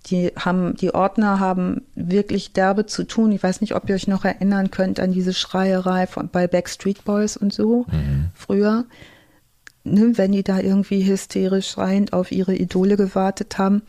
die 0.06 0.32
haben, 0.36 0.74
die 0.76 0.92
Ordner 0.92 1.38
haben 1.38 1.82
wirklich 1.94 2.52
derbe 2.52 2.86
zu 2.86 3.04
tun. 3.04 3.30
Ich 3.30 3.42
weiß 3.42 3.60
nicht, 3.60 3.76
ob 3.76 3.88
ihr 3.88 3.94
euch 3.94 4.08
noch 4.08 4.24
erinnern 4.24 4.72
könnt 4.72 4.98
an 4.98 5.12
diese 5.12 5.32
Schreierei 5.32 6.08
von, 6.08 6.28
bei 6.28 6.48
Backstreet 6.48 7.04
Boys 7.04 7.36
und 7.36 7.52
so 7.52 7.86
mhm. 7.88 8.30
früher 8.34 8.84
ne, 9.84 10.16
wenn 10.16 10.32
die 10.32 10.42
da 10.42 10.58
irgendwie 10.58 11.08
hysterisch 11.08 11.70
schreiend 11.70 12.12
auf 12.12 12.32
ihre 12.32 12.54
Idole 12.54 12.96
gewartet 12.96 13.58
haben. 13.58 13.82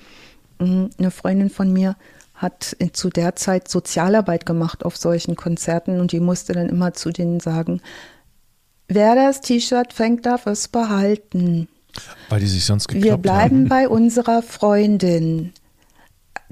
Mm, 0.59 0.85
eine 0.97 1.11
Freundin 1.11 1.49
von 1.49 1.71
mir 1.71 1.95
hat 2.33 2.75
zu 2.93 3.09
der 3.09 3.35
Zeit 3.35 3.67
Sozialarbeit 3.67 4.45
gemacht 4.45 4.83
auf 4.83 4.97
solchen 4.97 5.35
Konzerten 5.35 5.99
und 5.99 6.11
die 6.11 6.19
musste 6.19 6.53
dann 6.53 6.67
immer 6.67 6.93
zu 6.93 7.11
denen 7.11 7.39
sagen, 7.39 7.81
wer 8.87 9.15
das 9.15 9.41
T-Shirt 9.41 9.93
fängt, 9.93 10.25
darf 10.25 10.45
es 10.47 10.67
behalten. 10.67 11.67
Weil 12.29 12.39
die 12.39 12.47
sich 12.47 12.65
sonst 12.65 12.87
geklappt 12.87 13.05
Wir 13.05 13.17
bleiben 13.17 13.61
haben. 13.61 13.69
bei 13.69 13.87
unserer 13.87 14.41
Freundin. 14.41 15.53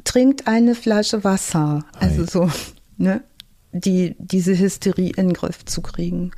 Trinkt 0.03 0.48
eine 0.48 0.76
Flasche 0.76 1.24
Wasser. 1.24 1.86
Also 1.99 2.26
so, 2.26 2.49
ne? 2.98 3.24
Die, 3.72 4.16
diese 4.20 4.58
Hysterie 4.58 5.12
in 5.16 5.28
den 5.28 5.34
Griff 5.34 5.66
zu 5.66 5.82
kriegen. 5.82 6.32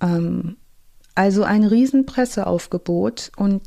Ähm, 0.00 0.56
also 1.14 1.42
ein 1.42 1.64
Riesenpresseaufgebot 1.64 3.32
und 3.36 3.62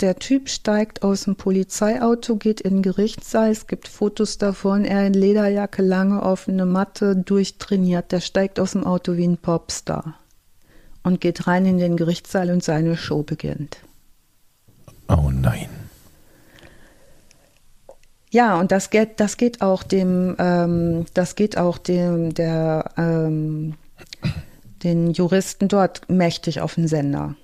der 0.00 0.16
Typ 0.16 0.48
steigt 0.48 1.02
aus 1.02 1.24
dem 1.24 1.34
Polizeiauto, 1.34 2.36
geht 2.36 2.60
in 2.60 2.76
den 2.76 2.82
Gerichtssaal. 2.82 3.50
Es 3.50 3.66
gibt 3.66 3.88
Fotos 3.88 4.38
davon. 4.38 4.84
Er 4.84 5.06
in 5.06 5.12
Lederjacke, 5.12 5.82
lange 5.82 6.22
offene 6.22 6.66
Matte, 6.66 7.16
durchtrainiert. 7.16 8.12
Der 8.12 8.20
steigt 8.20 8.60
aus 8.60 8.72
dem 8.72 8.84
Auto 8.84 9.16
wie 9.16 9.26
ein 9.26 9.38
Popstar 9.38 10.14
und 11.08 11.20
geht 11.20 11.46
rein 11.48 11.66
in 11.66 11.78
den 11.78 11.96
Gerichtssaal 11.96 12.50
und 12.50 12.62
seine 12.62 12.96
Show 12.96 13.24
beginnt. 13.24 13.78
Oh 15.08 15.30
nein. 15.32 15.68
Ja, 18.30 18.60
und 18.60 18.70
das 18.70 18.90
geht, 18.90 19.20
das 19.20 19.38
geht 19.38 19.62
auch 19.62 19.82
dem, 19.82 20.36
ähm, 20.38 21.06
das 21.14 21.34
geht 21.34 21.56
auch 21.56 21.78
dem, 21.78 22.34
der 22.34 22.90
ähm, 22.96 23.74
den 24.84 25.12
Juristen 25.12 25.68
dort 25.68 26.08
mächtig 26.08 26.60
auf 26.60 26.74
den 26.74 26.86
Sender. 26.86 27.34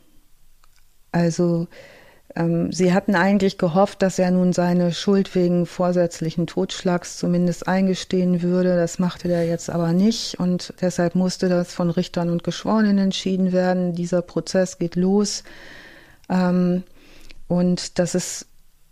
Also 1.11 1.67
sie 2.71 2.93
hatten 2.93 3.15
eigentlich 3.15 3.59
gehofft, 3.59 4.03
dass 4.03 4.19
er 4.19 4.33
nun 4.33 4.53
seine 4.53 4.93
Schuld 4.93 5.37
wegen 5.37 5.67
vorsätzlichen 5.67 6.49
Totschlags 6.49 7.17
zumindest 7.17 7.69
eingestehen 7.69 8.43
würde. 8.43 8.75
Das 8.77 8.99
machte 8.99 9.31
er 9.31 9.47
jetzt 9.47 9.71
aber 9.71 9.93
nicht 9.93 10.41
und 10.41 10.75
deshalb 10.81 11.15
musste 11.15 11.49
das 11.49 11.73
von 11.73 11.91
Richtern 11.91 12.31
und 12.31 12.43
Geschworenen 12.43 12.99
entschieden 12.99 13.53
werden. 13.53 13.95
Dieser 13.95 14.21
Prozess 14.21 14.79
geht 14.79 14.97
los 14.97 15.45
ähm, 16.29 16.83
und 17.47 18.01
das 18.01 18.17
ist 18.17 18.47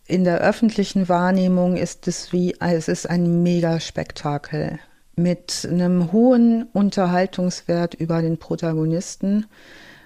in 0.06 0.22
der 0.22 0.38
öffentlichen 0.38 1.08
Wahrnehmung 1.08 1.76
ist 1.76 2.06
es 2.06 2.32
wie, 2.32 2.54
es 2.60 2.86
ist 2.86 3.10
ein 3.10 3.42
Megaspektakel 3.42 4.78
mit 5.16 5.66
einem 5.68 6.12
hohen 6.12 6.68
Unterhaltungswert 6.72 7.94
über 7.94 8.22
den 8.22 8.38
Protagonisten 8.38 9.46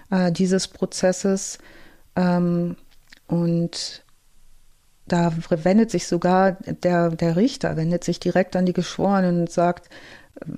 äh, 0.09 0.31
dieses 0.31 0.67
Prozesses. 0.67 1.59
Ähm, 2.15 2.77
und 3.27 4.03
da 5.07 5.31
wendet 5.49 5.89
sich 5.89 6.07
sogar 6.07 6.53
der, 6.53 7.09
der 7.09 7.35
Richter, 7.35 7.77
wendet 7.77 8.03
sich 8.03 8.19
direkt 8.19 8.55
an 8.55 8.65
die 8.65 8.73
Geschworenen 8.73 9.41
und 9.41 9.51
sagt, 9.51 9.89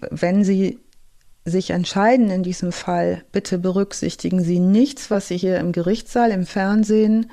wenn 0.10 0.44
Sie 0.44 0.80
sich 1.46 1.70
entscheiden 1.70 2.30
in 2.30 2.44
diesem 2.44 2.72
Fall, 2.72 3.24
bitte 3.32 3.58
berücksichtigen 3.60 4.44
Sie 4.44 4.60
nichts, 4.60 5.12
was 5.12 5.28
Sie 5.28 5.38
hier 5.38 5.58
im 5.58 5.72
Gerichtssaal, 5.72 6.32
im 6.32 6.46
Fernsehen 6.46 7.28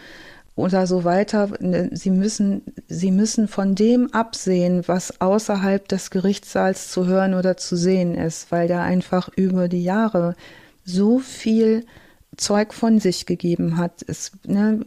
oder 0.56 0.86
so 0.86 1.04
weiter. 1.04 1.50
Ne, 1.60 1.90
sie 1.92 2.10
müssen, 2.10 2.62
sie 2.88 3.12
müssen 3.12 3.46
von 3.46 3.74
dem 3.74 4.12
absehen, 4.12 4.82
was 4.86 5.20
außerhalb 5.20 5.86
des 5.86 6.10
Gerichtssaals 6.10 6.90
zu 6.90 7.06
hören 7.06 7.34
oder 7.34 7.56
zu 7.56 7.76
sehen 7.76 8.14
ist, 8.14 8.50
weil 8.50 8.66
der 8.66 8.82
einfach 8.82 9.28
über 9.36 9.68
die 9.68 9.84
Jahre 9.84 10.34
so 10.84 11.18
viel 11.18 11.84
Zeug 12.36 12.74
von 12.74 12.98
sich 12.98 13.26
gegeben 13.26 13.76
hat. 13.76 14.04
Es, 14.06 14.32
ne, 14.44 14.80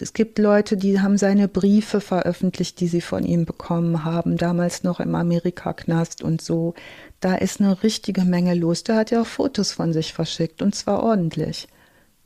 es 0.00 0.12
gibt 0.12 0.38
Leute, 0.38 0.76
die 0.76 1.00
haben 1.00 1.18
seine 1.18 1.48
Briefe 1.48 2.00
veröffentlicht, 2.00 2.80
die 2.80 2.88
sie 2.88 3.00
von 3.00 3.24
ihm 3.24 3.44
bekommen 3.44 4.04
haben, 4.04 4.36
damals 4.36 4.82
noch 4.82 5.00
im 5.00 5.14
Amerika-Knast 5.14 6.22
und 6.22 6.42
so. 6.42 6.74
Da 7.20 7.34
ist 7.36 7.60
eine 7.60 7.82
richtige 7.82 8.22
Menge 8.22 8.54
los. 8.54 8.84
Der 8.84 8.96
hat 8.96 9.10
ja 9.10 9.22
auch 9.22 9.26
Fotos 9.26 9.72
von 9.72 9.92
sich 9.92 10.12
verschickt 10.12 10.62
und 10.62 10.74
zwar 10.74 11.02
ordentlich. 11.02 11.68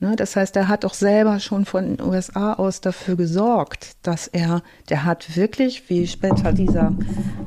Ne, 0.01 0.15
das 0.15 0.37
heißt, 0.37 0.55
er 0.55 0.69
hat 0.69 0.85
auch 0.85 0.93
selber 0.93 1.41
schon 1.41 1.65
von 1.65 1.97
den 1.97 2.01
USA 2.05 2.53
aus 2.53 2.79
dafür 2.79 3.17
gesorgt, 3.17 3.97
dass 4.01 4.27
er, 4.27 4.63
der 4.87 5.03
hat 5.03 5.35
wirklich, 5.35 5.89
wie 5.89 6.07
später 6.07 6.53
dieser, 6.53 6.93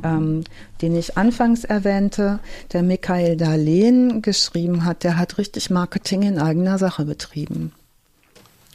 ähm, 0.04 0.44
den 0.82 0.94
ich 0.94 1.16
anfangs 1.16 1.64
erwähnte, 1.64 2.40
der 2.74 2.82
Michael 2.82 3.38
Darlehen 3.38 4.20
geschrieben 4.20 4.84
hat, 4.84 5.02
der 5.02 5.16
hat 5.16 5.38
richtig 5.38 5.70
Marketing 5.70 6.24
in 6.24 6.38
eigener 6.38 6.76
Sache 6.76 7.06
betrieben. 7.06 7.72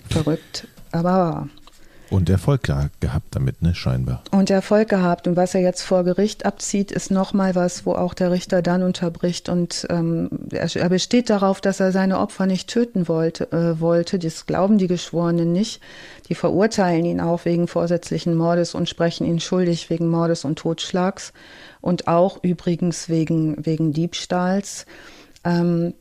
Verrückt, 0.09 0.67
aber. 1.05 1.47
Und 2.09 2.29
Erfolg 2.29 2.63
gehabt 2.63 3.27
damit, 3.31 3.61
ne, 3.61 3.75
scheinbar. 3.75 4.23
Und 4.31 4.49
Erfolg 4.49 4.87
gehabt. 4.87 5.27
Und 5.27 5.35
was 5.35 5.53
er 5.53 5.61
jetzt 5.61 5.81
vor 5.81 6.05
Gericht 6.05 6.45
abzieht, 6.45 6.91
ist 6.91 7.11
nochmal 7.11 7.53
was, 7.53 7.85
wo 7.85 7.93
auch 7.93 8.13
der 8.13 8.31
Richter 8.31 8.61
dann 8.61 8.81
unterbricht. 8.81 9.49
Und 9.49 9.85
ähm, 9.89 10.29
er, 10.51 10.73
er, 10.73 10.89
besteht 10.89 11.29
darauf, 11.29 11.59
dass 11.59 11.81
er 11.81 11.91
seine 11.91 12.19
Opfer 12.19 12.45
nicht 12.45 12.69
töten 12.69 13.09
wollte. 13.09 13.51
Äh, 13.51 13.81
wollte. 13.81 14.19
Das 14.19 14.45
glauben 14.45 14.77
die 14.77 14.87
Geschworenen 14.87 15.51
nicht. 15.51 15.81
Die 16.29 16.35
verurteilen 16.35 17.03
ihn 17.03 17.19
auch 17.19 17.43
wegen 17.43 17.67
vorsätzlichen 17.67 18.35
Mordes 18.35 18.73
und 18.73 18.87
sprechen 18.87 19.27
ihn 19.27 19.41
schuldig 19.41 19.89
wegen 19.89 20.07
Mordes 20.07 20.45
und 20.45 20.57
Totschlags. 20.59 21.33
Und 21.81 22.07
auch 22.07 22.41
übrigens 22.41 23.09
wegen, 23.09 23.65
wegen 23.65 23.91
Diebstahls. 23.91 24.85
Ähm, 25.43 25.93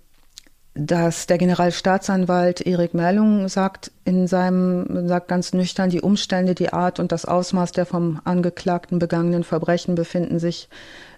dass 0.77 1.27
der 1.27 1.39
Generalstaatsanwalt 1.39 2.61
Erik 2.61 2.93
Merlung 2.93 3.49
sagt 3.49 3.91
in 4.05 4.27
seinem, 4.27 5.09
sagt 5.09 5.29
ganz 5.29 5.55
nüchtern, 5.55 5.89
die 5.89 6.03
Umstände, 6.03 6.55
die 6.55 6.73
Art 6.73 7.01
und 7.01 7.13
das 7.13 7.25
Ausmaß 7.25 7.73
der 7.73 7.87
vom 7.87 8.21
Angeklagten 8.25 8.99
begangenen 8.99 9.43
Verbrechen 9.43 9.95
befinden 9.95 10.39
sich 10.39 10.69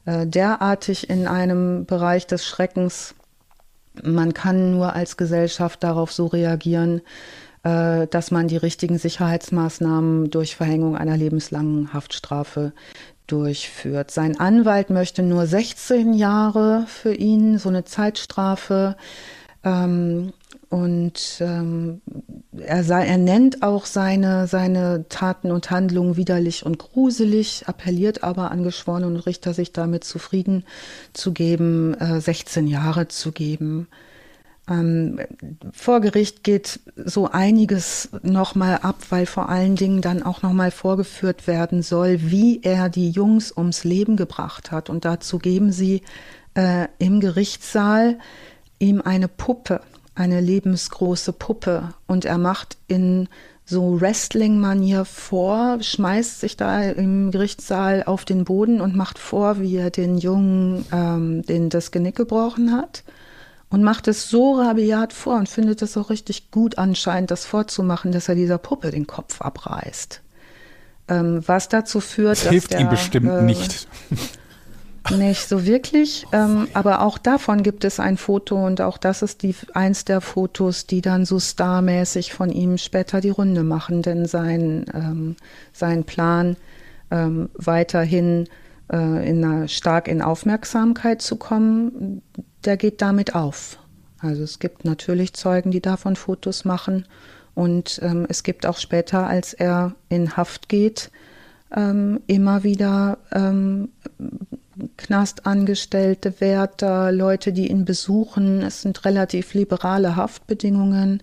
äh, 0.06 0.26
derartig 0.26 1.10
in 1.10 1.26
einem 1.26 1.86
Bereich 1.86 2.26
des 2.28 2.46
Schreckens. 2.46 3.16
Man 4.00 4.32
kann 4.32 4.70
nur 4.70 4.94
als 4.94 5.16
Gesellschaft 5.16 5.82
darauf 5.82 6.12
so 6.12 6.26
reagieren, 6.26 7.00
äh, 7.64 8.06
dass 8.06 8.30
man 8.30 8.46
die 8.46 8.56
richtigen 8.56 8.98
Sicherheitsmaßnahmen 8.98 10.30
durch 10.30 10.54
Verhängung 10.54 10.96
einer 10.96 11.16
lebenslangen 11.16 11.92
Haftstrafe 11.92 12.72
durchführt. 13.26 14.12
Sein 14.12 14.38
Anwalt 14.38 14.90
möchte 14.90 15.24
nur 15.24 15.46
16 15.46 16.14
Jahre 16.14 16.84
für 16.86 17.12
ihn, 17.12 17.58
so 17.58 17.68
eine 17.68 17.84
Zeitstrafe. 17.84 18.96
Ähm, 19.64 20.32
und 20.70 21.38
ähm, 21.40 22.02
er, 22.56 22.84
sei, 22.84 23.06
er 23.06 23.16
nennt 23.16 23.62
auch 23.62 23.86
seine, 23.86 24.46
seine 24.46 25.06
Taten 25.08 25.50
und 25.50 25.70
Handlungen 25.70 26.16
widerlich 26.16 26.66
und 26.66 26.78
gruselig, 26.78 27.64
appelliert 27.66 28.22
aber 28.22 28.50
an 28.50 28.64
Geschworene 28.64 29.06
und 29.06 29.16
Richter, 29.16 29.54
sich 29.54 29.72
damit 29.72 30.04
zufrieden 30.04 30.64
zu 31.14 31.32
geben, 31.32 31.94
äh, 31.94 32.20
16 32.20 32.66
Jahre 32.66 33.08
zu 33.08 33.32
geben. 33.32 33.88
Ähm, 34.68 35.20
vor 35.72 36.00
Gericht 36.00 36.44
geht 36.44 36.80
so 36.96 37.30
einiges 37.30 38.10
nochmal 38.22 38.78
ab, 38.82 38.98
weil 39.08 39.24
vor 39.24 39.48
allen 39.48 39.76
Dingen 39.76 40.02
dann 40.02 40.22
auch 40.22 40.42
nochmal 40.42 40.70
vorgeführt 40.70 41.46
werden 41.46 41.82
soll, 41.82 42.18
wie 42.30 42.60
er 42.62 42.90
die 42.90 43.08
Jungs 43.08 43.56
ums 43.56 43.84
Leben 43.84 44.16
gebracht 44.16 44.70
hat. 44.70 44.90
Und 44.90 45.06
dazu 45.06 45.38
geben 45.38 45.72
sie 45.72 46.02
äh, 46.54 46.88
im 46.98 47.20
Gerichtssaal 47.20 48.18
ihm 48.78 49.02
eine 49.02 49.28
Puppe, 49.28 49.80
eine 50.14 50.40
lebensgroße 50.40 51.32
Puppe 51.32 51.94
und 52.06 52.24
er 52.24 52.38
macht 52.38 52.76
in 52.86 53.28
so 53.64 54.00
Wrestling-Manier 54.00 55.04
vor, 55.04 55.82
schmeißt 55.82 56.40
sich 56.40 56.56
da 56.56 56.82
im 56.82 57.30
Gerichtssaal 57.30 58.02
auf 58.04 58.24
den 58.24 58.44
Boden 58.44 58.80
und 58.80 58.96
macht 58.96 59.18
vor, 59.18 59.60
wie 59.60 59.76
er 59.76 59.90
den 59.90 60.16
Jungen 60.16 60.86
ähm, 60.90 61.42
den 61.42 61.68
das 61.68 61.90
Genick 61.90 62.16
gebrochen 62.16 62.72
hat 62.72 63.04
und 63.70 63.82
macht 63.82 64.08
es 64.08 64.30
so 64.30 64.54
rabiat 64.54 65.12
vor 65.12 65.36
und 65.36 65.48
findet 65.48 65.82
es 65.82 65.96
auch 65.96 66.10
richtig 66.10 66.50
gut 66.50 66.78
anscheinend, 66.78 67.30
das 67.30 67.44
vorzumachen, 67.44 68.12
dass 68.12 68.28
er 68.28 68.34
dieser 68.34 68.58
Puppe 68.58 68.90
den 68.90 69.06
Kopf 69.06 69.42
abreißt. 69.42 70.22
Ähm, 71.08 71.42
was 71.46 71.68
dazu 71.68 72.00
führt, 72.00 72.32
das 72.32 72.44
dass 72.44 72.50
hilft 72.50 72.72
der, 72.72 72.80
ihm 72.80 72.88
bestimmt 72.88 73.28
äh, 73.28 73.42
nicht. 73.42 73.88
Nicht 75.16 75.48
so 75.48 75.64
wirklich, 75.64 76.26
ähm, 76.32 76.68
aber 76.74 77.00
auch 77.00 77.16
davon 77.16 77.62
gibt 77.62 77.84
es 77.84 77.98
ein 77.98 78.18
Foto 78.18 78.66
und 78.66 78.80
auch 78.82 78.98
das 78.98 79.22
ist 79.22 79.42
die, 79.42 79.54
eins 79.72 80.04
der 80.04 80.20
Fotos, 80.20 80.86
die 80.86 81.00
dann 81.00 81.24
so 81.24 81.40
starmäßig 81.40 82.34
von 82.34 82.50
ihm 82.50 82.76
später 82.76 83.20
die 83.20 83.30
Runde 83.30 83.62
machen, 83.62 84.02
denn 84.02 84.26
sein, 84.26 84.84
ähm, 84.92 85.36
sein 85.72 86.04
Plan 86.04 86.56
ähm, 87.10 87.48
weiterhin 87.54 88.48
äh, 88.92 89.28
in 89.28 89.42
einer, 89.42 89.68
stark 89.68 90.08
in 90.08 90.20
Aufmerksamkeit 90.20 91.22
zu 91.22 91.36
kommen, 91.36 92.20
der 92.64 92.76
geht 92.76 93.00
damit 93.00 93.34
auf. 93.34 93.78
Also 94.20 94.42
es 94.42 94.58
gibt 94.58 94.84
natürlich 94.84 95.32
Zeugen, 95.32 95.70
die 95.70 95.80
davon 95.80 96.16
Fotos 96.16 96.66
machen 96.66 97.06
und 97.54 97.98
ähm, 98.02 98.26
es 98.28 98.42
gibt 98.42 98.66
auch 98.66 98.76
später, 98.78 99.26
als 99.26 99.54
er 99.54 99.94
in 100.10 100.36
Haft 100.36 100.68
geht, 100.68 101.10
ähm, 101.74 102.20
immer 102.26 102.62
wieder 102.62 103.18
ähm, 103.32 103.88
Knastangestellte, 104.96 106.40
Wärter, 106.40 107.12
Leute, 107.12 107.52
die 107.52 107.70
ihn 107.70 107.84
besuchen. 107.84 108.62
Es 108.62 108.82
sind 108.82 109.04
relativ 109.04 109.54
liberale 109.54 110.16
Haftbedingungen. 110.16 111.22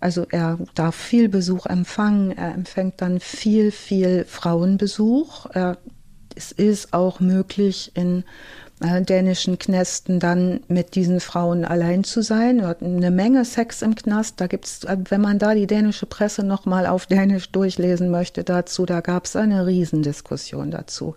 Also 0.00 0.26
er 0.30 0.58
darf 0.74 0.94
viel 0.94 1.28
Besuch 1.28 1.66
empfangen. 1.66 2.30
Er 2.32 2.54
empfängt 2.54 3.00
dann 3.00 3.20
viel, 3.20 3.70
viel 3.70 4.24
Frauenbesuch. 4.24 5.46
Er, 5.52 5.78
es 6.34 6.52
ist 6.52 6.92
auch 6.92 7.20
möglich, 7.20 7.92
in 7.94 8.24
äh, 8.80 9.02
dänischen 9.02 9.58
Knästen 9.58 10.18
dann 10.18 10.60
mit 10.68 10.94
diesen 10.94 11.20
Frauen 11.20 11.64
allein 11.64 12.04
zu 12.04 12.22
sein. 12.22 12.58
Er 12.58 12.68
hat 12.68 12.82
eine 12.82 13.10
Menge 13.10 13.44
Sex 13.44 13.82
im 13.82 13.94
Knast. 13.94 14.40
Da 14.40 14.46
gibt's, 14.46 14.84
äh, 14.84 14.96
wenn 15.08 15.20
man 15.20 15.38
da 15.38 15.54
die 15.54 15.66
dänische 15.66 16.06
Presse 16.06 16.44
nochmal 16.44 16.86
auf 16.86 17.06
Dänisch 17.06 17.50
durchlesen 17.50 18.10
möchte 18.10 18.42
dazu, 18.44 18.84
da 18.84 19.00
gab 19.00 19.26
es 19.26 19.36
eine 19.36 19.66
Riesendiskussion 19.66 20.70
dazu. 20.70 21.14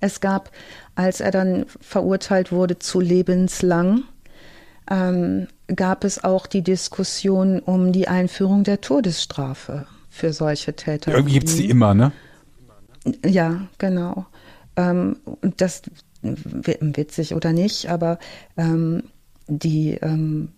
Es 0.00 0.20
gab, 0.20 0.50
als 0.94 1.20
er 1.20 1.30
dann 1.30 1.66
verurteilt 1.80 2.52
wurde 2.52 2.78
zu 2.78 3.00
lebenslang, 3.00 4.04
ähm, 4.90 5.46
gab 5.74 6.04
es 6.04 6.24
auch 6.24 6.46
die 6.46 6.62
Diskussion 6.62 7.60
um 7.60 7.92
die 7.92 8.08
Einführung 8.08 8.64
der 8.64 8.80
Todesstrafe 8.80 9.86
für 10.10 10.32
solche 10.32 10.74
Täter. 10.74 11.12
Irgendwie 11.12 11.34
gibt 11.34 11.48
es 11.48 11.56
die 11.56 11.70
immer, 11.70 11.94
ne? 11.94 12.12
Ja, 13.24 13.68
genau. 13.78 14.26
Ähm, 14.76 15.16
das 15.56 15.82
witzig 16.22 17.34
oder 17.34 17.52
nicht, 17.52 17.88
aber 17.88 18.18
ähm, 18.56 19.04
die 19.46 19.94
ähm, 19.94 20.52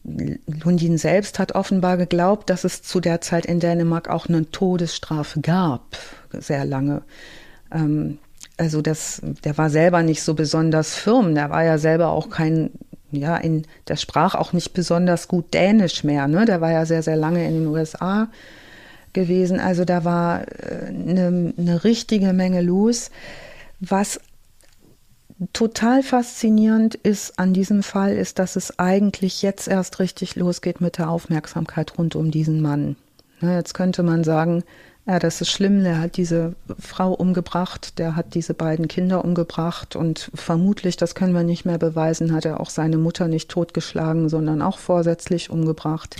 Lundin 0.46 0.98
selbst 0.98 1.38
hat 1.38 1.54
offenbar 1.54 1.96
geglaubt, 1.96 2.50
dass 2.50 2.64
es 2.64 2.82
zu 2.82 3.00
der 3.00 3.20
Zeit 3.20 3.46
in 3.46 3.60
Dänemark 3.60 4.08
auch 4.08 4.26
eine 4.28 4.50
Todesstrafe 4.50 5.40
gab, 5.40 5.96
sehr 6.32 6.64
lange. 6.64 7.02
Ähm, 7.72 8.18
also 8.56 8.82
das, 8.82 9.20
der 9.44 9.56
war 9.58 9.70
selber 9.70 10.02
nicht 10.02 10.22
so 10.22 10.34
besonders 10.34 10.94
firm, 10.94 11.34
der 11.34 11.50
war 11.50 11.64
ja 11.64 11.78
selber 11.78 12.10
auch 12.10 12.30
kein, 12.30 12.70
ja, 13.10 13.36
in, 13.36 13.66
der 13.88 13.96
sprach 13.96 14.34
auch 14.34 14.52
nicht 14.52 14.72
besonders 14.72 15.28
gut 15.28 15.54
Dänisch 15.54 16.04
mehr, 16.04 16.28
ne? 16.28 16.44
Der 16.44 16.60
war 16.60 16.70
ja 16.70 16.86
sehr, 16.86 17.02
sehr 17.02 17.16
lange 17.16 17.46
in 17.46 17.54
den 17.54 17.66
USA 17.66 18.28
gewesen. 19.12 19.60
Also 19.60 19.84
da 19.84 20.04
war 20.04 20.44
eine, 20.88 21.52
äh, 21.56 21.60
eine 21.60 21.84
richtige 21.84 22.32
Menge 22.32 22.62
los. 22.62 23.10
Was 23.80 24.20
total 25.52 26.02
faszinierend 26.02 26.94
ist 26.94 27.38
an 27.38 27.52
diesem 27.52 27.82
Fall, 27.82 28.16
ist, 28.16 28.38
dass 28.38 28.56
es 28.56 28.78
eigentlich 28.78 29.42
jetzt 29.42 29.68
erst 29.68 29.98
richtig 29.98 30.36
losgeht 30.36 30.80
mit 30.80 30.98
der 30.98 31.10
Aufmerksamkeit 31.10 31.98
rund 31.98 32.14
um 32.14 32.30
diesen 32.30 32.60
Mann. 32.60 32.96
Ne, 33.40 33.56
jetzt 33.56 33.74
könnte 33.74 34.02
man 34.02 34.22
sagen, 34.22 34.62
ja, 35.06 35.18
das 35.18 35.40
ist 35.40 35.50
schlimm, 35.50 35.82
der 35.82 35.98
hat 35.98 36.16
diese 36.16 36.54
Frau 36.78 37.12
umgebracht, 37.12 37.98
der 37.98 38.14
hat 38.14 38.34
diese 38.34 38.54
beiden 38.54 38.86
Kinder 38.86 39.24
umgebracht 39.24 39.96
und 39.96 40.30
vermutlich, 40.34 40.96
das 40.96 41.16
können 41.16 41.34
wir 41.34 41.42
nicht 41.42 41.64
mehr 41.64 41.78
beweisen, 41.78 42.32
hat 42.32 42.44
er 42.44 42.60
auch 42.60 42.70
seine 42.70 42.98
Mutter 42.98 43.26
nicht 43.26 43.50
totgeschlagen, 43.50 44.28
sondern 44.28 44.62
auch 44.62 44.78
vorsätzlich 44.78 45.50
umgebracht. 45.50 46.16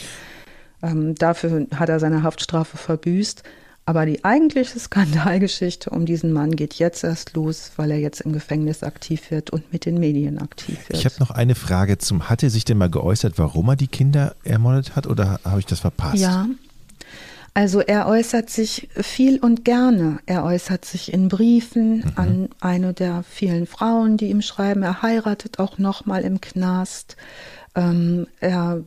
Ähm, 0.82 1.14
dafür 1.14 1.66
hat 1.74 1.88
er 1.88 2.00
seine 2.00 2.24
Haftstrafe 2.24 2.76
verbüßt. 2.76 3.44
Aber 3.84 4.06
die 4.06 4.24
eigentliche 4.24 4.78
Skandalgeschichte 4.78 5.90
um 5.90 6.06
diesen 6.06 6.32
Mann 6.32 6.54
geht 6.54 6.74
jetzt 6.74 7.02
erst 7.02 7.34
los, 7.34 7.72
weil 7.76 7.90
er 7.90 7.98
jetzt 7.98 8.20
im 8.20 8.32
Gefängnis 8.32 8.84
aktiv 8.84 9.32
wird 9.32 9.50
und 9.50 9.72
mit 9.72 9.86
den 9.86 9.98
Medien 9.98 10.38
aktiv 10.38 10.78
wird. 10.88 10.98
Ich 10.98 11.04
habe 11.04 11.16
noch 11.18 11.32
eine 11.32 11.56
Frage 11.56 11.98
zum, 11.98 12.28
hat 12.28 12.44
er 12.44 12.50
sich 12.50 12.64
denn 12.64 12.78
mal 12.78 12.90
geäußert, 12.90 13.38
warum 13.38 13.70
er 13.70 13.76
die 13.76 13.88
Kinder 13.88 14.36
ermordet 14.44 14.94
hat 14.94 15.08
oder 15.08 15.40
habe 15.44 15.58
ich 15.58 15.66
das 15.66 15.80
verpasst? 15.80 16.22
Ja. 16.22 16.46
Also 17.54 17.80
er 17.80 18.06
äußert 18.06 18.48
sich 18.48 18.88
viel 18.94 19.38
und 19.38 19.64
gerne. 19.64 20.20
Er 20.24 20.44
äußert 20.44 20.86
sich 20.86 21.12
in 21.12 21.28
Briefen 21.28 21.96
mhm. 21.96 22.12
an 22.16 22.48
eine 22.60 22.94
der 22.94 23.24
vielen 23.24 23.66
Frauen, 23.66 24.16
die 24.16 24.30
ihm 24.30 24.40
schreiben. 24.40 24.82
Er 24.82 25.02
heiratet 25.02 25.58
auch 25.58 25.76
nochmal 25.76 26.22
im 26.22 26.40
Knast. 26.40 27.16
Ähm, 27.74 28.26
er 28.40 28.84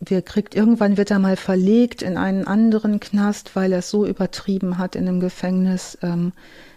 wir 0.00 0.22
kriegt, 0.22 0.54
irgendwann 0.54 0.96
wird 0.96 1.10
er 1.10 1.18
mal 1.18 1.36
verlegt 1.36 2.02
in 2.02 2.16
einen 2.16 2.46
anderen 2.46 3.00
Knast, 3.00 3.54
weil 3.54 3.72
er 3.72 3.80
es 3.80 3.90
so 3.90 4.06
übertrieben 4.06 4.78
hat 4.78 4.96
in 4.96 5.06
dem 5.06 5.20
Gefängnis, 5.20 5.98
ähm, 6.02 6.32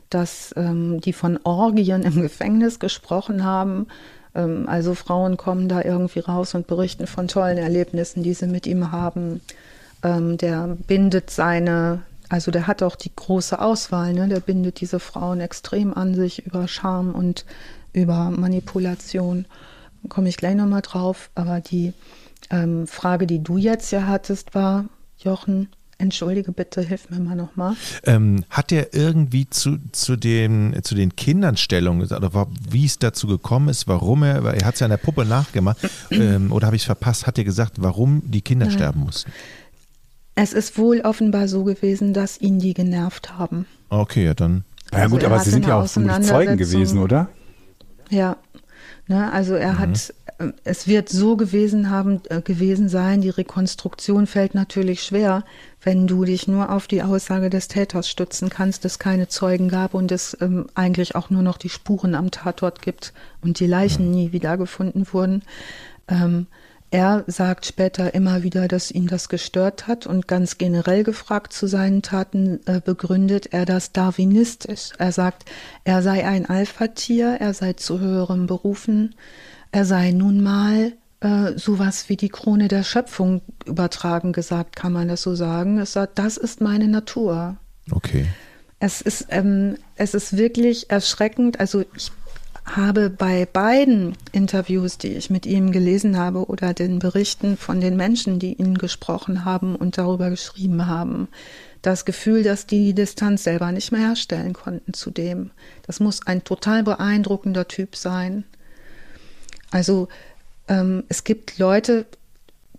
dass 0.10 0.54
ähm, 0.56 1.02
die 1.02 1.14
von 1.14 1.40
Orgien 1.44 2.04
im 2.04 2.22
Gefängnis 2.22 2.80
gesprochen 2.80 3.44
haben. 3.44 3.88
Ähm, 4.36 4.68
also 4.68 4.94
Frauen 4.94 5.38
kommen 5.38 5.68
da 5.68 5.82
irgendwie 5.82 6.20
raus 6.20 6.54
und 6.54 6.68
berichten 6.68 7.08
von 7.08 7.28
tollen 7.28 7.58
Erlebnissen, 7.58 8.22
die 8.22 8.36
sie 8.36 8.48
mit 8.48 8.68
ihm 8.68 8.92
haben. 8.92 9.42
Ähm, 10.04 10.38
der 10.38 10.78
bindet 10.88 11.30
seine, 11.30 12.02
also 12.30 12.52
der 12.52 12.68
hat 12.68 12.84
auch 12.84 12.96
die 12.96 13.12
große 13.16 13.60
Auswahl, 13.60 14.14
ne? 14.14 14.28
der 14.28 14.40
bindet 14.40 14.82
diese 14.82 15.00
Frauen 15.00 15.40
extrem 15.40 15.94
an 15.94 16.14
sich 16.14 16.46
über 16.46 16.68
Charme 16.68 17.12
und 17.14 17.46
über 17.94 18.30
Manipulation 18.30 19.46
komme 20.10 20.30
ich 20.30 20.38
gleich 20.38 20.56
nochmal 20.56 20.82
drauf. 20.82 21.30
Aber 21.36 21.62
die 21.62 21.94
ähm, 22.50 22.88
Frage, 22.88 23.28
die 23.28 23.42
du 23.42 23.58
jetzt 23.58 23.92
ja 23.92 24.08
hattest, 24.08 24.56
war, 24.56 24.86
Jochen, 25.18 25.70
Entschuldige 26.00 26.52
bitte, 26.52 26.82
hilf 26.82 27.10
mir 27.10 27.20
mal 27.20 27.36
nochmal. 27.36 27.76
Ähm, 28.06 28.44
hat 28.50 28.72
er 28.72 28.94
irgendwie 28.94 29.50
zu, 29.50 29.78
zu, 29.92 30.18
den, 30.18 30.78
zu 30.84 30.96
den 30.96 31.16
Kindern 31.16 31.56
Stellung 31.56 32.00
gesagt, 32.00 32.24
oder 32.24 32.48
wie 32.70 32.86
es 32.86 33.00
dazu 33.00 33.28
gekommen 33.28 33.70
ist, 33.70 33.88
warum 33.88 34.24
er, 34.24 34.44
er 34.44 34.66
hat 34.66 34.74
es 34.74 34.82
ja 34.82 34.86
an 34.86 34.92
der 34.92 34.98
Puppe 34.98 35.24
nachgemacht, 35.24 35.78
ähm, 36.12 36.52
oder 36.52 36.68
habe 36.68 36.76
ich 36.76 36.82
es 36.82 36.88
verpasst, 36.88 37.26
hat 37.26 37.38
er 37.38 37.44
gesagt, 37.44 37.76
warum 37.78 38.22
die 38.26 38.42
Kinder 38.42 38.66
Nein. 38.66 38.76
sterben 38.76 39.00
mussten? 39.02 39.32
Es 40.36 40.54
ist 40.54 40.78
wohl 40.78 41.02
offenbar 41.02 41.48
so 41.48 41.64
gewesen, 41.64 42.14
dass 42.14 42.42
ihn 42.42 42.60
die 42.60 42.74
genervt 42.74 43.38
haben. 43.38 43.66
Okay, 43.90 44.26
ja 44.26 44.34
dann. 44.34 44.64
Ja 44.92 45.00
also 45.00 45.16
gut, 45.16 45.26
aber 45.26 45.40
sie 45.40 45.52
sind 45.52 45.68
ja 45.68 45.80
auch 45.80 45.88
Zeugen 45.88 46.58
gewesen, 46.58 47.00
oder? 47.00 47.30
Ja, 48.10 48.38
ne, 49.08 49.32
also 49.32 49.56
er 49.56 49.74
mhm. 49.74 49.80
hat 49.80 50.14
es 50.64 50.88
wird 50.88 51.10
so 51.10 51.38
gewesen 51.38 51.90
haben, 51.90 52.22
äh, 52.30 52.42
gewesen 52.42 52.90
sein, 52.90 53.22
die 53.22 53.30
Rekonstruktion 53.30 54.28
fällt 54.28 54.56
natürlich 54.56 55.04
schwer, 55.04 55.44
wenn 55.82 56.08
du 56.08 56.26
dich 56.26 56.48
nur 56.48 56.72
auf 56.72 56.88
die 56.88 57.04
Aussage 57.04 57.50
des 57.50 57.68
Täters 57.68 58.10
stützen 58.10 58.50
kannst, 58.50 58.86
es 58.86 59.00
keine 59.00 59.28
Zeugen 59.28 59.70
gab 59.70 59.94
und 59.94 60.12
es 60.12 60.38
ähm, 60.42 60.68
eigentlich 60.76 61.16
auch 61.16 61.30
nur 61.30 61.42
noch 61.42 61.58
die 61.58 61.70
Spuren 61.70 62.16
am 62.16 62.32
Tatort 62.32 62.82
gibt 62.82 63.14
und 63.42 63.60
die 63.60 63.68
Leichen 63.68 64.12
nie 64.12 64.32
wiedergefunden 64.32 65.08
wurden. 65.12 65.44
Ähm, 66.08 66.48
er 66.94 67.24
sagt 67.26 67.66
später 67.66 68.14
immer 68.14 68.44
wieder, 68.44 68.68
dass 68.68 68.92
ihn 68.92 69.08
das 69.08 69.28
gestört 69.28 69.88
hat 69.88 70.06
und 70.06 70.28
ganz 70.28 70.60
generell 70.60 71.04
gefragt 71.04 71.52
zu 71.52 71.66
seinen 71.66 72.04
Taten 72.04 72.60
äh, 72.68 72.82
begründet 72.86 73.48
er 73.52 73.66
das 73.66 73.94
darwinistisch. 73.94 74.92
Er 75.00 75.12
sagt, 75.12 75.46
er 75.86 76.04
sei 76.04 76.24
ein 76.24 76.46
Alpha-Tier, 76.46 77.38
er 77.40 77.56
sei 77.56 77.74
zu 77.74 78.00
höherem 78.00 78.46
berufen, 78.46 79.16
er 79.72 79.86
sei 79.86 80.12
nun 80.12 80.44
mal 80.44 80.94
äh, 81.22 81.58
sowas 81.58 82.10
wie 82.10 82.16
die 82.16 82.30
Krone 82.30 82.68
der 82.68 82.84
Schöpfung 82.84 83.42
übertragen 83.66 84.32
gesagt, 84.32 84.76
kann 84.76 84.94
man 84.94 85.08
das 85.08 85.24
so 85.24 85.34
sagen. 85.34 85.80
Es 85.80 85.94
sagt, 85.94 86.20
das 86.20 86.38
ist 86.38 86.62
meine 86.62 86.88
Natur. 86.88 87.58
Okay. 87.90 88.28
Es 88.78 89.02
ist, 89.02 89.26
ähm, 89.30 89.78
es 89.96 90.14
ist 90.14 90.38
wirklich 90.38 90.92
erschreckend. 90.92 91.60
Also 91.60 91.86
ich 91.96 92.12
habe 92.66 93.10
bei 93.10 93.46
beiden 93.46 94.16
Interviews, 94.32 94.98
die 94.98 95.14
ich 95.14 95.30
mit 95.30 95.46
ihm 95.46 95.72
gelesen 95.72 96.18
habe 96.18 96.46
oder 96.46 96.74
den 96.74 97.00
Berichten 97.00 97.58
von 97.58 97.82
den 97.82 97.98
Menschen, 97.98 98.40
die 98.40 98.54
ihn 98.54 98.78
gesprochen 98.78 99.44
haben 99.44 99.76
und 99.76 99.98
darüber 99.98 100.30
geschrieben 100.30 100.88
haben, 100.88 101.28
das 101.82 102.06
Gefühl, 102.06 102.44
dass 102.44 102.66
die 102.66 102.86
die 102.86 102.94
Distanz 102.94 103.44
selber 103.44 103.72
nicht 103.72 103.92
mehr 103.92 104.02
herstellen 104.02 104.54
konnten 104.54 104.94
zu 104.94 105.12
dem. 105.12 105.52
Das 105.86 106.00
muss 106.00 106.26
ein 106.26 106.44
total 106.46 106.84
beeindruckender 106.84 107.68
Typ 107.68 107.96
sein. 107.98 108.46
Also 109.70 110.08
ähm, 110.70 111.04
es 111.10 111.26
gibt 111.26 111.58
Leute, 111.60 112.06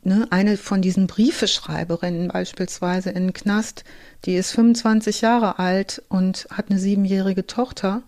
ne, 0.02 0.26
eine 0.30 0.56
von 0.56 0.80
diesen 0.80 1.06
Briefeschreiberinnen 1.06 2.28
beispielsweise 2.28 3.10
in 3.10 3.34
Knast, 3.34 3.84
die 4.24 4.36
ist 4.36 4.52
25 4.52 5.20
Jahre 5.20 5.58
alt 5.58 6.02
und 6.08 6.46
hat 6.50 6.70
eine 6.70 6.78
siebenjährige 6.78 7.46
Tochter 7.46 8.02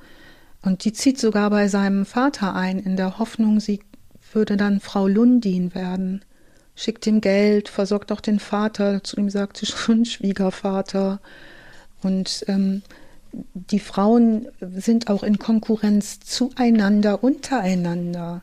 und 0.67 0.85
die 0.85 0.93
zieht 0.93 1.19
sogar 1.19 1.49
bei 1.51 1.69
seinem 1.69 2.05
Vater 2.05 2.55
ein, 2.55 2.81
in 2.81 2.97
der 2.97 3.19
Hoffnung, 3.21 3.61
sie 3.61 3.81
würde 4.33 4.57
dann 4.57 4.81
Frau 4.81 5.07
Lundin 5.07 5.75
werden. 5.75 6.25
Schickt 6.75 7.07
ihm 7.07 7.21
Geld, 7.21 7.69
versorgt 7.69 8.11
auch 8.11 8.21
den 8.21 8.41
Vater, 8.41 9.03
zu 9.05 9.17
ihm 9.17 9.31
sagt 9.31 9.59
sie 9.59 9.67
schon 9.67 10.05
Schwiegervater. 10.05 11.21
Und 12.03 12.45
ähm, 12.49 12.83
die 13.55 13.79
Frauen 13.79 14.49
sind 14.61 15.09
auch 15.09 15.23
in 15.23 15.39
Konkurrenz 15.39 16.21
zueinander, 16.21 17.23
untereinander 17.23 18.43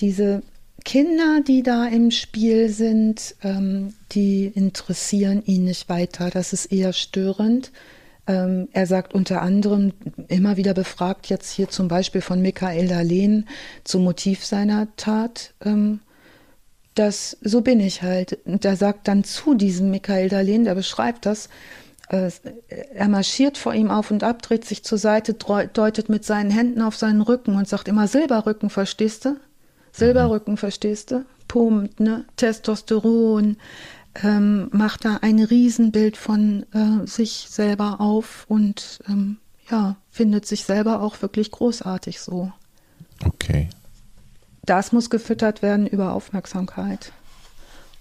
diese 0.00 0.42
Kinder, 0.84 1.40
die 1.46 1.62
da 1.62 1.86
im 1.86 2.10
Spiel 2.10 2.68
sind, 2.68 3.36
ähm, 3.42 3.94
die 4.12 4.46
interessieren 4.46 5.42
ihn 5.46 5.64
nicht 5.64 5.88
weiter. 5.88 6.28
Das 6.28 6.52
ist 6.52 6.66
eher 6.66 6.92
störend. 6.92 7.72
Ähm, 8.26 8.68
er 8.72 8.86
sagt 8.86 9.14
unter 9.14 9.42
anderem, 9.42 9.92
immer 10.28 10.56
wieder 10.56 10.74
befragt, 10.74 11.26
jetzt 11.26 11.50
hier 11.50 11.68
zum 11.68 11.88
Beispiel 11.88 12.22
von 12.22 12.40
Michael 12.40 12.88
Darlehen 12.88 13.48
zum 13.84 14.04
Motiv 14.04 14.44
seiner 14.44 14.88
Tat, 14.96 15.52
ähm, 15.64 16.00
dass 16.94 17.36
so 17.42 17.60
bin 17.60 17.80
ich 17.80 18.02
halt. 18.02 18.38
Und 18.44 18.64
er 18.64 18.76
sagt 18.76 19.08
dann 19.08 19.24
zu 19.24 19.54
diesem 19.54 19.90
Michael 19.90 20.28
Darlehen, 20.28 20.64
der 20.64 20.74
beschreibt 20.74 21.26
das, 21.26 21.48
äh, 22.08 22.30
er 22.94 23.08
marschiert 23.08 23.58
vor 23.58 23.74
ihm 23.74 23.90
auf 23.90 24.10
und 24.10 24.24
ab, 24.24 24.42
dreht 24.42 24.64
sich 24.64 24.84
zur 24.84 24.98
Seite, 24.98 25.34
deutet 25.34 26.08
mit 26.08 26.24
seinen 26.24 26.50
Händen 26.50 26.82
auf 26.82 26.96
seinen 26.96 27.20
Rücken 27.20 27.56
und 27.56 27.68
sagt 27.68 27.88
immer 27.88 28.08
Silberrücken, 28.08 28.70
verstehst 28.70 29.24
du? 29.24 29.36
Silberrücken, 29.92 30.56
verstehst 30.56 31.10
du? 31.10 31.24
Pumpt, 31.46 32.00
ne? 32.00 32.24
Testosteron, 32.36 33.56
ähm, 34.22 34.68
macht 34.72 35.04
da 35.04 35.18
ein 35.22 35.42
Riesenbild 35.42 36.16
von 36.16 36.66
äh, 36.72 37.06
sich 37.06 37.46
selber 37.48 38.00
auf 38.00 38.44
und 38.48 39.00
ähm, 39.08 39.38
ja, 39.70 39.96
findet 40.10 40.46
sich 40.46 40.64
selber 40.64 41.00
auch 41.00 41.22
wirklich 41.22 41.50
großartig 41.50 42.20
so. 42.20 42.52
Okay. 43.24 43.68
Das 44.64 44.92
muss 44.92 45.10
gefüttert 45.10 45.62
werden 45.62 45.86
über 45.86 46.12
Aufmerksamkeit. 46.12 47.12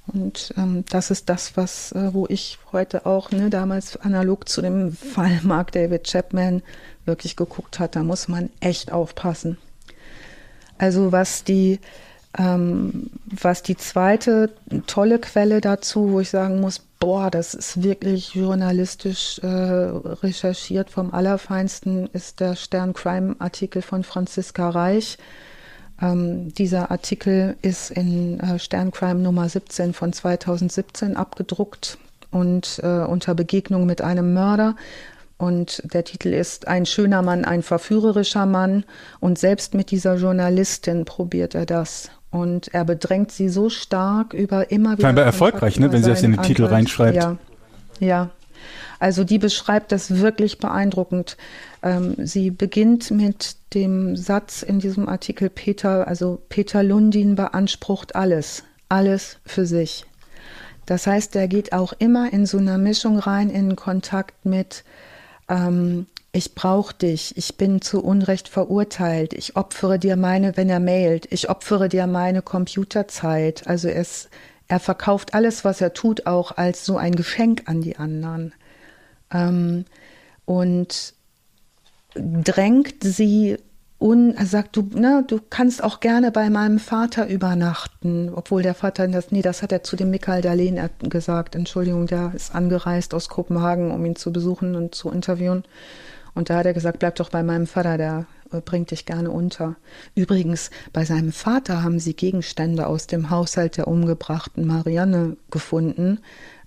Und 0.07 0.53
ähm, 0.57 0.83
das 0.89 1.11
ist 1.11 1.29
das, 1.29 1.55
was, 1.55 1.93
äh, 1.93 2.13
wo 2.13 2.27
ich 2.27 2.59
heute 2.71 3.05
auch, 3.05 3.31
ne, 3.31 3.49
damals 3.49 3.95
analog 3.97 4.49
zu 4.49 4.61
dem 4.61 4.91
Fall 4.91 5.39
Mark 5.43 5.71
David 5.71 6.03
Chapman 6.03 6.61
wirklich 7.05 7.35
geguckt 7.35 7.79
hat, 7.79 7.95
da 7.95 8.03
muss 8.03 8.27
man 8.27 8.49
echt 8.59 8.91
aufpassen. 8.91 9.57
Also 10.77 11.11
was 11.11 11.43
die, 11.43 11.79
ähm, 12.37 13.09
was 13.25 13.63
die 13.63 13.77
zweite 13.77 14.49
tolle 14.87 15.19
Quelle 15.19 15.61
dazu, 15.61 16.11
wo 16.11 16.19
ich 16.19 16.29
sagen 16.29 16.61
muss, 16.61 16.79
boah, 16.99 17.29
das 17.29 17.53
ist 17.53 17.83
wirklich 17.83 18.33
journalistisch 18.33 19.39
äh, 19.39 19.47
recherchiert 19.47 20.89
vom 20.89 21.13
Allerfeinsten, 21.13 22.07
ist 22.13 22.39
der 22.39 22.55
Stern-Crime-Artikel 22.55 23.81
von 23.81 24.03
Franziska 24.03 24.69
Reich. 24.69 25.17
Ähm, 26.01 26.53
dieser 26.53 26.89
Artikel 26.91 27.55
ist 27.61 27.91
in 27.91 28.39
äh, 28.39 28.57
Sterncrime 28.57 29.19
Nummer 29.19 29.47
17 29.47 29.93
von 29.93 30.11
2017 30.11 31.15
abgedruckt 31.15 31.97
und 32.31 32.79
äh, 32.81 33.05
unter 33.05 33.35
Begegnung 33.35 33.85
mit 33.85 34.01
einem 34.01 34.33
Mörder 34.33 34.75
und 35.37 35.81
der 35.93 36.05
Titel 36.05 36.29
ist 36.33 36.67
Ein 36.67 36.85
schöner 36.85 37.21
Mann, 37.21 37.43
ein 37.43 37.63
verführerischer 37.63 38.45
Mann. 38.45 38.85
Und 39.19 39.37
selbst 39.37 39.73
mit 39.73 39.91
dieser 39.91 40.15
Journalistin 40.15 41.03
probiert 41.03 41.53
er 41.53 41.65
das. 41.65 42.09
Und 42.33 42.73
er 42.73 42.83
bedrängt 42.83 43.31
sie 43.31 43.47
so 43.47 43.69
stark 43.69 44.33
über 44.33 44.71
immer 44.71 44.93
wieder. 44.93 45.07
Scheinbar 45.07 45.23
erfolgreich, 45.23 45.79
ne, 45.79 45.91
wenn 45.91 46.03
sie 46.03 46.09
das 46.09 46.23
in 46.23 46.31
den 46.31 46.39
Anwalt. 46.39 46.47
Titel 46.47 46.65
reinschreibt. 46.65 47.15
Ja, 47.15 47.37
ja. 47.99 48.31
Also 48.99 49.23
die 49.23 49.37
beschreibt 49.37 49.91
das 49.91 50.17
wirklich 50.17 50.57
beeindruckend. 50.57 51.37
Ähm, 51.83 52.15
sie 52.17 52.49
beginnt 52.49 53.11
mit 53.11 53.55
dem 53.75 54.15
Satz 54.15 54.63
in 54.63 54.79
diesem 54.79 55.07
Artikel 55.07 55.49
Peter, 55.49 56.07
also 56.07 56.41
Peter 56.49 56.81
Lundin 56.81 57.35
beansprucht 57.35 58.15
alles, 58.15 58.63
alles 58.89 59.37
für 59.45 59.67
sich. 59.67 60.05
Das 60.87 61.05
heißt, 61.05 61.35
er 61.35 61.47
geht 61.47 61.71
auch 61.71 61.93
immer 61.99 62.33
in 62.33 62.47
so 62.47 62.57
einer 62.57 62.79
Mischung 62.79 63.19
rein 63.19 63.51
in 63.51 63.75
Kontakt 63.75 64.43
mit 64.43 64.83
ähm, 65.49 66.07
ich 66.35 66.55
brauche 66.55 66.95
dich, 66.95 67.37
ich 67.37 67.57
bin 67.57 67.79
zu 67.81 68.03
Unrecht 68.03 68.49
verurteilt, 68.49 69.33
ich 69.33 69.55
opfere 69.55 69.99
dir 69.99 70.17
meine, 70.17 70.57
wenn 70.57 70.67
er 70.67 70.79
mailt, 70.79 71.27
ich 71.31 71.47
opfere 71.47 71.89
dir 71.89 72.07
meine 72.07 72.41
Computerzeit. 72.41 73.67
Also 73.67 73.87
es, 73.87 74.29
er 74.67 74.79
verkauft 74.79 75.35
alles, 75.35 75.63
was 75.63 75.79
er 75.79 75.93
tut, 75.93 76.25
auch 76.25 76.57
als 76.57 76.85
so 76.85 76.97
ein 76.97 77.15
Geschenk 77.15 77.63
an 77.67 77.81
die 77.81 77.97
anderen. 77.97 78.51
Ähm, 79.31 79.85
und 80.45 81.13
drängt 82.15 83.03
sie 83.03 83.57
und 83.99 84.35
sagt, 84.43 84.75
du, 84.75 84.81
ne, 84.81 85.23
du 85.27 85.39
kannst 85.51 85.83
auch 85.83 85.99
gerne 85.99 86.31
bei 86.31 86.49
meinem 86.49 86.79
Vater 86.79 87.27
übernachten, 87.27 88.31
obwohl 88.33 88.63
der 88.63 88.73
Vater 88.73 89.07
das, 89.07 89.31
nee, 89.31 89.43
das 89.43 89.61
hat 89.61 89.71
er 89.71 89.83
zu 89.83 89.95
dem 89.95 90.09
Michael 90.09 90.41
Darlehen 90.41 90.79
gesagt. 91.03 91.55
Entschuldigung, 91.55 92.07
der 92.07 92.31
ist 92.35 92.55
angereist 92.55 93.13
aus 93.13 93.29
Kopenhagen, 93.29 93.91
um 93.91 94.03
ihn 94.03 94.15
zu 94.15 94.33
besuchen 94.33 94.75
und 94.75 94.95
zu 94.95 95.11
interviewen. 95.11 95.63
Und 96.35 96.49
da 96.49 96.57
hat 96.57 96.65
er 96.65 96.73
gesagt, 96.73 96.99
bleib 96.99 97.15
doch 97.15 97.29
bei 97.29 97.43
meinem 97.43 97.67
Vater, 97.67 97.97
der 97.97 98.25
äh, 98.51 98.61
bringt 98.61 98.91
dich 98.91 99.05
gerne 99.05 99.31
unter. 99.31 99.75
Übrigens, 100.15 100.69
bei 100.91 101.05
seinem 101.05 101.31
Vater 101.31 101.83
haben 101.83 101.99
sie 101.99 102.15
Gegenstände 102.15 102.87
aus 102.87 103.07
dem 103.07 103.29
Haushalt 103.29 103.77
der 103.77 103.87
umgebrachten 103.87 104.65
Marianne 104.65 105.37
gefunden. 105.51 106.19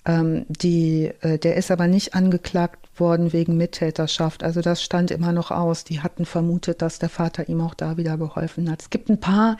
Ähm, 0.07 0.47
die, 0.49 1.11
äh, 1.21 1.39
der 1.39 1.57
ist 1.57 1.73
aber 1.73 1.89
nicht 1.89 2.15
angeklagt 2.15 2.87
worden 3.01 3.33
wegen 3.33 3.57
Mittäterschaft. 3.57 4.45
Also 4.45 4.61
das 4.61 4.83
stand 4.83 5.11
immer 5.11 5.33
noch 5.33 5.51
aus. 5.51 5.83
Die 5.83 6.01
hatten 6.01 6.25
vermutet, 6.25 6.81
dass 6.81 7.01
der 7.01 7.09
Vater 7.09 7.49
ihm 7.49 7.61
auch 7.61 7.75
da 7.75 7.97
wieder 7.97 8.17
geholfen 8.17 8.71
hat. 8.71 8.83
Es 8.83 8.91
gibt 8.91 9.09
ein 9.11 9.19
paar 9.19 9.57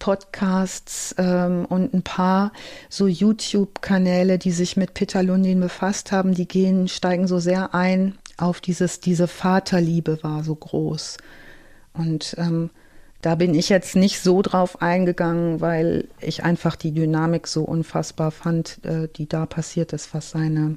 Podcasts 0.00 1.14
ähm, 1.16 1.64
und 1.66 1.94
ein 1.94 2.02
paar 2.02 2.52
so 2.88 3.06
YouTube-Kanäle, 3.06 4.38
die 4.38 4.50
sich 4.50 4.76
mit 4.76 4.94
Peter 4.94 5.22
Lundin 5.22 5.60
befasst 5.60 6.10
haben. 6.10 6.34
Die 6.34 6.48
gehen, 6.48 6.88
steigen 6.88 7.28
so 7.28 7.38
sehr 7.38 7.72
ein 7.74 8.18
auf 8.36 8.60
dieses, 8.60 9.00
diese 9.00 9.28
Vaterliebe 9.28 10.22
war 10.22 10.44
so 10.44 10.54
groß. 10.54 11.18
Und 11.92 12.34
ähm, 12.38 12.70
da 13.22 13.36
bin 13.36 13.54
ich 13.54 13.68
jetzt 13.68 13.96
nicht 13.96 14.20
so 14.20 14.42
drauf 14.42 14.82
eingegangen, 14.82 15.60
weil 15.60 16.08
ich 16.20 16.44
einfach 16.44 16.76
die 16.76 16.92
Dynamik 16.92 17.46
so 17.46 17.62
unfassbar 17.64 18.30
fand, 18.30 18.84
äh, 18.84 19.08
die 19.08 19.28
da 19.28 19.46
passiert 19.46 19.92
ist, 19.92 20.12
was 20.12 20.30
seine 20.30 20.76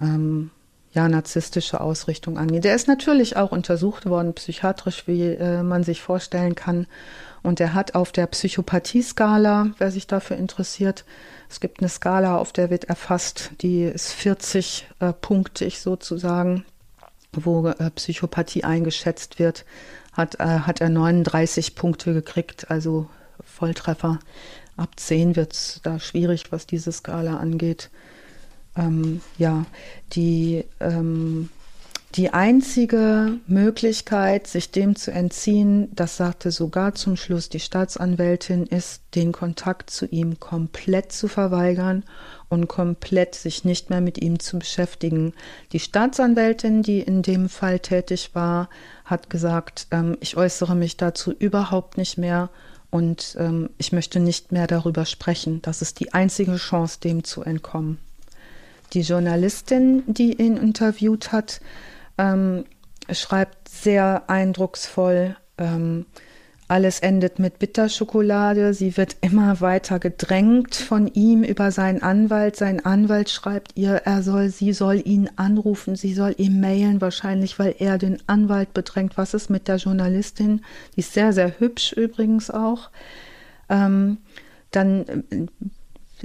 ähm, 0.00 0.50
ja, 0.92 1.08
narzisstische 1.08 1.80
Ausrichtung 1.80 2.38
angeht. 2.38 2.64
Der 2.64 2.74
ist 2.74 2.88
natürlich 2.88 3.36
auch 3.36 3.52
untersucht 3.52 4.06
worden, 4.06 4.34
psychiatrisch, 4.34 5.06
wie 5.06 5.22
äh, 5.22 5.62
man 5.62 5.84
sich 5.84 6.02
vorstellen 6.02 6.56
kann. 6.56 6.86
Und 7.42 7.60
er 7.60 7.74
hat 7.74 7.94
auf 7.94 8.10
der 8.10 8.26
Psychopathie-Skala, 8.26 9.70
wer 9.78 9.90
sich 9.90 10.06
dafür 10.06 10.36
interessiert, 10.36 11.04
es 11.48 11.60
gibt 11.60 11.80
eine 11.80 11.88
Skala, 11.88 12.36
auf 12.36 12.52
der 12.52 12.70
wird 12.70 12.84
erfasst, 12.84 13.50
die 13.60 13.82
ist 13.84 14.12
40 14.12 14.88
äh, 15.00 15.12
sozusagen, 15.70 16.64
wo 17.32 17.68
äh, 17.68 17.90
Psychopathie 17.90 18.64
eingeschätzt 18.64 19.38
wird, 19.38 19.64
hat, 20.12 20.40
äh, 20.40 20.60
hat 20.60 20.80
er 20.80 20.88
39 20.88 21.74
Punkte 21.74 22.14
gekriegt, 22.14 22.70
also 22.70 23.08
Volltreffer. 23.44 24.18
Ab 24.76 24.90
10 24.96 25.36
wird 25.36 25.52
es 25.52 25.80
da 25.82 25.98
schwierig, 25.98 26.52
was 26.52 26.66
diese 26.66 26.92
Skala 26.92 27.36
angeht 27.36 27.90
ähm, 28.76 29.20
ja, 29.38 29.64
die, 30.12 30.64
ähm, 30.80 31.48
die 32.16 32.32
einzige 32.32 33.38
Möglichkeit, 33.46 34.48
sich 34.48 34.72
dem 34.72 34.96
zu 34.96 35.12
entziehen, 35.12 35.88
das 35.94 36.16
sagte 36.16 36.50
sogar 36.50 36.94
zum 36.96 37.16
Schluss 37.16 37.48
die 37.48 37.60
Staatsanwältin, 37.60 38.66
ist, 38.66 39.02
den 39.14 39.30
Kontakt 39.30 39.90
zu 39.90 40.06
ihm 40.06 40.40
komplett 40.40 41.12
zu 41.12 41.28
verweigern 41.28 42.02
und 42.48 42.66
komplett 42.66 43.36
sich 43.36 43.64
nicht 43.64 43.90
mehr 43.90 44.00
mit 44.00 44.18
ihm 44.18 44.40
zu 44.40 44.58
beschäftigen. 44.58 45.34
Die 45.72 45.78
Staatsanwältin, 45.78 46.82
die 46.82 47.00
in 47.00 47.22
dem 47.22 47.48
Fall 47.48 47.78
tätig 47.78 48.30
war, 48.32 48.68
hat 49.04 49.30
gesagt, 49.30 49.86
ähm, 49.92 50.16
ich 50.20 50.36
äußere 50.36 50.74
mich 50.74 50.96
dazu 50.96 51.30
überhaupt 51.32 51.96
nicht 51.96 52.18
mehr 52.18 52.50
und 52.90 53.36
ähm, 53.38 53.70
ich 53.78 53.92
möchte 53.92 54.18
nicht 54.18 54.50
mehr 54.50 54.66
darüber 54.66 55.04
sprechen. 55.04 55.62
Das 55.62 55.80
ist 55.80 56.00
die 56.00 56.12
einzige 56.12 56.56
Chance, 56.56 56.98
dem 56.98 57.22
zu 57.22 57.42
entkommen. 57.42 57.98
Die 58.94 59.02
Journalistin, 59.02 60.02
die 60.08 60.42
ihn 60.42 60.56
interviewt 60.56 61.30
hat, 61.30 61.60
ähm, 62.20 62.64
schreibt 63.10 63.68
sehr 63.68 64.28
eindrucksvoll, 64.28 65.36
ähm, 65.58 66.06
alles 66.68 67.00
endet 67.00 67.40
mit 67.40 67.58
Bitterschokolade. 67.58 68.74
Sie 68.74 68.96
wird 68.96 69.16
immer 69.22 69.60
weiter 69.60 69.98
gedrängt 69.98 70.76
von 70.76 71.08
ihm 71.08 71.42
über 71.42 71.72
seinen 71.72 72.00
Anwalt. 72.00 72.54
Sein 72.54 72.84
Anwalt 72.84 73.28
schreibt 73.28 73.72
ihr, 73.74 73.94
er 74.04 74.22
soll, 74.22 74.50
sie 74.50 74.72
soll 74.72 75.02
ihn 75.04 75.28
anrufen, 75.34 75.96
sie 75.96 76.14
soll 76.14 76.32
ihm 76.38 76.60
mailen, 76.60 77.00
wahrscheinlich, 77.00 77.58
weil 77.58 77.74
er 77.80 77.98
den 77.98 78.18
Anwalt 78.28 78.72
bedrängt. 78.72 79.16
Was 79.16 79.34
ist 79.34 79.50
mit 79.50 79.66
der 79.66 79.76
Journalistin? 79.76 80.60
Die 80.94 81.00
ist 81.00 81.12
sehr, 81.12 81.32
sehr 81.32 81.58
hübsch 81.58 81.92
übrigens 81.92 82.52
auch. 82.52 82.90
Ähm, 83.68 84.18
dann 84.70 85.24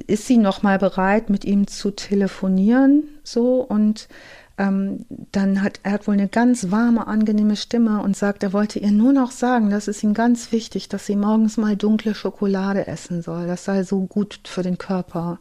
ist 0.06 0.28
sie 0.28 0.38
noch 0.38 0.62
mal 0.62 0.78
bereit, 0.78 1.32
mit 1.32 1.44
ihm 1.44 1.66
zu 1.66 1.90
telefonieren, 1.90 3.06
so 3.24 3.62
und 3.62 4.08
ähm, 4.58 5.06
dann 5.10 5.62
hat 5.62 5.80
er 5.84 5.92
hat 5.94 6.08
wohl 6.08 6.14
eine 6.14 6.30
ganz 6.30 6.72
warme, 6.72 7.08
angenehme 7.08 7.56
Stimme 7.56 8.02
und 8.02 8.16
sagt, 8.16 8.44
er 8.44 8.54
wollte 8.54 8.80
ihr 8.80 8.92
nur 8.92 9.12
noch 9.12 9.32
sagen, 9.32 9.70
das 9.70 9.88
ist 9.88 10.04
ihm 10.04 10.14
ganz 10.14 10.52
wichtig, 10.52 10.88
dass 10.88 11.06
sie 11.06 11.16
morgens 11.16 11.58
mal 11.58 11.76
dunkle 11.76 12.16
Schokolade 12.16 12.88
essen 12.88 13.22
soll. 13.22 13.48
Das 13.48 13.66
sei 13.66 13.84
so 13.84 14.06
gut 14.06 14.40
für 14.46 14.64
den 14.64 14.78
Körper. 14.78 15.40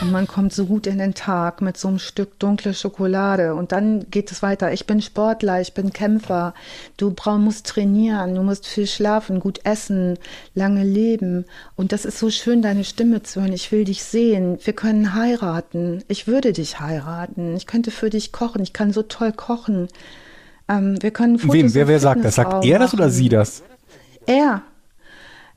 Und 0.00 0.12
man 0.12 0.26
kommt 0.26 0.52
so 0.52 0.66
gut 0.66 0.86
in 0.86 0.98
den 0.98 1.14
Tag 1.14 1.62
mit 1.62 1.76
so 1.76 1.88
einem 1.88 1.98
Stück 1.98 2.38
dunkle 2.38 2.74
Schokolade. 2.74 3.54
Und 3.54 3.72
dann 3.72 4.10
geht 4.10 4.30
es 4.32 4.42
weiter. 4.42 4.72
Ich 4.72 4.86
bin 4.86 5.00
Sportler, 5.00 5.60
ich 5.60 5.74
bin 5.74 5.92
Kämpfer. 5.92 6.54
Du 6.96 7.12
brauch, 7.12 7.38
musst 7.38 7.66
trainieren, 7.66 8.34
du 8.34 8.42
musst 8.42 8.66
viel 8.66 8.86
schlafen, 8.86 9.40
gut 9.40 9.60
essen, 9.64 10.18
lange 10.54 10.84
leben. 10.84 11.44
Und 11.76 11.92
das 11.92 12.04
ist 12.04 12.18
so 12.18 12.30
schön, 12.30 12.62
deine 12.62 12.84
Stimme 12.84 13.22
zu 13.22 13.40
hören. 13.40 13.52
Ich 13.52 13.72
will 13.72 13.84
dich 13.84 14.04
sehen. 14.04 14.58
Wir 14.62 14.74
können 14.74 15.14
heiraten. 15.14 16.02
Ich 16.08 16.26
würde 16.26 16.52
dich 16.52 16.80
heiraten. 16.80 17.56
Ich 17.56 17.66
könnte 17.66 17.90
für 17.90 18.10
dich 18.10 18.32
kochen. 18.32 18.62
Ich 18.62 18.72
kann 18.72 18.92
so 18.92 19.02
toll 19.02 19.32
kochen. 19.32 19.88
Ähm, 20.68 20.96
wir 21.00 21.10
können 21.10 21.38
Fotos 21.38 21.54
Wem? 21.54 21.74
Wer, 21.74 21.88
wer 21.88 22.00
sagt 22.00 22.24
das? 22.24 22.36
Sagt 22.36 22.64
er 22.64 22.78
das 22.78 22.94
oder 22.94 23.10
sie 23.10 23.28
das? 23.28 23.62
Er. 24.26 24.62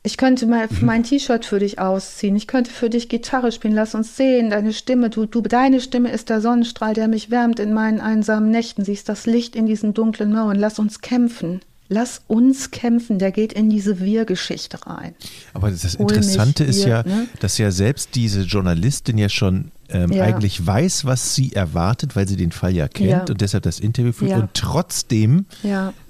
Ich 0.04 0.18
könnte 0.18 0.46
mal 0.46 0.68
mhm. 0.70 0.86
mein 0.86 1.04
T-Shirt 1.04 1.46
für 1.46 1.60
dich 1.60 1.80
ausziehen. 1.80 2.36
Ich 2.36 2.48
könnte 2.48 2.72
für 2.72 2.90
dich 2.90 3.10
Gitarre 3.10 3.52
spielen. 3.52 3.74
Lass 3.74 3.96
uns 3.96 4.16
sehen. 4.16 4.50
Deine 4.50 4.74
Stimme, 4.74 5.10
du, 5.10 5.26
du, 5.26 5.42
deine 5.42 5.82
Stimme 5.82 6.12
ist 6.12 6.30
der 6.30 6.42
Sonnenstrahl, 6.42 6.94
der 6.94 7.08
mich 7.08 7.30
wärmt 7.30 7.60
in 7.60 7.74
meinen 7.74 8.00
einsamen 8.00 8.50
Nächten. 8.50 8.86
Sie 8.86 8.94
ist 8.94 9.10
das 9.10 9.26
Licht 9.26 9.56
in 9.56 9.66
diesen 9.66 9.94
dunklen 9.94 10.32
Mauern. 10.32 10.58
Lass 10.58 10.80
uns 10.80 11.02
kämpfen. 11.02 11.62
Lass 11.90 12.22
uns 12.28 12.72
kämpfen, 12.72 13.18
der 13.18 13.32
geht 13.32 13.54
in 13.54 13.70
diese 13.70 14.02
Wir-Geschichte 14.02 14.86
rein. 14.86 15.16
Aber 15.54 15.72
das 15.72 15.96
Interessante 15.96 16.66
ist 16.66 16.84
ja, 16.84 17.04
ne? 17.04 17.28
dass 17.40 17.58
ja 17.58 17.72
selbst 17.72 18.10
diese 18.16 18.42
Journalistin 18.42 19.18
ja 19.18 19.30
schon 19.30 19.72
ähm, 19.90 20.12
ja. 20.12 20.26
eigentlich 20.26 20.66
weiß, 20.66 21.06
was 21.06 21.34
sie 21.34 21.54
erwartet, 21.54 22.18
weil 22.18 22.28
sie 22.28 22.36
den 22.36 22.52
Fall 22.52 22.76
ja 22.76 22.90
kennt 22.90 23.10
ja. 23.10 23.26
und 23.30 23.40
deshalb 23.40 23.64
das 23.64 23.80
Interview 23.80 24.12
führt 24.12 24.34
und 24.34 24.50
trotzdem 24.54 25.46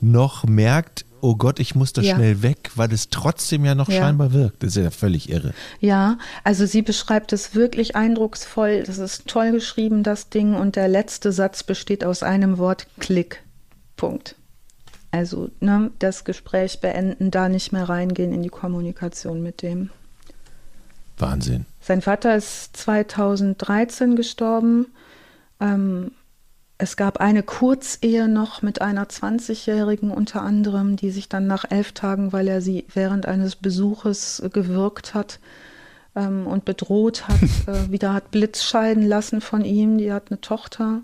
noch 0.01 0.45
merkt, 0.45 1.05
oh 1.22 1.35
Gott, 1.35 1.60
ich 1.60 1.76
muss 1.76 1.94
da 1.94 2.02
ja. 2.02 2.15
schnell 2.15 2.41
weg, 2.41 2.72
weil 2.76 2.91
es 2.91 3.10
trotzdem 3.10 3.65
ja 3.65 3.76
noch 3.76 3.89
ja. 3.89 4.02
scheinbar 4.02 4.34
wirkt. 4.34 4.64
Das 4.64 4.76
ist 4.76 4.84
ja 4.84 4.91
völlig 4.91 5.30
irre. 5.30 5.53
Ja, 5.80 6.18
also 6.44 6.65
sie 6.65 6.81
beschreibt 6.81 7.34
es 7.34 7.56
wirklich 7.56 7.95
eindrucksvoll. 7.95 8.84
Das 8.84 8.98
ist 8.98 9.27
toll 9.27 9.52
geschrieben, 9.52 10.03
das 10.03 10.30
Ding. 10.30 10.53
Und 10.53 10.76
der 10.76 10.88
letzte 10.88 11.31
Satz 11.31 11.64
besteht 11.64 12.03
aus 12.03 12.23
einem 12.23 12.57
Wort, 12.57 12.88
Klick. 12.99 13.44
Punkt. 13.95 14.35
Also 15.11 15.49
ne, 15.60 15.91
das 15.99 16.26
Gespräch 16.26 16.80
beenden, 16.81 17.31
da 17.31 17.49
nicht 17.49 17.72
mehr 17.72 17.88
reingehen 17.88 18.34
in 18.34 18.44
die 18.44 18.49
Kommunikation 18.49 19.41
mit 19.41 19.61
dem. 19.61 19.89
Wahnsinn. 21.18 21.65
Sein 21.81 22.02
Vater 22.02 22.35
ist 22.35 22.77
2013 22.77 24.15
gestorben. 24.15 24.88
Ähm, 25.60 26.11
es 26.78 26.95
gab 26.95 27.20
eine 27.20 27.44
Kurzehe 27.44 28.28
noch 28.28 28.62
mit 28.62 28.82
einer 28.82 29.06
20-Jährigen 29.06 30.12
unter 30.12 30.44
anderem, 30.44 30.95
die 30.95 31.10
sich 31.10 31.28
dann 31.28 31.48
nach 31.48 31.66
elf 31.70 31.94
Tagen, 31.94 32.34
weil 32.34 32.48
er 32.48 32.62
sie 32.62 32.86
während 32.94 33.26
eines 33.26 33.56
Besuches 33.56 34.40
äh, 34.40 34.49
gewirkt 34.49 35.14
hat 35.16 35.40
ähm, 36.16 36.45
und 36.45 36.66
bedroht 36.66 37.28
hat, 37.28 37.41
äh, 37.68 37.91
wieder 37.91 38.14
hat 38.14 38.32
Blitz 38.32 38.64
scheiden 38.64 39.04
lassen 39.04 39.41
von 39.41 39.66
ihm. 39.66 39.98
Die 39.98 40.14
hat 40.14 40.30
eine 40.30 40.40
Tochter, 40.40 41.02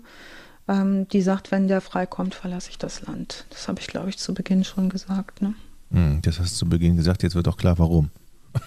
ähm, 0.68 1.08
die 1.08 1.22
sagt, 1.22 1.50
wenn 1.50 1.66
der 1.66 1.80
freikommt, 1.80 2.34
verlasse 2.34 2.70
ich 2.70 2.78
das 2.78 3.02
Land. 3.02 3.46
Das 3.50 3.66
habe 3.66 3.80
ich, 3.80 3.88
glaube 3.88 4.10
ich, 4.10 4.18
zu 4.18 4.32
Beginn 4.32 4.62
schon 4.62 4.88
gesagt. 4.90 5.42
Ne? 5.42 5.54
Hm, 5.90 6.22
das 6.22 6.38
hast 6.38 6.52
du 6.52 6.56
zu 6.58 6.68
Beginn 6.68 6.96
gesagt, 6.96 7.24
jetzt 7.24 7.34
wird 7.34 7.48
auch 7.48 7.56
klar, 7.56 7.78
warum. 7.80 8.10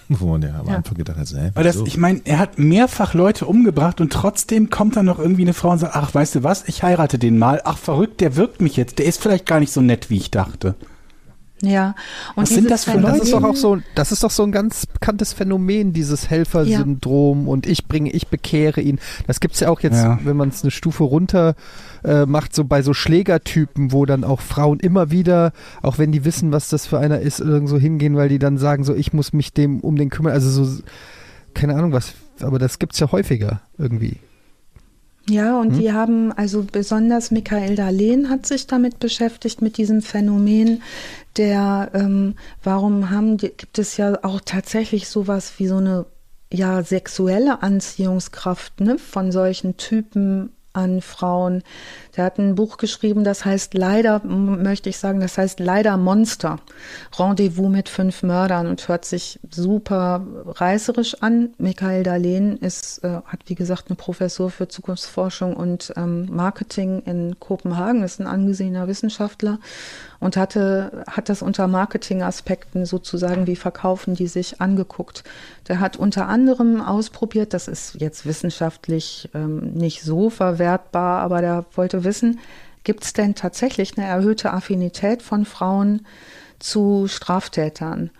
Wo 0.08 0.26
man 0.26 0.42
ja 0.42 0.60
am 0.60 0.68
ja. 0.68 0.76
Anfang 0.76 0.96
gedacht 0.96 1.18
hat, 1.18 1.34
Weil 1.54 1.64
das, 1.64 1.76
ich 1.76 1.96
meine, 1.96 2.20
er 2.24 2.38
hat 2.38 2.58
mehrfach 2.58 3.14
Leute 3.14 3.46
umgebracht 3.46 4.00
und 4.00 4.12
trotzdem 4.12 4.70
kommt 4.70 4.96
dann 4.96 5.06
noch 5.06 5.18
irgendwie 5.18 5.42
eine 5.42 5.54
Frau 5.54 5.70
und 5.70 5.78
sagt, 5.78 5.96
ach, 5.96 6.14
weißt 6.14 6.36
du 6.36 6.42
was, 6.42 6.68
ich 6.68 6.82
heirate 6.82 7.18
den 7.18 7.38
mal. 7.38 7.62
Ach, 7.64 7.78
verrückt, 7.78 8.20
der 8.20 8.36
wirkt 8.36 8.60
mich 8.60 8.76
jetzt. 8.76 8.98
Der 8.98 9.06
ist 9.06 9.20
vielleicht 9.20 9.46
gar 9.46 9.60
nicht 9.60 9.72
so 9.72 9.80
nett, 9.80 10.10
wie 10.10 10.16
ich 10.16 10.30
dachte. 10.30 10.74
Ja. 11.62 11.94
Und 12.36 12.44
Was 12.44 12.50
sind 12.50 12.70
das 12.70 12.84
für 12.84 12.98
Leute? 12.98 13.18
Das 13.18 13.22
ist 13.24 13.32
doch 13.32 13.42
auch 13.42 13.56
so, 13.56 13.78
das 13.94 14.12
ist 14.12 14.22
doch 14.22 14.30
so 14.30 14.44
ein 14.44 14.52
ganz 14.52 14.86
bekanntes 14.86 15.32
Phänomen, 15.32 15.92
dieses 15.92 16.30
Helfersyndrom 16.30 17.46
ja. 17.46 17.52
und 17.52 17.66
ich 17.66 17.86
bringe, 17.86 18.10
ich 18.10 18.28
bekehre 18.28 18.80
ihn. 18.80 19.00
Das 19.26 19.40
gibt's 19.40 19.60
ja 19.60 19.68
auch 19.68 19.80
jetzt, 19.80 19.96
ja. 19.96 20.18
wenn 20.22 20.36
man 20.36 20.50
es 20.50 20.62
eine 20.62 20.70
Stufe 20.70 21.04
runter 21.04 21.54
äh, 22.04 22.26
macht, 22.26 22.54
so 22.54 22.64
bei 22.64 22.82
so 22.82 22.94
Schlägertypen, 22.94 23.92
wo 23.92 24.06
dann 24.06 24.24
auch 24.24 24.40
Frauen 24.40 24.80
immer 24.80 25.10
wieder, 25.10 25.52
auch 25.82 25.98
wenn 25.98 26.12
die 26.12 26.24
wissen, 26.24 26.52
was 26.52 26.68
das 26.68 26.86
für 26.86 26.98
einer 26.98 27.20
ist, 27.20 27.40
irgendwo 27.40 27.78
hingehen, 27.78 28.16
weil 28.16 28.28
die 28.28 28.38
dann 28.38 28.58
sagen, 28.58 28.84
so 28.84 28.94
ich 28.94 29.12
muss 29.12 29.32
mich 29.32 29.52
dem 29.52 29.80
um 29.80 29.96
den 29.96 30.10
kümmern. 30.10 30.32
Also 30.32 30.64
so, 30.64 30.82
keine 31.54 31.74
Ahnung 31.74 31.92
was, 31.92 32.14
aber 32.40 32.58
das 32.58 32.78
gibt's 32.78 32.98
ja 33.00 33.10
häufiger 33.12 33.60
irgendwie. 33.78 34.16
Ja, 35.28 35.60
und 35.60 35.72
hm? 35.72 35.78
die 35.78 35.92
haben, 35.92 36.32
also 36.32 36.64
besonders 36.70 37.30
Michael 37.30 37.76
Darlehen 37.76 38.30
hat 38.30 38.46
sich 38.46 38.66
damit 38.66 38.98
beschäftigt, 38.98 39.60
mit 39.60 39.76
diesem 39.76 40.00
Phänomen 40.00 40.82
der, 41.36 41.90
ähm, 41.92 42.34
warum 42.62 43.10
haben, 43.10 43.36
gibt 43.36 43.78
es 43.78 43.96
ja 43.96 44.18
auch 44.22 44.40
tatsächlich 44.44 45.08
sowas 45.08 45.54
wie 45.58 45.66
so 45.66 45.76
eine 45.76 46.06
ja 46.50 46.82
sexuelle 46.82 47.62
Anziehungskraft 47.62 48.80
ne, 48.80 48.98
von 48.98 49.32
solchen 49.32 49.76
Typen 49.76 50.50
an 50.72 51.00
Frauen. 51.00 51.62
Der 52.16 52.24
hat 52.24 52.38
ein 52.38 52.54
Buch 52.54 52.76
geschrieben, 52.76 53.24
das 53.24 53.44
heißt 53.44 53.74
leider, 53.74 54.22
möchte 54.24 54.88
ich 54.88 54.98
sagen, 54.98 55.20
das 55.20 55.38
heißt 55.38 55.60
leider 55.60 55.96
Monster. 55.96 56.58
Rendezvous 57.18 57.68
mit 57.68 57.88
fünf 57.88 58.22
Mördern 58.22 58.66
und 58.66 58.86
hört 58.88 59.04
sich 59.04 59.40
super 59.50 60.26
reißerisch 60.46 61.22
an. 61.22 61.50
Michael 61.58 62.02
Dahlen 62.02 62.58
ist, 62.58 63.04
äh, 63.04 63.20
hat 63.24 63.40
wie 63.46 63.54
gesagt 63.54 63.84
eine 63.88 63.96
Professur 63.96 64.50
für 64.50 64.68
Zukunftsforschung 64.68 65.54
und 65.56 65.92
ähm, 65.96 66.28
Marketing 66.30 67.02
in 67.04 67.38
Kopenhagen, 67.38 68.02
ist 68.02 68.20
ein 68.20 68.26
angesehener 68.26 68.88
Wissenschaftler 68.88 69.58
und 70.20 70.36
hatte, 70.36 71.04
hat 71.08 71.28
das 71.28 71.42
unter 71.42 71.68
Marketingaspekten 71.68 72.86
sozusagen, 72.86 73.46
wie 73.46 73.56
verkaufen 73.56 74.14
die 74.14 74.26
sich, 74.26 74.60
angeguckt. 74.60 75.22
Der 75.68 75.80
hat 75.80 75.96
unter 75.96 76.26
anderem 76.26 76.80
ausprobiert, 76.80 77.54
das 77.54 77.68
ist 77.68 78.00
jetzt 78.00 78.26
wissenschaftlich 78.26 79.28
ähm, 79.34 79.72
nicht 79.74 80.02
so 80.02 80.30
verwertbar, 80.58 81.20
aber 81.20 81.40
der 81.40 81.64
wollte 81.74 82.04
wissen, 82.04 82.40
gibt 82.84 83.04
es 83.04 83.12
denn 83.12 83.34
tatsächlich 83.34 83.96
eine 83.96 84.06
erhöhte 84.06 84.52
Affinität 84.52 85.22
von 85.22 85.44
Frauen 85.44 86.06
zu 86.58 87.06
Straftätern? 87.08 88.10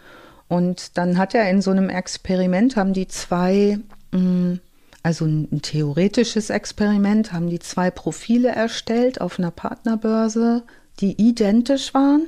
Und 0.49 0.97
dann 0.97 1.19
hat 1.19 1.35
er 1.35 1.51
in 1.51 1.61
so 1.61 1.71
einem 1.71 1.91
Experiment, 1.91 2.77
haben 2.77 2.95
die 2.95 3.09
zwei 3.09 3.79
hm, 4.13 4.61
also 5.03 5.25
ein, 5.25 5.63
theoretisches 5.63 6.51
Experiment, 6.51 7.33
haben 7.33 7.49
die 7.49 7.61
zwei 7.61 7.91
Profile 7.91 8.49
erstellt 8.49 9.21
auf 9.21 9.39
einer 9.39 9.51
Partnerbörse, 9.51 10.65
die 11.01 11.13
identisch 11.21 11.95
waren, 11.95 12.27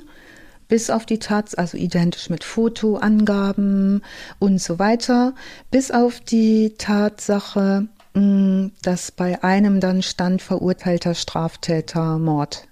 bis 0.68 0.88
auf 0.88 1.04
die 1.04 1.18
Tats, 1.18 1.54
also 1.54 1.76
identisch 1.76 2.30
mit 2.30 2.44
Fotoangaben 2.44 4.02
und 4.38 4.60
so 4.60 4.78
weiter, 4.78 5.34
bis 5.70 5.90
auf 5.90 6.20
die 6.20 6.74
Tatsache, 6.78 7.88
dass 8.12 9.12
bei 9.12 9.42
einem 9.42 9.80
dann 9.80 10.02
stand 10.02 10.42
verurteilter 10.42 11.14
Straftäter 11.14 12.18
Mord. 12.18 12.66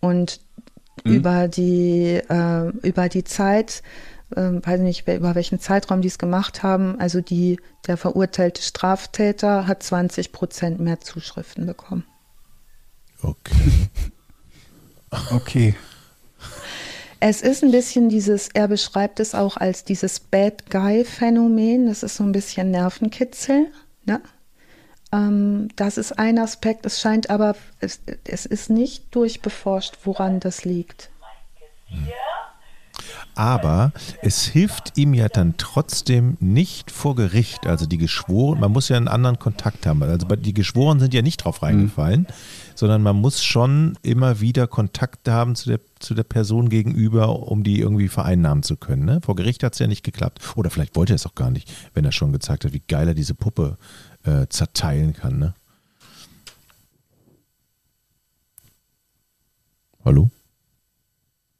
Und 0.00 0.40
mhm. 1.04 1.14
über 1.14 1.48
die 1.48 2.20
äh, 2.28 2.68
über 2.82 3.08
die 3.08 3.24
Zeit 3.24 3.82
ähm, 4.36 4.64
weiß 4.64 4.80
nicht, 4.80 5.06
über 5.06 5.34
welchen 5.34 5.60
Zeitraum 5.60 6.00
die 6.00 6.08
es 6.08 6.18
gemacht 6.18 6.62
haben. 6.62 6.98
Also 6.98 7.20
die, 7.20 7.60
der 7.86 7.96
verurteilte 7.96 8.62
Straftäter 8.62 9.66
hat 9.66 9.82
20 9.82 10.32
Prozent 10.32 10.80
mehr 10.80 11.00
Zuschriften 11.00 11.66
bekommen. 11.66 12.04
Okay. 13.22 13.88
okay. 15.30 15.74
Es 17.20 17.40
ist 17.40 17.62
ein 17.62 17.70
bisschen 17.70 18.08
dieses, 18.08 18.48
er 18.48 18.68
beschreibt 18.68 19.18
es 19.18 19.34
auch 19.34 19.56
als 19.56 19.84
dieses 19.84 20.20
Bad 20.20 20.70
Guy-Phänomen. 20.70 21.86
Das 21.86 22.02
ist 22.02 22.16
so 22.16 22.24
ein 22.24 22.32
bisschen 22.32 22.70
Nervenkitzel. 22.70 23.68
Ne? 24.04 24.20
Ähm, 25.14 25.68
das 25.76 25.96
ist 25.96 26.18
ein 26.18 26.38
Aspekt. 26.38 26.84
Es 26.84 27.00
scheint 27.00 27.30
aber, 27.30 27.54
es, 27.80 28.00
es 28.24 28.46
ist 28.46 28.68
nicht 28.68 29.14
durchbeforscht, 29.14 29.98
woran 30.04 30.40
das 30.40 30.64
liegt. 30.64 31.10
Hm. 31.86 32.08
Aber 33.36 33.92
es 34.22 34.44
hilft 34.44 34.96
ihm 34.96 35.12
ja 35.12 35.28
dann 35.28 35.54
trotzdem 35.56 36.36
nicht 36.38 36.92
vor 36.92 37.16
Gericht. 37.16 37.66
Also 37.66 37.86
die 37.86 37.98
Geschworenen, 37.98 38.60
man 38.60 38.70
muss 38.70 38.88
ja 38.88 38.96
einen 38.96 39.08
anderen 39.08 39.40
Kontakt 39.40 39.86
haben. 39.86 40.02
Also 40.04 40.26
die 40.36 40.54
Geschworenen 40.54 41.00
sind 41.00 41.14
ja 41.14 41.22
nicht 41.22 41.38
drauf 41.38 41.62
reingefallen, 41.62 42.20
mhm. 42.20 42.26
sondern 42.76 43.02
man 43.02 43.16
muss 43.16 43.42
schon 43.42 43.98
immer 44.02 44.40
wieder 44.40 44.68
Kontakt 44.68 45.28
haben 45.28 45.56
zu 45.56 45.68
der, 45.68 45.80
zu 45.98 46.14
der 46.14 46.22
Person 46.22 46.68
gegenüber, 46.68 47.48
um 47.48 47.64
die 47.64 47.80
irgendwie 47.80 48.08
vereinnahmen 48.08 48.62
zu 48.62 48.76
können. 48.76 49.04
Ne? 49.04 49.20
Vor 49.24 49.34
Gericht 49.34 49.64
hat 49.64 49.72
es 49.72 49.80
ja 49.80 49.88
nicht 49.88 50.04
geklappt. 50.04 50.40
Oder 50.54 50.70
vielleicht 50.70 50.94
wollte 50.94 51.14
er 51.14 51.16
es 51.16 51.26
auch 51.26 51.34
gar 51.34 51.50
nicht, 51.50 51.72
wenn 51.92 52.04
er 52.04 52.12
schon 52.12 52.32
gezeigt 52.32 52.64
hat, 52.64 52.72
wie 52.72 52.82
geil 52.86 53.08
er 53.08 53.14
diese 53.14 53.34
Puppe 53.34 53.78
äh, 54.24 54.46
zerteilen 54.48 55.12
kann. 55.12 55.38
Ne? 55.38 55.54
Hallo? 60.04 60.30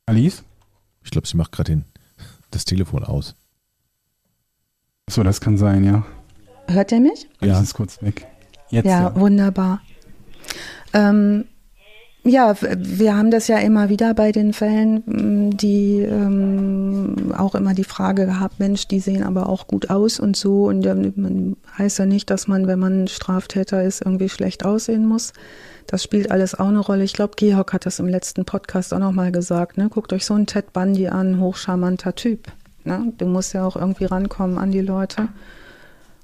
Alice? 0.07 0.43
Ich 1.03 1.11
glaube, 1.11 1.27
sie 1.27 1.36
macht 1.36 1.53
gerade 1.53 1.82
das 2.51 2.65
Telefon 2.65 3.05
aus. 3.05 3.35
So, 5.09 5.23
das 5.23 5.41
kann 5.41 5.57
sein, 5.57 5.85
ja. 5.85 6.05
Hört 6.69 6.93
ihr 6.93 7.01
mich? 7.01 7.28
Ja, 7.41 7.61
ist 7.61 7.74
kurz 7.74 8.01
weg. 8.03 8.27
Jetzt, 8.70 8.86
ja, 8.86 9.03
ja. 9.03 9.16
wunderbar. 9.16 9.82
Ähm, 10.93 11.47
ja, 12.26 12.56
wir 12.60 13.16
haben 13.16 13.30
das 13.30 13.48
ja 13.48 13.59
immer 13.59 13.90
wieder 13.90 14.14
bei 14.14 14.32
den 14.32 14.55
Fällen, 14.55 15.56
die 15.56 15.98
ähm, 15.98 17.34
auch 17.36 17.55
immer 17.55 17.74
die 17.74 17.84
Frage 17.84 18.24
gehabt, 18.24 18.59
Mensch, 18.59 18.88
die 18.88 19.01
sehen 19.01 19.22
aber 19.22 19.46
auch 19.48 19.66
gut 19.66 19.90
aus 19.90 20.18
und 20.20 20.34
so. 20.34 20.64
Und 20.64 20.86
ähm, 20.86 21.12
man 21.16 21.56
heißt 21.76 21.98
ja 21.98 22.06
nicht, 22.06 22.30
dass 22.30 22.48
man, 22.48 22.66
wenn 22.66 22.78
man 22.78 23.09
Straftäter 23.09 23.82
ist, 23.82 24.01
irgendwie 24.01 24.30
schlecht 24.30 24.64
aussehen 24.64 25.06
muss. 25.06 25.34
Das 25.86 26.02
spielt 26.02 26.30
alles 26.30 26.59
auch 26.59 26.68
eine 26.68 26.78
Rolle. 26.78 27.05
Ich 27.05 27.12
glaube, 27.12 27.34
Georg 27.36 27.74
hat 27.74 27.84
das 27.84 27.98
im 27.98 28.09
letzten 28.09 28.46
Podcast 28.46 28.94
auch 28.94 28.98
nochmal 28.98 29.30
gesagt. 29.30 29.76
Ne? 29.76 29.90
Guckt 29.90 30.12
euch 30.14 30.24
so 30.24 30.32
einen 30.32 30.46
Ted 30.46 30.72
Bundy 30.72 31.09
an, 31.09 31.38
hochcharmanter 31.40 32.14
Typ. 32.14 32.48
Ne? 32.84 33.12
Du 33.18 33.26
musst 33.26 33.52
ja 33.52 33.66
auch 33.66 33.76
irgendwie 33.76 34.06
rankommen 34.06 34.56
an 34.56 34.70
die 34.70 34.80
Leute. 34.80 35.28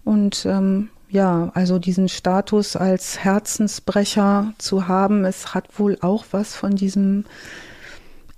Und 0.05 0.47
ähm, 0.47 0.89
ja, 1.11 1.51
also 1.55 1.79
diesen 1.79 2.09
Status 2.09 2.77
als 2.77 3.19
Herzensbrecher 3.19 4.55
zu 4.59 4.89
haben, 4.89 5.25
es 5.25 5.55
hat 5.55 5.79
wohl 5.79 5.99
auch 6.01 6.25
was 6.31 6.55
von 6.55 6.77
diesem, 6.77 7.25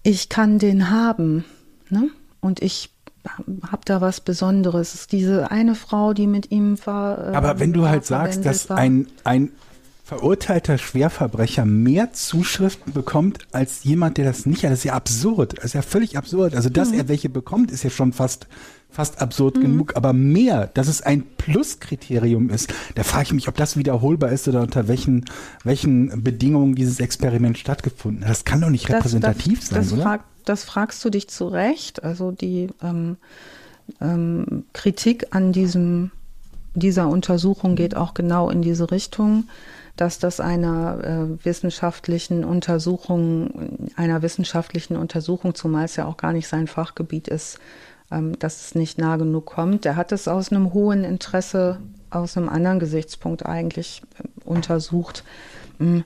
ich 0.03 0.28
kann 0.28 0.59
den 0.59 0.90
haben. 0.90 1.44
Ne? 1.90 2.09
Und 2.40 2.62
ich 2.62 2.90
habe 3.70 3.82
da 3.85 4.01
was 4.01 4.20
Besonderes. 4.20 4.94
Es 4.94 5.01
ist 5.03 5.12
diese 5.12 5.51
eine 5.51 5.74
Frau, 5.74 6.12
die 6.12 6.27
mit 6.27 6.51
ihm 6.51 6.77
war. 6.85 7.32
Äh, 7.32 7.36
Aber 7.36 7.61
wenn 7.61 7.73
du 7.73 7.89
halt 7.89 8.05
sagst, 8.05 8.44
dass 8.44 8.70
ein, 8.70 9.07
ein 9.24 9.53
verurteilter 10.05 10.78
Schwerverbrecher 10.78 11.65
mehr 11.65 12.12
Zuschriften 12.12 12.93
bekommt 12.93 13.47
als 13.53 13.85
jemand, 13.85 14.19
der 14.19 14.24
das 14.24 14.44
nicht 14.47 14.65
hat. 14.65 14.73
Das 14.73 14.81
ist 14.81 14.85
ja 14.85 14.94
absurd. 14.94 15.59
Das 15.59 15.66
ist 15.66 15.74
ja 15.74 15.82
völlig 15.82 16.19
absurd. 16.19 16.55
Also, 16.55 16.69
dass 16.69 16.90
mhm. 16.90 16.99
er 16.99 17.09
welche 17.09 17.28
bekommt, 17.28 17.70
ist 17.70 17.85
ja 17.85 17.90
schon 17.90 18.12
fast, 18.12 18.47
fast 18.93 19.20
absurd 19.20 19.56
mhm. 19.56 19.62
genug. 19.62 19.97
Aber 19.97 20.12
mehr, 20.12 20.69
dass 20.69 20.89
es 20.89 21.02
ein 21.02 21.24
Pluskriterium 21.39 22.51
ist, 22.51 22.73
da 22.94 23.02
frage 23.02 23.24
ich 23.24 23.32
mich, 23.32 23.48
ob 23.48 23.56
das 23.56 23.77
wiederholbar 23.77 24.31
ist 24.31 24.47
oder 24.48 24.62
unter 24.62 24.89
welchen, 24.89 25.24
welchen 25.64 26.23
Bedingungen 26.23 26.74
dieses 26.74 27.01
Experiment 27.01 27.59
stattgefunden 27.59 28.24
hat. 28.24 28.31
Das 28.31 28.44
kann 28.44 28.60
doch 28.60 28.70
nicht 28.70 28.89
das, 28.89 28.97
repräsentativ 28.97 29.60
das, 29.60 29.69
sein, 29.69 29.78
das 29.78 29.93
oder? 29.93 30.02
Frag, 30.02 30.24
das 30.44 30.64
fragst 30.64 31.05
du 31.05 31.10
dich 31.10 31.28
zu 31.28 31.48
Recht. 31.48 32.05
Also, 32.05 32.31
die 32.31 32.69
ähm, 32.82 33.16
ähm, 34.01 34.64
Kritik 34.73 35.27
an 35.31 35.52
diesem 35.52 36.10
dieser 36.74 37.09
Untersuchung 37.09 37.77
geht 37.77 37.97
auch 37.97 38.14
genau 38.14 38.48
in 38.48 38.62
diese 38.62 38.90
Richtung 38.90 39.44
dass 39.97 40.19
das 40.19 40.40
einer 40.40 41.05
äh, 41.05 41.44
wissenschaftlichen 41.44 42.44
Untersuchung, 42.44 43.89
einer 43.97 44.23
wissenschaftlichen 44.23 44.97
Untersuchung, 44.97 45.55
zumal 45.55 45.85
es 45.85 45.97
ja 45.97 46.06
auch 46.06 46.16
gar 46.16 46.32
nicht 46.32 46.48
sein 46.48 46.66
Fachgebiet 46.66 47.28
ist, 47.28 47.59
dass 48.39 48.66
es 48.66 48.74
nicht 48.74 48.98
nah 48.98 49.16
genug 49.16 49.47
kommt. 49.47 49.84
Der 49.84 49.97
hat 49.97 50.12
es 50.12 50.28
aus 50.28 50.51
einem 50.51 50.72
hohen 50.72 51.05
Interesse, 51.05 51.78
aus 52.10 52.36
einem 52.36 52.48
anderen 52.48 52.78
Gesichtspunkt 52.78 53.47
eigentlich 53.47 54.02
äh, 54.18 54.26
untersucht. 54.44 55.24
Mhm. 55.78 56.05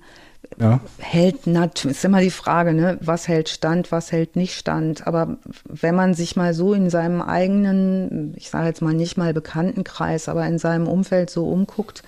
Ja. 0.60 0.80
Hält 0.98 1.46
natürlich, 1.46 1.96
ist 1.96 2.04
immer 2.04 2.20
die 2.20 2.30
Frage, 2.30 2.72
ne, 2.72 2.98
was 3.00 3.26
hält 3.26 3.48
stand, 3.48 3.90
was 3.90 4.12
hält 4.12 4.36
nicht 4.36 4.54
stand. 4.54 5.06
Aber 5.06 5.38
wenn 5.64 5.94
man 5.94 6.14
sich 6.14 6.36
mal 6.36 6.54
so 6.54 6.72
in 6.72 6.88
seinem 6.88 7.20
eigenen, 7.20 8.32
ich 8.36 8.50
sage 8.50 8.68
jetzt 8.68 8.80
mal 8.80 8.94
nicht 8.94 9.16
mal 9.16 9.34
Bekanntenkreis, 9.34 10.28
aber 10.28 10.46
in 10.46 10.58
seinem 10.58 10.86
Umfeld 10.86 11.30
so 11.30 11.48
umguckt, 11.48 12.04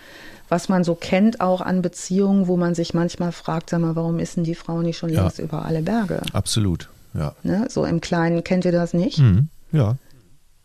was 0.48 0.68
man 0.68 0.84
so 0.84 0.94
kennt 0.94 1.40
auch 1.40 1.60
an 1.60 1.82
Beziehungen, 1.82 2.46
wo 2.46 2.56
man 2.56 2.74
sich 2.74 2.94
manchmal 2.94 3.32
fragt, 3.32 3.70
sag 3.70 3.80
mal, 3.80 3.96
warum 3.96 4.18
ist 4.18 4.36
denn 4.36 4.44
die 4.44 4.54
Frau 4.54 4.80
nicht 4.82 4.98
schon 4.98 5.10
ja. 5.10 5.22
längst 5.22 5.40
über 5.40 5.64
alle 5.64 5.82
Berge? 5.82 6.22
Absolut, 6.32 6.88
ja. 7.14 7.34
Ne? 7.42 7.66
So 7.68 7.84
im 7.84 8.00
Kleinen, 8.00 8.44
kennt 8.44 8.64
ihr 8.64 8.72
das 8.72 8.94
nicht? 8.94 9.18
Mhm. 9.18 9.48
Ja, 9.72 9.96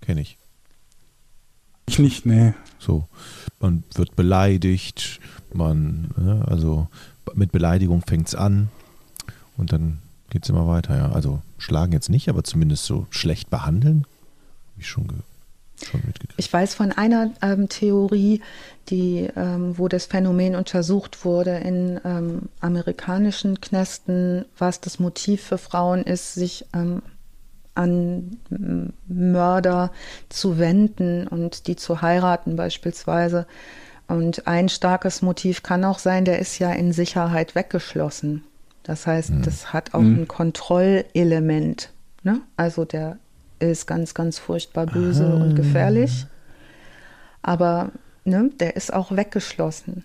kenne 0.02 0.22
ich. 0.22 0.38
Ich 1.88 2.00
nicht, 2.00 2.26
nee. 2.26 2.54
So, 2.80 3.08
man 3.60 3.84
wird 3.96 4.16
beleidigt, 4.16 5.20
man, 5.54 6.12
ne, 6.18 6.44
also 6.48 6.88
mit 7.34 7.52
Beleidigung 7.52 8.02
fängt 8.06 8.28
es 8.28 8.36
an 8.36 8.70
und 9.58 9.72
dann 9.72 10.00
geht 10.30 10.44
es 10.44 10.50
immer 10.50 10.68
weiter, 10.68 10.98
ja. 10.98 11.12
Also 11.12 11.42
schlagen 11.58 11.94
jetzt 11.94 12.10
nicht, 12.10 12.30
aber 12.30 12.44
zumindest 12.44 12.86
so 12.86 13.08
schlecht 13.10 13.50
behandeln, 13.50 14.06
habe 14.72 14.82
ich 14.82 14.88
schon 14.88 15.08
gehört. 15.08 15.26
Ich 16.38 16.52
weiß 16.52 16.76
von 16.76 16.92
einer 16.92 17.32
ähm, 17.42 17.68
Theorie, 17.68 18.42
die, 18.90 19.30
ähm, 19.36 19.78
wo 19.78 19.88
das 19.88 20.06
Phänomen 20.06 20.56
untersucht 20.56 21.26
wurde 21.26 21.58
in 21.58 22.00
ähm, 22.06 22.44
amerikanischen 22.62 23.60
Knästen, 23.60 24.46
was 24.58 24.80
das 24.80 25.00
Motiv 25.00 25.42
für 25.44 25.58
Frauen 25.58 26.04
ist, 26.04 26.36
sich 26.36 26.66
ähm, 26.74 27.02
an 27.76 28.38
Mörder 29.08 29.92
zu 30.30 30.60
wenden 30.60 31.28
und 31.28 31.68
die 31.68 31.76
zu 31.76 32.02
heiraten 32.02 32.56
beispielsweise. 32.56 33.48
Und 34.08 34.48
ein 34.48 34.70
starkes 34.70 35.22
Motiv 35.22 35.64
kann 35.64 35.84
auch 35.84 36.00
sein, 36.00 36.26
der 36.26 36.40
ist 36.40 36.60
ja 36.60 36.72
in 36.72 36.92
Sicherheit 36.92 37.56
weggeschlossen. 37.56 38.44
Das 38.84 39.08
heißt, 39.08 39.32
mhm. 39.32 39.42
das 39.44 39.74
hat 39.74 39.94
auch 39.94 40.02
mhm. 40.02 40.24
ein 40.24 40.28
Kontrollelement. 40.28 41.90
Ne? 42.24 42.42
Also 42.58 42.86
der 42.86 43.18
ist 43.60 43.88
ganz, 43.88 44.14
ganz 44.14 44.40
furchtbar 44.40 44.86
böse 44.86 45.26
ah. 45.26 45.42
und 45.42 45.56
gefährlich. 45.56 46.28
Aber 47.42 47.92
ne, 48.26 48.50
der 48.60 48.76
ist 48.76 48.94
auch 48.94 49.16
weggeschlossen. 49.16 50.04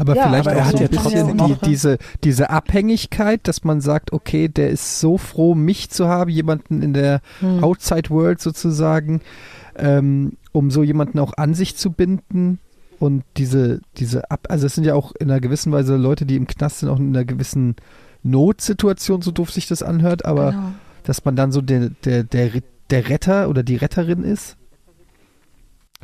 Aber 0.00 0.16
ja, 0.16 0.28
vielleicht 0.28 0.48
aber 0.48 0.56
er 0.56 0.66
hat 0.66 0.80
ja 0.80 0.88
trotzdem 0.88 1.36
die, 1.36 1.56
diese, 1.64 1.98
diese 2.24 2.50
Abhängigkeit, 2.50 3.46
dass 3.46 3.64
man 3.64 3.80
sagt, 3.80 4.12
okay, 4.12 4.48
der 4.48 4.70
ist 4.70 5.00
so 5.00 5.18
froh, 5.18 5.54
mich 5.54 5.90
zu 5.90 6.08
haben, 6.08 6.30
jemanden 6.30 6.82
in 6.82 6.94
der 6.94 7.20
hm. 7.40 7.62
Outside 7.62 8.10
World 8.10 8.40
sozusagen, 8.40 9.20
ähm, 9.76 10.32
um 10.52 10.70
so 10.70 10.82
jemanden 10.82 11.18
auch 11.18 11.34
an 11.36 11.54
sich 11.54 11.76
zu 11.76 11.92
binden. 11.92 12.58
Und 12.98 13.24
diese, 13.36 13.80
diese 13.96 14.30
Ab 14.30 14.46
also 14.48 14.66
es 14.66 14.74
sind 14.74 14.84
ja 14.84 14.94
auch 14.94 15.12
in 15.12 15.30
einer 15.30 15.40
gewissen 15.40 15.72
Weise 15.72 15.96
Leute, 15.96 16.26
die 16.26 16.36
im 16.36 16.46
Knast 16.46 16.80
sind, 16.80 16.88
auch 16.88 16.98
in 16.98 17.14
einer 17.14 17.24
gewissen 17.24 17.76
Notsituation, 18.22 19.22
so 19.22 19.30
doof 19.30 19.50
sich 19.50 19.68
das 19.68 19.82
anhört, 19.82 20.24
aber 20.24 20.50
genau 20.50 20.72
dass 21.04 21.24
man 21.24 21.36
dann 21.36 21.52
so 21.52 21.60
der, 21.60 21.90
der, 22.04 22.24
der, 22.24 22.50
der 22.90 23.08
Retter 23.08 23.48
oder 23.48 23.62
die 23.62 23.76
Retterin 23.76 24.22
ist? 24.22 24.56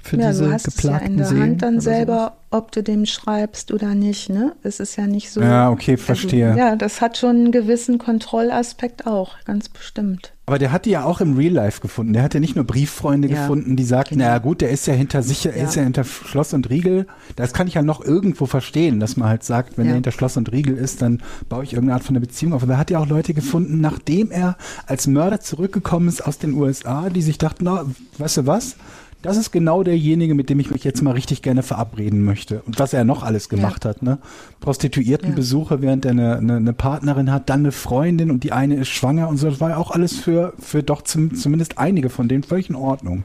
Für 0.02 0.16
ja, 0.18 0.28
diese 0.28 0.44
du 0.44 0.52
hast 0.52 0.68
es 0.68 0.82
ja 0.82 0.98
in 0.98 1.16
der 1.16 1.30
Hand 1.30 1.62
dann 1.62 1.80
selber, 1.80 2.18
sowas. 2.50 2.62
ob 2.62 2.72
du 2.72 2.82
dem 2.82 3.06
schreibst 3.06 3.72
oder 3.72 3.94
nicht. 3.94 4.28
Ne? 4.28 4.54
Es 4.62 4.78
ist 4.78 4.96
ja 4.96 5.06
nicht 5.06 5.30
so. 5.30 5.40
Ja, 5.40 5.70
okay, 5.70 5.92
also, 5.92 6.04
verstehe. 6.04 6.48
Also, 6.48 6.58
ja, 6.58 6.76
das 6.76 7.00
hat 7.00 7.16
schon 7.16 7.36
einen 7.36 7.52
gewissen 7.52 7.98
Kontrollaspekt 7.98 9.06
auch, 9.06 9.34
ganz 9.44 9.68
bestimmt. 9.68 10.32
Aber 10.48 10.60
der 10.60 10.70
hat 10.70 10.84
die 10.84 10.90
ja 10.90 11.04
auch 11.04 11.20
im 11.20 11.36
Real 11.36 11.52
Life 11.52 11.80
gefunden. 11.80 12.12
Der 12.12 12.22
hat 12.22 12.32
ja 12.34 12.38
nicht 12.38 12.54
nur 12.54 12.64
Brieffreunde 12.64 13.26
ja, 13.26 13.40
gefunden, 13.40 13.74
die 13.74 13.82
sagten, 13.82 14.14
genau. 14.14 14.26
naja 14.26 14.38
gut, 14.38 14.60
der 14.60 14.70
ist 14.70 14.86
ja 14.86 14.94
hinter 14.94 15.24
sicher, 15.24 15.56
ja. 15.56 15.64
ist 15.64 15.74
ja 15.74 15.82
hinter 15.82 16.04
Schloss 16.04 16.54
und 16.54 16.70
Riegel. 16.70 17.08
Das 17.34 17.52
kann 17.52 17.66
ich 17.66 17.74
ja 17.74 17.82
noch 17.82 18.04
irgendwo 18.04 18.46
verstehen, 18.46 19.00
dass 19.00 19.16
man 19.16 19.28
halt 19.28 19.42
sagt, 19.42 19.76
wenn 19.76 19.86
ja. 19.86 19.90
er 19.90 19.94
hinter 19.94 20.12
Schloss 20.12 20.36
und 20.36 20.52
Riegel 20.52 20.76
ist, 20.76 21.02
dann 21.02 21.20
baue 21.48 21.64
ich 21.64 21.72
irgendeine 21.72 21.94
Art 21.94 22.04
von 22.04 22.14
einer 22.14 22.24
Beziehung 22.24 22.52
auf. 22.52 22.62
Aber 22.62 22.74
er 22.74 22.78
hat 22.78 22.92
ja 22.92 23.00
auch 23.00 23.08
Leute 23.08 23.34
gefunden, 23.34 23.80
nachdem 23.80 24.30
er 24.30 24.56
als 24.86 25.08
Mörder 25.08 25.40
zurückgekommen 25.40 26.06
ist 26.06 26.24
aus 26.24 26.38
den 26.38 26.52
USA, 26.52 27.10
die 27.10 27.22
sich 27.22 27.38
dachten, 27.38 27.64
na, 27.64 27.84
weißt 28.18 28.36
du 28.36 28.46
was? 28.46 28.76
Das 29.26 29.36
ist 29.36 29.50
genau 29.50 29.82
derjenige, 29.82 30.34
mit 30.34 30.48
dem 30.48 30.60
ich 30.60 30.70
mich 30.70 30.84
jetzt 30.84 31.02
mal 31.02 31.12
richtig 31.12 31.42
gerne 31.42 31.62
verabreden 31.62 32.24
möchte. 32.24 32.62
Und 32.62 32.78
was 32.78 32.92
er 32.92 33.04
noch 33.04 33.22
alles 33.22 33.48
gemacht 33.48 33.84
ja. 33.84 33.90
hat, 33.90 34.02
ne? 34.02 34.18
Prostituiertenbesuche, 34.60 35.74
ja. 35.76 35.82
während 35.82 36.04
er 36.04 36.12
eine, 36.12 36.36
eine, 36.36 36.56
eine, 36.56 36.72
Partnerin 36.72 37.30
hat, 37.30 37.50
dann 37.50 37.60
eine 37.60 37.72
Freundin 37.72 38.30
und 38.30 38.44
die 38.44 38.52
eine 38.52 38.76
ist 38.76 38.88
schwanger 38.88 39.28
und 39.28 39.36
so. 39.36 39.50
Das 39.50 39.60
war 39.60 39.70
ja 39.70 39.76
auch 39.76 39.90
alles 39.90 40.16
für, 40.16 40.54
für 40.58 40.82
doch 40.82 41.02
zum, 41.02 41.34
zumindest 41.34 41.78
einige 41.78 42.08
von 42.08 42.28
denen 42.28 42.42
völlig 42.42 42.70
in 42.70 42.76
Ordnung. 42.76 43.24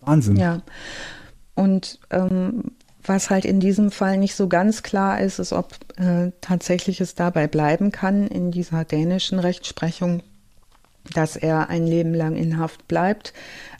Wahnsinn. 0.00 0.36
Ja. 0.36 0.62
Und 1.54 1.98
ähm, 2.10 2.64
was 3.04 3.30
halt 3.30 3.44
in 3.44 3.60
diesem 3.60 3.90
Fall 3.90 4.18
nicht 4.18 4.36
so 4.36 4.48
ganz 4.48 4.82
klar 4.82 5.20
ist, 5.20 5.38
ist, 5.38 5.52
ob 5.52 5.74
äh, 5.96 6.32
tatsächlich 6.40 7.00
es 7.00 7.14
dabei 7.14 7.46
bleiben 7.48 7.92
kann 7.92 8.26
in 8.26 8.50
dieser 8.50 8.84
dänischen 8.84 9.38
Rechtsprechung 9.38 10.22
dass 11.14 11.36
er 11.36 11.68
ein 11.68 11.86
Leben 11.86 12.14
lang 12.14 12.36
in 12.36 12.58
Haft 12.58 12.88
bleibt. 12.88 13.32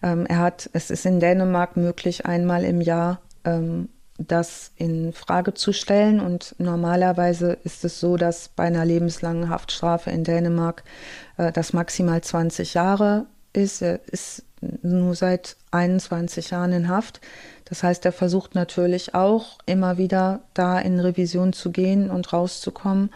Ähm, 0.02 0.26
er 0.26 0.38
hat, 0.38 0.70
es 0.72 0.90
ist 0.90 1.06
in 1.06 1.20
Dänemark 1.20 1.76
möglich, 1.76 2.26
einmal 2.26 2.64
im 2.64 2.80
Jahr 2.80 3.20
ähm, 3.44 3.88
das 4.18 4.72
in 4.76 5.12
Frage 5.12 5.54
zu 5.54 5.72
stellen. 5.72 6.20
Und 6.20 6.54
normalerweise 6.58 7.58
ist 7.64 7.84
es 7.84 8.00
so, 8.00 8.16
dass 8.16 8.48
bei 8.48 8.64
einer 8.64 8.84
lebenslangen 8.84 9.48
Haftstrafe 9.48 10.10
in 10.10 10.24
Dänemark 10.24 10.84
äh, 11.36 11.52
das 11.52 11.72
maximal 11.72 12.20
20 12.20 12.74
Jahre 12.74 13.26
ist. 13.52 13.82
Er 13.82 14.00
ist 14.06 14.44
nur 14.82 15.14
seit 15.14 15.56
21 15.70 16.50
Jahren 16.50 16.72
in 16.72 16.88
Haft. 16.88 17.20
Das 17.66 17.82
heißt, 17.82 18.04
er 18.04 18.12
versucht 18.12 18.54
natürlich 18.54 19.14
auch 19.14 19.58
immer 19.66 19.98
wieder 19.98 20.40
da 20.54 20.78
in 20.78 21.00
Revision 21.00 21.52
zu 21.52 21.70
gehen 21.72 22.10
und 22.10 22.32
rauszukommen. 22.32 23.10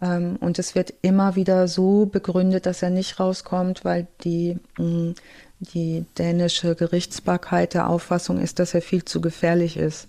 Ähm, 0.00 0.36
und 0.40 0.58
es 0.58 0.74
wird 0.74 0.94
immer 1.02 1.36
wieder 1.36 1.68
so 1.68 2.06
begründet, 2.06 2.66
dass 2.66 2.82
er 2.82 2.90
nicht 2.90 3.20
rauskommt, 3.20 3.84
weil 3.84 4.06
die, 4.24 4.58
mm, 4.78 5.12
die 5.60 6.04
dänische 6.18 6.74
Gerichtsbarkeit 6.74 7.74
der 7.74 7.88
Auffassung 7.88 8.40
ist, 8.40 8.58
dass 8.58 8.74
er 8.74 8.82
viel 8.82 9.04
zu 9.04 9.20
gefährlich 9.20 9.76
ist 9.76 10.08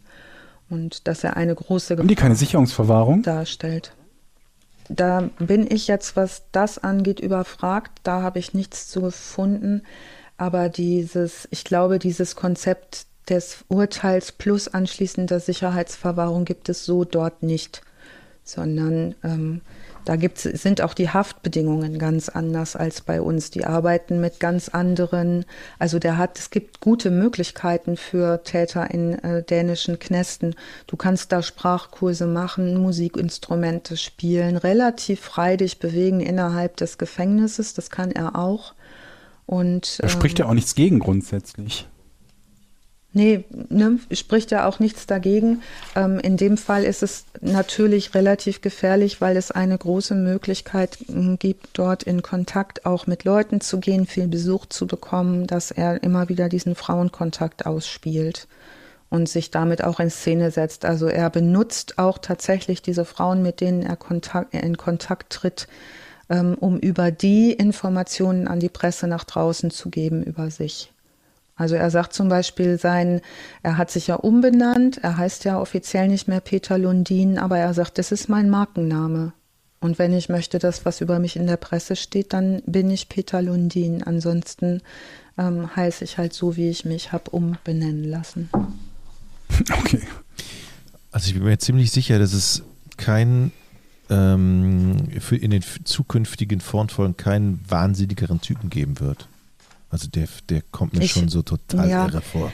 und 0.70 1.08
dass 1.08 1.24
er 1.24 1.36
eine 1.36 1.56
große 1.56 1.96
Gefahr 1.96 2.04
Haben 2.04 2.08
die 2.08 2.16
keine 2.16 2.36
Sicherungsverwahrung? 2.36 3.24
darstellt. 3.24 3.94
Da 4.88 5.30
bin 5.40 5.70
ich 5.70 5.88
jetzt, 5.88 6.16
was 6.16 6.44
das 6.52 6.78
angeht, 6.78 7.20
überfragt. 7.20 7.92
Da 8.04 8.22
habe 8.22 8.40
ich 8.40 8.54
nichts 8.54 8.90
zu 8.90 9.02
gefunden. 9.02 9.84
Aber 10.38 10.70
dieses, 10.70 11.48
ich 11.52 11.64
glaube, 11.64 12.00
dieses 12.00 12.36
Konzept 12.36 13.06
des 13.30 13.64
Urteils 13.68 14.32
plus 14.32 14.68
anschließender 14.68 15.40
Sicherheitsverwahrung 15.40 16.46
gibt 16.46 16.68
es 16.68 16.84
so 16.84 17.06
dort 17.06 17.44
nicht, 17.44 17.82
sondern 18.44 19.16
ähm, 19.24 19.62
da 20.06 20.16
gibt's, 20.16 20.44
sind 20.44 20.82
auch 20.82 20.94
die 20.94 21.10
Haftbedingungen 21.10 22.00
ganz 22.00 22.30
anders 22.30 22.76
als 22.76 23.02
bei 23.02 23.22
uns. 23.22 23.52
Die 23.52 23.66
arbeiten 23.66 24.20
mit 24.22 24.40
ganz 24.40 24.70
anderen, 24.70 25.46
also 25.80 26.00
der 26.00 26.18
hat, 26.18 26.40
es 26.40 26.50
gibt 26.50 26.80
gute 26.80 27.12
Möglichkeiten 27.12 27.98
für 27.98 28.44
Täter 28.44 28.92
in 28.92 29.14
äh, 29.20 29.44
dänischen 29.44 30.00
Knästen. 30.00 30.56
Du 30.88 30.98
kannst 30.98 31.32
da 31.32 31.44
Sprachkurse 31.44 32.26
machen, 32.26 32.78
Musikinstrumente 32.78 33.98
spielen, 33.98 34.58
relativ 34.58 35.22
frei 35.22 35.58
dich 35.58 35.80
bewegen 35.80 36.20
innerhalb 36.20 36.78
des 36.78 36.98
Gefängnisses. 36.98 37.74
Das 37.74 37.90
kann 37.90 38.12
er 38.12 38.36
auch. 38.36 38.74
Und, 39.46 40.00
da 40.02 40.08
spricht 40.08 40.40
ja 40.40 40.46
ähm, 40.46 40.52
auch 40.52 40.56
nichts 40.56 40.76
gegen 40.76 41.00
grundsätzlich. 41.00 41.88
Nee, 43.14 43.44
ne, 43.70 44.00
spricht 44.14 44.52
ja 44.52 44.66
auch 44.66 44.80
nichts 44.80 45.06
dagegen. 45.06 45.62
Ähm, 45.98 46.18
in 46.20 46.38
dem 46.38 46.56
Fall 46.56 46.86
ist 46.86 47.04
es 47.04 47.26
natürlich 47.42 48.16
relativ 48.16 48.62
gefährlich, 48.62 49.20
weil 49.20 49.36
es 49.36 49.52
eine 49.52 49.78
große 49.78 50.16
Möglichkeit 50.16 50.98
hm, 51.08 51.38
gibt, 51.38 51.70
dort 51.74 52.04
in 52.04 52.22
Kontakt 52.22 52.86
auch 52.86 53.08
mit 53.08 53.26
Leuten 53.26 53.60
zu 53.60 53.82
gehen, 53.82 54.06
viel 54.06 54.28
Besuch 54.28 54.66
zu 54.68 54.88
bekommen, 54.88 55.46
dass 55.46 55.72
er 55.72 56.02
immer 56.04 56.30
wieder 56.30 56.48
diesen 56.48 56.74
Frauenkontakt 56.74 57.66
ausspielt 57.66 58.48
und 59.10 59.28
sich 59.28 59.52
damit 59.52 59.84
auch 59.84 60.00
in 60.00 60.10
Szene 60.10 60.50
setzt. 60.50 60.86
Also 60.86 61.08
er 61.08 61.30
benutzt 61.30 61.98
auch 61.98 62.18
tatsächlich 62.18 62.82
diese 62.82 63.04
Frauen, 63.04 63.44
mit 63.44 63.60
denen 63.60 63.84
er 63.84 63.98
Kontakt, 63.98 64.54
in 64.54 64.78
Kontakt 64.78 65.34
tritt, 65.34 65.68
ähm, 66.30 66.56
um 66.58 66.80
über 66.80 67.12
die 67.12 67.52
Informationen 67.52 68.48
an 68.48 68.62
die 68.62 68.70
Presse 68.70 69.08
nach 69.08 69.26
draußen 69.26 69.70
zu 69.70 69.90
geben 69.90 70.24
über 70.24 70.50
sich. 70.50 70.94
Also 71.62 71.76
er 71.76 71.92
sagt 71.92 72.14
zum 72.14 72.28
Beispiel 72.28 72.80
sein, 72.80 73.22
er 73.62 73.78
hat 73.78 73.92
sich 73.92 74.08
ja 74.08 74.16
umbenannt, 74.16 74.98
er 75.04 75.18
heißt 75.18 75.46
ja 75.46 75.62
offiziell 75.62 76.08
nicht 76.08 76.28
mehr 76.28 76.40
Peter 76.40 76.80
Lundin, 76.80 77.38
aber 77.38 77.60
er 77.60 77.76
sagt, 77.76 78.00
das 78.00 78.12
ist 78.12 78.30
mein 78.30 78.50
Markenname. 78.50 79.34
Und 79.80 80.00
wenn 80.00 80.12
ich 80.12 80.28
möchte, 80.28 80.58
dass 80.58 80.86
was 80.86 81.02
über 81.02 81.20
mich 81.20 81.36
in 81.36 81.46
der 81.46 81.58
Presse 81.58 81.96
steht, 81.96 82.34
dann 82.34 82.64
bin 82.66 82.90
ich 82.90 83.10
Peter 83.10 83.44
Lundin. 83.44 84.02
Ansonsten 84.02 84.82
ähm, 85.38 85.76
heiße 85.76 86.04
ich 86.04 86.18
halt 86.18 86.34
so, 86.34 86.58
wie 86.58 86.68
ich 86.72 86.84
mich 86.84 87.12
habe 87.12 87.30
umbenennen 87.30 88.06
lassen. 88.06 88.50
Okay. 89.72 90.02
Also 91.12 91.28
ich 91.28 91.34
bin 91.34 91.44
mir 91.44 91.60
ziemlich 91.60 91.92
sicher, 91.92 92.18
dass 92.18 92.32
es 92.32 92.64
kein 92.96 93.52
ähm, 94.10 95.10
für 95.20 95.36
in 95.36 95.52
den 95.52 95.62
zukünftigen 95.84 96.62
Frontfolgen 96.62 97.18
keinen 97.18 97.60
wahnsinnigeren 97.68 98.40
Typen 98.40 98.70
geben 98.70 99.00
wird. 99.02 99.28
Also 99.92 100.08
der, 100.08 100.28
der 100.50 100.62
kommt 100.72 100.94
mir 100.94 101.04
ich, 101.04 101.12
schon 101.12 101.30
so 101.30 101.42
total 101.42 101.90
ja. 101.90 102.06
irre 102.08 102.22
vor. 102.22 102.52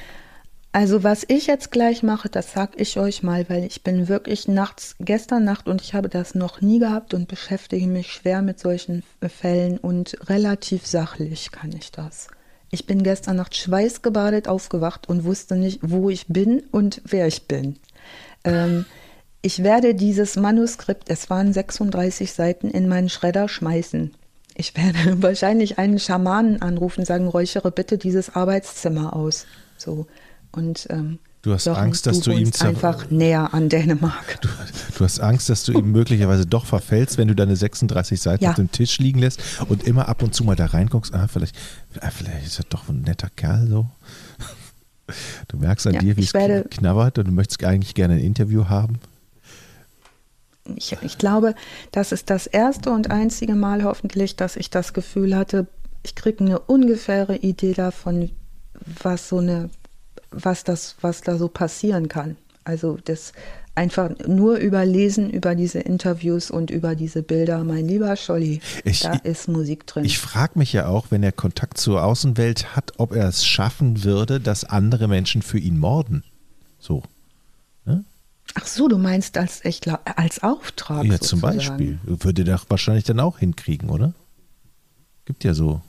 Also 0.72 1.04
was 1.04 1.24
ich 1.28 1.48
jetzt 1.48 1.72
gleich 1.72 2.04
mache, 2.04 2.30
das 2.30 2.54
sag 2.54 2.80
ich 2.80 3.00
euch 3.00 3.24
mal, 3.24 3.50
weil 3.50 3.64
ich 3.64 3.84
bin 3.84 4.08
wirklich 4.08 4.48
nachts, 4.48 4.96
gestern 5.00 5.44
Nacht 5.44 5.68
und 5.68 5.82
ich 5.82 5.94
habe 5.94 6.10
das 6.10 6.36
noch 6.36 6.62
nie 6.62 6.80
gehabt 6.80 7.14
und 7.14 7.28
beschäftige 7.28 7.88
mich 7.88 8.12
schwer 8.12 8.42
mit 8.42 8.60
solchen 8.60 9.04
Fällen 9.22 9.78
und 9.78 10.18
relativ 10.30 10.86
sachlich 10.86 11.52
kann 11.52 11.72
ich 11.72 11.92
das. 11.92 12.28
Ich 12.70 12.86
bin 12.86 13.02
gestern 13.02 13.38
Nacht 13.38 13.56
schweißgebadet 13.56 14.48
aufgewacht 14.48 15.08
und 15.08 15.24
wusste 15.24 15.56
nicht, 15.56 15.80
wo 15.82 16.10
ich 16.10 16.28
bin 16.28 16.64
und 16.72 17.02
wer 17.06 17.28
ich 17.28 17.48
bin. 17.48 17.78
Ähm, 18.44 18.86
ich 19.42 19.64
werde 19.64 19.96
dieses 19.96 20.36
Manuskript, 20.36 21.10
es 21.10 21.30
waren 21.30 21.54
36 21.54 22.34
Seiten, 22.34 22.70
in 22.70 22.88
meinen 22.88 23.10
Schredder 23.10 23.48
schmeißen. 23.48 24.14
Ich 24.60 24.76
werde 24.76 25.22
wahrscheinlich 25.22 25.78
einen 25.78 26.00
Schamanen 26.00 26.62
anrufen, 26.62 27.06
sagen, 27.06 27.28
räuchere 27.28 27.72
bitte 27.72 27.98
dieses 27.98 28.36
Arbeitszimmer 28.36 29.16
aus. 29.16 29.46
So. 29.78 30.08
Und 30.52 30.88
ähm, 30.90 31.20
Du 31.44 31.54
hast 31.54 31.68
doch, 31.68 31.78
Angst, 31.78 32.08
dass 32.08 32.20
du, 32.22 32.32
du 32.32 32.38
ihm 32.38 32.52
einfach 32.60 33.10
näher 33.10 33.54
an 33.54 33.70
Dänemark. 33.70 34.42
Du, 34.42 34.50
du, 34.98 35.06
hast 35.06 35.20
Angst, 35.22 35.50
dass 35.50 35.64
du 35.64 35.72
ihm 35.72 35.92
möglicherweise 35.92 36.46
doch 36.46 36.66
verfällst, 36.66 37.18
wenn 37.18 37.28
du 37.28 37.36
deine 37.36 37.56
36 37.56 38.20
Seiten 38.20 38.44
ja. 38.44 38.50
auf 38.50 38.56
dem 38.56 38.72
Tisch 38.72 38.98
liegen 38.98 39.20
lässt 39.20 39.40
und 39.70 39.84
immer 39.84 40.10
ab 40.10 40.24
und 40.24 40.34
zu 40.34 40.44
mal 40.44 40.56
da 40.56 40.66
reinguckst. 40.66 41.14
Ah, 41.14 41.28
vielleicht, 41.28 41.56
ah, 42.02 42.10
vielleicht 42.10 42.48
ist 42.48 42.60
er 42.60 42.66
doch 42.68 42.90
ein 42.90 43.02
netter 43.02 43.30
Kerl 43.34 43.68
so. 43.68 43.86
Du 45.48 45.58
merkst 45.58 45.88
an 45.88 45.94
ja, 45.94 46.00
dir, 46.02 46.18
wie 46.18 46.24
es 46.24 46.34
knabbert 46.70 47.18
und 47.20 47.28
du 47.28 47.32
möchtest 47.32 47.64
eigentlich 47.64 47.96
gerne 47.96 48.16
ein 48.16 48.20
Interview 48.20 48.66
haben 48.68 49.00
ich, 50.76 50.98
ich 51.02 51.18
glaube, 51.18 51.56
das 51.92 52.12
ist 52.12 52.30
das 52.30 52.48
erste 52.48 52.92
und 52.92 53.12
einzige 53.12 53.56
Mal 53.56 53.84
hoffentlich, 53.84 54.36
dass 54.36 54.56
ich 54.56 54.70
das 54.70 54.94
Gefühl 54.94 55.36
hatte, 55.36 55.68
ich 56.04 56.16
kriege 56.16 56.44
eine 56.44 56.60
ungefähre 56.60 57.38
Idee 57.38 57.74
davon, 57.74 58.32
was 59.02 59.30
so 59.30 59.40
eine, 59.40 59.70
was 60.32 60.64
das, 60.64 60.96
was 61.02 61.22
da 61.22 61.38
so 61.38 61.48
passieren 61.48 62.08
kann. 62.08 62.38
Also 62.64 62.98
das 63.04 63.34
einfach 63.76 64.10
nur 64.26 64.58
überlesen 64.58 65.30
über 65.30 65.54
diese 65.54 65.80
Interviews 65.80 66.50
und 66.50 66.72
über 66.72 66.96
diese 66.96 67.22
Bilder, 67.22 67.64
mein 67.64 67.88
lieber 67.88 68.16
Scholli, 68.16 68.60
ich, 68.84 69.02
da 69.02 69.14
ist 69.14 69.48
Musik 69.48 69.86
drin. 69.86 70.04
Ich 70.04 70.18
frage 70.18 70.58
mich 70.58 70.74
ja 70.74 70.88
auch, 70.88 71.08
wenn 71.12 71.22
er 71.22 71.32
Kontakt 71.32 71.78
zur 71.78 72.04
Außenwelt 72.04 72.76
hat, 72.76 72.94
ob 72.98 73.14
er 73.14 73.28
es 73.28 73.46
schaffen 73.46 74.04
würde, 74.04 74.40
dass 74.40 74.64
andere 74.64 75.08
Menschen 75.08 75.44
für 75.44 75.60
ihn 75.60 75.78
morden. 75.78 76.24
So. 76.80 77.04
Ach 78.56 78.66
so, 78.66 78.88
du 78.88 78.98
meinst 78.98 79.38
als 79.38 79.64
echt 79.66 79.88
als 79.88 80.44
Auftrag. 80.44 81.06
Ja, 81.06 81.14
sozusagen. 81.14 81.28
zum 81.30 81.42
Beispiel. 81.42 82.00
Würde 82.04 82.44
der 82.44 82.60
wahrscheinlich 82.70 83.04
dann 83.04 83.20
auch 83.20 83.40
hinkriegen, 83.40 83.90
oder? 83.90 84.14
Gibt 85.26 85.44
ja 85.44 85.54
so. 85.54 85.82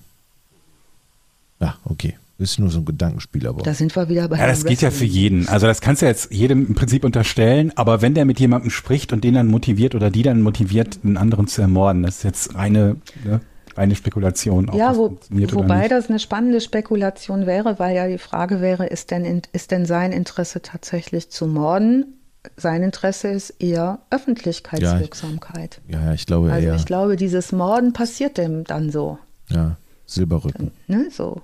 Ja, 1.61 1.77
okay. 1.85 2.17
Ist 2.41 2.61
nur 2.61 2.71
so 2.71 2.79
ein 2.79 2.85
Gedankenspiel, 2.85 3.49
aber. 3.49 3.63
Da 3.63 3.75
sind 3.75 3.97
wir 3.97 4.09
wieder 4.09 4.29
bei. 4.29 4.39
Ja, 4.39 4.47
das 4.47 4.65
geht 4.65 4.81
ja 4.81 4.93
für 4.93 5.05
jeden. 5.05 5.49
Also 5.49 5.67
das 5.67 5.81
kannst 5.81 6.03
du 6.03 6.07
jetzt 6.07 6.33
jedem 6.33 6.67
im 6.69 6.75
Prinzip 6.77 7.05
unterstellen, 7.05 7.73
aber 7.75 8.01
wenn 8.01 8.15
der 8.15 8.25
mit 8.25 8.39
jemandem 8.39 8.71
spricht 8.71 9.13
und 9.13 9.25
den 9.25 9.35
dann 9.35 9.49
motiviert 9.49 9.97
oder 9.97 10.11
die 10.11 10.23
dann 10.23 10.43
motiviert, 10.43 11.03
den 11.03 11.17
anderen 11.17 11.49
zu 11.49 11.63
ermorden, 11.63 12.05
das 12.05 12.19
ist 12.19 12.23
jetzt 12.23 12.55
reine, 12.55 12.97
ne, 13.25 13.41
reine 13.77 13.97
Spekulation. 13.97 14.71
Ja, 14.73 14.97
wo, 14.97 15.19
wobei 15.31 15.89
das 15.89 16.09
eine 16.09 16.21
spannende 16.21 16.61
Spekulation 16.61 17.47
wäre, 17.47 17.81
weil 17.81 17.97
ja 17.97 18.07
die 18.07 18.19
Frage 18.19 18.61
wäre, 18.61 18.87
ist 18.87 19.11
denn, 19.11 19.43
ist 19.53 19.73
denn 19.73 19.85
sein 19.85 20.13
Interesse 20.13 20.63
tatsächlich 20.63 21.31
zu 21.31 21.49
morden 21.49 22.18
sein 22.57 22.83
Interesse 22.83 23.29
ist 23.29 23.51
eher 23.61 24.01
Öffentlichkeitswirksamkeit. 24.11 25.81
Ja, 25.89 25.99
ich, 25.99 26.05
ja, 26.05 26.15
ich 26.15 26.27
glaube 26.27 26.53
also 26.53 26.66
eher. 26.66 26.75
ich 26.75 26.87
glaube, 26.87 27.16
dieses 27.16 27.53
Morden 27.53 27.93
passiert 27.93 28.39
dem 28.39 28.65
dann 28.65 28.91
so. 28.91 29.19
Ja. 29.49 29.77
Silberrücken. 30.07 30.73
Ne, 30.87 31.09
so. 31.11 31.43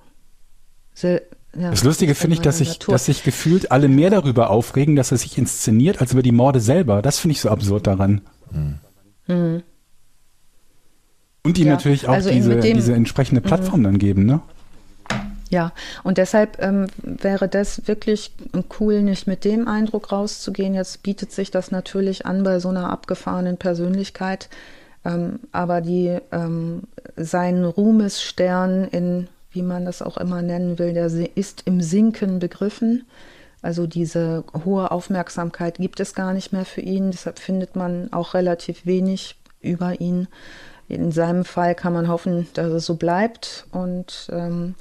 Sil 0.97 1.21
ja, 1.57 1.71
das 1.71 1.85
Lustige 1.85 2.17
finde 2.17 2.35
ich, 2.35 2.41
dass 2.41 2.59
sich, 2.59 2.81
dass 2.81 3.07
sich 3.07 3.23
gefühlt 3.23 3.71
alle 3.71 3.89
mehr 3.89 4.11
darüber 4.11 4.51
aufregen, 4.51 4.97
dass 4.97 5.13
er 5.13 5.19
sich 5.19 5.39
inszeniert, 5.39 6.01
als 6.01 6.13
über 6.13 6.23
die 6.23 6.33
Morde 6.33 6.59
selber. 6.59 7.01
Das 7.01 7.21
finde 7.21 7.33
ich 7.33 7.41
so 7.41 7.49
absurd 7.49 7.87
daran. 7.87 8.23
Hm. 8.51 8.79
Mhm. 9.29 9.63
Und 11.45 11.59
ihm 11.59 11.67
ja, 11.67 11.75
natürlich 11.75 12.09
auch 12.09 12.15
also 12.15 12.31
diese, 12.31 12.59
diese 12.59 12.95
entsprechende. 12.95 13.41
Plattform 13.41 13.81
mhm. 13.81 13.85
dann 13.85 13.99
geben, 13.99 14.25
ne? 14.25 14.41
Ja, 15.51 15.73
und 16.03 16.19
deshalb 16.19 16.61
ähm, 16.63 16.87
wäre 17.03 17.49
das 17.49 17.87
wirklich 17.87 18.33
cool, 18.81 19.03
nicht 19.03 19.27
mit 19.27 19.45
dem 19.45 19.69
Eindruck 19.69 20.11
rauszugehen. 20.11 20.75
Jetzt 20.75 21.03
bietet 21.03 21.33
sich 21.33 21.51
das 21.51 21.71
natürlich 21.71 22.27
an 22.27 22.43
bei 22.43 22.59
so 22.59 22.71
einer 22.71 22.91
abgefahrenen 22.91 23.57
Persönlichkeit. 23.57 24.49
Ähm, 25.05 25.41
aber 25.53 25.81
die, 25.81 26.19
ähm, 26.33 26.85
sein 27.17 27.65
Ruhmesstern 27.65 28.85
in, 28.85 29.29
wie 29.53 29.63
man 29.63 29.85
das 29.85 30.03
auch 30.03 30.17
immer 30.17 30.43
nennen 30.43 30.79
will, 30.79 30.95
der 30.95 31.11
ist 31.37 31.63
im 31.67 31.81
Sinken 31.81 32.39
begriffen. 32.39 33.05
Also 33.61 33.87
diese 33.87 34.45
hohe 34.65 34.91
Aufmerksamkeit 34.91 35.77
gibt 35.77 36.01
es 36.01 36.15
gar 36.15 36.33
nicht 36.33 36.53
mehr 36.53 36.65
für 36.65 36.81
ihn. 36.81 37.11
Deshalb 37.11 37.39
findet 37.39 37.77
man 37.77 38.13
auch 38.13 38.35
relativ 38.35 38.87
wenig 38.87 39.37
über 39.61 40.01
ihn. 40.01 40.29
In 40.89 41.13
seinem 41.13 41.45
Fall 41.45 41.75
kann 41.75 41.95
man 41.95 42.09
hoffen, 42.09 42.47
dass 42.55 42.71
es 42.73 42.87
so 42.87 42.97
bleibt 42.97 43.67
und 43.73 44.29
ähm, 44.33 44.75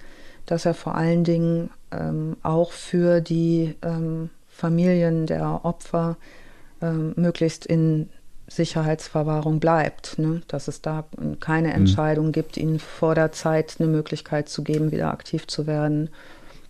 dass 0.46 0.66
er 0.66 0.74
vor 0.74 0.96
allen 0.96 1.24
Dingen 1.24 1.70
ähm, 1.92 2.38
auch 2.44 2.72
für 2.72 3.22
die 3.22 3.76
ähm, 3.82 4.30
Familien 4.48 5.26
der 5.26 5.66
Opfer 5.66 6.18
ähm, 6.82 7.14
möglichst 7.16 7.66
in 7.66 8.10
Sicherheitsverwahrung 8.48 9.60
bleibt, 9.60 10.20
ne? 10.20 10.42
dass 10.48 10.68
es 10.68 10.82
da 10.82 11.06
keine 11.40 11.70
mhm. 11.70 11.76
Entscheidung 11.76 12.28
mhm. 12.28 12.32
gibt, 12.34 12.58
ihnen 12.58 12.80
vor 12.80 13.16
der 13.16 13.32
Zeit 13.32 13.76
eine 13.80 13.88
Möglichkeit 13.90 14.50
zu 14.50 14.64
geben, 14.64 14.92
wieder 14.92 15.12
aktiv 15.12 15.48
zu 15.48 15.66
werden. 15.66 16.10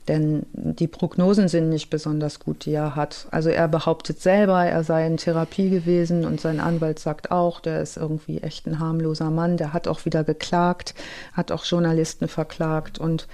Denn 0.07 0.45
die 0.53 0.87
Prognosen 0.87 1.47
sind 1.47 1.69
nicht 1.69 1.89
besonders 1.89 2.39
gut, 2.39 2.65
die 2.65 2.73
er 2.73 2.95
hat. 2.95 3.27
Also 3.31 3.49
er 3.49 3.69
behauptet 3.69 4.19
selber, 4.19 4.65
er 4.65 4.83
sei 4.83 5.07
in 5.07 5.15
Therapie 5.15 5.69
gewesen 5.69 6.25
und 6.25 6.41
sein 6.41 6.59
Anwalt 6.59 6.99
sagt 6.99 7.31
auch, 7.31 7.61
der 7.61 7.81
ist 7.81 7.95
irgendwie 7.95 8.39
echt 8.39 8.67
ein 8.67 8.79
harmloser 8.79 9.29
Mann. 9.29 9.55
Der 9.55 9.71
hat 9.71 9.87
auch 9.87 10.03
wieder 10.03 10.25
geklagt, 10.25 10.93
hat 11.31 11.53
auch 11.53 11.63
Journalisten 11.63 12.27
verklagt 12.27 12.99
und 12.99 13.27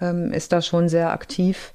ähm, 0.00 0.32
ist 0.32 0.52
da 0.52 0.62
schon 0.62 0.88
sehr 0.88 1.12
aktiv, 1.12 1.72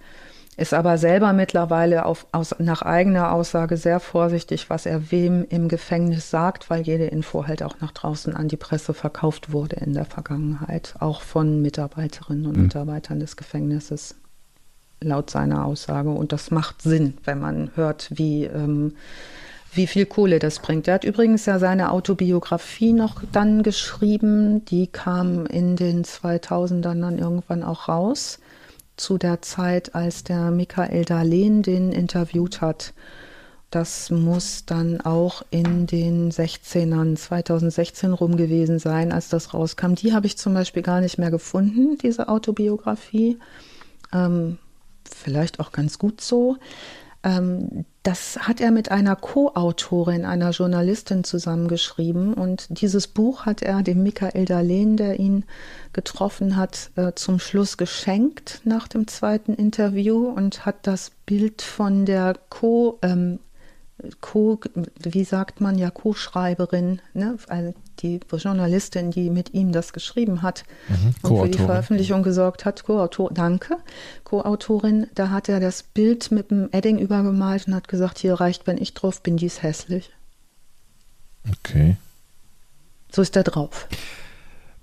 ist 0.57 0.73
aber 0.73 0.97
selber 0.97 1.33
mittlerweile 1.33 2.05
auf, 2.05 2.27
aus, 2.31 2.55
nach 2.59 2.81
eigener 2.81 3.33
Aussage 3.33 3.75
sehr 3.75 3.99
vorsichtig, 3.99 4.69
was 4.69 4.85
er 4.85 5.11
wem 5.11 5.45
im 5.49 5.67
Gefängnis 5.67 6.29
sagt, 6.29 6.69
weil 6.69 6.81
jede 6.81 7.05
Info 7.05 7.45
halt 7.45 7.61
auch 7.61 7.81
nach 7.81 7.91
draußen 7.91 8.35
an 8.35 8.47
die 8.47 8.57
Presse 8.57 8.93
verkauft 8.93 9.51
wurde 9.51 9.77
in 9.77 9.93
der 9.93 10.05
Vergangenheit, 10.05 10.95
auch 10.99 11.21
von 11.21 11.61
Mitarbeiterinnen 11.61 12.45
und 12.45 12.55
mhm. 12.55 12.63
Mitarbeitern 12.63 13.19
des 13.19 13.35
Gefängnisses 13.35 14.15
laut 15.01 15.29
seiner 15.29 15.65
Aussage. 15.65 16.09
Und 16.09 16.31
das 16.31 16.51
macht 16.51 16.81
Sinn, 16.81 17.17
wenn 17.25 17.39
man 17.39 17.71
hört, 17.75 18.09
wie, 18.11 18.45
ähm, 18.45 18.93
wie 19.75 19.87
viel 19.87 20.05
Kohle 20.05 20.39
das 20.39 20.59
bringt. 20.59 20.87
Er 20.87 20.95
hat 20.95 21.03
übrigens 21.03 21.45
ja 21.45 21.59
seine 21.59 21.91
Autobiografie 21.91 22.93
noch 22.93 23.21
dann 23.31 23.63
geschrieben. 23.63 24.63
Die 24.65 24.87
kam 24.87 25.45
in 25.45 25.75
den 25.75 26.03
2000ern 26.03 27.01
dann 27.01 27.19
irgendwann 27.19 27.63
auch 27.63 27.87
raus. 27.87 28.39
Zu 28.97 29.17
der 29.17 29.41
Zeit, 29.41 29.93
als 29.93 30.23
der 30.23 30.51
Michael 30.51 31.03
Darlehen 31.05 31.61
den 31.61 31.91
interviewt 31.91 32.61
hat. 32.61 32.93
Das 33.71 34.09
muss 34.09 34.63
dann 34.65 35.01
auch 35.01 35.43
in 35.49 35.85
den 35.85 36.31
16ern, 36.31 37.17
2016 37.17 38.13
rum 38.13 38.37
gewesen 38.37 38.79
sein, 38.79 39.11
als 39.11 39.27
das 39.27 39.53
rauskam. 39.53 39.95
Die 39.95 40.13
habe 40.13 40.27
ich 40.27 40.37
zum 40.37 40.53
Beispiel 40.53 40.81
gar 40.81 41.01
nicht 41.01 41.17
mehr 41.17 41.31
gefunden, 41.31 41.97
diese 41.97 42.29
Autobiografie. 42.29 43.37
Ähm, 44.13 44.59
vielleicht 45.03 45.59
auch 45.59 45.73
ganz 45.73 45.99
gut 45.99 46.21
so. 46.21 46.55
Ähm, 47.25 47.83
das 48.03 48.37
hat 48.47 48.61
er 48.61 48.69
mit 48.69 48.91
einer 48.91 49.15
Co-Autorin, 49.15 50.25
einer 50.25 50.51
Journalistin 50.51 51.23
zusammengeschrieben. 51.23 52.35
Und 52.35 52.67
dieses 52.69 53.07
Buch 53.07 53.45
hat 53.47 53.63
er 53.63 53.81
dem 53.81 54.03
Michael 54.03 54.45
Darlehen, 54.45 54.95
der 54.95 55.19
ihn 55.19 55.43
getroffen 55.91 56.55
hat, 56.55 56.91
äh, 56.95 57.13
zum 57.15 57.39
Schluss 57.39 57.77
geschenkt 57.77 58.61
nach 58.63 58.87
dem 58.87 59.07
zweiten 59.07 59.55
Interview 59.55 60.29
und 60.29 60.67
hat 60.67 60.85
das 60.87 61.11
Bild 61.25 61.63
von 61.63 62.05
der 62.05 62.35
Co- 62.49 62.99
ähm, 63.01 63.39
Co, 64.19 64.59
wie 64.99 65.23
sagt 65.23 65.61
man 65.61 65.77
ja, 65.77 65.89
Co-Schreiberin, 65.89 67.01
ne? 67.13 67.37
also 67.47 67.73
die 67.99 68.19
Journalistin, 68.29 69.09
die 69.11 69.29
mit 69.29 69.53
ihm 69.53 69.71
das 69.71 69.93
geschrieben 69.93 70.41
hat 70.41 70.65
mhm. 70.89 71.15
und 71.21 71.41
für 71.41 71.49
die 71.49 71.63
Veröffentlichung 71.63 72.21
gesorgt 72.21 72.65
hat, 72.65 72.83
Co-Autor, 72.83 73.31
danke, 73.33 73.77
Co-Autorin, 74.25 75.07
da 75.15 75.29
hat 75.29 75.47
er 75.47 75.61
das 75.61 75.83
Bild 75.83 76.29
mit 76.31 76.51
dem 76.51 76.67
Edding 76.73 76.99
übergemalt 76.99 77.67
und 77.67 77.75
hat 77.75 77.87
gesagt, 77.87 78.19
hier 78.19 78.33
reicht, 78.33 78.67
wenn 78.67 78.77
ich 78.77 78.93
drauf 78.93 79.21
bin, 79.21 79.37
die 79.37 79.45
ist 79.45 79.63
hässlich. 79.63 80.11
Okay. 81.49 81.95
So 83.11 83.21
ist 83.21 83.35
er 83.37 83.43
drauf. 83.43 83.87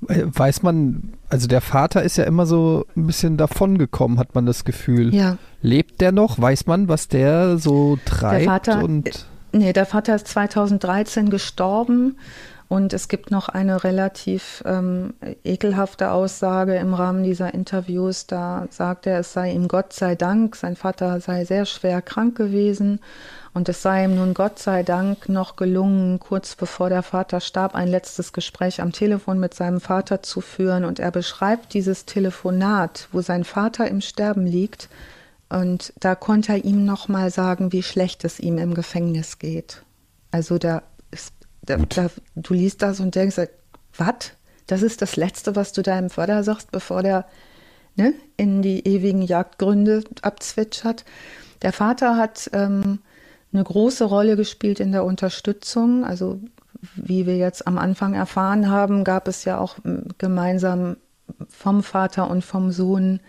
Weiß 0.08 0.62
man, 0.62 1.12
also 1.28 1.46
der 1.46 1.60
Vater 1.60 2.02
ist 2.02 2.16
ja 2.16 2.24
immer 2.24 2.44
so 2.44 2.86
ein 2.96 3.06
bisschen 3.06 3.36
davongekommen, 3.36 4.18
hat 4.18 4.34
man 4.34 4.46
das 4.46 4.64
Gefühl. 4.64 5.14
Ja. 5.14 5.38
Lebt 5.60 6.00
der 6.00 6.10
noch? 6.12 6.40
Weiß 6.40 6.66
man, 6.66 6.88
was 6.88 7.08
der 7.08 7.58
so 7.58 7.98
treibt? 8.04 8.40
Der 8.40 8.48
Vater, 8.48 8.84
und 8.84 9.08
äh, 9.08 9.12
nee, 9.52 9.72
der 9.72 9.86
Vater 9.86 10.16
ist 10.16 10.26
2013 10.28 11.30
gestorben 11.30 12.16
und 12.66 12.92
es 12.92 13.08
gibt 13.08 13.30
noch 13.30 13.48
eine 13.48 13.84
relativ 13.84 14.64
ähm, 14.66 15.14
ekelhafte 15.44 16.10
Aussage 16.10 16.74
im 16.76 16.94
Rahmen 16.94 17.22
dieser 17.22 17.54
Interviews. 17.54 18.26
Da 18.26 18.66
sagt 18.70 19.06
er, 19.06 19.20
es 19.20 19.32
sei 19.32 19.52
ihm 19.52 19.68
Gott 19.68 19.92
sei 19.92 20.14
Dank, 20.16 20.56
sein 20.56 20.74
Vater 20.74 21.20
sei 21.20 21.44
sehr 21.44 21.64
schwer 21.66 22.02
krank 22.02 22.36
gewesen 22.36 22.98
und 23.54 23.68
es 23.68 23.82
sei 23.82 24.04
ihm 24.04 24.14
nun 24.14 24.32
Gott 24.32 24.58
sei 24.58 24.82
Dank 24.82 25.28
noch 25.28 25.56
gelungen, 25.56 26.18
kurz 26.20 26.56
bevor 26.56 26.88
der 26.88 27.02
Vater 27.02 27.40
starb, 27.40 27.74
ein 27.74 27.88
letztes 27.88 28.32
Gespräch 28.32 28.80
am 28.80 28.92
Telefon 28.92 29.38
mit 29.38 29.52
seinem 29.52 29.80
Vater 29.80 30.22
zu 30.22 30.40
führen. 30.40 30.86
Und 30.86 30.98
er 30.98 31.10
beschreibt 31.10 31.74
dieses 31.74 32.06
Telefonat, 32.06 33.08
wo 33.12 33.20
sein 33.20 33.44
Vater 33.44 33.88
im 33.88 34.00
Sterben 34.00 34.46
liegt. 34.46 34.88
Und 35.50 35.92
da 36.00 36.14
konnte 36.14 36.52
er 36.52 36.64
ihm 36.64 36.86
noch 36.86 37.08
mal 37.08 37.30
sagen, 37.30 37.72
wie 37.72 37.82
schlecht 37.82 38.24
es 38.24 38.40
ihm 38.40 38.56
im 38.56 38.72
Gefängnis 38.72 39.38
geht. 39.38 39.82
Also 40.30 40.56
da, 40.56 40.82
ist, 41.10 41.34
da, 41.60 41.76
da 41.76 42.08
du 42.34 42.54
liest 42.54 42.80
das 42.80 43.00
und 43.00 43.14
denkst, 43.14 43.36
was? 43.98 44.32
Das 44.66 44.80
ist 44.80 45.02
das 45.02 45.16
Letzte, 45.16 45.56
was 45.56 45.74
du 45.74 45.82
deinem 45.82 46.08
Vater 46.08 46.42
sagst, 46.42 46.72
bevor 46.72 47.02
der 47.02 47.26
ne, 47.96 48.14
in 48.38 48.62
die 48.62 48.86
ewigen 48.88 49.20
Jagdgründe 49.20 50.04
abzwitschert. 50.22 51.04
Der 51.60 51.74
Vater 51.74 52.16
hat 52.16 52.48
ähm, 52.54 53.00
eine 53.52 53.64
große 53.64 54.04
Rolle 54.04 54.36
gespielt 54.36 54.80
in 54.80 54.92
der 54.92 55.04
Unterstützung. 55.04 56.04
Also 56.04 56.40
wie 56.96 57.26
wir 57.26 57.36
jetzt 57.36 57.66
am 57.66 57.78
Anfang 57.78 58.14
erfahren 58.14 58.70
haben, 58.70 59.04
gab 59.04 59.28
es 59.28 59.44
ja 59.44 59.58
auch 59.58 59.76
gemeinsam 60.18 60.96
vom 61.48 61.82
Vater 61.82 62.30
und 62.30 62.44
vom 62.44 62.72
Sohn 62.72 63.20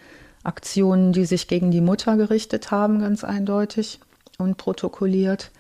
Aktionen, 0.44 1.14
die 1.14 1.26
sich 1.26 1.48
gegen 1.48 1.72
die 1.72 1.82
Mutter 1.82 2.18
gerichtet 2.18 2.72
haben, 2.72 3.00
ganz 3.00 3.24
eindeutig 3.24 4.00
und 4.38 4.58
protokolliert. 4.58 5.52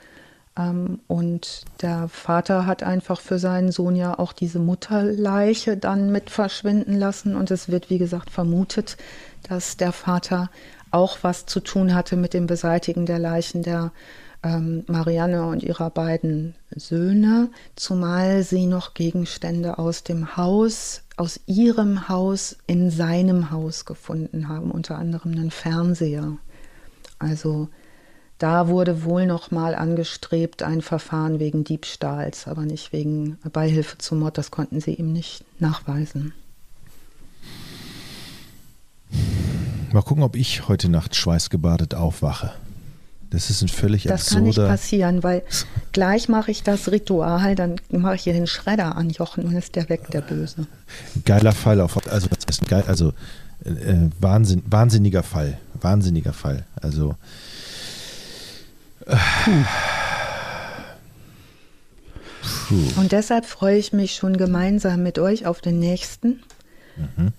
Ähm, 0.57 0.99
und 1.07 1.64
der 1.81 2.10
Vater 2.10 2.65
hat 2.65 2.84
einfach 2.84 3.22
für 3.22 3.40
seinen 3.40 3.72
Sohn 3.72 3.95
ja 3.95 4.18
auch 4.19 4.34
diese 4.34 4.60
Mutterleiche 4.60 5.77
dann 5.77 6.11
mit 6.11 6.30
verschwinden 6.30 6.95
lassen. 6.95 7.35
Und 7.35 7.49
es 7.52 7.69
wird, 7.69 7.90
wie 7.90 7.98
gesagt, 7.98 8.30
vermutet, 8.30 8.98
dass 9.48 9.77
der 9.77 9.94
Vater 9.94 10.49
auch 10.91 11.19
was 11.22 11.45
zu 11.45 11.60
tun 11.60 11.95
hatte 11.95 12.18
mit 12.18 12.34
dem 12.34 12.45
Beseitigen 12.45 13.06
der 13.06 13.19
Leichen 13.19 13.64
der 13.64 13.91
ähm, 14.44 14.84
Marianne 14.88 15.48
und 15.48 15.64
ihrer 15.64 15.90
beiden 15.90 16.56
Söhne, 16.76 17.49
zumal 17.76 18.44
sie 18.44 18.65
noch 18.65 18.94
Gegenstände 18.94 19.78
aus 19.78 20.03
dem 20.03 20.38
Haus, 20.38 21.02
aus 21.15 21.40
ihrem 21.45 22.10
Haus 22.10 22.57
in 22.68 22.91
seinem 22.91 23.52
Haus 23.52 23.86
gefunden 23.86 24.49
haben, 24.49 24.72
unter 24.72 24.98
anderem 24.98 25.32
einen 25.32 25.52
Fernseher. 25.52 26.38
Also 27.20 27.70
da 28.38 28.68
wurde 28.68 29.06
wohl 29.06 29.26
noch 29.26 29.52
mal 29.52 29.76
angestrebt 29.76 30.64
ein 30.64 30.82
Verfahren 30.82 31.40
wegen 31.40 31.64
Diebstahls, 31.64 32.48
aber 32.48 32.64
nicht 32.64 32.91
wegen 32.91 33.38
Beihilfe 33.53 33.98
zum 33.99 34.20
Mord. 34.20 34.38
Das 34.38 34.52
konnten 34.52 34.82
sie 34.82 34.95
ihm 34.95 35.14
nicht 35.14 35.45
nachweisen. 35.60 36.34
Mal 39.94 40.02
gucken, 40.02 40.24
ob 40.24 40.36
ich 40.36 40.68
heute 40.68 40.90
Nacht 40.90 41.15
schweißgebadet 41.15 41.94
aufwache. 41.94 42.52
Das 43.34 43.49
ist 43.49 43.64
ein 43.64 43.68
völlig 43.68 44.03
das 44.03 44.22
absurder... 44.22 44.45
Das 44.45 44.55
kann 44.55 44.64
nicht 44.64 44.72
passieren, 44.72 45.23
weil 45.23 45.41
gleich 45.91 46.30
mache 46.30 46.51
ich 46.51 46.61
das 46.61 46.91
Ritual, 46.91 47.55
dann 47.55 47.76
mache 47.89 48.15
ich 48.15 48.22
hier 48.22 48.34
den 48.34 48.45
Schredder 48.45 48.95
an 48.95 49.10
Jochen 49.10 49.45
und 49.45 49.55
ist 49.55 49.76
der 49.76 49.89
weg, 49.89 50.10
der 50.11 50.22
Böse. 50.22 50.68
Geiler 51.26 51.51
Fall, 51.51 51.81
auf, 51.81 51.97
also 52.07 52.27
das 52.27 52.60
ist 52.60 52.69
geil, 52.69 52.84
also 52.88 53.14
äh, 53.65 54.10
Wahnsinn, 54.19 54.61
wahnsinniger 54.68 55.23
Fall, 55.23 55.57
wahnsinniger 55.81 56.31
Fall. 56.31 56.65
Also 56.76 57.15
äh, 59.07 59.18
Puh. 62.68 62.99
Und 62.99 63.11
deshalb 63.14 63.45
freue 63.45 63.77
ich 63.77 63.93
mich 63.93 64.15
schon 64.15 64.38
gemeinsam 64.38 65.01
mit 65.01 65.18
euch 65.18 65.47
auf 65.47 65.60
den 65.60 65.80
nächsten. 65.80 66.43
Mhm. 66.97 67.34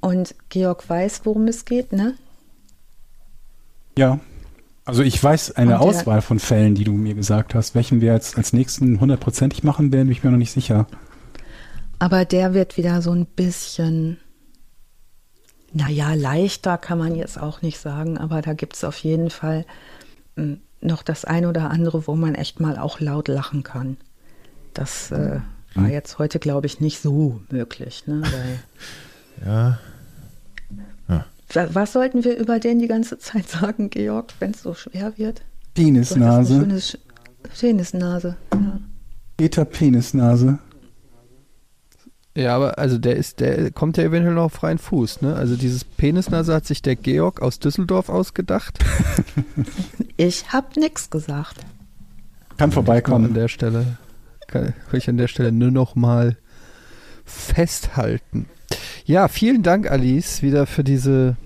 Und 0.00 0.34
Georg 0.48 0.88
weiß, 0.88 1.20
worum 1.24 1.46
es 1.46 1.64
geht, 1.64 1.92
ne? 1.92 2.14
Ja. 3.96 4.18
Also 4.84 5.02
ich 5.02 5.22
weiß 5.22 5.52
eine 5.52 5.80
Auswahl 5.80 6.20
von 6.20 6.38
Fällen, 6.38 6.74
die 6.74 6.84
du 6.84 6.92
mir 6.92 7.14
gesagt 7.14 7.54
hast. 7.54 7.74
Welchen 7.74 8.00
wir 8.02 8.12
jetzt 8.12 8.36
als 8.36 8.52
nächsten 8.52 9.00
hundertprozentig 9.00 9.64
machen 9.64 9.92
werden, 9.92 10.08
bin 10.08 10.12
ich 10.12 10.22
mir 10.22 10.30
noch 10.30 10.38
nicht 10.38 10.52
sicher. 10.52 10.86
Aber 11.98 12.26
der 12.26 12.52
wird 12.52 12.76
wieder 12.76 13.00
so 13.00 13.12
ein 13.12 13.24
bisschen, 13.24 14.18
naja, 15.72 16.12
leichter 16.12 16.76
kann 16.76 16.98
man 16.98 17.14
jetzt 17.14 17.40
auch 17.40 17.62
nicht 17.62 17.78
sagen, 17.78 18.18
aber 18.18 18.42
da 18.42 18.52
gibt 18.52 18.76
es 18.76 18.84
auf 18.84 18.98
jeden 18.98 19.30
Fall 19.30 19.64
hm, 20.36 20.60
noch 20.82 21.02
das 21.02 21.24
ein 21.24 21.46
oder 21.46 21.70
andere, 21.70 22.06
wo 22.06 22.14
man 22.14 22.34
echt 22.34 22.60
mal 22.60 22.76
auch 22.76 23.00
laut 23.00 23.28
lachen 23.28 23.62
kann. 23.62 23.96
Das 24.74 25.10
äh, 25.12 25.40
war 25.74 25.86
hm. 25.86 25.92
jetzt 25.92 26.18
heute, 26.18 26.38
glaube 26.38 26.66
ich, 26.66 26.80
nicht 26.80 27.00
so 27.00 27.40
möglich. 27.48 28.06
Ne? 28.06 28.22
Weil, 29.40 29.46
ja. 29.46 29.78
Was 31.54 31.92
sollten 31.92 32.24
wir 32.24 32.36
über 32.36 32.58
den 32.58 32.78
die 32.78 32.88
ganze 32.88 33.18
Zeit 33.18 33.48
sagen, 33.48 33.90
Georg, 33.90 34.32
wenn 34.40 34.50
es 34.50 34.62
so 34.62 34.74
schwer 34.74 35.12
wird? 35.16 35.42
Penisnase. 35.74 36.66
Penisnase, 37.58 38.36
ja. 38.52 38.80
Peter 39.36 39.64
Penisnase. 39.64 40.58
Ja, 42.36 42.56
aber 42.56 42.78
also 42.78 42.98
der 42.98 43.16
ist, 43.16 43.38
der 43.38 43.70
kommt 43.70 43.96
ja 43.96 44.04
eventuell 44.04 44.34
noch 44.34 44.44
auf 44.44 44.54
freien 44.54 44.78
Fuß, 44.78 45.22
ne? 45.22 45.36
Also 45.36 45.54
dieses 45.54 45.84
Penisnase 45.84 46.52
hat 46.52 46.66
sich 46.66 46.82
der 46.82 46.96
Georg 46.96 47.40
aus 47.40 47.60
Düsseldorf 47.60 48.08
ausgedacht. 48.08 48.78
ich 50.16 50.52
hab 50.52 50.76
nix 50.76 51.10
gesagt. 51.10 51.60
Kann 52.56 52.72
vorbeikommen. 52.72 53.26
An 53.26 53.34
der 53.34 53.48
Stelle 53.48 53.98
kann 54.48 54.74
ich 54.92 55.08
an 55.08 55.16
der 55.16 55.28
Stelle 55.28 55.52
nur 55.52 55.70
noch 55.70 55.94
mal 55.94 56.36
festhalten. 57.24 58.46
Ja, 59.04 59.28
vielen 59.28 59.62
Dank, 59.62 59.90
Alice, 59.90 60.42
wieder 60.42 60.66
für 60.66 60.82
diese 60.82 61.36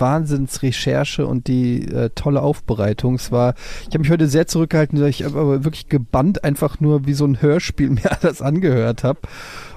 Wahnsinnsrecherche 0.00 1.26
und 1.26 1.46
die 1.46 1.86
äh, 1.86 2.10
tolle 2.14 2.42
Aufbereitung. 2.42 3.14
Es 3.14 3.32
war, 3.32 3.54
ich 3.82 3.88
habe 3.88 4.00
mich 4.00 4.10
heute 4.10 4.28
sehr 4.28 4.46
zurückgehalten, 4.46 5.04
ich 5.06 5.24
habe 5.24 5.38
aber 5.38 5.64
wirklich 5.64 5.88
gebannt, 5.88 6.44
einfach 6.44 6.80
nur 6.80 7.06
wie 7.06 7.14
so 7.14 7.24
ein 7.24 7.40
Hörspiel 7.40 7.90
mir 7.90 8.10
das 8.20 8.42
angehört 8.42 9.04
habe. 9.04 9.20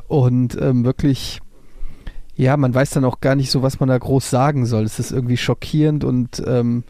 Und 0.07 0.57
ähm, 0.61 0.85
wirklich, 0.85 1.39
ja, 2.35 2.55
man 2.57 2.73
weiß 2.73 2.91
dann 2.91 3.05
auch 3.05 3.19
gar 3.19 3.35
nicht 3.35 3.51
so, 3.51 3.61
was 3.61 3.79
man 3.79 3.89
da 3.89 3.97
groß 3.97 4.29
sagen 4.29 4.65
soll. 4.65 4.83
Es 4.83 4.99
ist 4.99 5.11
irgendwie 5.11 5.37
schockierend 5.37 6.03
und 6.03 6.41
ähm, 6.45 6.83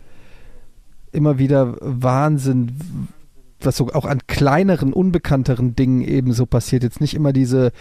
immer 1.12 1.40
wieder 1.40 1.76
Wahnsinn, 1.82 2.74
was 3.60 3.78
so 3.78 3.88
auch 3.94 4.06
an 4.06 4.20
kleineren, 4.28 4.94
unbekannteren 4.94 5.76
Dingen 5.76 6.02
eben 6.02 6.34
so 6.34 6.46
passiert. 6.46 6.84
Jetzt 6.84 7.02
nicht 7.02 7.16
immer 7.16 7.34
diese 7.34 7.72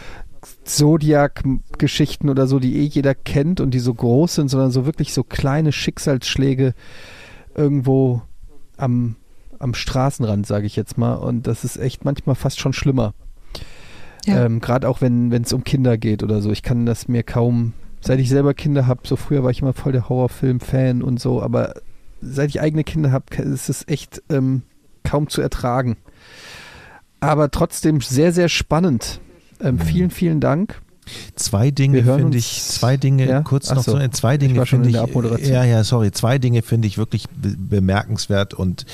Zodiac-Geschichten 0.64 2.28
oder 2.28 2.46
so, 2.46 2.58
die 2.58 2.76
eh 2.76 2.84
jeder 2.84 3.14
kennt 3.14 3.60
und 3.60 3.72
die 3.72 3.78
so 3.78 3.94
groß 3.94 4.36
sind, 4.36 4.48
sondern 4.48 4.70
so 4.70 4.86
wirklich 4.86 5.12
so 5.12 5.22
kleine 5.22 5.72
Schicksalsschläge 5.72 6.74
irgendwo 7.54 8.22
am, 8.76 9.16
am 9.58 9.74
Straßenrand, 9.74 10.46
sage 10.46 10.66
ich 10.66 10.76
jetzt 10.76 10.98
mal. 10.98 11.14
Und 11.14 11.46
das 11.46 11.64
ist 11.64 11.76
echt 11.76 12.04
manchmal 12.04 12.34
fast 12.34 12.60
schon 12.60 12.72
schlimmer. 12.72 13.14
Ja. 14.26 14.44
Ähm, 14.44 14.60
Gerade 14.60 14.88
auch 14.88 15.00
wenn 15.00 15.32
es 15.32 15.52
um 15.52 15.64
Kinder 15.64 15.96
geht 15.96 16.22
oder 16.22 16.42
so. 16.42 16.50
Ich 16.50 16.62
kann 16.62 16.84
das 16.84 17.08
mir 17.08 17.22
kaum, 17.22 17.72
seit 18.00 18.18
ich 18.18 18.28
selber 18.28 18.54
Kinder 18.54 18.86
habe, 18.86 19.02
so 19.04 19.16
früher 19.16 19.44
war 19.44 19.50
ich 19.50 19.62
immer 19.62 19.72
voll 19.72 19.92
der 19.92 20.08
Horrorfilm-Fan 20.08 21.02
und 21.02 21.20
so, 21.20 21.42
aber 21.42 21.74
seit 22.20 22.50
ich 22.50 22.60
eigene 22.60 22.84
Kinder 22.84 23.12
habe, 23.12 23.34
ist 23.36 23.68
es 23.68 23.86
echt 23.86 24.22
ähm, 24.28 24.62
kaum 25.04 25.28
zu 25.28 25.40
ertragen. 25.40 25.96
Aber 27.20 27.50
trotzdem 27.50 28.00
sehr, 28.00 28.32
sehr 28.32 28.48
spannend. 28.48 29.20
Ähm, 29.60 29.78
vielen, 29.78 30.10
vielen 30.10 30.40
Dank. 30.40 30.80
Zwei 31.36 31.70
Dinge 31.70 32.02
finde 32.02 32.36
ich, 32.36 32.62
zwei 32.62 32.96
Dinge, 32.96 33.28
ja? 33.28 33.40
kurz 33.42 33.70
noch 33.70 33.84
so, 33.84 33.96
zwei 34.08 34.38
Dinge 34.38 34.66
finde 34.66 34.88
ich, 34.88 35.46
ja, 35.46 35.62
ja, 35.62 35.84
sorry, 35.84 36.10
zwei 36.10 36.38
Dinge 36.38 36.62
finde 36.62 36.88
ich 36.88 36.98
wirklich 36.98 37.26
bemerkenswert 37.30 38.54
und 38.54 38.86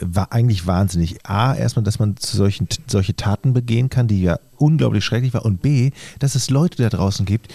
war 0.00 0.32
eigentlich 0.32 0.68
wahnsinnig. 0.68 1.26
A, 1.26 1.54
erstmal, 1.54 1.82
dass 1.82 1.98
man 1.98 2.14
solchen, 2.20 2.68
solche 2.86 3.16
Taten 3.16 3.54
begehen 3.54 3.90
kann, 3.90 4.06
die 4.06 4.22
ja 4.22 4.38
unglaublich 4.56 5.04
schrecklich 5.04 5.34
war. 5.34 5.44
Und 5.44 5.60
B, 5.60 5.90
dass 6.20 6.36
es 6.36 6.48
Leute 6.48 6.80
da 6.80 6.90
draußen 6.90 7.26
gibt, 7.26 7.52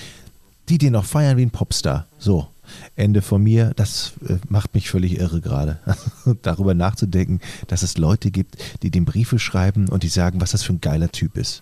die 0.67 0.77
den 0.77 0.93
noch 0.93 1.05
feiern 1.05 1.37
wie 1.37 1.43
ein 1.43 1.51
Popstar. 1.51 2.07
So. 2.17 2.47
Ende 2.95 3.21
von 3.21 3.43
mir, 3.43 3.73
das 3.75 4.13
äh, 4.27 4.37
macht 4.47 4.73
mich 4.73 4.89
völlig 4.89 5.19
irre 5.19 5.41
gerade. 5.41 5.79
Darüber 6.41 6.73
nachzudenken, 6.73 7.39
dass 7.67 7.83
es 7.83 7.97
Leute 7.97 8.31
gibt, 8.31 8.57
die 8.83 8.89
dem 8.89 9.05
Briefe 9.05 9.37
schreiben 9.37 9.89
und 9.89 10.03
die 10.03 10.09
sagen, 10.09 10.41
was 10.41 10.51
das 10.51 10.63
für 10.63 10.73
ein 10.73 10.81
geiler 10.81 11.11
Typ 11.11 11.37
ist. 11.37 11.61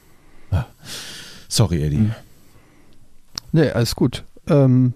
Sorry, 1.47 1.83
Eddie. 1.83 1.97
Hm. 1.97 2.15
Nee, 3.51 3.69
alles 3.71 3.95
gut. 3.95 4.23
Ähm, 4.47 4.93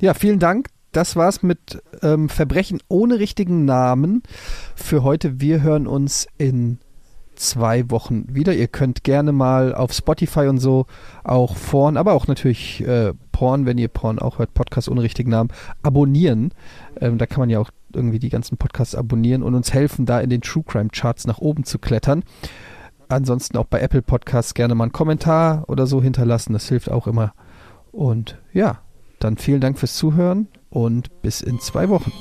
ja, 0.00 0.14
vielen 0.14 0.38
Dank 0.38 0.68
das 0.92 1.16
war's 1.16 1.42
mit 1.42 1.82
ähm, 2.02 2.28
Verbrechen 2.28 2.80
ohne 2.88 3.18
richtigen 3.18 3.64
Namen 3.64 4.22
für 4.74 5.02
heute. 5.02 5.40
Wir 5.40 5.62
hören 5.62 5.86
uns 5.86 6.26
in 6.38 6.78
zwei 7.36 7.90
Wochen 7.90 8.26
wieder. 8.28 8.54
Ihr 8.54 8.68
könnt 8.68 9.04
gerne 9.04 9.32
mal 9.32 9.74
auf 9.74 9.92
Spotify 9.92 10.48
und 10.48 10.58
so 10.58 10.86
auch 11.24 11.56
Porn, 11.56 11.96
aber 11.96 12.12
auch 12.12 12.26
natürlich 12.26 12.86
äh, 12.86 13.14
Porn, 13.32 13.66
wenn 13.66 13.78
ihr 13.78 13.88
Porn 13.88 14.18
auch 14.18 14.38
hört, 14.38 14.52
Podcast 14.52 14.88
ohne 14.88 15.02
richtigen 15.02 15.30
Namen, 15.30 15.50
abonnieren. 15.82 16.52
Ähm, 17.00 17.18
da 17.18 17.26
kann 17.26 17.40
man 17.40 17.50
ja 17.50 17.60
auch 17.60 17.70
irgendwie 17.94 18.18
die 18.18 18.28
ganzen 18.28 18.58
Podcasts 18.58 18.94
abonnieren 18.94 19.42
und 19.42 19.54
uns 19.54 19.72
helfen, 19.72 20.06
da 20.06 20.20
in 20.20 20.30
den 20.30 20.42
True 20.42 20.64
Crime 20.66 20.90
Charts 20.90 21.26
nach 21.26 21.38
oben 21.38 21.64
zu 21.64 21.78
klettern. 21.78 22.24
Ansonsten 23.10 23.58
auch 23.58 23.64
bei 23.64 23.80
Apple 23.80 24.02
Podcasts 24.02 24.54
gerne 24.54 24.76
mal 24.76 24.84
einen 24.84 24.92
Kommentar 24.92 25.64
oder 25.66 25.86
so 25.86 26.00
hinterlassen. 26.00 26.52
Das 26.52 26.68
hilft 26.68 26.90
auch 26.90 27.08
immer. 27.08 27.34
Und 27.90 28.38
ja, 28.52 28.78
dann 29.18 29.36
vielen 29.36 29.60
Dank 29.60 29.78
fürs 29.80 29.96
Zuhören 29.96 30.46
und 30.70 31.20
bis 31.20 31.40
in 31.40 31.58
zwei 31.58 31.88
Wochen. 31.88 32.12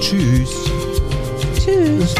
Tschüss. 0.00 0.70
Tschüss. 1.54 2.14